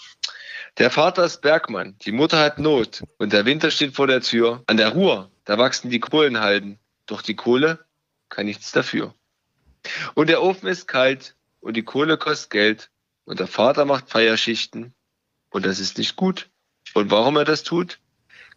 Der 0.78 0.92
Vater 0.92 1.26
ist 1.26 1.42
Bergmann, 1.42 1.96
die 2.04 2.12
Mutter 2.12 2.40
hat 2.40 2.60
Not 2.60 3.02
und 3.18 3.34
der 3.34 3.46
Winter 3.46 3.72
steht 3.72 3.96
vor 3.96 4.06
der 4.06 4.22
Tür. 4.22 4.64
An 4.68 4.78
der 4.78 4.90
Ruhr, 4.90 5.32
da 5.46 5.58
wachsen 5.58 5.90
die 5.90 6.00
Kohlenhalden, 6.00 6.78
doch 7.08 7.24
die 7.24 7.36
Kohle 7.36 7.80
kann 8.30 8.46
nichts 8.46 8.72
dafür. 8.72 9.16
Und 10.14 10.30
der 10.30 10.44
Ofen 10.44 10.68
ist 10.68 10.88
kalt 10.88 11.36
und 11.62 11.76
die 11.76 11.84
Kohle 11.84 12.18
kostet 12.18 12.52
Geld 12.52 12.90
und 13.30 13.40
der 13.40 13.48
Vater 13.48 13.86
macht 13.86 14.10
Feierschichten 14.10 14.96
und 15.52 15.64
das 15.64 15.80
ist 15.80 16.00
nicht 16.00 16.16
gut. 16.16 16.50
Und 16.96 17.12
warum 17.12 17.38
er 17.38 17.46
das 17.46 17.62
tut, 17.62 18.00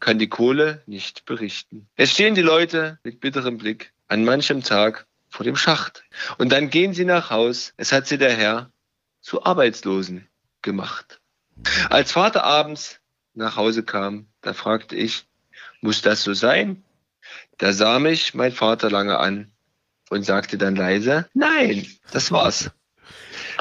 kann 0.00 0.18
die 0.18 0.30
Kohle 0.30 0.82
nicht 0.86 1.26
berichten. 1.26 1.88
Es 1.94 2.12
stehen 2.12 2.34
die 2.34 2.40
Leute 2.40 2.98
mit 3.04 3.20
bitterem 3.20 3.58
Blick 3.58 3.92
an 4.08 4.24
manchem 4.24 4.62
Tag 4.62 5.06
vor 5.28 5.44
dem 5.44 5.56
Schacht. 5.56 6.04
Und 6.38 6.52
dann 6.52 6.70
gehen 6.70 6.94
sie 6.94 7.04
nach 7.04 7.28
Haus. 7.28 7.74
Es 7.76 7.92
hat 7.92 8.06
sie 8.06 8.16
der 8.16 8.34
Herr 8.34 8.70
zu 9.20 9.44
Arbeitslosen 9.44 10.26
gemacht. 10.62 11.20
Als 11.90 12.12
Vater 12.12 12.42
abends 12.42 12.98
nach 13.34 13.56
Hause 13.56 13.82
kam, 13.82 14.26
da 14.40 14.54
fragte 14.54 14.96
ich, 14.96 15.26
muss 15.82 16.00
das 16.00 16.22
so 16.22 16.32
sein? 16.32 16.82
Da 17.58 17.74
sah 17.74 17.98
mich 17.98 18.32
mein 18.32 18.52
Vater 18.52 18.90
lange 18.90 19.18
an 19.18 19.52
und 20.08 20.22
sagte 20.22 20.56
dann 20.56 20.76
leise, 20.76 21.28
nein, 21.34 21.86
das 22.10 22.32
war's. 22.32 22.70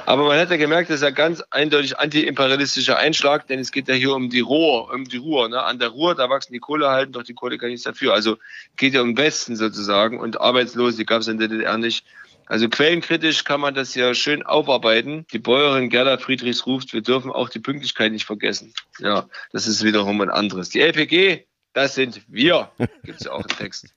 Aber 0.06 0.26
man 0.26 0.38
hat 0.39 0.49
ja 0.49 0.58
gemerkt, 0.58 0.89
das 0.89 0.97
ist 0.97 1.04
ja 1.04 1.10
ganz 1.12 1.41
eindeutig 1.52 1.97
antiimperialistischer 1.97 2.97
Einschlag, 2.97 3.47
denn 3.47 3.60
es 3.60 3.72
geht 3.72 3.88
ja 3.88 3.93
hier 3.93 4.14
um 4.14 4.30
die 4.30 4.39
Ruhr, 4.39 4.91
um 4.93 5.06
die 5.06 5.18
Ruhr. 5.18 5.47
Ne? 5.47 5.62
An 5.64 5.80
der 5.80 5.89
Ruhr, 5.89 6.16
da 6.16 6.30
wachsen 6.30 6.54
die 6.54 6.60
Kohlehalden, 6.60 7.14
doch 7.14 7.24
die 7.24 7.34
Kohle 7.34 7.58
kann 7.58 7.70
nichts 7.70 7.84
dafür. 7.84 8.14
Also 8.14 8.38
geht 8.78 8.93
ja 8.93 9.02
um 9.02 9.16
Westen 9.18 9.56
sozusagen 9.56 10.20
und 10.20 10.41
Arbeitslose, 10.41 10.97
die 10.97 11.06
gab 11.06 11.22
es 11.22 11.28
in 11.28 11.38
der 11.38 11.47
DDR 11.47 11.78
nicht. 11.78 12.06
Also 12.47 12.68
quellenkritisch 12.68 13.45
kann 13.45 13.62
man 13.62 13.74
das 13.76 13.95
ja 13.95 14.14
schön 14.14 14.43
aufarbeiten. 14.43 15.26
Die 15.32 15.39
Bäuerin 15.39 15.89
Gerda 15.89 16.18
Friedrichs 16.18 16.66
ruft, 16.66 16.91
wir 16.93 17.02
dürfen 17.02 17.32
auch 17.32 17.47
die 17.49 17.60
Pünktlichkeit 17.60 18.12
nicht 18.12 18.26
vergessen. 18.26 18.74
Ja, 18.99 19.28
das 19.54 19.68
ist 19.68 19.84
wiederum 19.84 20.20
ein 20.20 20.30
anderes. 20.30 20.70
Die 20.70 20.82
LPG, 20.82 21.45
das 21.74 21.95
sind 21.95 22.22
wir. 22.28 22.70
Gibt 23.04 23.20
es 23.22 23.26
ja 23.28 23.32
auch 23.32 23.39
einen 23.45 23.58
Text. 23.58 23.93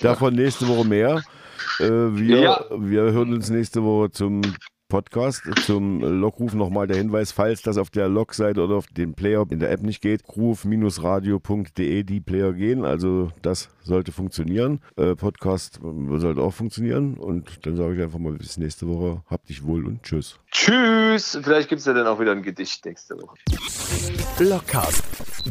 Davon 0.00 0.34
nächste 0.34 0.66
Woche 0.66 0.86
mehr. 0.88 1.22
Äh, 1.78 1.84
wir, 1.86 2.40
Ja. 2.40 2.64
wir 2.70 3.02
hören 3.02 3.32
uns 3.34 3.50
nächste 3.50 3.84
Woche 3.84 4.10
zum 4.10 4.42
Podcast. 4.88 5.42
Zum 5.64 6.00
Lockruf 6.00 6.54
nochmal 6.54 6.86
der 6.86 6.96
Hinweis, 6.96 7.32
falls 7.32 7.62
das 7.62 7.76
auf 7.76 7.90
der 7.90 8.08
Log-Seite 8.08 8.62
oder 8.62 8.76
auf 8.76 8.86
dem 8.86 9.14
Player 9.14 9.44
in 9.50 9.60
der 9.60 9.70
App 9.70 9.82
nicht 9.82 10.00
geht, 10.00 10.22
ruf-radio.de 10.36 12.02
die 12.02 12.20
Player 12.20 12.52
gehen. 12.52 12.84
Also 12.84 13.30
das 13.42 13.68
sollte 13.82 14.12
funktionieren. 14.12 14.80
Äh, 14.96 15.14
Podcast 15.14 15.80
sollte 15.82 16.40
auch 16.40 16.54
funktionieren. 16.54 17.14
Und 17.14 17.66
dann 17.66 17.76
sage 17.76 17.96
ich 17.96 18.02
einfach 18.02 18.18
mal 18.18 18.32
bis 18.32 18.56
nächste 18.56 18.88
Woche. 18.88 19.22
Habt 19.28 19.48
dich 19.48 19.64
wohl 19.64 19.86
und 19.86 20.02
tschüss. 20.02 20.38
Tschüss. 20.50 21.38
Vielleicht 21.42 21.68
gibt 21.68 21.80
es 21.80 21.86
ja 21.86 21.92
dann 21.92 22.06
auch 22.06 22.18
wieder 22.18 22.32
ein 22.32 22.42
Gedicht 22.42 22.84
nächste 22.84 23.16
Woche. 23.16 23.36
Blockcast, 24.38 25.04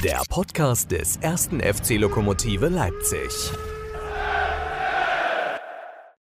der 0.03 0.21
Podcast 0.29 0.91
des 0.91 1.17
ersten 1.17 1.59
FC 1.59 1.97
Lokomotive 1.97 2.69
Leipzig. 2.69 3.51